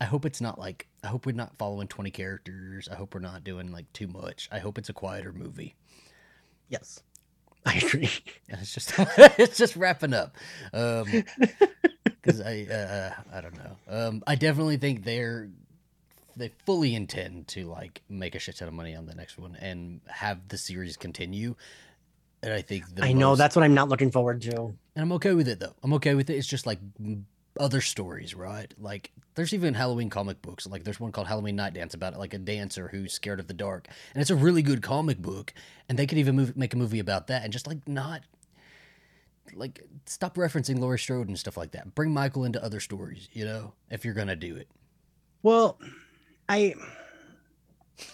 I 0.00 0.04
hope 0.06 0.24
it's 0.26 0.40
not 0.40 0.58
like 0.58 0.86
I 1.02 1.08
hope 1.08 1.26
we're 1.26 1.32
not 1.32 1.56
following 1.56 1.88
20 1.88 2.10
characters. 2.10 2.88
I 2.90 2.96
hope 2.96 3.14
we're 3.14 3.20
not 3.20 3.44
doing 3.44 3.70
like 3.72 3.92
too 3.92 4.06
much. 4.08 4.48
I 4.50 4.58
hope 4.58 4.78
it's 4.78 4.88
a 4.88 4.92
quieter 4.92 5.32
movie. 5.32 5.74
yes. 6.68 7.02
I 7.66 7.76
agree. 7.78 8.10
It's 8.48 8.74
just 8.74 8.92
it's 9.38 9.56
just 9.56 9.74
wrapping 9.76 10.12
up. 10.12 10.36
Um 10.74 11.06
because 12.04 12.40
i 12.40 12.62
uh 12.70 13.12
i 13.32 13.40
don't 13.40 13.56
know. 13.56 13.76
Um 13.88 14.22
i 14.26 14.34
definitely 14.34 14.76
think 14.76 15.04
they're 15.04 15.48
they 16.36 16.50
fully 16.66 16.94
intend 16.94 17.46
to 17.48 17.64
like 17.66 18.02
make 18.08 18.34
a 18.34 18.38
shit 18.38 18.56
ton 18.56 18.68
of 18.68 18.74
money 18.74 18.94
on 18.94 19.06
the 19.06 19.14
next 19.14 19.38
one 19.38 19.56
and 19.56 20.00
have 20.08 20.48
the 20.48 20.58
series 20.58 20.96
continue. 20.98 21.54
And 22.42 22.52
i 22.52 22.60
think 22.60 22.94
the 22.94 23.04
i 23.04 23.12
know. 23.12 23.34
that's 23.36 23.56
what 23.56 23.62
i'm 23.62 23.74
not 23.74 23.88
looking 23.88 24.10
forward 24.10 24.42
to. 24.42 24.54
And 24.60 24.76
i'm 24.96 25.12
okay 25.12 25.32
with 25.32 25.48
it 25.48 25.60
though. 25.60 25.74
I'm 25.82 25.94
okay 25.94 26.14
with 26.14 26.28
it. 26.28 26.34
It's 26.34 26.46
just 26.46 26.66
like 26.66 26.80
other 27.58 27.80
stories 27.80 28.34
right 28.34 28.74
like 28.78 29.12
there's 29.36 29.54
even 29.54 29.74
halloween 29.74 30.10
comic 30.10 30.42
books 30.42 30.66
like 30.66 30.82
there's 30.82 30.98
one 30.98 31.12
called 31.12 31.28
halloween 31.28 31.54
night 31.54 31.72
dance 31.74 31.94
about 31.94 32.18
like 32.18 32.34
a 32.34 32.38
dancer 32.38 32.88
who's 32.88 33.12
scared 33.12 33.38
of 33.38 33.46
the 33.46 33.54
dark 33.54 33.86
and 34.12 34.20
it's 34.20 34.30
a 34.30 34.34
really 34.36 34.62
good 34.62 34.82
comic 34.82 35.18
book 35.18 35.54
and 35.88 35.98
they 35.98 36.06
could 36.06 36.18
even 36.18 36.34
move, 36.34 36.56
make 36.56 36.74
a 36.74 36.76
movie 36.76 36.98
about 36.98 37.28
that 37.28 37.44
and 37.44 37.52
just 37.52 37.66
like 37.66 37.86
not 37.86 38.22
like 39.54 39.82
stop 40.06 40.36
referencing 40.36 40.78
Laurie 40.80 40.98
Strode 40.98 41.28
and 41.28 41.38
stuff 41.38 41.56
like 41.56 41.72
that. 41.72 41.94
Bring 41.94 42.12
Michael 42.12 42.44
into 42.44 42.64
other 42.64 42.80
stories, 42.80 43.28
you 43.32 43.44
know, 43.44 43.72
if 43.90 44.04
you're 44.04 44.14
gonna 44.14 44.34
do 44.36 44.56
it. 44.56 44.68
well 45.42 45.78
i 46.48 46.74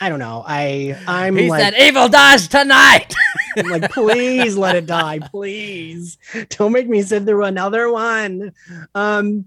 i 0.00 0.08
don't 0.08 0.18
know 0.18 0.44
i 0.46 0.96
i'm 1.06 1.36
he 1.36 1.48
like 1.48 1.60
said, 1.60 1.74
"Evil 1.80 2.08
dies 2.08 2.48
tonight." 2.48 3.14
I'm 3.56 3.66
like, 3.68 3.90
please 3.90 4.56
let 4.56 4.76
it 4.76 4.86
die, 4.86 5.18
please. 5.18 6.18
Don't 6.50 6.70
make 6.70 6.88
me 6.88 7.02
sit 7.02 7.24
through 7.24 7.44
another 7.44 7.90
one. 7.90 8.52
Um, 8.94 9.46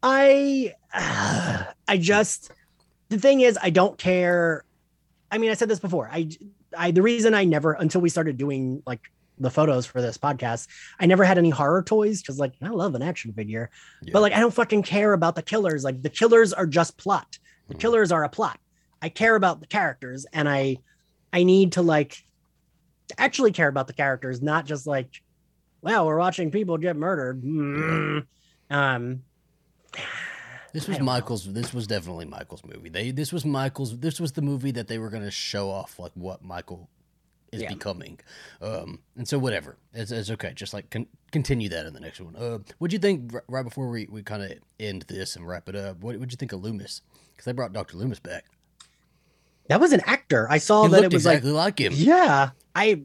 I, 0.00 0.74
I 0.94 1.98
just, 1.98 2.52
the 3.08 3.18
thing 3.18 3.40
is, 3.40 3.58
I 3.60 3.70
don't 3.70 3.98
care. 3.98 4.64
I 5.32 5.38
mean, 5.38 5.50
I 5.50 5.54
said 5.54 5.68
this 5.68 5.80
before. 5.80 6.08
I, 6.12 6.30
I, 6.78 6.92
the 6.92 7.02
reason 7.02 7.34
I 7.34 7.42
never, 7.44 7.72
until 7.72 8.00
we 8.00 8.08
started 8.10 8.36
doing 8.36 8.80
like 8.86 9.00
the 9.40 9.50
photos 9.50 9.86
for 9.86 10.00
this 10.00 10.16
podcast, 10.18 10.68
I 11.00 11.06
never 11.06 11.24
had 11.24 11.36
any 11.36 11.50
horror 11.50 11.82
toys 11.82 12.22
because, 12.22 12.38
like, 12.38 12.52
I 12.62 12.68
love 12.68 12.94
an 12.94 13.02
action 13.02 13.32
figure, 13.32 13.70
Yeah. 14.02 14.10
but 14.12 14.22
like, 14.22 14.34
I 14.34 14.38
don't 14.38 14.54
fucking 14.54 14.84
care 14.84 15.14
about 15.14 15.34
the 15.34 15.42
killers. 15.42 15.82
Like, 15.82 16.00
the 16.00 16.10
killers 16.10 16.52
are 16.52 16.66
just 16.66 16.96
plot. 16.96 17.38
The 17.68 17.74
Mhm. 17.74 17.80
killers 17.80 18.12
are 18.12 18.22
a 18.22 18.28
plot. 18.28 18.60
I 19.02 19.08
care 19.08 19.34
about 19.36 19.60
the 19.60 19.66
characters, 19.66 20.24
and 20.32 20.48
I, 20.48 20.78
I 21.32 21.42
need 21.42 21.72
to 21.72 21.82
like 21.82 22.24
to 23.08 23.20
actually 23.20 23.52
care 23.52 23.68
about 23.68 23.88
the 23.88 23.92
characters, 23.92 24.40
not 24.40 24.64
just 24.64 24.86
like, 24.86 25.22
wow, 25.82 26.06
we're 26.06 26.18
watching 26.18 26.50
people 26.52 26.78
get 26.78 26.96
murdered. 26.96 27.42
Mm. 27.42 28.26
Um, 28.70 29.22
This 30.72 30.86
was 30.88 30.96
don't 30.98 31.06
know. 31.06 31.12
Michael's. 31.12 31.52
This 31.52 31.74
was 31.74 31.86
definitely 31.86 32.26
Michael's 32.26 32.62
movie. 32.64 32.88
They. 32.88 33.10
This 33.10 33.32
was 33.32 33.44
Michael's. 33.44 33.98
This 33.98 34.20
was 34.20 34.32
the 34.32 34.42
movie 34.42 34.70
that 34.70 34.88
they 34.88 34.98
were 34.98 35.10
gonna 35.10 35.30
show 35.30 35.68
off 35.70 35.98
like 35.98 36.12
what 36.14 36.42
Michael 36.44 36.88
is 37.52 37.60
Yeah. 37.62 37.68
becoming. 37.74 38.18
Um, 38.62 39.00
and 39.16 39.28
so 39.28 39.38
whatever, 39.38 39.76
it's, 39.92 40.10
it's 40.10 40.30
okay. 40.30 40.52
Just 40.54 40.72
like 40.72 40.88
con- 40.88 41.08
continue 41.32 41.68
that 41.68 41.84
in 41.84 41.92
the 41.92 42.00
next 42.00 42.18
one. 42.20 42.34
Uh, 42.34 42.60
what'd 42.78 42.94
you 42.94 42.98
think 42.98 43.34
r- 43.34 43.44
right 43.46 43.62
before 43.62 43.90
we, 43.90 44.06
we 44.10 44.22
kind 44.22 44.42
of 44.42 44.52
end 44.80 45.02
this 45.02 45.36
and 45.36 45.46
wrap 45.46 45.68
it 45.68 45.76
up? 45.76 45.98
What 46.00 46.18
would 46.18 46.32
you 46.32 46.36
think 46.36 46.52
of 46.52 46.62
Loomis? 46.62 47.02
Because 47.32 47.44
they 47.44 47.52
brought 47.52 47.74
Doctor 47.74 47.98
Loomis 47.98 48.20
back. 48.20 48.46
That 49.68 49.80
was 49.80 49.92
an 49.92 50.00
actor. 50.06 50.46
I 50.50 50.58
saw 50.58 50.84
he 50.84 50.90
that 50.92 51.04
it 51.04 51.12
was 51.12 51.24
like, 51.24 51.38
exactly 51.38 51.52
like, 51.52 51.78
him. 51.80 51.92
yeah, 51.96 52.50
I, 52.74 53.02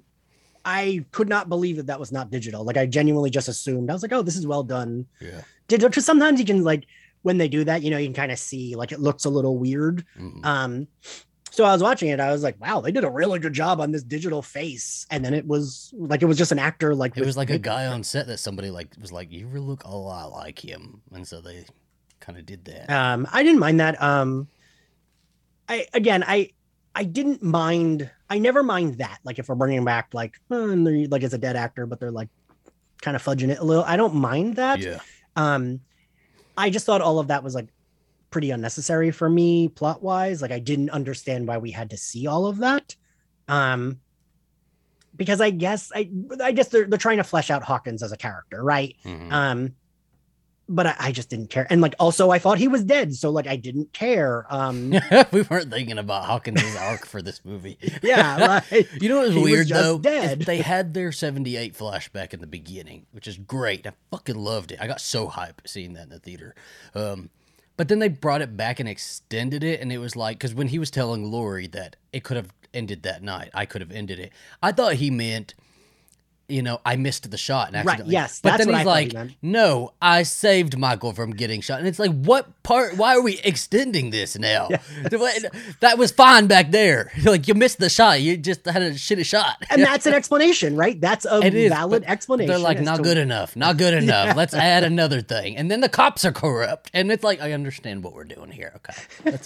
I 0.66 1.06
could 1.12 1.30
not 1.30 1.50
believe 1.50 1.78
that 1.78 1.88
that 1.88 2.00
was 2.00 2.12
not 2.12 2.30
digital. 2.32 2.64
Like 2.64 2.78
I 2.78 2.86
genuinely 2.86 3.30
just 3.30 3.48
assumed. 3.48 3.90
I 3.90 3.94
was 3.94 4.02
like, 4.02 4.12
oh, 4.14 4.22
this 4.22 4.36
is 4.36 4.46
well 4.48 4.64
done. 4.64 5.06
Yeah. 5.22 5.42
Digital. 5.68 5.90
Because 5.90 6.06
sometimes 6.06 6.40
you 6.40 6.46
can 6.46 6.64
like 6.64 6.86
when 7.22 7.38
they 7.38 7.48
do 7.48 7.64
that, 7.66 7.82
you 7.84 7.90
know, 7.92 7.98
you 7.98 8.08
can 8.08 8.14
kind 8.14 8.32
of 8.32 8.40
see 8.40 8.76
like 8.76 8.92
it 8.92 9.00
looks 9.00 9.26
a 9.26 9.30
little 9.30 9.58
weird. 9.58 10.06
Mhm. 10.20 10.46
Um, 10.46 10.88
so 11.52 11.64
I 11.66 11.72
was 11.74 11.82
watching 11.82 12.10
it. 12.10 12.20
I 12.20 12.32
was 12.32 12.44
like, 12.44 12.60
wow, 12.62 12.82
they 12.82 12.92
did 12.92 13.04
a 13.04 13.10
really 13.10 13.40
good 13.40 13.54
job 13.54 13.82
on 13.82 13.92
this 13.92 14.04
digital 14.04 14.42
face. 14.44 15.08
And 15.10 15.26
then 15.26 15.34
it 15.34 15.48
was 15.48 15.92
like 15.98 16.22
it 16.22 16.26
was 16.26 16.38
just 16.38 16.52
an 16.52 16.60
actor. 16.60 16.94
Like 16.94 17.14
It 17.18 17.22
with- 17.22 17.28
was 17.28 17.38
like 17.38 17.50
a 17.50 17.58
guy 17.58 17.88
on 17.88 18.04
set 18.04 18.28
that 18.28 18.38
somebody 18.40 18.70
like 18.70 18.90
was 19.02 19.12
like, 19.12 19.32
"You 19.32 19.48
really 19.48 19.66
look 19.66 19.84
a 19.84 19.96
lot 19.96 20.32
like 20.32 20.64
him," 20.64 21.02
and 21.14 21.28
so 21.28 21.42
they 21.42 21.66
kind 22.20 22.38
of 22.38 22.46
did 22.46 22.66
that. 22.66 22.90
Um, 22.92 23.28
I 23.32 23.42
didn't 23.44 23.60
mind 23.60 23.80
that. 23.80 24.02
Um, 24.02 24.48
I 25.70 25.86
again, 25.94 26.24
I 26.28 26.52
I 26.96 27.04
didn't 27.04 27.44
mind. 27.44 28.10
I 28.30 28.40
never 28.40 28.64
mind 28.64 28.98
that. 29.00 29.20
Like 29.24 29.40
if 29.40 29.50
we're 29.50 29.56
bringing 29.56 29.86
back 29.86 30.14
like 30.14 30.40
oh, 30.52 30.70
and 30.70 30.86
they're- 30.86 31.08
like 31.08 31.24
it's 31.24 31.34
a 31.34 31.38
dead 31.38 31.56
actor, 31.56 31.86
but 31.86 32.00
they're 32.00 32.12
like 32.12 32.30
kind 33.02 33.16
of 33.16 33.24
fudging 33.24 33.50
it 33.50 33.60
a 33.60 33.64
little. 33.64 33.84
I 33.84 33.96
don't 33.98 34.16
mind 34.16 34.56
that. 34.56 34.80
yeah, 34.80 35.00
Um, 35.36 35.82
I 36.58 36.70
just 36.70 36.86
thought 36.86 37.02
all 37.02 37.20
of 37.20 37.28
that 37.28 37.44
was 37.44 37.54
like 37.56 37.68
pretty 38.32 38.52
unnecessary 38.52 39.12
for 39.12 39.30
me 39.30 39.68
plot 39.70 40.02
wise. 40.04 40.42
Like 40.42 40.52
I 40.52 40.60
didn't 40.60 40.90
understand 40.90 41.48
why 41.48 41.58
we 41.60 41.72
had 41.72 41.92
to 41.92 41.98
see 41.98 42.28
all 42.28 42.48
of 42.48 42.58
that. 42.58 42.96
Um, 43.48 44.00
because 45.16 45.40
I 45.42 45.50
guess 45.52 45.92
I 45.96 46.10
I 46.42 46.52
guess 46.52 46.68
they're 46.70 46.86
they're 46.86 46.98
trying 47.00 47.18
to 47.18 47.24
flesh 47.24 47.50
out 47.50 47.64
Hawkins 47.64 48.04
as 48.04 48.12
a 48.12 48.18
character, 48.18 48.64
right? 48.64 48.96
Mhm. 49.06 49.32
Um, 49.32 49.76
but 50.70 50.88
I, 50.88 50.96
I 51.00 51.12
just 51.12 51.30
didn't 51.30 51.50
care, 51.50 51.68
and 51.70 51.82
like 51.82 51.96
also 52.00 52.30
I 52.30 52.40
thought 52.40 52.58
he 52.58 52.68
was 52.68 52.84
dead, 52.84 53.16
so 53.16 53.30
like 53.30 53.48
I 53.48 53.56
didn't 53.56 53.94
care. 53.94 54.46
Um, 54.50 54.92
we 55.32 55.42
weren't 55.44 55.72
thinking 55.72 55.98
about 55.98 56.26
Hawkins' 56.26 56.76
arc 56.80 57.06
for 57.06 57.22
this 57.22 57.44
movie. 57.46 57.78
yeah, 58.04 58.62
like, 58.72 59.02
You 59.02 59.10
know 59.10 59.18
what 59.18 59.26
was 59.28 59.36
He 59.36 59.42
was 59.42 59.52
weird 59.52 59.68
just 59.68 59.82
though? 59.82 59.98
dead. 60.00 60.42
They 60.42 60.58
had 60.60 60.94
their 60.94 61.12
78 61.12 61.74
flashback 61.76 62.34
in 62.34 62.42
the 62.42 62.48
beginning, 62.48 63.06
which 63.12 63.28
is 63.28 63.38
great. 63.38 63.86
I 63.88 63.94
fucking 64.12 64.36
loved 64.38 64.72
it. 64.72 64.80
I 64.82 64.88
got 64.88 65.02
so 65.02 65.28
hyped 65.28 65.68
seeing 65.68 65.94
that 65.94 66.04
in 66.04 66.10
the 66.10 66.20
theater. 66.20 66.56
Um, 66.96 67.30
but 67.78 67.88
then 67.90 68.00
they 68.00 68.08
brought 68.10 68.42
it 68.42 68.58
back 68.58 68.80
and 68.80 68.90
extended 68.90 69.64
it, 69.64 69.80
and 69.82 69.92
it 69.92 70.00
was 70.00 70.16
like, 70.16 70.38
because 70.40 70.54
when 70.56 70.68
he 70.70 70.80
was 70.80 70.90
telling 70.90 71.30
Laurie 71.32 71.68
that 71.68 71.96
it 72.12 72.24
could 72.24 72.36
have 72.38 72.52
ended 72.74 73.04
that 73.04 73.22
night, 73.22 73.50
I 73.54 73.66
could 73.66 73.82
have 73.82 73.92
ended 73.92 74.20
it. 74.20 74.32
I 74.64 74.72
thought 74.72 74.96
he 74.96 75.12
meant, 75.12 75.54
you 76.50 76.62
know, 76.62 76.80
I 76.86 76.96
missed 76.96 77.30
the 77.30 77.38
shot 77.38 77.68
and 77.68 77.76
Right, 77.76 77.94
accidentally. 77.94 78.14
yes, 78.14 78.40
but 78.42 78.58
then 78.58 78.74
he's 78.74 78.86
like, 78.86 79.14
no, 79.42 79.92
I 80.02 80.24
saved 80.24 80.78
Michael 80.78 81.12
from 81.12 81.32
getting 81.32 81.60
shot, 81.60 81.80
and 81.80 81.88
it's 81.88 82.00
like, 82.00 82.12
what 82.12 82.64
part? 82.64 82.96
Why 82.96 83.16
are 83.16 83.22
we 83.22 83.40
extending 83.44 84.12
this 84.12 84.38
now? 84.40 84.70
that 85.10 85.96
was 85.98 86.12
fine 86.12 86.48
back 86.48 86.72
there. 86.72 87.12
Like 87.28 87.48
you 87.50 87.54
missed 87.56 87.80
the 87.80 87.90
shot, 87.90 88.22
you 88.22 88.38
just 88.38 88.66
had 88.66 88.82
a 88.82 88.92
shitty 88.92 89.26
shot. 89.26 89.58
and 89.70 89.82
that's 89.84 90.06
an 90.06 90.14
explanation, 90.22 90.78
right? 90.78 91.00
That's 91.02 91.26
a 91.26 91.40
is, 91.46 91.70
valid 91.70 92.06
explanation. 92.08 92.48
They're 92.48 92.58
like, 92.60 92.80
not 92.80 92.98
to- 92.98 93.04
good 93.04 93.18
enough, 93.18 93.56
not 93.58 93.76
good 93.78 93.94
enough. 93.94 94.38
Let's 94.38 94.54
add 94.54 94.86
another 94.86 95.22
thing. 95.22 95.58
And 95.58 95.70
then 95.70 95.82
the 95.82 95.90
cops 95.90 96.24
are 96.24 96.32
corrupt. 96.32 96.90
And 96.94 97.12
it's 97.12 97.24
like, 97.26 97.42
I 97.42 97.52
understand 97.52 98.04
what 98.04 98.14
we're 98.14 98.24
doing 98.24 98.52
here. 98.52 98.72
Okay. 98.78 99.38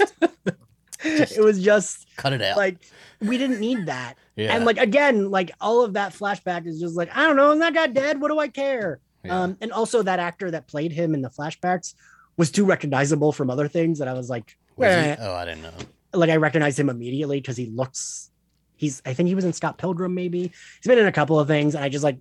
It 1.04 1.44
was 1.44 1.60
just 1.64 2.06
cut 2.16 2.34
it 2.34 2.42
out. 2.44 2.58
like 2.58 2.78
we 3.20 3.38
didn't 3.40 3.60
need 3.60 3.88
that. 3.88 4.16
Yeah. 4.36 4.56
And 4.56 4.66
like 4.66 4.78
again, 4.78 5.30
like 5.30 5.52
all 5.60 5.84
of 5.84 5.94
that 5.94 6.14
flashback 6.14 6.66
is 6.66 6.80
just 6.80 6.96
like, 6.96 7.16
I 7.16 7.28
don't 7.28 7.36
know, 7.36 7.52
and 7.52 7.62
that 7.62 7.74
guy 7.74 7.88
dead. 7.88 8.22
What 8.22 8.30
do 8.30 8.40
I 8.40 8.48
care? 8.48 9.00
Yeah. 9.24 9.42
Um, 9.42 9.58
and 9.62 9.72
also 9.72 10.02
that 10.04 10.20
actor 10.20 10.52
that 10.52 10.68
played 10.68 10.92
him 10.92 11.14
in 11.14 11.22
the 11.22 11.30
flashbacks 11.30 11.94
was 12.38 12.50
too 12.50 12.66
recognizable 12.66 13.32
from 13.32 13.50
other 13.50 13.68
things 13.68 14.00
that 14.00 14.08
I 14.08 14.14
was 14.14 14.30
like, 14.30 14.58
Was 14.78 14.88
eh. 14.88 15.16
Oh, 15.20 15.34
I 15.34 15.46
didn't 15.46 15.64
know. 15.64 15.74
like 16.14 16.30
I 16.30 16.38
recognized 16.38 16.80
him 16.80 16.90
immediately 16.90 17.40
because 17.40 17.58
he 17.58 17.68
looks 17.68 18.32
he's 18.78 19.02
I 19.06 19.14
think 19.14 19.28
he 19.28 19.36
was 19.36 19.46
in 19.46 19.54
Scott 19.54 19.78
Pilgrim, 19.78 20.14
maybe. 20.16 20.42
He's 20.42 20.88
been 20.88 20.98
in 20.98 21.08
a 21.08 21.12
couple 21.12 21.40
of 21.40 21.48
things, 21.48 21.76
and 21.76 21.84
I 21.84 21.90
just 21.90 22.04
like 22.04 22.18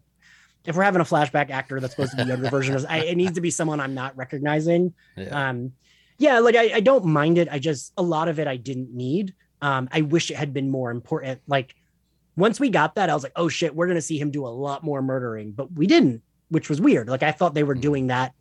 if 0.66 0.76
we're 0.76 0.82
having 0.82 1.00
a 1.00 1.04
flashback 1.04 1.50
actor 1.50 1.80
that's 1.80 1.94
supposed 1.94 2.10
to 2.12 2.22
be 2.22 2.28
younger 2.28 2.50
version 2.50 2.74
of 2.74 2.84
I, 2.88 2.98
it 2.98 3.16
needs 3.16 3.32
to 3.32 3.40
be 3.40 3.50
someone 3.50 3.80
I'm 3.80 3.94
not 3.94 4.16
recognizing. 4.16 4.92
Yeah. 5.16 5.48
Um, 5.48 5.72
yeah, 6.18 6.38
like 6.40 6.54
I, 6.54 6.74
I 6.74 6.80
don't 6.80 7.06
mind 7.06 7.38
it. 7.38 7.48
I 7.50 7.58
just 7.58 7.94
a 7.96 8.02
lot 8.02 8.28
of 8.28 8.38
it 8.38 8.46
I 8.46 8.56
didn't 8.56 8.94
need. 8.94 9.34
Um, 9.62 9.88
I 9.90 10.02
wish 10.02 10.30
it 10.30 10.36
had 10.36 10.52
been 10.52 10.70
more 10.70 10.90
important. 10.90 11.40
Like 11.46 11.74
once 12.40 12.58
we 12.58 12.70
got 12.70 12.94
that, 12.96 13.10
I 13.10 13.14
was 13.14 13.22
like, 13.22 13.32
oh 13.36 13.48
shit, 13.48 13.74
we're 13.74 13.86
gonna 13.86 14.00
see 14.00 14.18
him 14.18 14.30
do 14.30 14.46
a 14.46 14.48
lot 14.48 14.82
more 14.82 15.02
murdering, 15.02 15.52
but 15.52 15.72
we 15.72 15.86
didn't, 15.86 16.22
which 16.48 16.68
was 16.68 16.80
weird. 16.80 17.08
Like 17.08 17.22
I 17.22 17.32
thought 17.32 17.54
they 17.54 17.62
were 17.64 17.76
Mhm. 17.76 17.80
doing 17.82 18.06
that 18.08 18.34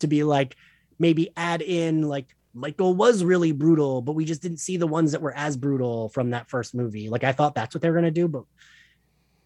to 0.00 0.06
be 0.06 0.22
like 0.24 0.56
maybe 0.98 1.30
add 1.36 1.62
in 1.62 2.02
like 2.02 2.34
Michael 2.52 2.94
was 2.94 3.22
really 3.24 3.52
brutal, 3.52 4.02
but 4.02 4.12
we 4.12 4.24
just 4.24 4.42
didn't 4.42 4.58
see 4.58 4.76
the 4.76 4.86
ones 4.86 5.12
that 5.12 5.22
were 5.22 5.34
as 5.36 5.56
brutal 5.56 6.08
from 6.10 6.30
that 6.30 6.48
first 6.50 6.74
movie. 6.74 7.08
Like 7.08 7.22
I 7.24 7.32
thought 7.32 7.54
that's 7.54 7.74
what 7.74 7.80
they 7.82 7.88
were 7.90 7.94
gonna 7.96 8.10
do, 8.10 8.26
but 8.28 8.44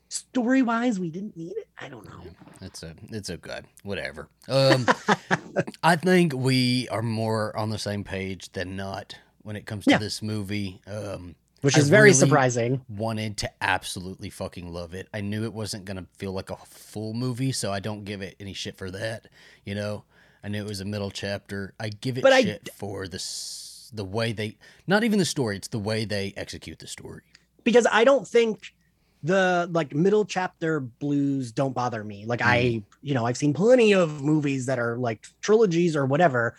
story 0.09 0.63
wise, 0.63 0.99
we 1.01 1.11
didn't 1.11 1.37
need 1.37 1.53
it. 1.57 1.69
I 1.79 1.89
don't 1.89 2.05
know. 2.07 2.23
It's 2.61 2.83
a, 2.83 2.95
it's 3.11 3.29
a 3.31 3.37
good 3.37 3.67
Whatever. 3.83 4.29
Um, 4.49 4.87
I 5.83 5.97
think 5.97 6.33
we 6.35 6.89
are 6.89 7.03
more 7.03 7.57
on 7.57 7.71
the 7.71 7.79
same 7.79 8.05
page 8.05 8.51
than 8.53 8.77
not 8.77 9.17
when 9.43 9.57
it 9.57 9.67
comes 9.67 9.85
to 9.85 9.91
Yeah. 9.93 9.99
this 9.99 10.23
movie. 10.23 10.81
Um, 10.87 11.35
Which 11.65 11.77
I 11.77 11.81
is 11.81 11.89
very 11.89 12.11
really- 12.11 12.15
surprising. 12.15 12.85
wanted 12.89 13.37
to 13.39 13.51
absolutely 13.61 14.31
fucking 14.31 14.73
love 14.73 14.95
it. 14.95 15.09
I 15.15 15.21
knew 15.23 15.45
it 15.45 15.53
wasn't 15.53 15.85
gonna 15.85 16.07
feel 16.19 16.33
like 16.33 16.51
a 16.51 16.57
full 16.57 17.15
movie, 17.15 17.53
so 17.53 17.73
I 17.73 17.81
don't 17.81 18.05
give 18.05 18.21
it 18.23 18.37
any 18.39 18.53
shit 18.53 18.77
for 18.77 18.91
that. 18.91 19.29
You 19.65 19.75
know, 19.75 20.05
I 20.43 20.49
knew 20.49 20.63
it 20.63 20.69
was 20.69 20.81
a 20.81 20.85
middle 20.85 21.11
chapter. 21.11 21.73
I 21.81 21.89
give 21.89 22.19
it 22.19 22.23
But 22.23 22.33
I 22.35 22.43
shit 22.43 22.69
for 22.77 23.09
the 23.09 23.23
the 23.93 24.05
way 24.05 24.33
they, 24.33 24.57
not 24.87 25.05
even 25.05 25.19
the 25.21 25.25
story. 25.25 25.57
It's 25.57 25.69
the 25.69 25.79
way 25.79 26.05
they 26.05 26.35
execute 26.37 26.81
the 26.81 26.87
story. 26.87 27.23
because 27.63 27.87
I 27.91 28.05
don't 28.05 28.27
think 28.29 28.75
the 29.23 29.69
like 29.73 29.95
middle 29.95 30.27
chapter 30.27 30.81
blues 30.81 31.51
don't 31.51 31.73
bother 31.75 32.05
me. 32.05 32.27
Like 32.27 32.43
I, 32.43 32.59
mm. 32.63 32.83
you 33.03 33.15
know, 33.15 33.25
I've 33.25 33.39
seen 33.39 33.55
plenty 33.55 33.95
of 33.95 34.23
movies 34.23 34.67
that 34.67 34.79
are 34.79 34.99
like 34.99 35.27
trilogies 35.41 35.97
or 35.97 36.05
whatever. 36.05 36.57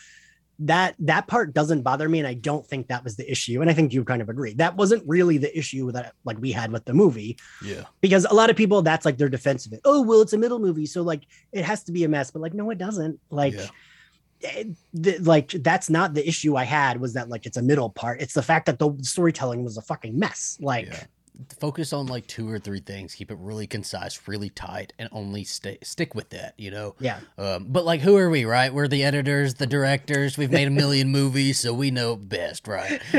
That 0.59 0.95
that 0.99 1.27
part 1.27 1.53
doesn't 1.53 1.81
bother 1.81 2.07
me, 2.07 2.19
and 2.19 2.27
I 2.27 2.33
don't 2.33 2.65
think 2.65 2.87
that 2.87 3.03
was 3.03 3.17
the 3.17 3.29
issue. 3.29 3.61
And 3.61 3.69
I 3.69 3.73
think 3.73 3.91
you 3.93 4.03
kind 4.05 4.21
of 4.21 4.29
agree 4.29 4.53
that 4.53 4.75
wasn't 4.77 5.03
really 5.05 5.37
the 5.37 5.55
issue 5.57 5.91
that 5.91 6.13
like 6.23 6.39
we 6.39 6.51
had 6.53 6.71
with 6.71 6.85
the 6.85 6.93
movie 6.93 7.37
Yeah, 7.61 7.83
because 7.99 8.25
a 8.25 8.33
lot 8.33 8.49
of 8.49 8.55
people 8.55 8.81
that's 8.81 9.05
like 9.05 9.17
their 9.17 9.29
defense 9.29 9.65
of 9.65 9.73
it. 9.73 9.81
Oh 9.83 10.01
well, 10.01 10.21
it's 10.21 10.33
a 10.33 10.37
middle 10.37 10.59
movie, 10.59 10.85
so 10.85 11.01
like 11.01 11.23
it 11.51 11.65
has 11.65 11.83
to 11.83 11.91
be 11.91 12.03
a 12.05 12.07
mess. 12.09 12.31
But 12.31 12.41
like 12.41 12.53
no, 12.53 12.69
it 12.69 12.77
doesn't. 12.77 13.19
Like. 13.29 13.53
Yeah. 13.53 13.67
eh, 14.43 14.63
the- 14.93 15.17
like 15.19 15.49
that's 15.51 15.89
not 15.89 16.13
the 16.13 16.27
issue 16.27 16.55
I 16.55 16.63
had 16.63 16.99
was 17.01 17.13
that 17.13 17.29
like 17.29 17.45
it's 17.45 17.57
a 17.57 17.61
middle 17.61 17.89
part. 17.89 18.21
It's 18.21 18.33
the 18.33 18.41
fact 18.43 18.65
that 18.67 18.79
the 18.79 18.95
storytelling 19.01 19.63
was 19.63 19.77
a 19.77 19.81
fucking 19.81 20.17
mess. 20.17 20.57
Like 20.61 20.85
yeah. 20.87 21.03
Focus 21.59 21.93
on 21.93 22.05
like 22.07 22.27
two 22.27 22.49
or 22.49 22.59
three 22.59 22.79
things. 22.79 23.13
Keep 23.15 23.31
it 23.31 23.37
really 23.39 23.67
concise, 23.67 24.27
really 24.27 24.49
tight, 24.49 24.93
and 24.99 25.09
only 25.11 25.43
stay 25.43 25.77
stick 25.83 26.15
with 26.15 26.29
that. 26.29 26.53
You 26.57 26.71
know. 26.71 26.95
yeah, 26.99 27.19
Um, 27.37 27.65
but 27.69 27.85
like, 27.85 28.01
who 28.01 28.15
are 28.17 28.29
we, 28.29 28.45
right? 28.45 28.73
We're 28.73 28.87
the 28.87 29.03
editors, 29.03 29.55
the 29.55 29.67
directors. 29.67 30.37
We've 30.37 30.51
made 30.51 30.67
a 30.67 30.71
million 30.71 31.09
movies, 31.11 31.59
so 31.59 31.73
we 31.73 31.91
know 31.91 32.15
best, 32.15 32.67
right? 32.67 33.01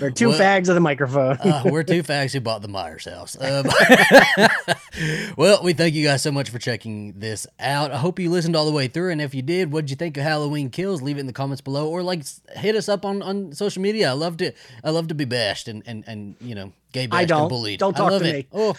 We're 0.00 0.10
two 0.10 0.28
Well- 0.30 0.38
fags 0.40 0.68
of 0.68 0.74
the 0.74 0.80
microphone. 0.80 1.36
uh, 1.38 1.62
we're 1.66 1.82
two 1.82 2.02
fags 2.02 2.32
who 2.32 2.40
bought 2.40 2.62
the 2.62 2.68
Myers 2.68 3.04
house. 3.04 3.36
Um, 3.40 3.66
well, 5.36 5.62
we 5.62 5.72
thank 5.72 5.94
you 5.94 6.04
guys 6.04 6.22
so 6.22 6.32
much 6.32 6.50
for 6.50 6.58
checking 6.58 7.18
this 7.18 7.46
out. 7.58 7.90
I 7.92 7.98
hope 7.98 8.18
you 8.18 8.30
listened 8.30 8.56
all 8.56 8.64
the 8.66 8.72
way 8.72 8.88
through, 8.88 9.10
and 9.10 9.20
if 9.20 9.34
you 9.34 9.42
did, 9.42 9.72
what'd 9.72 9.90
you 9.90 9.96
think 9.96 10.16
of 10.16 10.22
Halloween 10.22 10.70
Kills? 10.70 11.02
Leave 11.02 11.16
it 11.16 11.20
in 11.20 11.26
the 11.26 11.32
comments 11.32 11.60
below, 11.60 11.88
or 11.88 12.02
like 12.02 12.22
hit 12.56 12.74
us 12.76 12.88
up 12.88 13.04
on, 13.04 13.22
on 13.22 13.52
social 13.52 13.82
media. 13.82 14.10
I 14.10 14.12
love 14.12 14.36
to 14.38 14.52
I 14.84 14.90
love 14.90 15.08
to 15.08 15.14
be 15.14 15.24
bashed 15.24 15.68
and 15.68 15.82
and 15.86 16.04
and 16.06 16.36
you 16.50 16.56
know 16.56 16.72
gay 16.90 17.06
bashed 17.06 17.28
don't. 17.28 17.42
and 17.42 17.48
bullied. 17.48 17.78
Don't 17.78 17.94
I 17.94 17.98
talk 17.98 18.20
to 18.20 18.28
it. 18.28 18.32
me. 18.32 18.46
Oh, 18.52 18.72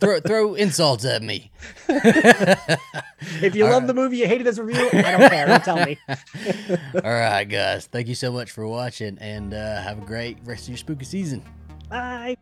throw 0.00 0.18
throw 0.18 0.54
insults 0.54 1.04
at 1.04 1.22
me. 1.22 1.52
if 1.88 3.54
you 3.54 3.64
all 3.64 3.70
love 3.70 3.82
right. 3.82 3.86
the 3.86 3.94
movie, 3.94 4.16
you 4.16 4.26
hated 4.26 4.44
this 4.44 4.58
review, 4.58 4.88
I 4.92 5.16
don't 5.16 5.30
care. 5.30 5.46
Don't 5.46 5.64
tell 5.64 5.86
me. 5.86 5.96
all 6.08 7.12
right, 7.12 7.44
guys. 7.44 7.86
Thank 7.86 8.08
you 8.08 8.16
so 8.16 8.32
much 8.32 8.50
for 8.50 8.66
watching, 8.66 9.16
and 9.20 9.54
uh, 9.54 9.80
have 9.80 10.02
a 10.02 10.04
great 10.04 10.38
rest 10.44 10.64
of 10.64 10.70
your 10.70 10.78
spooky 10.78 11.04
season. 11.04 11.44
Bye. 11.88 12.36